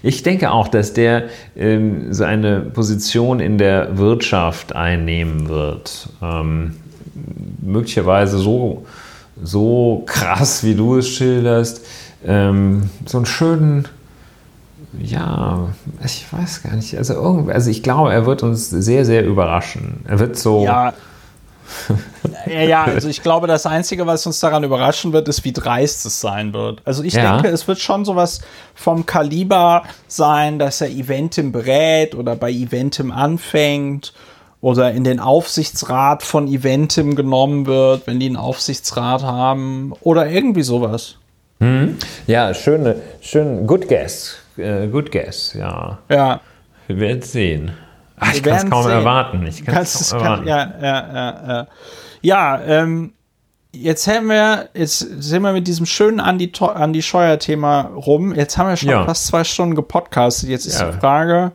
Ich 0.03 0.23
denke 0.23 0.51
auch, 0.51 0.69
dass 0.69 0.93
der 0.93 1.29
ähm, 1.57 2.13
seine 2.13 2.61
Position 2.61 3.41
in 3.41 3.59
der 3.59 3.99
Wirtschaft 3.99 4.75
einnehmen 4.75 5.49
wird. 5.49 6.09
Ähm, 6.23 6.77
möglicherweise 7.61 8.39
so, 8.39 8.87
so 9.43 10.03
krass, 10.07 10.65
wie 10.65 10.75
du 10.75 10.97
es 10.97 11.09
schilderst. 11.09 11.85
Ähm, 12.27 12.91
so 13.07 13.19
einen 13.19 13.27
schönen, 13.27 13.89
ja, 14.99 15.69
ich 16.05 16.27
weiß 16.33 16.63
gar 16.63 16.75
nicht. 16.75 16.97
Also, 16.97 17.15
irgendwie, 17.15 17.53
also 17.53 17.71
ich 17.71 17.83
glaube, 17.83 18.13
er 18.13 18.27
wird 18.27 18.43
uns 18.43 18.71
sehr, 18.71 19.05
sehr 19.05 19.25
überraschen. 19.25 20.05
Er 20.07 20.19
wird 20.19 20.37
so. 20.37 20.65
Ja, 20.65 20.93
ja, 22.47 22.63
ja, 22.63 22.85
also 22.85 23.09
ich 23.09 23.23
glaube, 23.23 23.47
das 23.47 23.67
Einzige, 23.67 24.07
was 24.07 24.27
uns 24.27 24.41
daran 24.41 24.65
überraschen 24.65 25.13
wird, 25.13 25.29
ist, 25.29 25.45
wie 25.45 25.53
dreist 25.53 26.05
es 26.07 26.21
sein 26.21 26.53
wird. 26.53 26.83
Also 26.85 27.03
ich 27.03 27.15
ja. 27.15 27.35
denke, 27.35 27.49
es 27.49 27.69
wird 27.69 27.79
schon 27.79 28.05
sowas 28.05 28.41
vom 28.75 29.07
Kaliber 29.07 29.85
sein, 30.09 30.59
dass 30.59 30.81
er 30.81 30.89
Eventim 30.89 31.53
berät 31.53 32.15
oder 32.15 32.37
bei 32.37 32.51
Eventim 32.51 33.13
anfängt 33.13 34.13
oder 34.61 34.93
in 34.93 35.05
den 35.05 35.21
Aufsichtsrat 35.21 36.23
von 36.23 36.47
Eventim 36.47 37.17
genommen 37.17 37.67
wird, 37.67 38.07
wenn 38.07 38.21
die 38.21 38.27
einen 38.27 38.37
Aufsichtsrat 38.37 39.23
haben 39.23 39.93
oder 40.03 40.29
irgendwie 40.29 40.63
sowas. 40.63 41.17
Mhm. 41.61 41.97
Ja, 42.27 42.55
schöne, 42.55 42.97
schön, 43.21 43.67
good 43.67 43.89
guess, 43.89 44.37
uh, 44.59 44.87
good 44.91 45.11
guess, 45.11 45.55
ja. 45.55 45.99
Ja. 46.09 46.41
Wir 46.87 46.99
werden 46.99 47.23
sehen. 47.23 47.73
Ach, 48.19 48.35
ich 48.35 48.43
kann 48.43 48.67
es 48.67 48.71
kaum 48.71 48.83
sehen. 48.85 48.93
erwarten. 48.93 49.47
Ich 49.47 49.65
kann 49.65 49.83
es 49.83 50.11
kaum 50.11 50.21
erwarten. 50.21 50.47
ja, 50.47 50.75
ja, 50.81 51.15
ja, 51.15 51.49
ja. 51.49 51.67
Ja, 52.23 52.61
ähm, 52.63 53.13
jetzt 53.73 54.07
haben 54.07 54.27
wir, 54.29 54.69
jetzt 54.75 54.99
sind 54.99 55.43
wir 55.43 55.53
mit 55.53 55.67
diesem 55.67 55.87
schönen 55.87 56.21
Andi, 56.21 56.53
Andi 56.61 57.03
Scheuer-Thema 57.03 57.93
rum. 57.95 58.35
Jetzt 58.35 58.59
haben 58.59 58.69
wir 58.69 58.77
schon 58.77 58.91
ja. 58.91 59.05
fast 59.05 59.27
zwei 59.27 59.45
Stunden 59.45 59.75
gepodcastet. 59.75 60.49
Jetzt 60.49 60.67
ist 60.67 60.81
ja. 60.81 60.91
die 60.91 60.99
Frage, 60.99 61.53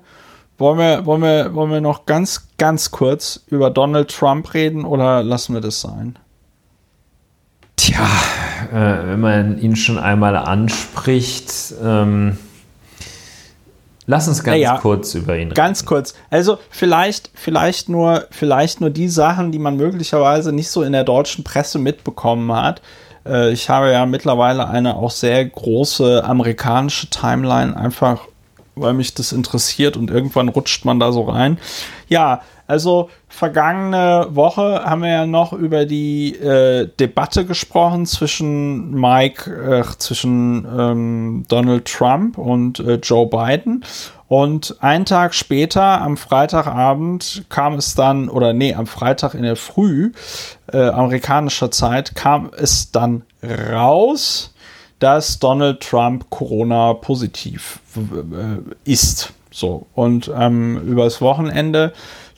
wollen 0.58 0.80
wir, 0.80 1.06
wollen, 1.06 1.22
wir, 1.22 1.54
wollen 1.54 1.72
wir 1.72 1.82
noch 1.82 2.06
ganz, 2.06 2.48
ganz 2.58 2.92
kurz 2.92 3.44
über 3.48 3.70
Donald 3.70 4.10
Trump 4.10 4.54
reden 4.54 4.86
oder 4.86 5.22
lassen 5.22 5.54
wir 5.54 5.62
das 5.62 5.82
sein? 5.82 6.18
Tja, 7.76 8.08
äh, 8.72 9.08
wenn 9.08 9.20
man 9.20 9.58
ihn 9.60 9.76
schon 9.76 10.00
einmal 10.00 10.38
anspricht, 10.38 11.76
ähm, 11.84 12.38
Lass 14.08 14.28
uns 14.28 14.44
ganz 14.44 14.60
ja, 14.60 14.78
kurz 14.78 15.16
über 15.16 15.34
ihn 15.34 15.48
reden. 15.48 15.54
Ganz 15.56 15.86
kurz. 15.86 16.14
Also 16.30 16.60
vielleicht, 16.70 17.32
vielleicht 17.34 17.90
nur, 17.90 18.26
vielleicht 18.30 18.82
nur 18.82 18.92
die 18.92 19.08
Sachen, 19.08 19.52
die 19.52 19.60
man 19.60 19.78
möglicherweise 19.78 20.52
nicht 20.52 20.70
so 20.70 20.84
in 20.84 20.92
der 20.92 21.04
deutschen 21.04 21.44
Presse 21.44 21.80
mitbekommen 21.80 22.52
hat. 22.54 22.82
Äh, 23.26 23.52
ich 23.52 23.70
habe 23.70 23.92
ja 23.92 24.06
mittlerweile 24.06 24.68
eine 24.68 24.96
auch 24.96 25.12
sehr 25.12 25.44
große 25.44 26.24
amerikanische 26.24 27.10
Timeline, 27.10 27.76
einfach 27.76 28.22
weil 28.76 28.94
mich 28.94 29.14
das 29.14 29.32
interessiert 29.32 29.98
und 29.98 30.12
irgendwann 30.12 30.50
rutscht 30.50 30.86
man 30.86 31.00
da 31.00 31.12
so 31.12 31.24
rein. 31.24 31.58
Ja, 32.10 32.42
also 32.68 33.10
vergangene 33.28 34.28
Woche 34.30 34.84
haben 34.84 35.04
wir 35.04 35.10
ja 35.10 35.26
noch 35.26 35.54
über 35.54 35.86
die 35.86 36.36
äh, 36.36 36.90
Debatte 37.00 37.46
gesprochen 37.46 38.06
zwischen 38.06 38.92
Mike, 38.92 39.52
äh, 39.52 39.98
zwischen 39.98 40.66
ähm, 40.66 41.46
Donald 41.48 41.86
Trump 41.86 42.38
und 42.38 42.80
äh, 42.80 42.96
Joe 42.96 43.28
Biden. 43.28 43.84
Und 44.28 44.78
einen 44.80 45.06
Tag 45.06 45.36
später, 45.36 46.02
am 46.02 46.18
Freitagabend, 46.18 47.46
kam 47.50 47.76
es 47.76 47.94
dann, 47.94 48.28
oder 48.28 48.54
nee, 48.54 48.74
am 48.74 48.88
Freitag 48.88 49.36
in 49.36 49.44
der 49.44 49.56
Früh 49.56 50.12
äh, 50.74 50.90
amerikanischer 50.90 51.70
Zeit, 51.70 52.16
kam 52.16 52.50
es 52.58 52.92
dann 52.92 53.22
raus, 53.44 54.56
dass 54.98 55.38
Donald 55.38 55.82
Trump 55.82 56.30
Corona 56.32 56.94
positiv 56.96 57.80
äh, 57.96 58.90
ist. 58.92 59.34
So. 59.52 59.86
Und 59.94 60.32
ähm, 60.36 60.82
übers 60.88 61.22
Wochenende 61.22 61.94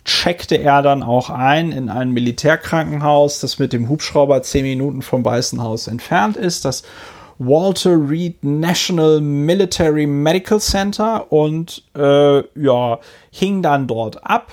checkte 0.08 0.56
er 0.56 0.82
dann 0.82 1.04
auch 1.04 1.30
ein 1.30 1.72
in 1.72 1.90
ein 1.90 2.12
Militärkrankenhaus, 2.12 3.42
das 3.42 3.60
mit 3.60 3.74
dem 3.74 3.90
Hubschrauber 3.90 4.42
zehn 4.42 4.64
Minuten 4.64 5.02
vom 5.02 5.24
Weißen 5.24 5.62
Haus 5.62 5.88
entfernt 5.88 6.38
ist, 6.38 6.66
das 6.66 6.84
Walter 7.40 7.98
Reed 8.10 8.44
National 8.44 9.20
Military 9.20 10.08
Medical 10.08 10.60
Center 10.60 11.32
und 11.32 11.84
äh, 11.96 12.38
ja, 12.60 13.00
hing 13.32 13.62
dann 13.62 13.86
dort 13.86 14.26
ab. 14.26 14.52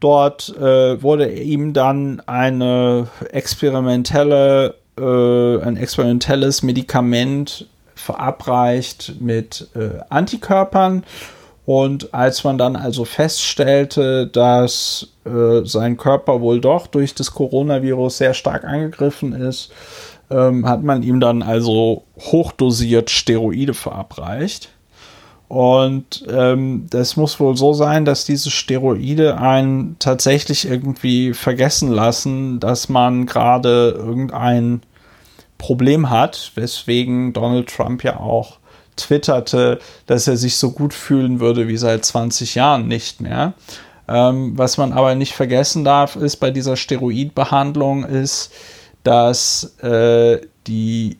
Dort 0.00 0.56
äh, 0.56 1.02
wurde 1.02 1.32
ihm 1.32 1.72
dann 1.72 2.22
eine 2.26 3.08
experimentelle, 3.32 4.76
äh, 4.96 5.60
ein 5.60 5.76
experimentelles 5.76 6.62
Medikament 6.62 7.66
verabreicht 7.96 9.14
mit 9.20 9.68
äh, 9.74 9.98
Antikörpern 10.08 11.02
und 11.68 12.14
als 12.14 12.44
man 12.44 12.56
dann 12.56 12.76
also 12.76 13.04
feststellte, 13.04 14.26
dass 14.26 15.08
äh, 15.26 15.66
sein 15.66 15.98
Körper 15.98 16.40
wohl 16.40 16.62
doch 16.62 16.86
durch 16.86 17.14
das 17.14 17.32
Coronavirus 17.32 18.16
sehr 18.16 18.32
stark 18.32 18.64
angegriffen 18.64 19.34
ist, 19.34 19.70
ähm, 20.30 20.66
hat 20.66 20.82
man 20.82 21.02
ihm 21.02 21.20
dann 21.20 21.42
also 21.42 22.04
hochdosiert 22.20 23.10
Steroide 23.10 23.74
verabreicht. 23.74 24.70
Und 25.48 26.24
ähm, 26.30 26.86
das 26.88 27.18
muss 27.18 27.38
wohl 27.38 27.54
so 27.54 27.74
sein, 27.74 28.06
dass 28.06 28.24
diese 28.24 28.50
Steroide 28.50 29.38
einen 29.38 29.96
tatsächlich 29.98 30.66
irgendwie 30.66 31.34
vergessen 31.34 31.90
lassen, 31.90 32.60
dass 32.60 32.88
man 32.88 33.26
gerade 33.26 33.90
irgendein 33.90 34.80
Problem 35.58 36.08
hat, 36.08 36.52
weswegen 36.54 37.34
Donald 37.34 37.68
Trump 37.68 38.04
ja 38.04 38.18
auch 38.20 38.57
twitterte, 38.98 39.78
dass 40.06 40.26
er 40.28 40.36
sich 40.36 40.56
so 40.56 40.72
gut 40.72 40.94
fühlen 40.94 41.40
würde 41.40 41.68
wie 41.68 41.76
seit 41.76 42.04
20 42.04 42.54
Jahren 42.54 42.88
nicht 42.88 43.20
mehr. 43.20 43.54
Ähm, 44.08 44.56
was 44.56 44.78
man 44.78 44.92
aber 44.92 45.14
nicht 45.14 45.34
vergessen 45.34 45.84
darf, 45.84 46.16
ist 46.16 46.36
bei 46.36 46.50
dieser 46.50 46.76
Steroidbehandlung, 46.76 48.04
ist, 48.04 48.52
dass 49.04 49.76
äh, 49.82 50.40
die 50.66 51.18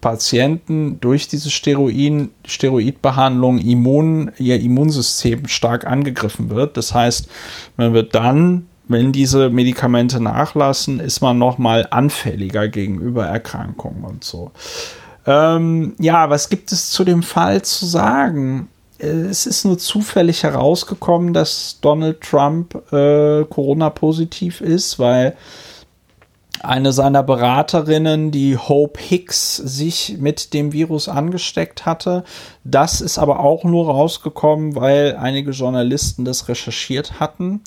Patienten 0.00 1.00
durch 1.00 1.28
diese 1.28 1.50
Steroid, 1.50 2.30
Steroidbehandlung 2.46 3.58
Immun, 3.58 4.30
ihr 4.38 4.60
Immunsystem 4.60 5.48
stark 5.48 5.86
angegriffen 5.86 6.50
wird. 6.50 6.76
Das 6.76 6.94
heißt, 6.94 7.28
man 7.76 7.92
wird 7.94 8.14
dann, 8.14 8.66
wenn 8.86 9.12
diese 9.12 9.50
Medikamente 9.50 10.20
nachlassen, 10.20 11.00
ist 11.00 11.20
man 11.20 11.38
noch 11.38 11.58
mal 11.58 11.86
anfälliger 11.90 12.68
gegenüber 12.68 13.26
Erkrankungen 13.26 14.04
und 14.04 14.24
so. 14.24 14.52
Ähm, 15.28 15.94
ja, 15.98 16.30
was 16.30 16.48
gibt 16.48 16.72
es 16.72 16.90
zu 16.90 17.04
dem 17.04 17.22
Fall 17.22 17.60
zu 17.60 17.84
sagen? 17.84 18.68
Es 18.96 19.46
ist 19.46 19.66
nur 19.66 19.76
zufällig 19.76 20.42
herausgekommen, 20.42 21.34
dass 21.34 21.78
Donald 21.82 22.22
Trump 22.22 22.74
äh, 22.90 23.44
Corona-positiv 23.44 24.62
ist, 24.62 24.98
weil 24.98 25.36
eine 26.62 26.92
seiner 26.92 27.22
Beraterinnen, 27.22 28.30
die 28.30 28.56
Hope 28.56 28.98
Hicks, 29.00 29.56
sich 29.56 30.16
mit 30.18 30.54
dem 30.54 30.72
Virus 30.72 31.10
angesteckt 31.10 31.84
hatte. 31.84 32.24
Das 32.64 33.02
ist 33.02 33.18
aber 33.18 33.40
auch 33.40 33.64
nur 33.64 33.86
rausgekommen, 33.86 34.76
weil 34.76 35.14
einige 35.20 35.50
Journalisten 35.50 36.24
das 36.24 36.48
recherchiert 36.48 37.20
hatten. 37.20 37.60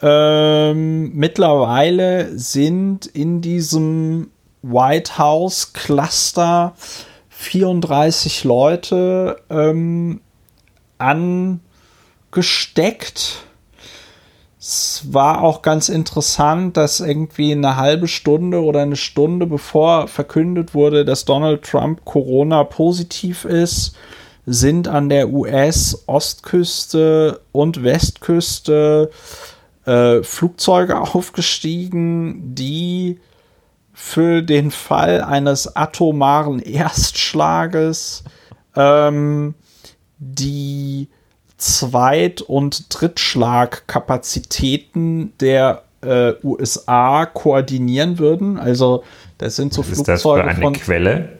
Ähm, 0.00 1.12
mittlerweile 1.14 2.36
sind 2.38 3.04
in 3.06 3.42
diesem 3.42 4.30
White 4.62 5.18
House 5.18 5.72
Cluster 5.72 6.74
34 7.30 8.44
Leute 8.44 9.40
ähm, 9.48 10.20
angesteckt. 12.28 13.44
Es 14.60 15.02
war 15.12 15.42
auch 15.42 15.62
ganz 15.62 15.88
interessant, 15.88 16.76
dass 16.76 16.98
irgendwie 16.98 17.52
eine 17.52 17.76
halbe 17.76 18.08
Stunde 18.08 18.60
oder 18.62 18.82
eine 18.82 18.96
Stunde 18.96 19.46
bevor 19.46 20.08
verkündet 20.08 20.74
wurde, 20.74 21.04
dass 21.04 21.24
Donald 21.24 21.62
Trump 21.62 22.04
Corona 22.04 22.64
positiv 22.64 23.44
ist, 23.44 23.94
sind 24.46 24.88
an 24.88 25.08
der 25.08 25.30
US-Ostküste 25.30 27.40
und 27.52 27.84
Westküste 27.84 29.12
äh, 29.84 30.24
Flugzeuge 30.24 31.00
aufgestiegen, 31.00 32.56
die 32.56 33.20
für 34.00 34.42
den 34.42 34.70
Fall 34.70 35.22
eines 35.22 35.74
atomaren 35.74 36.60
Erstschlages 36.60 38.22
ähm, 38.76 39.54
die 40.18 41.08
Zweit- 41.56 42.40
und 42.40 42.86
Drittschlagkapazitäten 42.90 45.32
der 45.40 45.82
äh, 46.02 46.34
USA 46.44 47.26
koordinieren 47.26 48.20
würden. 48.20 48.60
Also 48.60 49.02
das 49.36 49.56
sind 49.56 49.74
so 49.74 49.80
Was 49.80 49.88
Flugzeuge 49.88 50.12
ist 50.12 50.24
das 50.24 50.32
für 50.32 50.44
eine 50.44 50.62
von 50.62 50.74
Quelle? 50.74 51.37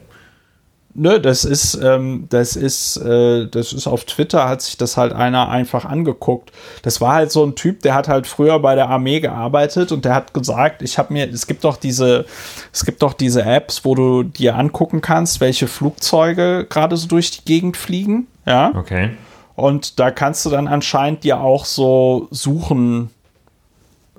Nö, 0.95 1.19
das 1.19 1.45
ist, 1.45 1.75
ähm, 1.75 2.25
das 2.29 2.55
ist, 2.55 2.97
äh, 2.97 3.47
das 3.47 3.73
ist 3.73 3.85
auf 3.85 4.05
Twitter 4.05 4.49
hat 4.49 4.63
sich 4.63 4.75
das 4.75 4.97
halt 4.97 5.13
einer 5.13 5.49
einfach 5.49 5.85
angeguckt. 5.85 6.51
Das 6.81 6.99
war 6.99 7.13
halt 7.13 7.31
so 7.31 7.45
ein 7.45 7.55
Typ, 7.55 7.83
der 7.83 7.93
hat 7.93 8.07
halt 8.07 8.25
früher 8.25 8.59
bei 8.59 8.73
der 8.73 8.89
Armee 8.89 9.19
gearbeitet 9.19 9.91
und 9.91 10.03
der 10.03 10.15
hat 10.15 10.33
gesagt, 10.33 10.81
ich 10.81 10.97
habe 10.97 11.13
mir, 11.13 11.29
es 11.29 11.45
gibt 11.45 11.63
doch 11.63 11.77
diese, 11.77 12.25
es 12.73 12.85
gibt 12.85 13.03
doch 13.03 13.13
diese 13.13 13.43
Apps, 13.43 13.85
wo 13.85 13.93
du 13.93 14.23
dir 14.23 14.55
angucken 14.55 15.01
kannst, 15.01 15.41
welche 15.41 15.67
Flugzeuge 15.67 16.65
gerade 16.67 16.97
so 16.97 17.07
durch 17.07 17.31
die 17.31 17.45
Gegend 17.45 17.77
fliegen. 17.77 18.27
Ja. 18.47 18.73
Okay. 18.75 19.11
Und 19.55 19.99
da 19.99 20.09
kannst 20.09 20.45
du 20.45 20.49
dann 20.49 20.67
anscheinend 20.67 21.23
dir 21.23 21.39
auch 21.39 21.65
so 21.65 22.27
Suchen 22.31 23.11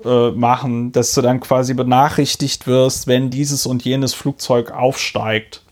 äh, 0.05 0.31
machen, 0.31 0.91
dass 0.91 1.13
du 1.13 1.21
dann 1.21 1.41
quasi 1.41 1.73
benachrichtigt 1.73 2.65
wirst, 2.65 3.07
wenn 3.07 3.29
dieses 3.29 3.65
und 3.65 3.83
jenes 3.83 4.13
Flugzeug 4.13 4.71
aufsteigt. 4.71 5.63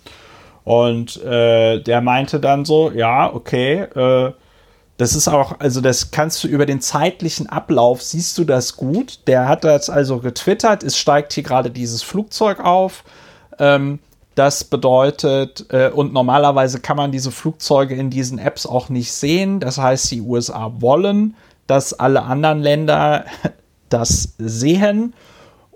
Und 0.70 1.18
äh, 1.24 1.82
der 1.82 2.00
meinte 2.00 2.40
dann 2.40 2.64
so, 2.64 2.92
ja, 2.92 3.34
okay, 3.34 3.88
äh, 3.96 4.32
das 4.98 5.16
ist 5.16 5.28
auch, 5.28 5.60
also 5.60 5.82
das 5.82 6.12
kannst 6.12 6.44
du 6.44 6.48
über 6.48 6.68
den 6.68 6.80
zeitlichen 6.80 7.50
Ablauf, 7.50 8.04
siehst 8.04 8.38
du 8.38 8.44
das 8.44 8.78
gut. 8.78 9.22
Der 9.26 9.48
hat 9.48 9.64
das 9.64 9.90
also 9.90 10.20
getwittert, 10.20 10.84
es 10.84 10.96
steigt 10.96 11.34
hier 11.34 11.42
gerade 11.42 11.72
dieses 11.72 12.04
Flugzeug 12.04 12.60
auf. 12.60 13.04
Ähm, 13.58 13.98
das 14.36 14.64
bedeutet, 14.64 15.66
äh, 15.74 15.90
und 15.90 16.14
normalerweise 16.14 16.80
kann 16.80 16.98
man 16.98 17.12
diese 17.12 17.32
Flugzeuge 17.32 17.96
in 17.96 18.12
diesen 18.12 18.38
Apps 18.38 18.68
auch 18.68 18.90
nicht 18.90 19.12
sehen. 19.12 19.60
Das 19.60 19.80
heißt, 19.80 20.12
die 20.12 20.22
USA 20.22 20.72
wollen, 20.78 21.36
dass 21.66 21.94
alle 21.94 22.22
anderen 22.22 22.62
Länder 22.62 23.26
das 23.90 24.36
sehen. 24.38 25.16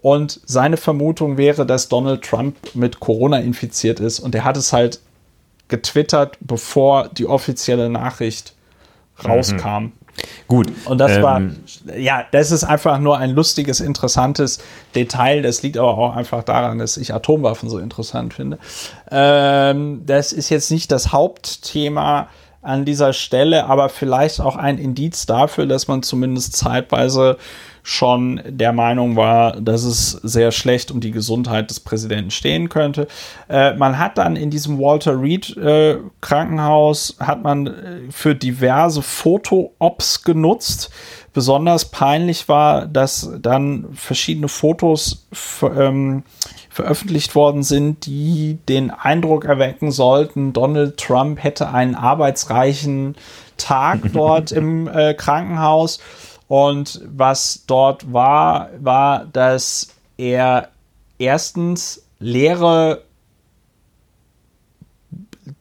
Und 0.04 0.42
seine 0.46 0.76
Vermutung 0.76 1.38
wäre, 1.38 1.66
dass 1.66 1.88
Donald 1.88 2.24
Trump 2.24 2.58
mit 2.74 3.00
Corona 3.00 3.40
infiziert 3.40 4.02
ist. 4.02 4.20
Und 4.20 4.36
er 4.36 4.44
hat 4.44 4.58
es 4.58 4.74
halt 4.74 5.00
getwittert, 5.70 6.38
bevor 6.42 7.08
die 7.08 7.26
offizielle 7.26 7.90
Nachricht 7.90 8.54
rauskam. 9.24 9.84
Mhm. 9.84 9.92
Gut. 10.50 10.68
Und 10.86 10.98
das 10.98 11.14
ähm, 11.14 11.24
war, 11.24 11.42
ja, 11.98 12.26
das 12.32 12.52
ist 12.52 12.66
einfach 12.66 13.00
nur 13.00 13.18
ein 13.18 13.30
lustiges, 13.30 13.80
interessantes 13.80 14.60
Detail. 14.94 15.42
Das 15.42 15.64
liegt 15.64 15.78
aber 15.78 15.98
auch 15.98 16.18
einfach 16.18 16.44
daran, 16.44 16.80
dass 16.80 16.98
ich 16.98 17.14
Atomwaffen 17.14 17.70
so 17.70 17.80
interessant 17.80 18.34
finde. 18.34 18.60
Ähm, 19.10 20.02
das 20.06 20.34
ist 20.34 20.50
jetzt 20.50 20.70
nicht 20.70 20.92
das 20.92 21.14
Hauptthema 21.14 22.28
an 22.62 22.84
dieser 22.84 23.14
Stelle, 23.14 23.68
aber 23.68 23.88
vielleicht 23.88 24.42
auch 24.42 24.58
ein 24.58 24.78
Indiz 24.80 25.26
dafür, 25.26 25.66
dass 25.66 25.88
man 25.88 26.04
zumindest 26.04 26.58
zeitweise 26.58 27.38
schon 27.84 28.42
der 28.48 28.72
Meinung 28.72 29.18
war, 29.18 29.60
dass 29.60 29.84
es 29.84 30.12
sehr 30.12 30.52
schlecht 30.52 30.90
um 30.90 31.02
die 31.02 31.12
Gesundheit 31.12 31.70
des 31.70 31.82
Präsidenten 31.82 32.32
stehen 32.32 32.70
könnte. 32.70 33.08
Äh, 33.50 33.76
man 33.76 34.00
hat 34.00 34.18
dann 34.18 34.38
in 34.38 34.50
diesem 34.50 34.80
Walter 34.80 35.22
Reed 35.22 35.56
äh, 35.58 35.98
Krankenhaus 36.22 37.18
hat 37.20 37.44
man 37.44 37.68
äh, 37.68 37.72
für 38.10 38.36
diverse 38.36 39.02
Foto-Ops 39.02 40.24
genutzt. 40.24 40.92
Besonders 41.34 41.86
peinlich 41.86 42.48
war, 42.48 42.86
dass 42.86 43.30
dann 43.42 43.88
verschiedene 43.94 44.48
Fotos 44.48 45.28
ähm, 45.62 46.24
veröffentlicht 46.70 47.36
worden 47.36 47.64
sind, 47.64 48.06
die 48.06 48.60
den 48.70 48.92
Eindruck 48.92 49.46
erwecken 49.46 49.92
sollten, 49.92 50.54
Donald 50.54 50.98
Trump 50.98 51.44
hätte 51.44 51.70
einen 51.70 51.96
arbeitsreichen 51.96 53.16
Tag 53.58 54.00
dort 54.14 54.52
im 54.52 54.88
äh, 54.88 55.14
Krankenhaus. 55.14 56.00
Und 56.48 57.02
was 57.06 57.64
dort 57.68 58.12
war, 58.12 58.70
war, 58.80 59.26
dass 59.26 59.96
er 60.18 60.70
erstens 61.18 62.06
leere 62.20 63.04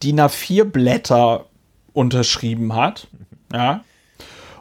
DIN 0.01 0.19
A4-Blätter 0.19 1.45
unterschrieben 1.93 2.75
hat. 2.75 3.07
Ja. 3.51 3.83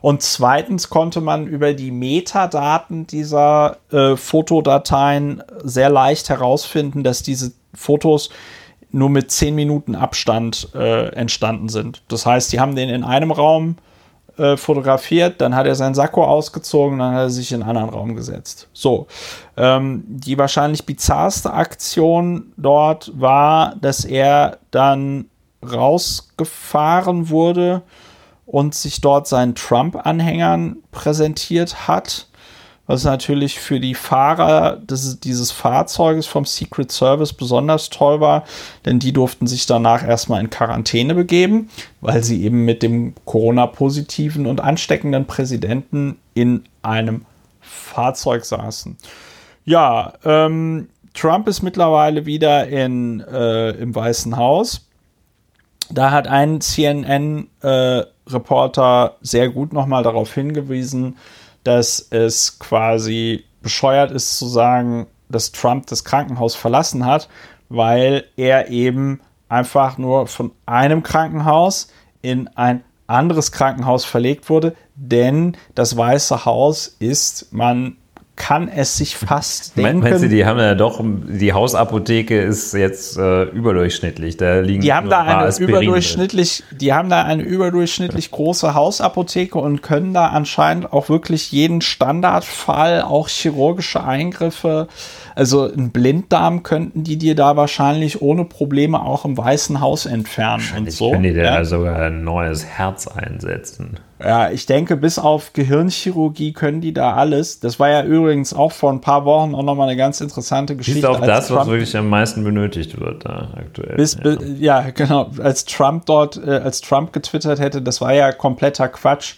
Und 0.01 0.23
zweitens 0.23 0.91
konnte 0.91 1.21
man 1.21 1.47
über 1.47 1.75
die 1.75 1.93
Metadaten 1.93 3.07
dieser 3.07 3.79
äh, 3.93 4.17
Fotodateien 4.17 5.43
sehr 5.63 5.91
leicht 5.91 6.29
herausfinden, 6.29 7.05
dass 7.05 7.23
diese 7.23 7.53
Fotos 7.73 8.31
nur 8.91 9.09
mit 9.09 9.31
10 9.31 9.55
Minuten 9.55 9.95
Abstand 9.95 10.69
äh, 10.75 11.09
entstanden 11.15 11.69
sind. 11.69 12.03
Das 12.09 12.27
heißt, 12.27 12.53
die 12.53 12.61
haben 12.61 12.75
den 12.75 12.89
in 12.89 13.05
einem 13.05 13.31
Raum 13.31 13.77
äh, 13.79 13.92
fotografiert, 14.57 15.41
dann 15.41 15.55
hat 15.55 15.67
er 15.67 15.75
seinen 15.75 15.95
Sakko 15.95 16.25
ausgezogen, 16.25 16.99
dann 16.99 17.15
hat 17.15 17.21
er 17.23 17.31
sich 17.31 17.53
in 17.53 17.63
einen 17.63 17.77
anderen 17.77 17.91
Raum 17.91 18.17
gesetzt. 18.17 18.69
So, 18.73 19.07
ähm, 19.57 20.05
die 20.07 20.39
wahrscheinlich 20.39 20.87
bizarrste 20.87 21.53
Aktion 21.53 22.53
dort 22.57 23.13
war, 23.15 23.77
dass 23.77 24.05
er 24.05 24.59
dann 24.71 25.27
rausgefahren 25.63 27.29
wurde 27.29 27.83
und 28.47 28.75
sich 28.75 29.01
dort 29.01 29.29
seinen 29.29 29.55
Trump-Anhängern 29.55 30.79
präsentiert 30.91 31.87
hat 31.87 32.29
was 32.87 33.05
natürlich 33.05 33.61
für 33.61 33.81
die 33.81 33.95
Fahrer 33.95 34.77
des, 34.77 35.21
dieses 35.21 35.53
Fahrzeuges 35.53 36.27
vom 36.27 36.45
Secret 36.45 36.91
Service 36.91 37.33
besonders 37.33 37.91
toll 37.91 38.21
war, 38.21 38.45
denn 38.85 38.99
die 38.99 39.13
durften 39.13 39.47
sich 39.47 39.67
danach 39.67 40.05
erstmal 40.07 40.41
in 40.41 40.51
Quarantäne 40.51 41.15
begeben, 41.15 41.71
weil 42.01 42.25
sie 42.25 42.43
eben 42.43 42.65
mit 42.65 42.83
dem 42.83 43.15
Corona-positiven 43.25 44.47
und 44.47 44.61
ansteckenden 44.61 45.27
Präsidenten 45.27 46.19
in 46.35 46.65
einem 46.83 47.25
Fahrzeug 47.61 48.45
saßen. 48.45 48.97
Ja, 49.65 50.15
ähm, 50.25 50.89
Trump 51.15 51.47
ist 51.47 51.63
mittlerweile 51.63 52.27
wieder 52.27 52.67
in, 52.67 53.21
äh, 53.21 53.71
im 53.71 53.95
Weißen 53.95 54.37
Haus. 54.37 54.89
Da 55.91 56.11
hat 56.11 56.27
ein 56.27 56.61
CNN-Reporter 56.61 59.07
äh, 59.07 59.11
sehr 59.25 59.51
gut 59.51 59.73
nochmal 59.73 60.03
darauf 60.03 60.35
hingewiesen, 60.35 61.17
dass 61.65 62.07
es 62.11 62.59
quasi 62.59 63.45
bescheuert 63.63 64.11
ist 64.11 64.39
zu 64.39 64.47
sagen, 64.47 65.07
dass 65.29 65.53
Trump 65.53 65.87
das 65.87 66.05
Krankenhaus 66.05 66.55
verlassen 66.55 67.07
hat, 67.07 67.29
weil 67.69 68.25
er 68.37 68.69
eben 68.69 69.21
einfach 69.49 69.99
nur 69.99 70.27
von 70.27 70.53
einem 70.67 71.03
Krankenhaus 71.03 71.89
in 72.21 72.49
ein 72.49 72.85
anderes 73.07 73.53
Krankenhaus 73.53 74.05
verlegt 74.05 74.49
wurde, 74.49 74.75
denn 74.95 75.57
das 75.75 75.97
Weiße 75.97 76.45
Haus 76.45 76.97
ist, 76.99 77.53
man 77.53 77.97
kann 78.35 78.69
es 78.69 78.97
sich 78.97 79.17
fast 79.17 79.77
denken. 79.77 80.01
Meinst 80.01 80.25
du, 80.25 80.29
die 80.29 80.47
haben 80.47 80.59
ja 80.59 80.75
doch, 80.75 81.01
die 81.03 81.53
Hausapotheke 81.53 82.41
ist 82.41 82.73
jetzt 82.73 83.19
äh, 83.19 83.45
überdurchschnittlich. 83.45 84.39
Da 84.39 84.61
liegen 84.61 84.81
die 84.81 84.93
haben 84.93 85.11
da 85.11 85.21
eine 85.21 85.55
überdurchschnittlich, 85.57 86.65
die 86.71 86.95
haben 86.95 87.11
da 87.11 87.25
eine 87.25 87.43
überdurchschnittlich 87.43 88.31
große 88.31 88.75
Hausapotheke 88.75 89.59
und 89.59 89.83
können 89.83 90.15
da 90.15 90.29
anscheinend 90.29 90.93
auch 90.93 91.11
wirklich 91.11 91.53
jeden 91.53 91.83
Standardfall, 91.83 93.03
auch 93.03 93.29
chirurgische 93.29 94.03
Eingriffe 94.03 94.89
also 95.35 95.65
ein 95.65 95.91
Blinddarm 95.91 96.63
könnten 96.63 97.05
die 97.05 97.17
dir 97.17 97.35
da 97.35 97.57
wahrscheinlich 97.57 98.23
ohne 98.23 98.45
Probleme 98.45 99.03
auch 99.03 99.25
im 99.25 99.37
Weißen 99.37 99.81
Haus 99.81 100.07
entfernen 100.07 100.65
und 100.77 100.93
so. 100.93 101.11
Können 101.11 101.23
die 101.23 101.33
dir 101.33 101.45
ja? 101.45 101.65
sogar 101.65 102.01
ein 102.01 102.25
neues 102.25 102.65
Herz 102.65 103.07
einsetzen? 103.07 103.99
Ja, 104.23 104.51
ich 104.51 104.67
denke, 104.67 104.97
bis 104.97 105.19
auf 105.19 105.53
Gehirnchirurgie 105.53 106.53
können 106.53 106.81
die 106.81 106.93
da 106.93 107.15
alles. 107.15 107.59
Das 107.59 107.81
war 107.81 107.91
ja 107.91 108.05
übrigens 108.05 108.55
auch 108.55 108.71
vor 108.71 108.93
ein 108.93 109.01
paar 109.01 109.25
Wochen 109.25 109.55
auch 109.55 109.65
nochmal 109.65 109.89
eine 109.89 109.97
ganz 109.97 110.21
interessante 110.21 110.77
Geschichte. 110.77 111.01
Ist 111.01 111.07
auch 111.07 111.21
das, 111.21 111.49
Trump, 111.49 111.61
was 111.61 111.69
wirklich 111.69 111.97
am 111.97 112.09
meisten 112.09 112.45
benötigt 112.45 113.01
wird 113.01 113.25
da 113.25 113.49
aktuell. 113.57 113.97
Bis, 113.97 114.17
ja. 114.23 114.81
ja. 114.83 114.91
genau. 114.91 115.31
Als 115.43 115.65
Trump 115.65 116.07
dort, 116.07 116.37
äh, 116.37 116.51
als 116.51 116.81
Trump 116.83 117.13
getwittert 117.13 117.59
hätte, 117.59 117.83
das 117.83 118.01
war 118.01 118.15
ja 118.15 118.31
kompletter 118.31 118.89
Quatsch 118.89 119.35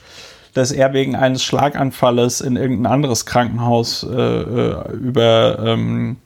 dass 0.54 0.72
er 0.72 0.92
wegen 0.92 1.16
eines 1.16 1.42
Schlaganfalles 1.42 2.40
in 2.40 2.56
irgendein 2.56 2.92
anderes 2.92 3.26
Krankenhaus 3.26 4.04
äh, 4.04 4.16
äh 4.16 4.92
über 4.92 5.58
ähm, 5.64 6.16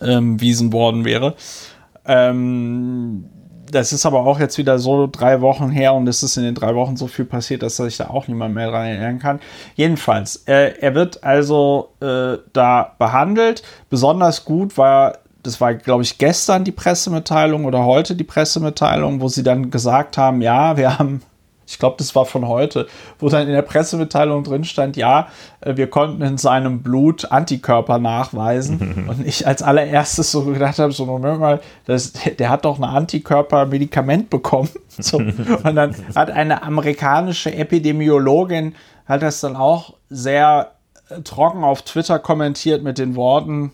ähm, 0.00 0.40
wiesen 0.40 0.72
worden 0.72 1.04
wäre. 1.04 1.34
Ähm, 2.06 3.26
das 3.70 3.92
ist 3.92 4.04
aber 4.04 4.26
auch 4.26 4.40
jetzt 4.40 4.58
wieder 4.58 4.78
so 4.78 5.06
drei 5.06 5.40
Wochen 5.40 5.70
her 5.70 5.94
und 5.94 6.08
es 6.08 6.22
ist 6.22 6.36
in 6.36 6.42
den 6.42 6.54
drei 6.54 6.74
Wochen 6.74 6.96
so 6.96 7.06
viel 7.06 7.24
passiert, 7.24 7.62
dass 7.62 7.76
sich 7.76 7.96
da 7.96 8.08
auch 8.08 8.26
niemand 8.26 8.54
mehr 8.54 8.68
dran 8.70 8.86
erinnern 8.86 9.18
kann. 9.18 9.40
Jedenfalls, 9.76 10.42
äh, 10.46 10.74
er 10.80 10.94
wird 10.94 11.22
also 11.22 11.90
äh, 12.00 12.38
da 12.52 12.94
behandelt. 12.98 13.62
Besonders 13.88 14.44
gut 14.44 14.76
war, 14.76 15.18
das 15.42 15.60
war, 15.60 15.74
glaube 15.74 16.02
ich, 16.02 16.18
gestern 16.18 16.64
die 16.64 16.72
Pressemitteilung 16.72 17.64
oder 17.64 17.84
heute 17.84 18.16
die 18.16 18.24
Pressemitteilung, 18.24 19.20
wo 19.20 19.28
sie 19.28 19.42
dann 19.42 19.70
gesagt 19.70 20.18
haben, 20.18 20.42
ja, 20.42 20.76
wir 20.76 20.98
haben 20.98 21.22
ich 21.70 21.78
glaube, 21.78 21.94
das 21.98 22.16
war 22.16 22.24
von 22.26 22.48
heute, 22.48 22.88
wo 23.20 23.28
dann 23.28 23.46
in 23.46 23.52
der 23.52 23.62
Pressemitteilung 23.62 24.42
drin 24.42 24.64
stand, 24.64 24.96
ja, 24.96 25.28
äh, 25.60 25.76
wir 25.76 25.88
konnten 25.88 26.20
in 26.22 26.36
seinem 26.36 26.82
Blut 26.82 27.30
Antikörper 27.30 27.98
nachweisen. 27.98 29.06
Und 29.08 29.24
ich 29.24 29.46
als 29.46 29.62
allererstes 29.62 30.32
so 30.32 30.42
gedacht 30.44 30.80
habe, 30.80 30.92
so 30.92 31.06
Moment 31.06 31.38
mal, 31.38 31.60
das, 31.86 32.12
der 32.12 32.50
hat 32.50 32.64
doch 32.64 32.78
ein 32.78 32.84
Antikörper-Medikament 32.84 34.30
bekommen. 34.30 34.68
So. 35.02 35.16
Und 35.16 35.76
dann 35.76 35.94
hat 36.14 36.30
eine 36.30 36.62
amerikanische 36.62 37.54
Epidemiologin, 37.54 38.74
hat 39.06 39.22
das 39.22 39.40
dann 39.40 39.56
auch 39.56 39.94
sehr 40.10 40.72
äh, 41.08 41.22
trocken 41.22 41.64
auf 41.64 41.82
Twitter 41.82 42.18
kommentiert 42.18 42.82
mit 42.82 42.98
den 42.98 43.16
Worten, 43.16 43.72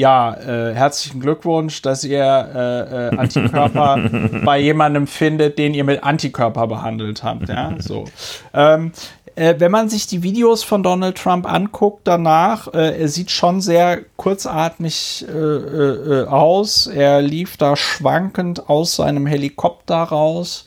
ja, 0.00 0.34
äh, 0.34 0.74
herzlichen 0.74 1.20
Glückwunsch, 1.20 1.82
dass 1.82 2.04
ihr 2.04 2.24
äh, 2.24 3.08
äh, 3.08 3.16
Antikörper 3.18 4.10
bei 4.44 4.58
jemandem 4.58 5.06
findet, 5.06 5.58
den 5.58 5.74
ihr 5.74 5.84
mit 5.84 6.02
Antikörper 6.02 6.66
behandelt 6.66 7.22
habt. 7.22 7.50
Ja, 7.50 7.74
so. 7.78 8.06
Ähm, 8.54 8.92
äh, 9.36 9.56
wenn 9.58 9.70
man 9.70 9.90
sich 9.90 10.06
die 10.06 10.22
Videos 10.22 10.64
von 10.64 10.82
Donald 10.82 11.18
Trump 11.18 11.50
anguckt 11.50 12.00
danach, 12.04 12.72
äh, 12.72 12.98
er 12.98 13.08
sieht 13.08 13.30
schon 13.30 13.60
sehr 13.60 14.00
kurzatmig 14.16 15.26
äh, 15.28 16.24
aus. 16.24 16.86
Er 16.86 17.20
lief 17.20 17.58
da 17.58 17.76
schwankend 17.76 18.70
aus 18.70 18.96
seinem 18.96 19.26
Helikopter 19.26 19.96
raus. 19.96 20.64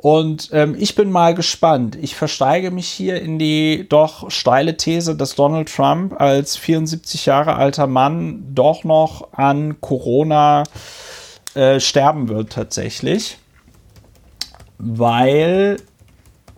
Und 0.00 0.50
ähm, 0.52 0.76
ich 0.78 0.94
bin 0.94 1.10
mal 1.10 1.34
gespannt. 1.34 1.98
Ich 2.00 2.14
versteige 2.14 2.70
mich 2.70 2.86
hier 2.86 3.20
in 3.20 3.38
die 3.38 3.86
doch 3.88 4.30
steile 4.30 4.76
These, 4.76 5.16
dass 5.16 5.34
Donald 5.34 5.74
Trump 5.74 6.20
als 6.20 6.56
74 6.56 7.26
Jahre 7.26 7.56
alter 7.56 7.88
Mann 7.88 8.54
doch 8.54 8.84
noch 8.84 9.32
an 9.32 9.80
Corona 9.80 10.62
äh, 11.54 11.80
sterben 11.80 12.28
wird 12.28 12.52
tatsächlich. 12.52 13.38
Weil 14.78 15.78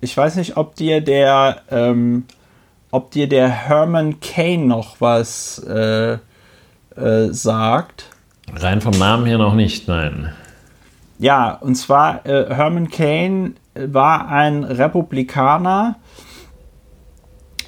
ich 0.02 0.14
weiß 0.14 0.36
nicht, 0.36 0.58
ob 0.58 0.74
dir 0.74 1.00
der, 1.00 1.62
ähm, 1.70 2.24
ob 2.90 3.10
dir 3.10 3.26
der 3.26 3.48
Herman 3.48 4.20
Kane 4.20 4.66
noch 4.66 5.00
was 5.00 5.58
äh, 5.60 6.18
äh, 6.94 7.28
sagt. 7.30 8.04
Rein 8.54 8.82
vom 8.82 8.98
Namen 8.98 9.24
her 9.24 9.38
noch 9.38 9.54
nicht, 9.54 9.88
nein. 9.88 10.34
Ja, 11.20 11.52
und 11.52 11.74
zwar 11.74 12.24
äh, 12.24 12.46
Herman 12.48 12.88
Cain 12.88 13.56
war 13.74 14.28
ein 14.28 14.64
Republikaner 14.64 15.96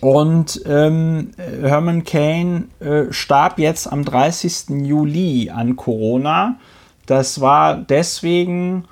und 0.01 0.63
ähm, 0.65 1.33
Herman 1.37 2.03
Cain 2.05 2.71
äh, 2.81 3.13
starb 3.13 3.59
jetzt 3.59 3.93
am 3.93 4.07
30. 4.07 4.71
Juli 4.87 5.51
an 5.51 5.77
Corona. 5.77 6.57
Das 7.05 7.43
war 7.43 7.77
deswegen, 7.77 8.87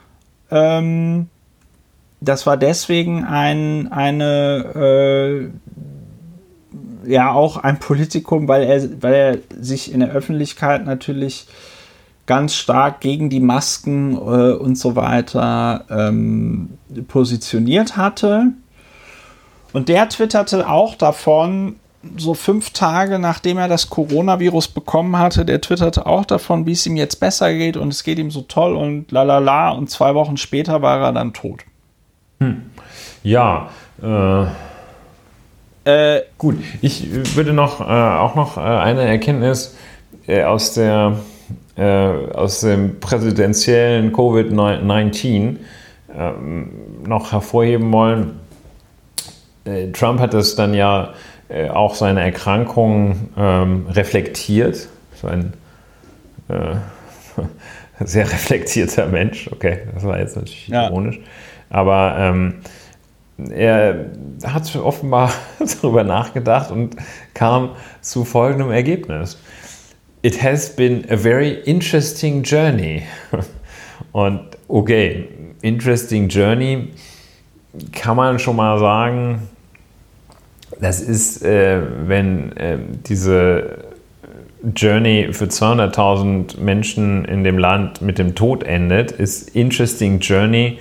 ähm, 0.50 1.28
das 2.20 2.46
war 2.46 2.58
deswegen 2.58 3.24
ein, 3.24 3.90
eine, 3.90 5.50
äh, 7.06 7.10
ja, 7.10 7.32
auch 7.32 7.56
ein 7.56 7.78
Politikum, 7.80 8.46
weil 8.46 8.64
er, 8.64 9.02
weil 9.02 9.14
er 9.14 9.38
sich 9.58 9.90
in 9.90 10.00
der 10.00 10.10
Öffentlichkeit 10.10 10.84
natürlich 10.84 11.46
ganz 12.30 12.54
stark 12.54 13.00
gegen 13.00 13.28
die 13.28 13.40
Masken 13.40 14.14
äh, 14.14 14.52
und 14.52 14.78
so 14.78 14.94
weiter 14.94 15.84
ähm, 15.90 16.78
positioniert 17.08 17.96
hatte. 17.96 18.52
Und 19.72 19.88
der 19.88 20.08
twitterte 20.08 20.68
auch 20.68 20.94
davon, 20.94 21.74
so 22.16 22.34
fünf 22.34 22.70
Tage 22.70 23.18
nachdem 23.18 23.58
er 23.58 23.66
das 23.66 23.90
Coronavirus 23.90 24.68
bekommen 24.68 25.18
hatte, 25.18 25.44
der 25.44 25.60
twitterte 25.60 26.06
auch 26.06 26.24
davon, 26.24 26.66
wie 26.66 26.72
es 26.72 26.86
ihm 26.86 26.94
jetzt 26.94 27.18
besser 27.18 27.52
geht 27.52 27.76
und 27.76 27.88
es 27.88 28.04
geht 28.04 28.20
ihm 28.20 28.30
so 28.30 28.42
toll 28.42 28.76
und 28.76 29.10
lalala. 29.10 29.70
Und 29.70 29.90
zwei 29.90 30.14
Wochen 30.14 30.36
später 30.36 30.82
war 30.82 31.00
er 31.00 31.12
dann 31.12 31.32
tot. 31.32 31.64
Hm. 32.38 32.62
Ja, 33.24 33.70
äh, 34.00 34.44
äh, 36.16 36.22
gut. 36.38 36.58
Ich 36.80 37.34
würde 37.34 37.52
noch 37.52 37.80
äh, 37.80 37.84
auch 37.84 38.36
noch 38.36 38.56
äh, 38.56 38.60
eine 38.60 39.02
Erkenntnis 39.02 39.76
äh, 40.28 40.44
aus 40.44 40.74
der 40.74 41.16
äh, 41.80 42.34
aus 42.34 42.60
dem 42.60 43.00
präsidentiellen 43.00 44.12
Covid-19 44.12 45.56
äh, 46.14 46.32
noch 47.06 47.32
hervorheben 47.32 47.90
wollen. 47.90 48.38
Äh, 49.64 49.90
Trump 49.92 50.20
hat 50.20 50.34
es 50.34 50.56
dann 50.56 50.74
ja 50.74 51.14
äh, 51.48 51.70
auch 51.70 51.94
seine 51.94 52.20
Erkrankung 52.20 53.30
ähm, 53.34 53.86
reflektiert. 53.88 54.88
So 55.14 55.28
ein 55.28 55.54
sehr 58.00 58.24
reflektierter 58.24 59.06
Mensch. 59.06 59.48
Okay, 59.52 59.78
das 59.94 60.04
war 60.04 60.18
jetzt 60.18 60.36
natürlich 60.36 60.68
ja. 60.68 60.88
ironisch. 60.88 61.20
Aber 61.70 62.16
ähm, 62.18 62.54
er 63.50 64.06
hat 64.44 64.74
offenbar 64.76 65.32
darüber 65.82 66.04
nachgedacht 66.04 66.72
und 66.72 66.96
kam 67.32 67.70
zu 68.00 68.24
folgendem 68.24 68.70
Ergebnis 68.70 69.38
it 70.22 70.36
has 70.42 70.68
been 70.68 71.06
a 71.10 71.16
very 71.16 71.62
interesting 71.64 72.42
journey. 72.42 73.06
Und 74.12 74.40
okay, 74.68 75.28
interesting 75.62 76.28
journey 76.28 76.88
kann 77.92 78.16
man 78.16 78.38
schon 78.38 78.56
mal 78.56 78.78
sagen, 78.78 79.48
das 80.80 81.00
ist, 81.00 81.44
äh, 81.44 81.80
wenn 82.08 82.56
äh, 82.56 82.78
diese 83.06 83.84
Journey 84.74 85.32
für 85.32 85.46
200.000 85.46 86.60
Menschen 86.60 87.24
in 87.24 87.44
dem 87.44 87.58
Land 87.58 88.02
mit 88.02 88.18
dem 88.18 88.34
Tod 88.34 88.62
endet, 88.62 89.12
ist 89.12 89.54
interesting 89.54 90.20
journey, 90.20 90.78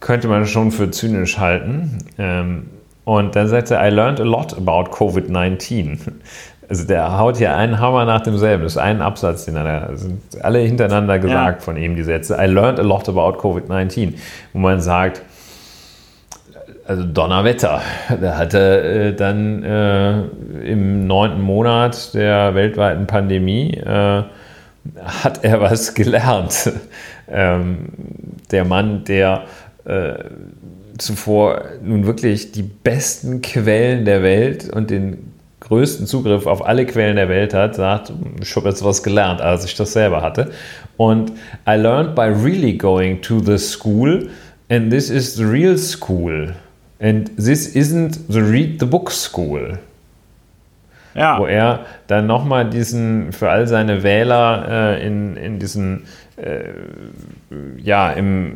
könnte 0.00 0.28
man 0.28 0.46
schon 0.46 0.70
für 0.72 0.90
zynisch 0.90 1.38
halten. 1.38 1.98
Ähm, 2.18 2.70
und 3.04 3.34
dann 3.34 3.48
sagte 3.48 3.74
er, 3.74 3.88
I 3.88 3.90
learned 3.90 4.20
a 4.20 4.24
lot 4.24 4.54
about 4.54 4.90
COVID-19. 4.90 5.98
Also 6.70 6.86
der 6.86 7.18
haut 7.18 7.36
hier 7.36 7.56
einen 7.56 7.80
Hammer 7.80 8.04
nach 8.04 8.20
demselben. 8.20 8.62
Das 8.62 8.74
ist 8.74 8.78
ein 8.78 9.02
Absatz, 9.02 9.44
den 9.44 9.56
er 9.56 9.64
da 9.64 9.96
sind 9.96 10.20
alle 10.40 10.60
hintereinander 10.60 11.18
gesagt 11.18 11.60
ja. 11.60 11.64
von 11.64 11.76
ihm, 11.76 11.96
die 11.96 12.04
Sätze. 12.04 12.36
I 12.40 12.46
learned 12.46 12.78
a 12.78 12.84
lot 12.84 13.08
about 13.08 13.40
Covid-19. 13.40 14.14
Wo 14.52 14.60
man 14.60 14.80
sagt, 14.80 15.20
also 16.86 17.02
Donnerwetter. 17.02 17.82
Da 18.20 18.38
hat 18.38 18.54
er 18.54 18.84
äh, 18.84 19.14
dann 19.16 19.64
äh, 19.64 20.20
im 20.62 21.08
neunten 21.08 21.40
Monat 21.40 22.14
der 22.14 22.54
weltweiten 22.54 23.08
Pandemie 23.08 23.72
äh, 23.74 24.22
hat 24.96 25.42
er 25.42 25.60
was 25.60 25.92
gelernt. 25.94 26.72
ähm, 27.28 27.88
der 28.52 28.64
Mann, 28.64 29.02
der 29.02 29.42
äh, 29.86 30.14
zuvor 30.98 31.62
nun 31.82 32.06
wirklich 32.06 32.52
die 32.52 32.62
besten 32.62 33.42
Quellen 33.42 34.04
der 34.04 34.22
Welt 34.22 34.70
und 34.72 34.90
den 34.90 35.29
größten 35.70 36.06
Zugriff 36.06 36.46
auf 36.46 36.66
alle 36.66 36.84
Quellen 36.84 37.14
der 37.14 37.28
Welt 37.28 37.54
hat, 37.54 37.76
sagt, 37.76 38.12
ich 38.42 38.56
habe 38.56 38.68
jetzt 38.68 38.84
was 38.84 39.04
gelernt, 39.04 39.40
als 39.40 39.64
ich 39.64 39.76
das 39.76 39.92
selber 39.92 40.20
hatte. 40.20 40.50
Und 40.96 41.30
I 41.66 41.76
learned 41.76 42.16
by 42.16 42.22
really 42.22 42.76
going 42.76 43.22
to 43.22 43.38
the 43.38 43.56
school 43.56 44.28
and 44.68 44.90
this 44.90 45.10
is 45.10 45.36
the 45.36 45.44
real 45.44 45.78
school. 45.78 46.54
And 46.98 47.30
this 47.36 47.76
isn't 47.76 48.18
the 48.28 48.40
read 48.40 48.80
the 48.80 48.86
book 48.86 49.12
school. 49.12 49.78
Ja. 51.14 51.38
Wo 51.38 51.46
er 51.46 51.86
dann 52.08 52.26
nochmal 52.26 52.68
diesen, 52.68 53.32
für 53.32 53.48
all 53.50 53.68
seine 53.68 54.02
Wähler 54.02 54.96
äh, 54.98 55.06
in, 55.06 55.36
in 55.36 55.60
diesen, 55.60 56.02
äh, 56.36 56.64
ja, 57.78 58.10
im, 58.10 58.54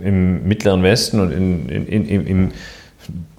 im 0.00 0.46
Mittleren 0.46 0.84
Westen 0.84 1.18
und 1.18 1.32
in, 1.32 1.68
in, 1.68 1.86
in, 1.86 2.26
im, 2.26 2.52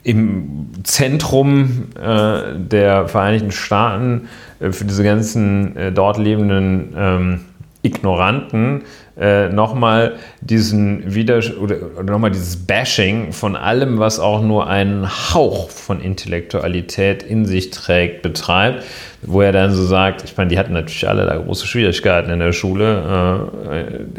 im 0.03 0.69
Zentrum 0.83 1.89
äh, 1.99 2.57
der 2.57 3.07
Vereinigten 3.07 3.51
Staaten 3.51 4.29
äh, 4.59 4.71
für 4.71 4.85
diese 4.85 5.03
ganzen 5.03 5.75
äh, 5.75 5.91
dort 5.91 6.17
lebenden 6.17 6.93
ähm, 6.95 7.39
Ignoranten 7.83 8.83
äh, 9.19 9.49
nochmal 9.49 10.15
diesen 10.41 11.13
Wieder 11.15 11.41
oder, 11.59 11.77
oder 11.97 12.11
nochmal 12.11 12.31
dieses 12.31 12.55
Bashing 12.55 13.31
von 13.31 13.55
allem, 13.55 13.97
was 13.97 14.19
auch 14.19 14.41
nur 14.41 14.67
einen 14.67 15.07
Hauch 15.33 15.69
von 15.69 16.01
Intellektualität 16.01 17.23
in 17.23 17.45
sich 17.45 17.71
trägt, 17.71 18.21
betreibt, 18.21 18.83
wo 19.23 19.41
er 19.41 19.51
dann 19.51 19.71
so 19.71 19.83
sagt, 19.83 20.23
ich 20.23 20.37
meine, 20.37 20.49
die 20.49 20.59
hatten 20.59 20.73
natürlich 20.73 21.07
alle 21.07 21.25
da 21.25 21.37
große 21.37 21.65
Schwierigkeiten 21.65 22.29
in 22.29 22.39
der 22.39 22.53
Schule, 22.53 23.49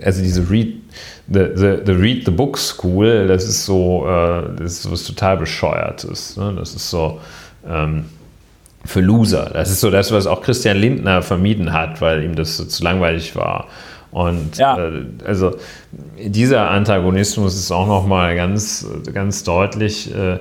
äh, 0.01 0.05
also 0.05 0.23
diese 0.23 0.51
Read 0.51 0.75
the, 1.29 1.51
the, 1.55 1.83
the 1.85 1.93
Read 1.93 2.25
the 2.25 2.31
Book 2.31 2.57
School, 2.59 3.27
das 3.27 3.45
ist 3.45 3.65
so, 3.65 4.07
äh, 4.07 4.57
das 4.59 4.85
ist 4.85 4.91
was 4.91 5.05
total 5.05 5.37
bescheuertes. 5.37 6.37
Ne? 6.37 6.55
Das 6.57 6.75
ist 6.75 6.89
so 6.89 7.21
ähm, 7.67 8.07
für 8.85 9.01
Loser. 9.01 9.51
Das 9.53 9.71
ist 9.71 9.81
so 9.81 9.91
das, 9.91 10.13
was 10.13 10.27
auch 10.27 10.43
Christian 10.43 10.79
Lindner 10.79 11.23
vermieden 11.23 11.73
hat, 11.73 12.01
weil 12.01 12.25
ihm 12.25 12.35
das 12.35 12.57
so 12.57 12.65
zu 12.65 12.83
langweilig 12.83 13.37
war. 13.37 13.67
Und 14.11 14.57
ja. 14.57 14.79
äh, 14.79 15.05
also 15.25 15.57
dieser 16.19 16.71
Antagonismus 16.71 17.57
ist 17.57 17.71
auch 17.71 17.87
nochmal 17.87 18.35
ganz, 18.35 18.87
ganz 19.13 19.45
deutlich 19.45 20.15
äh, 20.15 20.39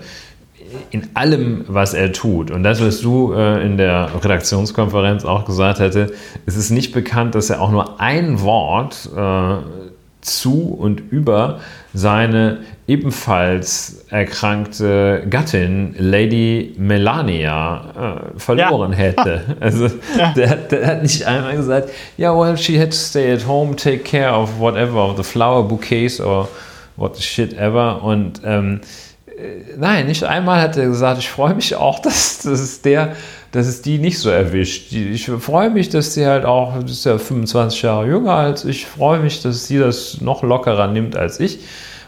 in 0.91 1.07
allem, 1.13 1.65
was 1.67 1.93
er 1.93 2.11
tut. 2.11 2.51
Und 2.51 2.63
das, 2.63 2.81
was 2.81 3.01
du 3.01 3.33
äh, 3.33 3.65
in 3.65 3.77
der 3.77 4.09
Redaktionskonferenz 4.23 5.25
auch 5.25 5.45
gesagt 5.45 5.79
hatte, 5.79 6.13
es 6.45 6.55
ist 6.55 6.71
nicht 6.71 6.93
bekannt, 6.93 7.35
dass 7.35 7.49
er 7.49 7.61
auch 7.61 7.71
nur 7.71 7.99
ein 7.99 8.41
Wort 8.41 9.09
äh, 9.15 9.86
zu 10.27 10.73
und 10.73 11.01
über 11.11 11.59
seine 11.93 12.59
ebenfalls 12.87 14.05
erkrankte 14.09 15.23
Gattin 15.29 15.95
Lady 15.97 16.75
Melania 16.77 18.29
äh, 18.35 18.39
verloren 18.39 18.91
ja. 18.91 18.97
hätte. 18.97 19.41
Also 19.59 19.87
ja. 20.17 20.33
der, 20.35 20.55
der, 20.55 20.87
hat 20.87 21.01
nicht 21.01 21.25
einmal 21.25 21.55
gesagt, 21.55 21.89
ja, 22.17 22.31
yeah, 22.31 22.39
well, 22.39 22.57
she 22.57 22.79
had 22.79 22.91
to 22.91 22.95
stay 22.95 23.33
at 23.33 23.45
home, 23.47 23.75
take 23.75 23.99
care 23.99 24.33
of 24.33 24.59
whatever, 24.59 24.99
of 24.99 25.17
the 25.17 25.23
flower 25.23 25.63
bouquets 25.63 26.21
or 26.21 26.47
what 26.95 27.15
the 27.15 27.23
shit 27.23 27.53
ever. 27.53 28.03
Und 28.03 28.41
ähm, 28.45 28.81
äh, 29.27 29.75
nein, 29.77 30.07
nicht 30.07 30.23
einmal 30.23 30.61
hat 30.61 30.77
er 30.77 30.85
gesagt, 30.85 31.19
ich 31.19 31.29
freue 31.29 31.55
mich 31.55 31.75
auch, 31.75 31.99
dass, 32.03 32.39
dass 32.39 32.59
es 32.59 32.81
der 32.81 33.15
dass 33.57 33.65
es 33.65 33.81
die 33.81 33.97
nicht 33.97 34.19
so 34.19 34.29
erwischt. 34.29 34.93
Ich 34.93 35.25
freue 35.25 35.71
mich, 35.71 35.89
dass 35.89 36.13
sie 36.13 36.27
halt 36.27 36.45
auch, 36.45 36.79
das 36.79 36.91
ist 36.91 37.05
ja 37.05 37.17
25 37.17 37.81
Jahre 37.81 38.05
jünger 38.05 38.33
als 38.33 38.63
ich, 38.65 38.85
freue 38.85 39.19
mich, 39.19 39.41
dass 39.41 39.65
sie 39.65 39.79
das 39.79 40.21
noch 40.21 40.43
lockerer 40.43 40.87
nimmt 40.87 41.15
als 41.15 41.39
ich 41.39 41.61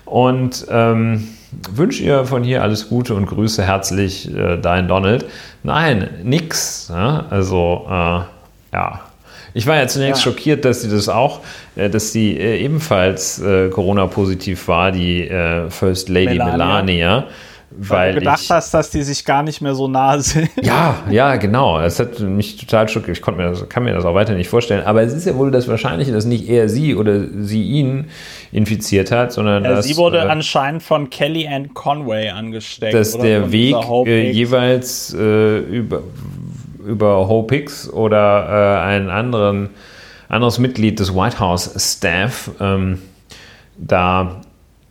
und 0.05 0.67
ähm, 0.69 1.27
wünsche 1.73 2.03
ihr 2.03 2.25
von 2.25 2.43
hier 2.43 2.61
alles 2.61 2.87
Gute 2.87 3.15
und 3.15 3.25
grüße 3.25 3.63
herzlich 3.63 4.31
äh, 4.31 4.57
dein 4.57 4.87
Donald. 4.87 5.25
Nein, 5.63 6.09
nix. 6.23 6.91
Ja? 6.93 7.25
Also, 7.31 7.87
äh, 7.87 8.19
ja. 8.71 9.01
Ich 9.55 9.65
war 9.65 9.75
ja 9.75 9.87
zunächst 9.87 10.23
ja. 10.23 10.31
schockiert, 10.31 10.65
dass 10.65 10.83
sie 10.83 10.89
das 10.91 11.09
auch, 11.09 11.39
äh, 11.75 11.89
dass 11.89 12.11
sie 12.11 12.37
äh, 12.37 12.63
ebenfalls 12.63 13.41
äh, 13.41 13.69
Corona-positiv 13.69 14.67
war, 14.67 14.91
die 14.91 15.27
äh, 15.27 15.67
First 15.71 16.09
Lady 16.09 16.37
Melania. 16.37 16.57
Melania 16.57 17.27
weil 17.71 18.13
du 18.13 18.19
gedacht 18.19 18.41
ich, 18.41 18.49
hast, 18.49 18.73
dass 18.73 18.89
die 18.89 19.03
sich 19.03 19.25
gar 19.25 19.43
nicht 19.43 19.61
mehr 19.61 19.75
so 19.75 19.87
nah 19.87 20.17
sind. 20.19 20.49
Ja, 20.61 21.03
ja, 21.09 21.35
genau. 21.35 21.79
Das 21.79 21.99
hat 21.99 22.19
mich 22.19 22.57
total 22.57 22.89
schockiert. 22.89 23.17
Ich 23.17 23.21
konnte 23.21 23.41
mir 23.41 23.49
das, 23.49 23.69
kann 23.69 23.83
mir 23.83 23.93
das 23.93 24.05
auch 24.05 24.15
weiter 24.15 24.33
nicht 24.33 24.49
vorstellen. 24.49 24.85
Aber 24.85 25.01
es 25.03 25.13
ist 25.13 25.25
ja 25.25 25.35
wohl 25.35 25.51
das 25.51 25.67
Wahrscheinliche, 25.67 26.11
dass 26.11 26.25
nicht 26.25 26.49
er 26.49 26.67
sie 26.67 26.95
oder 26.95 27.25
sie 27.41 27.63
ihn 27.63 28.09
infiziert 28.51 29.11
hat, 29.11 29.31
sondern 29.31 29.63
ja, 29.63 29.71
dass, 29.71 29.85
sie 29.85 29.97
wurde 29.97 30.17
äh, 30.17 30.21
anscheinend 30.21 30.81
von 30.81 31.09
Kelly 31.09 31.47
Ann 31.47 31.73
Conway 31.73 32.29
angesteckt. 32.29 32.93
Dass 32.93 33.17
der 33.17 33.51
Weg 33.51 33.75
äh, 34.05 34.31
jeweils 34.31 35.13
äh, 35.13 35.59
über, 35.59 36.01
über 36.85 37.27
Hope 37.27 37.53
Hicks 37.53 37.89
oder 37.89 38.79
äh, 38.81 38.85
einen 38.85 39.09
anderen 39.09 39.69
anderes 40.27 40.59
Mitglied 40.59 40.99
des 40.99 41.13
White 41.13 41.39
House 41.39 41.71
Staff 41.75 42.51
ähm, 42.59 42.99
da 43.77 44.41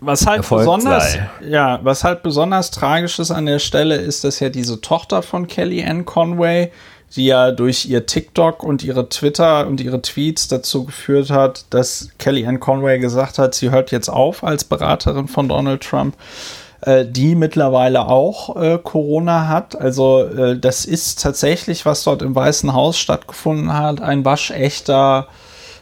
was 0.01 0.27
halt 0.27 0.49
besonders, 0.49 1.12
sei. 1.12 1.31
ja, 1.49 1.81
was 1.83 2.05
halt 2.05 2.23
besonders 2.23 2.70
tragisch 2.70 3.19
ist 3.19 3.31
an 3.31 3.47
der 3.47 3.59
Stelle, 3.59 3.97
ist, 3.97 4.25
dass 4.25 4.41
ja 4.41 4.49
diese 4.49 4.81
Tochter 4.81 5.23
von 5.23 5.47
Kelly 5.47 5.85
Ann 5.85 6.05
Conway, 6.05 6.70
die 7.16 7.27
ja 7.27 7.51
durch 7.51 7.87
ihr 7.87 8.07
TikTok 8.07 8.62
und 8.62 8.85
ihre 8.85 9.09
Twitter 9.09 9.66
und 9.66 9.81
ihre 9.81 10.01
Tweets 10.01 10.47
dazu 10.47 10.85
geführt 10.85 11.31
hat, 11.31 11.65
dass 11.70 12.11
Kelly 12.19 12.47
Ann 12.47 12.61
Conway 12.61 12.99
gesagt 12.99 13.39
hat, 13.39 13.55
sie 13.55 13.70
hört 13.70 13.91
jetzt 13.91 14.09
auf 14.09 14.45
als 14.45 14.65
Beraterin 14.65 15.27
von 15.27 15.49
Donald 15.49 15.83
Trump, 15.83 16.15
äh, 16.83 17.05
die 17.05 17.35
mittlerweile 17.35 18.07
auch 18.07 18.57
äh, 18.57 18.79
Corona 18.79 19.49
hat. 19.49 19.81
Also 19.81 20.23
äh, 20.23 20.59
das 20.59 20.85
ist 20.85 21.20
tatsächlich, 21.20 21.87
was 21.87 22.05
dort 22.05 22.23
im 22.23 22.37
Weißen 22.37 22.73
Haus 22.73 22.99
stattgefunden 22.99 23.73
hat, 23.73 24.01
ein 24.01 24.25
waschechter 24.25 25.27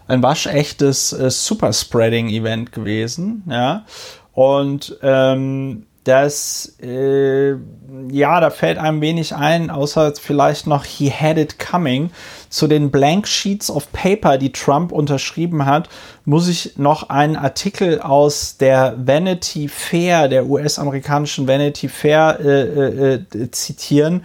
ein 0.08 0.22
waschechtes 0.22 1.12
äh, 1.12 1.30
Superspreading-Event 1.30 2.72
gewesen, 2.72 3.42
ja. 3.48 3.84
Und 4.32 4.98
ähm, 5.02 5.86
das, 6.06 6.76
äh, 6.80 7.56
ja, 8.12 8.40
da 8.40 8.50
fällt 8.50 8.78
einem 8.78 9.00
wenig 9.00 9.34
ein, 9.34 9.70
außer 9.70 10.12
vielleicht 10.14 10.68
noch 10.68 10.84
He 10.84 11.10
Had 11.10 11.36
It 11.36 11.58
Coming. 11.58 12.10
Zu 12.48 12.68
den 12.68 12.92
Blank 12.92 13.26
Sheets 13.26 13.70
of 13.72 13.90
Paper, 13.90 14.38
die 14.38 14.52
Trump 14.52 14.92
unterschrieben 14.92 15.66
hat, 15.66 15.88
muss 16.24 16.46
ich 16.46 16.76
noch 16.76 17.08
einen 17.08 17.34
Artikel 17.34 18.00
aus 18.00 18.56
der 18.56 18.94
Vanity 18.98 19.66
Fair, 19.66 20.28
der 20.28 20.46
US-amerikanischen 20.46 21.48
Vanity 21.48 21.88
Fair, 21.88 22.38
äh, 22.40 22.62
äh, 22.62 23.14
äh 23.14 23.50
zitieren. 23.50 24.22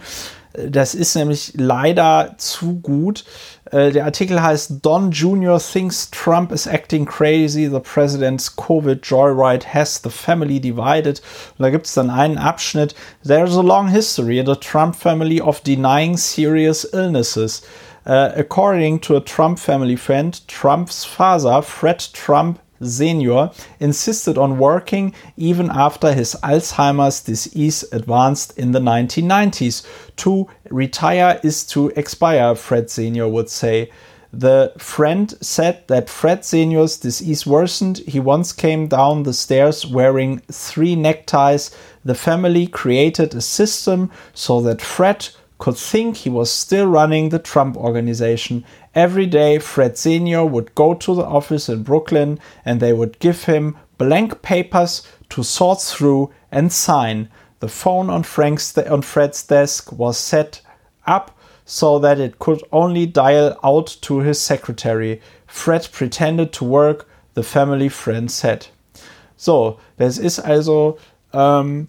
Das 0.54 0.94
ist 0.94 1.14
nämlich 1.14 1.54
leider 1.56 2.34
zu 2.36 2.80
gut. 2.80 3.24
Äh, 3.70 3.90
der 3.90 4.04
Artikel 4.04 4.42
heißt 4.42 4.74
Don 4.82 5.10
Jr. 5.10 5.58
thinks 5.58 6.10
Trump 6.10 6.52
is 6.52 6.66
acting 6.66 7.06
crazy. 7.06 7.68
The 7.68 7.80
president's 7.80 8.54
Covid 8.54 9.02
joyride 9.02 9.64
has 9.72 10.00
the 10.02 10.10
family 10.10 10.60
divided. 10.60 11.22
Und 11.58 11.62
da 11.62 11.70
gibt 11.70 11.86
es 11.86 11.94
dann 11.94 12.10
einen 12.10 12.38
Abschnitt. 12.38 12.94
There's 13.24 13.56
a 13.56 13.62
long 13.62 13.88
history 13.88 14.38
in 14.38 14.46
the 14.46 14.56
Trump 14.56 14.94
family 14.94 15.40
of 15.40 15.62
denying 15.62 16.16
serious 16.16 16.86
illnesses. 16.92 17.62
Uh, 18.04 18.32
according 18.36 19.00
to 19.00 19.16
a 19.16 19.20
Trump 19.20 19.58
family 19.60 19.96
friend, 19.96 20.46
Trump's 20.48 21.04
father, 21.04 21.62
Fred 21.62 22.00
Trump, 22.12 22.58
Senior 22.84 23.50
insisted 23.80 24.38
on 24.38 24.58
working 24.58 25.14
even 25.36 25.70
after 25.70 26.12
his 26.12 26.34
Alzheimer's 26.42 27.20
disease 27.20 27.84
advanced 27.92 28.56
in 28.58 28.72
the 28.72 28.80
1990s. 28.80 29.86
To 30.16 30.48
retire 30.70 31.40
is 31.42 31.64
to 31.66 31.88
expire, 31.96 32.54
Fred 32.54 32.90
Senior 32.90 33.28
would 33.28 33.48
say. 33.48 33.90
The 34.32 34.72
friend 34.78 35.34
said 35.42 35.86
that 35.88 36.08
Fred 36.08 36.42
Senior's 36.44 36.96
disease 36.96 37.46
worsened. 37.46 37.98
He 37.98 38.18
once 38.18 38.52
came 38.52 38.86
down 38.86 39.24
the 39.24 39.34
stairs 39.34 39.86
wearing 39.86 40.38
three 40.50 40.96
neckties. 40.96 41.70
The 42.02 42.14
family 42.14 42.66
created 42.66 43.34
a 43.34 43.42
system 43.42 44.10
so 44.32 44.62
that 44.62 44.80
Fred 44.80 45.28
could 45.62 45.78
think 45.78 46.16
he 46.16 46.28
was 46.28 46.50
still 46.50 46.88
running 46.88 47.28
the 47.28 47.38
Trump 47.38 47.76
organization. 47.76 48.64
Every 48.96 49.26
day, 49.26 49.60
Fred 49.60 49.96
Sr. 49.96 50.44
would 50.44 50.74
go 50.74 50.92
to 50.94 51.14
the 51.14 51.24
office 51.24 51.68
in 51.68 51.84
Brooklyn 51.84 52.40
and 52.64 52.80
they 52.80 52.92
would 52.92 53.20
give 53.20 53.44
him 53.44 53.76
blank 53.96 54.42
papers 54.42 55.06
to 55.28 55.44
sort 55.44 55.80
through 55.80 56.32
and 56.50 56.72
sign. 56.72 57.28
The 57.60 57.68
phone 57.68 58.10
on, 58.10 58.24
Frank's 58.24 58.76
on 58.76 59.02
Fred's 59.02 59.44
desk 59.44 59.92
was 59.92 60.18
set 60.18 60.62
up 61.06 61.38
so 61.64 62.00
that 62.00 62.18
it 62.18 62.40
could 62.40 62.64
only 62.72 63.06
dial 63.06 63.56
out 63.62 63.96
to 64.00 64.18
his 64.18 64.40
secretary. 64.40 65.20
Fred 65.46 65.88
pretended 65.92 66.52
to 66.54 66.64
work, 66.64 67.08
the 67.34 67.44
family 67.44 67.88
friend 67.88 68.28
said. 68.28 68.66
So, 69.36 69.78
das 69.96 70.18
ist 70.18 70.40
also 70.40 70.98
ähm, 71.32 71.86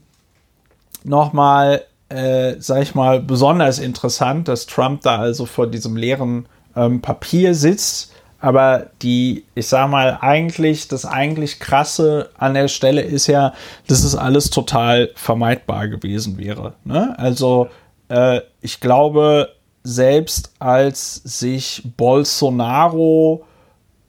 nochmal 1.03 1.87
äh, 2.13 2.55
sag 2.59 2.83
ich 2.83 2.95
mal, 2.95 3.19
besonders 3.19 3.79
interessant, 3.79 4.47
dass 4.47 4.67
Trump 4.67 5.01
da 5.01 5.17
also 5.17 5.45
vor 5.45 5.67
diesem 5.67 5.97
leeren 5.97 6.47
ähm, 6.75 7.01
Papier 7.01 7.55
sitzt. 7.55 8.11
Aber 8.39 8.87
die, 9.01 9.45
ich 9.55 9.67
sag 9.67 9.89
mal, 9.89 10.19
eigentlich, 10.21 10.89
das 10.89 11.05
eigentlich 11.05 11.59
krasse 11.59 12.29
an 12.37 12.53
der 12.53 12.67
Stelle 12.67 13.01
ist 13.01 13.27
ja, 13.27 13.53
dass 13.87 14.03
es 14.03 14.15
alles 14.15 14.49
total 14.49 15.11
vermeidbar 15.15 15.87
gewesen 15.87 16.37
wäre. 16.37 16.73
Ne? 16.83 17.17
Also, 17.17 17.69
äh, 18.09 18.41
ich 18.61 18.79
glaube, 18.81 19.49
selbst 19.83 20.51
als 20.59 21.15
sich 21.15 21.83
Bolsonaro 21.97 23.45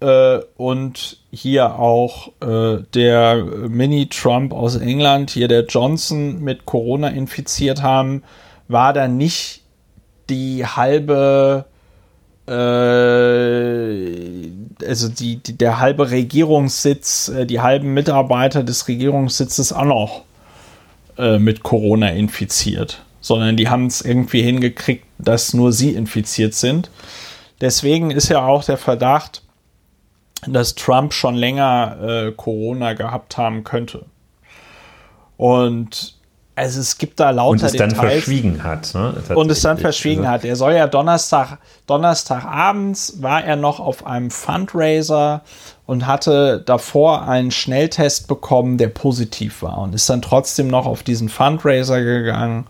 äh, 0.00 0.40
und 0.56 1.18
hier 1.30 1.78
auch 1.78 2.28
äh, 2.40 2.82
der 2.94 3.44
Mini-Trump 3.44 4.52
aus 4.52 4.76
England, 4.76 5.30
hier 5.30 5.48
der 5.48 5.64
Johnson 5.64 6.40
mit 6.40 6.66
Corona 6.66 7.08
infiziert 7.08 7.82
haben, 7.82 8.22
war 8.68 8.92
da 8.92 9.08
nicht 9.08 9.62
die 10.28 10.64
halbe 10.64 11.66
äh, 12.46 12.52
also 14.86 15.08
die, 15.08 15.36
die, 15.36 15.56
der 15.56 15.80
halbe 15.80 16.10
Regierungssitz, 16.10 17.28
äh, 17.28 17.46
die 17.46 17.60
halben 17.60 17.94
Mitarbeiter 17.94 18.62
des 18.62 18.86
Regierungssitzes 18.88 19.72
auch 19.72 19.84
noch 19.84 20.22
äh, 21.16 21.38
mit 21.38 21.62
Corona 21.62 22.10
infiziert, 22.10 23.02
sondern 23.20 23.56
die 23.56 23.68
haben 23.68 23.86
es 23.86 24.02
irgendwie 24.02 24.42
hingekriegt, 24.42 25.06
dass 25.18 25.54
nur 25.54 25.72
sie 25.72 25.90
infiziert 25.90 26.54
sind. 26.54 26.90
Deswegen 27.60 28.10
ist 28.10 28.28
ja 28.28 28.44
auch 28.44 28.64
der 28.64 28.76
Verdacht, 28.76 29.43
dass 30.46 30.74
Trump 30.74 31.12
schon 31.12 31.34
länger 31.34 31.96
äh, 32.02 32.32
Corona 32.32 32.92
gehabt 32.94 33.36
haben 33.36 33.64
könnte. 33.64 34.06
Und 35.36 36.14
also 36.56 36.80
es 36.80 36.98
gibt 36.98 37.18
da 37.18 37.30
lauter 37.30 37.50
und 37.50 37.62
es 37.62 37.72
Details. 37.72 37.94
dann 37.94 38.00
verschwiegen 38.00 38.62
hat. 38.62 38.94
Ne? 38.94 39.14
Und 39.34 39.50
es 39.50 39.60
dann 39.60 39.76
verschwiegen 39.76 40.28
hat. 40.28 40.44
Er 40.44 40.54
soll 40.54 40.74
ja 40.74 40.86
Donnerstag, 40.86 41.58
Donnerstagabends 41.88 43.20
war 43.22 43.42
er 43.44 43.56
noch 43.56 43.80
auf 43.80 44.06
einem 44.06 44.30
Fundraiser 44.30 45.42
und 45.86 46.06
hatte 46.06 46.62
davor 46.64 47.26
einen 47.28 47.50
Schnelltest 47.50 48.28
bekommen, 48.28 48.78
der 48.78 48.88
positiv 48.88 49.62
war 49.62 49.78
und 49.78 49.94
ist 49.94 50.08
dann 50.08 50.22
trotzdem 50.22 50.68
noch 50.68 50.86
auf 50.86 51.02
diesen 51.02 51.28
Fundraiser 51.28 52.00
gegangen 52.02 52.66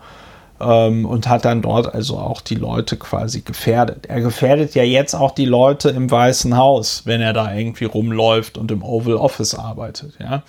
und 0.57 1.27
hat 1.27 1.43
dann 1.43 1.61
dort 1.61 1.93
also 1.93 2.17
auch 2.17 2.41
die 2.41 2.55
Leute 2.55 2.95
quasi 2.95 3.41
gefährdet. 3.41 4.05
Er 4.07 4.21
gefährdet 4.21 4.73
ja 4.73 4.83
jetzt 4.83 5.13
auch 5.13 5.31
die 5.31 5.45
Leute 5.45 5.89
im 5.89 6.09
Weißen 6.09 6.55
Haus, 6.55 7.01
wenn 7.05 7.21
er 7.21 7.33
da 7.33 7.53
irgendwie 7.53 7.85
rumläuft 7.85 8.57
und 8.57 8.71
im 8.71 8.81
Oval 8.81 9.15
Office 9.15 9.53
arbeitet. 9.53 10.13
Ja. 10.19 10.43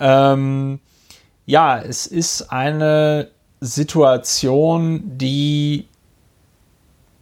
Ähm, 0.00 0.80
ja, 1.46 1.78
es 1.78 2.06
ist 2.06 2.50
eine 2.50 3.28
Situation, 3.60 5.02
die 5.04 5.86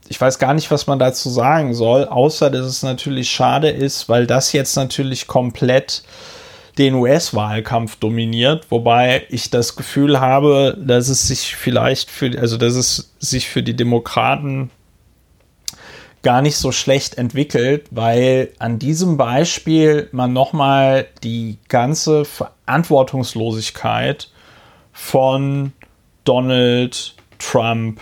ich 0.08 0.20
weiß 0.20 0.38
gar 0.38 0.52
nicht, 0.52 0.70
was 0.70 0.86
man 0.86 0.98
dazu 0.98 1.30
sagen 1.30 1.72
soll, 1.72 2.04
außer 2.04 2.50
dass 2.50 2.66
es 2.66 2.82
natürlich 2.82 3.30
schade 3.30 3.70
ist, 3.70 4.10
weil 4.10 4.26
das 4.26 4.52
jetzt 4.52 4.76
natürlich 4.76 5.26
komplett 5.26 6.02
den 6.78 6.94
US-Wahlkampf 6.94 7.96
dominiert, 7.96 8.70
wobei 8.70 9.26
ich 9.28 9.50
das 9.50 9.76
Gefühl 9.76 10.20
habe, 10.20 10.78
dass 10.80 11.08
es 11.08 11.28
sich 11.28 11.54
vielleicht 11.54 12.10
für, 12.10 12.38
also 12.38 12.56
dass 12.56 12.74
es 12.74 13.12
sich 13.18 13.48
für 13.48 13.62
die 13.62 13.76
Demokraten 13.76 14.70
gar 16.22 16.40
nicht 16.40 16.56
so 16.56 16.72
schlecht 16.72 17.18
entwickelt, 17.18 17.88
weil 17.90 18.52
an 18.58 18.78
diesem 18.78 19.16
Beispiel 19.16 20.08
man 20.12 20.32
nochmal 20.32 21.08
die 21.22 21.58
ganze 21.68 22.24
Verantwortungslosigkeit 22.24 24.30
von 24.92 25.72
Donald 26.24 27.14
Trump 27.38 28.00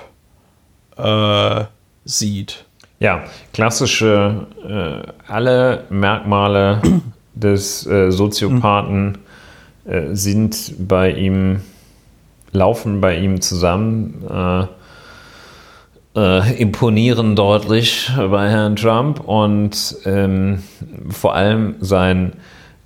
äh, 0.96 1.64
sieht. 2.04 2.64
Ja, 2.98 3.24
klassische, 3.54 4.46
äh, 4.62 5.02
alle 5.26 5.86
Merkmale 5.88 6.82
des 7.34 7.86
äh, 7.86 8.10
Soziopathen 8.10 9.18
äh, 9.84 10.14
sind 10.14 10.74
bei 10.78 11.12
ihm, 11.12 11.60
laufen 12.52 13.00
bei 13.00 13.16
ihm 13.18 13.40
zusammen. 13.40 14.24
Äh, 14.28 14.66
äh, 16.16 16.60
imponieren 16.60 17.36
deutlich 17.36 18.10
bei 18.16 18.50
Herrn 18.50 18.74
Trump 18.76 19.20
und 19.20 19.96
ähm, 20.04 20.62
vor 21.08 21.34
allem 21.34 21.76
sein 21.80 22.32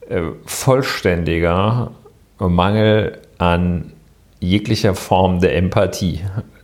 äh, 0.09 0.21
vollständiger 0.45 1.91
Mangel 2.39 3.19
an 3.39 3.93
jeglicher 4.41 4.95
Form 4.95 5.41
der 5.41 5.57
Empathie, 5.57 6.21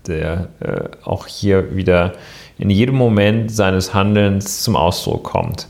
der 0.07 0.49
äh, 0.61 0.89
auch 1.05 1.27
hier 1.27 1.75
wieder 1.75 2.13
in 2.59 2.69
jedem 2.69 2.97
Moment 2.97 3.51
seines 3.51 3.95
Handelns 3.95 4.63
zum 4.63 4.77
Ausdruck 4.77 5.25
kommt. 5.25 5.67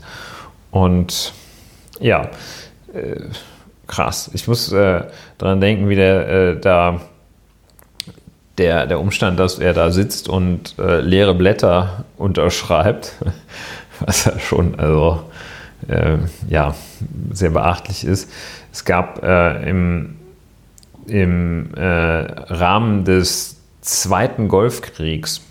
Und 0.71 1.33
ja, 2.01 2.29
äh, 2.93 3.21
krass. 3.87 4.29
Ich 4.33 4.47
muss 4.47 4.71
äh, 4.71 5.03
daran 5.37 5.61
denken, 5.61 5.87
wie 5.87 5.95
der 5.95 6.27
äh, 6.27 6.59
da 6.59 7.01
der, 8.57 8.85
der 8.85 8.99
Umstand, 8.99 9.39
dass 9.39 9.59
er 9.59 9.73
da 9.73 9.91
sitzt 9.91 10.27
und 10.27 10.75
äh, 10.77 10.99
leere 10.99 11.33
Blätter 11.33 12.05
unterschreibt, 12.17 13.15
was 13.99 14.25
ja 14.25 14.37
schon 14.39 14.77
also 14.77 15.23
äh, 15.87 16.17
ja 16.49 16.75
sehr 17.31 17.51
beachtlich 17.51 18.03
ist. 18.03 18.29
Es 18.71 18.85
gab 18.85 19.23
äh, 19.23 19.69
im, 19.69 20.17
im 21.07 21.73
äh, 21.75 21.81
Rahmen 21.81 23.03
des 23.03 23.57
Zweiten 23.81 24.47
Golfkriegs, 24.47 25.41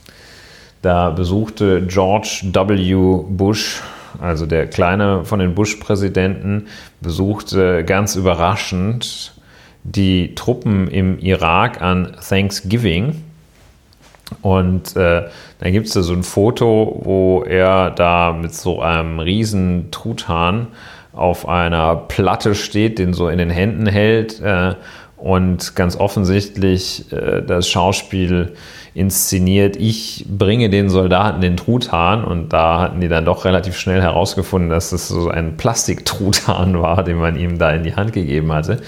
da 0.82 1.10
besuchte 1.10 1.82
George 1.86 2.42
W. 2.44 3.24
Bush 3.28 3.82
also 4.20 4.46
der 4.46 4.66
kleine 4.66 5.24
von 5.24 5.38
den 5.38 5.54
Bush-Präsidenten, 5.54 6.66
besuchte 7.00 7.84
ganz 7.84 8.16
überraschend 8.16 9.34
die 9.82 10.34
Truppen 10.34 10.88
im 10.88 11.18
Irak 11.18 11.80
an 11.80 12.16
Thanksgiving. 12.26 13.24
Und 14.42 14.96
äh, 14.96 15.28
dann 15.58 15.72
gibt 15.72 15.88
es 15.88 15.94
da 15.94 16.02
so 16.02 16.12
ein 16.12 16.22
Foto, 16.22 17.00
wo 17.02 17.42
er 17.42 17.90
da 17.90 18.32
mit 18.32 18.54
so 18.54 18.80
einem 18.80 19.18
riesen 19.18 19.90
Truthahn 19.90 20.68
auf 21.12 21.48
einer 21.48 21.96
Platte 21.96 22.54
steht, 22.54 22.98
den 22.98 23.12
so 23.12 23.28
in 23.28 23.38
den 23.38 23.50
Händen 23.50 23.86
hält 23.86 24.40
äh, 24.40 24.74
und 25.20 25.76
ganz 25.76 25.96
offensichtlich 25.96 27.12
äh, 27.12 27.42
das 27.42 27.68
Schauspiel 27.68 28.54
inszeniert, 28.94 29.76
ich 29.76 30.26
bringe 30.28 30.68
den 30.68 30.88
Soldaten 30.88 31.40
den 31.40 31.56
Truthahn 31.56 32.24
und 32.24 32.52
da 32.52 32.80
hatten 32.80 33.00
die 33.00 33.08
dann 33.08 33.24
doch 33.24 33.44
relativ 33.44 33.76
schnell 33.78 34.02
herausgefunden, 34.02 34.70
dass 34.70 34.90
das 34.90 35.08
so 35.08 35.28
ein 35.28 35.56
Plastiktruthahn 35.56 36.80
war, 36.80 37.04
den 37.04 37.18
man 37.18 37.36
ihm 37.36 37.58
da 37.58 37.70
in 37.70 37.84
die 37.84 37.94
Hand 37.94 38.12
gegeben 38.12 38.52
hatte. 38.52 38.80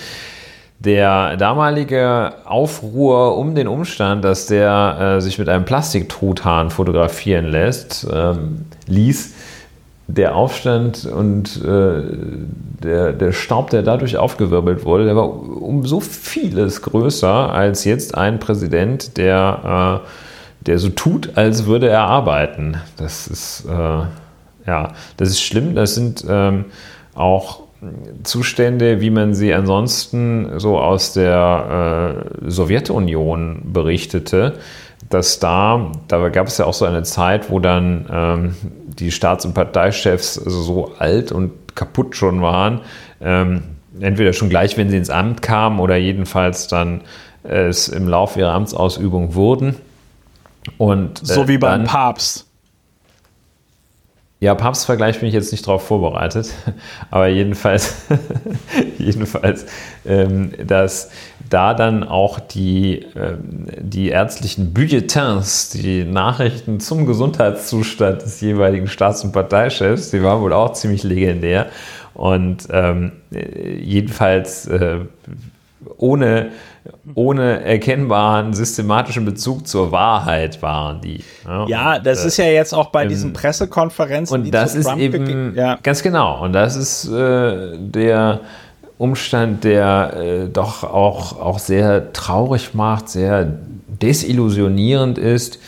Der 0.80 1.36
damalige 1.36 2.32
Aufruhr 2.44 3.36
um 3.36 3.54
den 3.54 3.68
Umstand, 3.68 4.24
dass 4.24 4.46
der 4.46 5.16
äh, 5.16 5.20
sich 5.20 5.38
mit 5.38 5.48
einem 5.48 5.64
Plastiktruthahn 5.64 6.70
fotografieren 6.70 7.44
lässt, 7.44 8.04
ähm, 8.12 8.64
ließ, 8.88 9.32
der 10.16 10.34
Aufstand 10.36 11.06
und 11.06 11.62
äh, 11.64 12.02
der, 12.82 13.12
der 13.12 13.32
Staub, 13.32 13.70
der 13.70 13.82
dadurch 13.82 14.16
aufgewirbelt 14.16 14.84
wurde, 14.84 15.06
der 15.06 15.16
war 15.16 15.28
um 15.28 15.86
so 15.86 16.00
vieles 16.00 16.82
größer 16.82 17.52
als 17.52 17.84
jetzt 17.84 18.16
ein 18.16 18.38
Präsident, 18.38 19.16
der, 19.16 20.02
äh, 20.02 20.66
der 20.66 20.78
so 20.78 20.90
tut, 20.90 21.36
als 21.36 21.66
würde 21.66 21.88
er 21.88 22.02
arbeiten. 22.02 22.76
Das 22.96 23.26
ist, 23.26 23.64
äh, 23.66 24.66
ja, 24.66 24.92
das 25.16 25.30
ist 25.30 25.40
schlimm. 25.40 25.74
Das 25.74 25.94
sind 25.94 26.24
ähm, 26.28 26.66
auch 27.14 27.62
Zustände, 28.22 29.00
wie 29.00 29.10
man 29.10 29.34
sie 29.34 29.52
ansonsten 29.52 30.58
so 30.58 30.78
aus 30.78 31.14
der 31.14 32.28
äh, 32.44 32.50
Sowjetunion 32.50 33.62
berichtete, 33.72 34.54
dass 35.12 35.38
da, 35.38 35.92
da 36.08 36.28
gab 36.28 36.46
es 36.46 36.58
ja 36.58 36.66
auch 36.66 36.74
so 36.74 36.84
eine 36.84 37.02
Zeit, 37.02 37.50
wo 37.50 37.58
dann 37.58 38.06
ähm, 38.10 38.56
die 38.86 39.10
Staats- 39.10 39.44
und 39.44 39.54
Parteichefs 39.54 40.34
so 40.34 40.92
alt 40.98 41.32
und 41.32 41.52
kaputt 41.74 42.16
schon 42.16 42.42
waren, 42.42 42.80
ähm, 43.20 43.62
entweder 44.00 44.32
schon 44.32 44.48
gleich, 44.48 44.76
wenn 44.76 44.90
sie 44.90 44.96
ins 44.96 45.10
Amt 45.10 45.42
kamen 45.42 45.80
oder 45.80 45.96
jedenfalls 45.96 46.68
dann 46.68 47.02
äh, 47.44 47.66
es 47.66 47.88
im 47.88 48.08
Laufe 48.08 48.40
ihrer 48.40 48.52
Amtsausübung 48.52 49.34
wurden. 49.34 49.76
Und, 50.78 51.22
äh, 51.22 51.26
so 51.26 51.48
wie 51.48 51.58
beim 51.58 51.80
dann, 51.80 51.86
Papst. 51.86 52.46
Ja, 54.40 54.56
Papstvergleich 54.56 55.20
bin 55.20 55.28
ich 55.28 55.34
jetzt 55.34 55.52
nicht 55.52 55.64
darauf 55.66 55.86
vorbereitet, 55.86 56.52
aber 57.12 57.28
jedenfalls, 57.28 57.94
jedenfalls, 58.98 59.66
ähm, 60.04 60.52
dass 60.66 61.10
da 61.52 61.74
dann 61.74 62.04
auch 62.04 62.40
die, 62.40 63.06
ähm, 63.16 63.66
die 63.78 64.08
ärztlichen 64.08 64.72
Bulletins, 64.72 65.70
die 65.70 66.04
Nachrichten 66.04 66.80
zum 66.80 67.06
Gesundheitszustand 67.06 68.22
des 68.22 68.40
jeweiligen 68.40 68.88
Staats- 68.88 69.24
und 69.24 69.32
Parteichefs, 69.32 70.10
die 70.10 70.22
waren 70.22 70.40
wohl 70.40 70.52
auch 70.52 70.72
ziemlich 70.72 71.02
legendär 71.02 71.66
und 72.14 72.68
ähm, 72.70 73.12
jedenfalls 73.30 74.66
äh, 74.66 75.00
ohne 75.96 76.50
ohne 77.14 77.62
erkennbaren 77.64 78.54
systematischen 78.54 79.24
Bezug 79.24 79.68
zur 79.68 79.92
Wahrheit 79.92 80.60
waren 80.62 81.00
die. 81.00 81.22
Ja, 81.46 81.66
ja 81.66 81.98
das 81.98 82.24
äh, 82.24 82.28
ist 82.28 82.36
ja 82.38 82.46
jetzt 82.46 82.72
auch 82.72 82.90
bei 82.90 83.04
ähm, 83.04 83.08
diesen 83.08 83.32
Pressekonferenzen. 83.32 84.42
Und 84.42 84.50
das 84.50 84.74
ist 84.74 84.86
Trump 84.86 85.00
eben 85.00 85.54
ja. 85.54 85.78
ganz 85.82 86.02
genau. 86.02 86.42
Und 86.42 86.52
das 86.54 86.76
ist 86.76 87.08
äh, 87.08 87.78
der 87.78 88.40
Umstand, 89.02 89.64
der 89.64 90.14
äh, 90.16 90.48
doch 90.48 90.84
auch, 90.84 91.40
auch 91.40 91.58
sehr 91.58 92.12
traurig 92.12 92.72
macht, 92.72 93.08
sehr 93.08 93.44
desillusionierend 94.00 95.18
ist. 95.18 95.58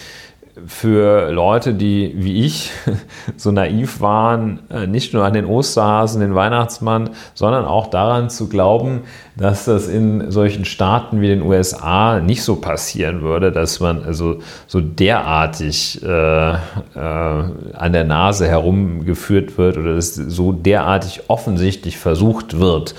Für 0.67 1.33
Leute, 1.33 1.75
die 1.75 2.13
wie 2.17 2.45
ich 2.45 2.71
so 3.37 3.51
naiv 3.51 4.01
waren, 4.01 4.61
äh, 4.71 4.87
nicht 4.87 5.13
nur 5.13 5.25
an 5.25 5.33
den 5.33 5.47
Osterhasen, 5.47 6.21
den 6.21 6.35
Weihnachtsmann, 6.35 7.11
sondern 7.35 7.65
auch 7.65 7.89
daran 7.89 8.31
zu 8.31 8.49
glauben, 8.49 9.01
dass 9.37 9.65
das 9.65 9.89
in 9.89 10.31
solchen 10.31 10.65
Staaten 10.65 11.21
wie 11.21 11.27
den 11.27 11.43
USA 11.43 12.21
nicht 12.21 12.45
so 12.45 12.57
passieren 12.57 13.23
würde, 13.23 13.51
dass 13.51 13.81
man 13.81 14.05
also 14.05 14.39
so 14.69 14.81
derartig 14.81 16.03
äh, 16.05 16.53
äh, 16.53 16.59
an 16.95 17.93
der 17.93 18.05
Nase 18.05 18.47
herumgeführt 18.47 19.59
wird 19.59 19.77
oder 19.77 19.97
dass 19.97 20.15
so 20.15 20.53
derartig 20.53 21.23
offensichtlich 21.29 21.99
versucht 21.99 22.61
wird, 22.61 22.95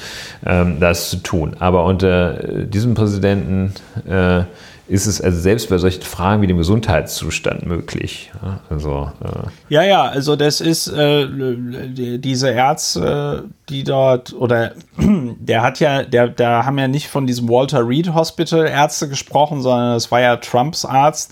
ähm, 0.45 0.81
das 0.81 1.09
zu 1.09 1.17
tun. 1.17 1.55
Aber 1.59 1.85
unter 1.85 2.43
äh, 2.43 2.65
diesem 2.65 2.95
Präsidenten 2.95 3.73
äh, 4.07 4.43
ist 4.87 5.07
es 5.07 5.19
also 5.19 5.39
selbst 5.39 5.69
bei 5.69 5.77
solchen 5.77 6.03
Fragen 6.03 6.41
wie 6.41 6.47
dem 6.47 6.57
Gesundheitszustand 6.57 7.65
möglich. 7.65 8.31
Also, 8.69 9.11
äh 9.23 9.47
ja, 9.69 9.83
ja, 9.83 10.03
also 10.03 10.35
das 10.35 10.61
ist 10.61 10.87
äh, 10.87 11.27
die, 11.27 12.19
diese 12.19 12.49
Ärzte, 12.49 13.45
die 13.69 13.83
dort, 13.83 14.33
oder 14.33 14.73
der 14.97 15.63
hat 15.63 15.79
ja, 15.79 16.03
der, 16.03 16.27
da 16.27 16.65
haben 16.65 16.77
ja 16.77 16.87
nicht 16.87 17.07
von 17.07 17.25
diesem 17.25 17.49
Walter 17.49 17.87
Reed 17.87 18.13
Hospital 18.13 18.67
Ärzte 18.67 19.09
gesprochen, 19.09 19.61
sondern 19.61 19.93
das 19.93 20.11
war 20.11 20.21
ja 20.21 20.37
Trumps 20.37 20.85
Arzt 20.85 21.31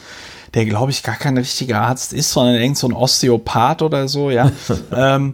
der 0.53 0.65
glaube 0.65 0.91
ich 0.91 1.01
gar 1.01 1.15
kein 1.15 1.35
richtiger 1.35 1.81
Arzt 1.81 2.13
ist, 2.13 2.31
sondern 2.31 2.55
irgend 2.55 2.77
so 2.77 2.87
ein 2.87 2.93
Osteopath 2.93 3.81
oder 3.81 4.07
so, 4.07 4.29
ja. 4.29 4.51
ähm, 4.95 5.33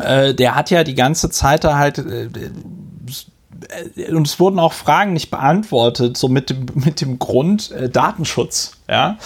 äh, 0.00 0.34
der 0.34 0.54
hat 0.54 0.70
ja 0.70 0.84
die 0.84 0.94
ganze 0.94 1.30
Zeit 1.30 1.64
da 1.64 1.76
halt 1.76 1.98
äh, 1.98 2.28
und 4.10 4.26
es 4.26 4.40
wurden 4.40 4.58
auch 4.58 4.72
Fragen 4.72 5.12
nicht 5.12 5.30
beantwortet, 5.30 6.16
so 6.16 6.28
mit 6.28 6.50
dem, 6.50 6.66
mit 6.74 7.00
dem 7.00 7.18
Grund 7.18 7.70
äh, 7.70 7.88
Datenschutz, 7.88 8.72
ja. 8.88 9.16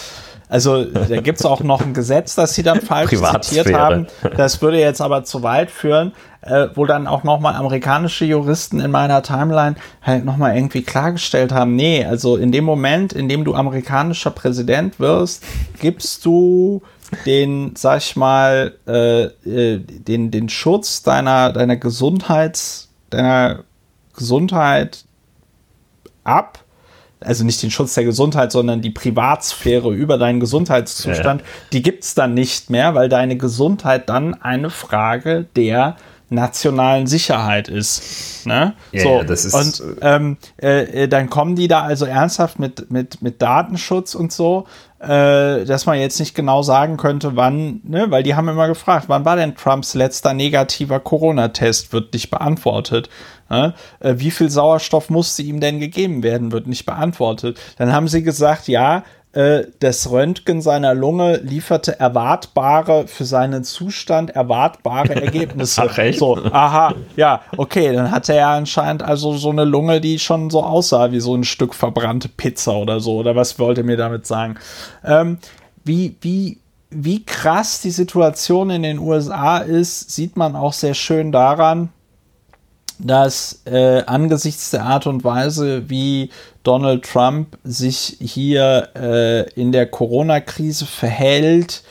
Also 0.49 0.85
da 0.85 1.21
gibt 1.21 1.41
es 1.41 1.47
auch 1.47 1.63
noch 1.63 1.81
ein 1.81 1.95
Gesetz, 1.95 2.35
das 2.35 2.55
sie 2.55 2.63
dann 2.63 2.81
falsch 2.81 3.11
zitiert 3.11 3.73
haben. 3.73 4.07
Das 4.37 4.61
würde 4.63 4.79
jetzt 4.79 5.01
aber 5.01 5.25
zu 5.25 5.43
weit 5.43 5.71
führen, 5.71 6.13
äh, 6.43 6.69
wo 6.75 6.85
dann 6.85 7.07
auch 7.07 7.25
nochmal 7.25 7.55
amerikanische 7.55 8.25
Juristen 8.25 8.79
in 8.79 8.91
meiner 8.91 9.23
Timeline 9.23 9.77
halt 10.03 10.25
nochmal 10.25 10.55
irgendwie 10.55 10.83
klargestellt 10.83 11.53
haben, 11.53 11.75
nee, 11.75 12.05
also 12.05 12.37
in 12.37 12.53
dem 12.53 12.65
Moment, 12.65 13.13
in 13.13 13.29
dem 13.29 13.45
du 13.45 13.55
amerikanischer 13.55 14.31
Präsident 14.31 15.01
wirst, 15.01 15.43
gibst 15.81 16.25
du 16.25 16.83
den, 17.27 17.75
sag 17.77 17.99
ich 17.99 18.15
mal, 18.15 18.75
äh, 18.87 19.25
äh 19.25 19.79
den, 19.79 20.31
den 20.31 20.49
Schutz 20.49 21.03
deiner, 21.03 21.53
deiner 21.53 21.77
Gesundheits, 21.77 22.91
deiner 23.11 23.65
Gesundheit 24.17 25.05
ab. 26.25 26.61
Also 27.21 27.45
nicht 27.45 27.63
den 27.63 27.71
Schutz 27.71 27.95
der 27.95 28.05
Gesundheit, 28.05 28.53
sondern 28.53 28.83
die 28.83 28.91
Privatsphäre 28.91 29.93
über 29.93 30.19
deinen 30.19 30.41
Gesundheitszustand, 30.41 31.41
ja. 31.41 31.47
die 31.73 31.83
gibt 31.83 32.05
es 32.05 32.15
dann 32.15 32.35
nicht 32.35 32.69
mehr, 32.69 32.95
weil 32.95 33.09
deine 33.09 33.37
Gesundheit 33.37 34.11
dann 34.11 34.35
eine 34.35 34.69
Frage 34.69 35.47
der 35.57 35.97
nationalen 36.29 37.07
Sicherheit 37.07 37.69
ist. 37.69 38.47
Ne? 38.47 38.75
Ja, 38.93 39.03
so, 39.03 39.09
ja, 39.09 39.25
das 39.25 39.45
ist 39.45 39.55
und 39.55 39.99
ähm, 40.03 40.37
äh, 40.61 41.05
äh, 41.05 41.09
dann 41.09 41.31
kommen 41.31 41.55
die 41.55 41.69
da 41.69 41.83
also 41.83 42.05
ernsthaft 42.05 42.59
mit, 42.59 42.91
mit, 42.91 43.23
mit 43.23 43.41
Datenschutz 43.41 44.15
und 44.15 44.33
so, 44.33 44.67
äh, 45.01 45.65
dass 45.65 45.87
man 45.87 45.99
jetzt 45.99 46.19
nicht 46.19 46.35
genau 46.35 46.63
sagen 46.63 46.97
könnte, 46.97 47.37
wann, 47.37 47.81
ne? 47.85 48.11
weil 48.11 48.23
die 48.23 48.35
haben 48.35 48.49
immer 48.49 48.69
gefragt, 48.69 49.05
wann 49.09 49.25
war 49.25 49.37
denn 49.37 49.55
Trumps 49.55 49.95
letzter 49.95 50.35
negativer 50.35 51.01
Corona-Test, 51.01 51.93
wird 51.93 52.13
nicht 52.13 52.31
beantwortet. 52.31 53.09
Äh, 53.49 53.73
wie 54.01 54.31
viel 54.31 54.51
Sauerstoff 54.51 55.11
musste 55.11 55.43
ihm 55.43 55.61
denn 55.61 55.81
gegeben 55.81 56.23
werden, 56.23 56.53
wird 56.53 56.67
nicht 56.67 56.87
beantwortet. 56.87 57.59
Dann 57.79 57.93
haben 57.93 58.09
sie 58.09 58.23
gesagt, 58.23 58.69
ja, 58.69 59.05
äh, 59.35 59.67
das 59.81 60.11
Röntgen 60.11 60.63
seiner 60.63 60.95
Lunge 60.95 61.39
lieferte 61.39 61.99
erwartbare, 61.99 63.09
für 63.09 63.25
seinen 63.25 63.65
Zustand 63.65 64.31
erwartbare 64.31 65.15
Ergebnisse. 65.23 65.83
Ach, 65.89 65.99
echt? 65.99 66.21
So, 66.21 66.37
aha, 66.37 66.95
ja, 67.17 67.43
okay, 67.57 67.93
dann 67.93 68.13
hatte 68.13 68.35
er 68.35 68.49
anscheinend 68.49 69.03
also 69.03 69.37
so 69.37 69.51
eine 69.51 69.65
Lunge, 69.65 70.01
die 70.01 70.21
schon 70.21 70.51
so 70.51 70.63
aussah 70.63 71.11
wie 71.11 71.21
so 71.21 71.35
ein 71.35 71.45
Stück 71.45 71.75
verbrannte 71.75 72.29
Pizza 72.29 72.77
oder 72.77 73.01
so. 73.01 73.17
Oder 73.17 73.35
was 73.35 73.59
wollte 73.59 73.83
mir 73.83 73.97
damit 73.97 74.25
sagen? 74.27 74.55
Ähm, 75.05 75.39
wie, 75.85 76.17
wie, 76.21 76.59
wie 76.91 77.25
krass 77.25 77.81
die 77.81 77.91
Situation 77.91 78.71
in 78.71 78.85
den 78.85 79.01
USA 79.01 79.59
ist, 79.59 80.13
sieht 80.13 80.37
man 80.37 80.55
auch 80.55 80.73
sehr 80.73 80.95
schön 80.95 81.33
daran, 81.33 81.89
dass 82.99 83.63
äh, 83.65 84.03
angesichts 84.07 84.71
der 84.71 84.85
Art 84.85 85.07
und 85.07 85.25
Weise, 85.25 85.89
wie 85.89 86.31
Donald 86.63 87.05
Trump 87.05 87.59
sich 87.65 88.17
hier 88.21 88.89
äh, 88.95 89.51
in 89.53 89.73
der 89.73 89.87
Corona-Krise 89.87 90.87
verhält, 90.87 91.83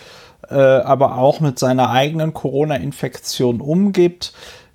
äh, 0.49 0.55
aber 0.55 1.17
auch 1.17 1.39
mit 1.39 1.59
seiner 1.59 1.89
eigenen 1.89 2.33
Corona-Infektion 2.33 3.61
umgibt, 3.61 4.33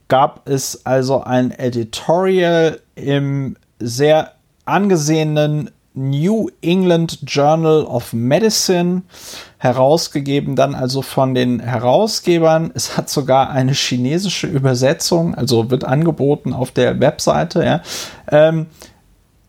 gab 0.08 0.48
es 0.48 0.86
also 0.86 1.22
ein 1.22 1.50
Editorial 1.50 2.80
im 2.94 3.56
sehr 3.78 4.32
angesehenen 4.64 5.70
New 5.98 6.48
England 6.62 7.18
Journal 7.26 7.82
of 7.84 8.12
Medicine, 8.12 9.02
herausgegeben 9.58 10.54
dann 10.54 10.76
also 10.76 11.02
von 11.02 11.34
den 11.34 11.58
Herausgebern. 11.58 12.70
Es 12.74 12.96
hat 12.96 13.10
sogar 13.10 13.50
eine 13.50 13.72
chinesische 13.72 14.46
Übersetzung, 14.46 15.34
also 15.34 15.70
wird 15.70 15.84
angeboten 15.84 16.52
auf 16.52 16.70
der 16.70 17.00
Webseite. 17.00 17.64
Ja. 17.64 17.82
Ähm, 18.30 18.66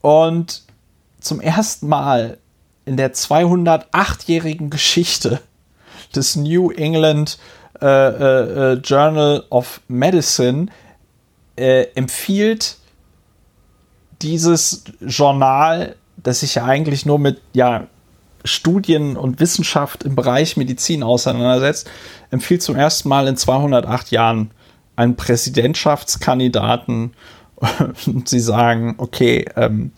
und 0.01 0.63
zum 1.19 1.39
ersten 1.39 1.87
Mal 1.87 2.37
in 2.85 2.97
der 2.97 3.13
208-jährigen 3.13 4.71
Geschichte 4.71 5.41
des 6.15 6.35
New 6.35 6.71
England 6.71 7.37
äh, 7.81 7.85
äh, 7.85 8.73
äh, 8.73 8.73
Journal 8.73 9.43
of 9.51 9.81
Medicine 9.87 10.67
äh, 11.55 11.83
empfiehlt 11.93 12.77
dieses 14.21 14.83
Journal, 14.99 15.95
das 16.23 16.41
sich 16.41 16.55
ja 16.55 16.65
eigentlich 16.65 17.05
nur 17.05 17.19
mit 17.19 17.41
ja, 17.53 17.87
Studien 18.45 19.17
und 19.17 19.39
Wissenschaft 19.39 20.03
im 20.03 20.15
Bereich 20.15 20.57
Medizin 20.57 21.03
auseinandersetzt, 21.03 21.89
empfiehlt 22.31 22.61
zum 22.61 22.75
ersten 22.75 23.09
Mal 23.09 23.27
in 23.27 23.37
208 23.37 24.11
Jahren 24.11 24.51
einen 24.95 25.15
Präsidentschaftskandidaten 25.15 27.13
und 28.05 28.29
sie 28.29 28.39
sagen, 28.39 28.95
okay, 28.97 29.45
ähm, 29.55 29.91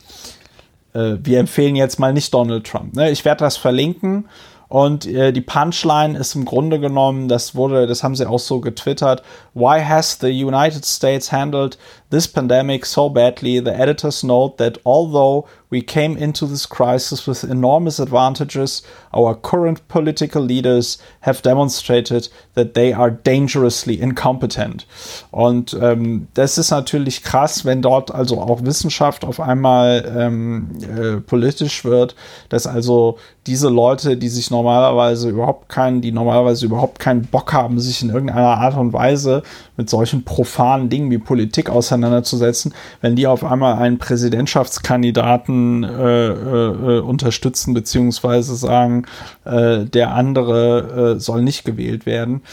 äh, 0.93 1.17
wir 1.21 1.39
empfehlen 1.39 1.75
jetzt 1.75 1.99
mal 1.99 2.13
nicht 2.13 2.33
Donald 2.33 2.65
Trump. 2.65 2.95
Ne? 2.95 3.11
Ich 3.11 3.25
werde 3.25 3.43
das 3.43 3.57
verlinken 3.57 4.25
und 4.71 5.05
äh, 5.05 5.33
die 5.33 5.41
Punchline 5.41 6.17
ist 6.17 6.33
im 6.33 6.45
Grunde 6.45 6.79
genommen, 6.79 7.27
das 7.27 7.55
wurde, 7.55 7.87
das 7.87 8.03
haben 8.03 8.15
sie 8.15 8.25
auch 8.25 8.39
so 8.39 8.61
getwittert, 8.61 9.21
why 9.53 9.83
has 9.83 10.17
the 10.21 10.27
United 10.27 10.85
States 10.85 11.31
handled 11.31 11.77
this 12.11 12.27
pandemic 12.27 12.85
so 12.85 13.09
badly? 13.09 13.59
The 13.59 13.73
editors 13.73 14.23
note 14.23 14.57
that 14.57 14.77
although 14.85 15.47
we 15.71 15.81
came 15.81 16.17
into 16.17 16.45
this 16.45 16.65
crisis 16.65 17.25
with 17.25 17.43
enormous 17.43 17.97
advantages, 17.97 18.83
our 19.13 19.33
current 19.33 19.87
political 19.87 20.41
leaders 20.41 20.97
have 21.21 21.41
demonstrated 21.41 22.27
that 22.53 22.73
they 22.73 22.93
are 22.93 23.09
dangerously 23.09 23.99
incompetent. 23.99 24.85
Und 25.31 25.73
ähm, 25.81 26.27
das 26.33 26.57
ist 26.57 26.71
natürlich 26.71 27.23
krass, 27.23 27.63
wenn 27.63 27.81
dort 27.81 28.13
also 28.13 28.41
auch 28.41 28.63
Wissenschaft 28.63 29.23
auf 29.23 29.39
einmal 29.39 30.03
ähm, 30.15 30.69
äh, 30.81 31.21
politisch 31.21 31.85
wird, 31.85 32.15
dass 32.49 32.67
also 32.67 33.17
diese 33.47 33.69
Leute, 33.69 34.17
die 34.17 34.29
sich 34.29 34.51
normalerweise 34.51 35.29
überhaupt 35.29 35.69
keinen, 35.69 36.01
die 36.01 36.11
normalerweise 36.11 36.65
überhaupt 36.65 36.99
keinen 36.99 37.23
Bock 37.23 37.53
haben, 37.53 37.79
sich 37.79 38.03
in 38.03 38.09
irgendeiner 38.09 38.57
Art 38.57 38.77
und 38.77 38.93
Weise 38.93 39.41
mit 39.81 39.89
solchen 39.89 40.23
profanen 40.23 40.89
Dingen 40.89 41.09
wie 41.09 41.17
Politik 41.17 41.71
auseinanderzusetzen, 41.71 42.71
wenn 43.01 43.15
die 43.15 43.25
auf 43.25 43.43
einmal 43.43 43.79
einen 43.79 43.97
Präsidentschaftskandidaten 43.97 45.83
äh, 45.83 46.27
äh, 46.27 46.99
unterstützen, 46.99 47.73
beziehungsweise 47.73 48.55
sagen, 48.55 49.07
äh, 49.43 49.85
der 49.85 50.13
andere 50.13 51.15
äh, 51.15 51.19
soll 51.19 51.41
nicht 51.41 51.65
gewählt 51.65 52.05
werden. 52.05 52.43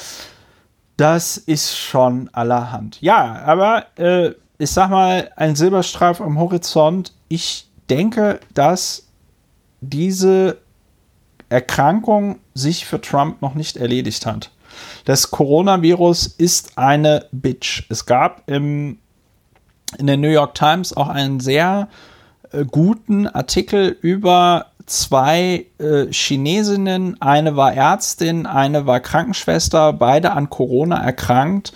Das 0.96 1.36
ist 1.36 1.76
schon 1.76 2.30
allerhand. 2.32 2.98
Ja, 3.02 3.42
aber 3.44 3.84
äh, 3.96 4.30
ich 4.56 4.70
sag 4.70 4.88
mal, 4.88 5.30
ein 5.36 5.54
Silberstreif 5.54 6.22
am 6.22 6.38
Horizont. 6.38 7.12
Ich 7.28 7.68
denke, 7.90 8.40
dass 8.54 9.06
diese 9.82 10.56
Erkrankung 11.50 12.38
sich 12.54 12.86
für 12.86 13.02
Trump 13.02 13.42
noch 13.42 13.54
nicht 13.54 13.76
erledigt 13.76 14.24
hat. 14.24 14.50
Das 15.04 15.30
Coronavirus 15.30 16.26
ist 16.26 16.76
eine 16.76 17.26
Bitch. 17.32 17.84
Es 17.88 18.06
gab 18.06 18.42
im, 18.46 18.98
in 19.98 20.06
der 20.06 20.16
New 20.16 20.28
York 20.28 20.54
Times 20.54 20.96
auch 20.96 21.08
einen 21.08 21.40
sehr 21.40 21.88
äh, 22.52 22.64
guten 22.64 23.26
Artikel 23.26 23.96
über 24.00 24.66
zwei 24.88 25.66
äh, 25.78 26.06
Chinesinnen. 26.10 27.20
Eine 27.20 27.56
war 27.56 27.74
Ärztin, 27.74 28.46
eine 28.46 28.86
war 28.86 29.00
Krankenschwester, 29.00 29.92
beide 29.92 30.32
an 30.32 30.50
Corona 30.50 31.02
erkrankt 31.02 31.72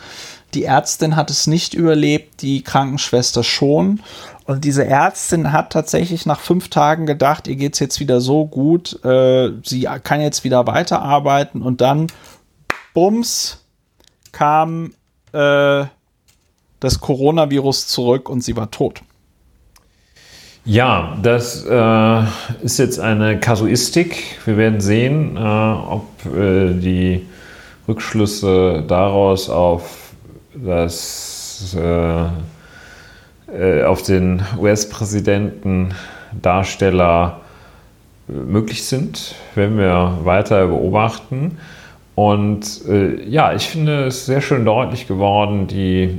Die 0.55 0.65
Ärztin 0.65 1.17
hat 1.17 1.31
es 1.31 1.47
nicht 1.47 1.75
überlebt, 1.75 2.43
die 2.43 2.63
Krankenschwester 2.63 3.45
schon. 3.45 4.01
Und 4.45 4.65
diese 4.65 4.85
Ärztin 4.85 5.53
hat 5.53 5.73
tatsächlich 5.73 6.27
nach 6.27 6.41
fünf 6.41 6.69
Tagen 6.69 7.07
gedacht, 7.07 7.47
ihr 7.47 7.57
geht 7.57 7.75
es 7.75 7.79
jetzt 7.79 8.01
wieder 8.01 8.21
so 8.21 8.45
gut, 8.47 9.03
äh, 9.05 9.53
sie 9.63 9.89
kann 10.03 10.21
jetzt 10.21 10.43
wieder 10.45 10.67
weiterarbeiten. 10.67 11.63
Und 11.63 11.81
dann, 11.81 12.09
bums, 12.95 13.65
kam 14.33 14.95
äh, 15.33 15.85
das 16.81 17.01
Coronavirus 17.01 17.87
zurück 17.87 18.29
und 18.29 18.43
sie 18.43 18.57
war 18.57 18.71
tot. 18.71 19.03
Ja, 20.65 21.19
das 21.23 21.65
äh, 21.65 22.23
ist 22.62 22.79
jetzt 22.79 23.01
eine 23.01 23.41
Kasuistik. 23.41 24.39
Wir 24.45 24.57
werden 24.57 24.81
sehen, 24.81 25.37
äh, 25.37 25.41
ob 25.41 26.07
äh, 26.27 26.73
die 26.75 27.27
Rückschlüsse 27.89 28.85
daraus 28.87 29.51
auf 29.51 30.12
das 30.55 31.77
äh, 31.77 32.27
äh, 33.53 33.85
auf 33.85 34.03
den 34.03 34.43
US-Präsidenten 34.59 35.95
Darsteller 36.41 37.41
möglich 38.29 38.85
sind, 38.85 39.35
werden 39.55 39.77
wir 39.77 40.21
weiter 40.23 40.69
beobachten. 40.69 41.59
Und 42.15 42.87
äh, 42.87 43.23
ja, 43.25 43.55
ich 43.55 43.69
finde 43.69 44.07
es 44.07 44.27
sehr 44.27 44.41
schön 44.41 44.65
deutlich 44.65 45.07
geworden, 45.07 45.67
die 45.67 46.19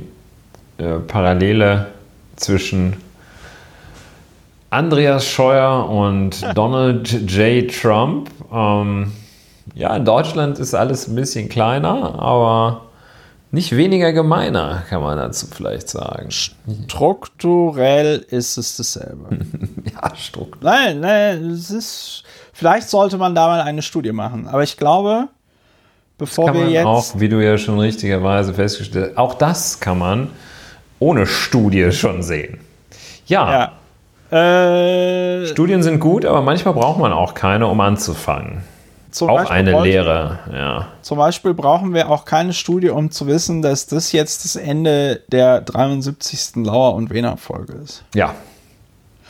äh, 0.78 0.98
Parallele 1.06 1.86
zwischen 2.36 2.96
Andreas 4.70 5.24
Scheuer 5.26 5.88
und 5.88 6.44
Donald 6.54 7.30
J. 7.30 7.70
Trump. 7.70 8.28
Ähm, 8.52 9.12
ja, 9.74 9.94
in 9.96 10.04
Deutschland 10.04 10.58
ist 10.58 10.74
alles 10.74 11.06
ein 11.06 11.14
bisschen 11.14 11.48
kleiner, 11.48 12.18
aber 12.18 12.82
nicht 13.52 13.76
weniger 13.76 14.12
gemeiner, 14.12 14.82
kann 14.88 15.00
man 15.00 15.16
dazu 15.16 15.46
vielleicht 15.46 15.88
sagen. 15.88 16.28
Strukturell 16.32 18.26
ist 18.28 18.56
es 18.56 18.76
dasselbe. 18.76 19.38
ja, 19.92 20.14
strukturell. 20.16 20.96
Nein, 20.96 21.00
nein, 21.00 21.50
es 21.50 21.70
ist. 21.70 22.24
Vielleicht 22.52 22.88
sollte 22.88 23.16
man 23.16 23.34
da 23.34 23.46
mal 23.46 23.60
eine 23.60 23.82
Studie 23.82 24.12
machen. 24.12 24.48
Aber 24.48 24.64
ich 24.64 24.76
glaube, 24.76 25.28
bevor 26.18 26.54
wir 26.54 26.68
jetzt. 26.68 26.86
Auch, 26.86 27.06
wie 27.16 27.28
du 27.28 27.44
ja 27.44 27.58
schon 27.58 27.78
richtigerweise 27.78 28.54
festgestellt 28.54 29.10
hast, 29.10 29.18
auch 29.18 29.34
das 29.34 29.80
kann 29.80 29.98
man 29.98 30.30
ohne 30.98 31.26
Studie 31.26 31.92
schon 31.92 32.22
sehen. 32.22 32.58
Ja. 33.26 33.72
ja. 34.30 35.40
Äh, 35.42 35.46
Studien 35.46 35.82
sind 35.82 36.00
gut, 36.00 36.24
aber 36.24 36.42
manchmal 36.42 36.74
braucht 36.74 36.98
man 36.98 37.12
auch 37.12 37.34
keine, 37.34 37.66
um 37.66 37.80
anzufangen. 37.80 38.62
Zum 39.14 39.30
auch 39.30 39.36
Beispiel 39.36 39.56
eine 39.56 39.82
Lehre, 39.82 40.38
ja. 40.52 40.88
Zum 41.02 41.18
Beispiel 41.18 41.54
brauchen 41.54 41.94
wir 41.94 42.10
auch 42.10 42.24
keine 42.24 42.52
Studie, 42.52 42.88
um 42.88 43.12
zu 43.12 43.28
wissen, 43.28 43.62
dass 43.62 43.86
das 43.86 44.10
jetzt 44.10 44.44
das 44.44 44.56
Ende 44.56 45.22
der 45.28 45.60
73. 45.60 46.64
Lauer- 46.64 46.94
und 46.94 47.10
Wehner-Folge 47.10 47.74
ist. 47.74 48.02
Ja. 48.12 48.34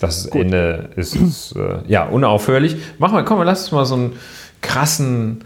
Das 0.00 0.30
Gut. 0.30 0.40
Ende 0.40 0.90
ist, 0.96 1.14
ist 1.14 1.54
äh, 1.54 1.80
ja 1.86 2.04
unaufhörlich. 2.04 2.76
Mach 2.98 3.12
mal, 3.12 3.24
komm, 3.24 3.42
lass 3.42 3.64
uns 3.64 3.72
mal 3.72 3.84
so 3.84 3.94
einen 3.94 4.16
krassen, 4.62 5.44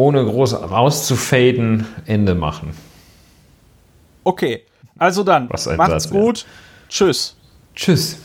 ohne 0.00 0.24
groß 0.24 0.54
rauszufaden, 0.54 1.86
Ende 2.06 2.34
machen. 2.34 2.70
Okay, 4.24 4.62
also 4.98 5.22
dann, 5.24 5.48
macht's 5.76 6.10
gut. 6.10 6.46
Tschüss. 6.88 7.36
Tschüss. 7.74 8.18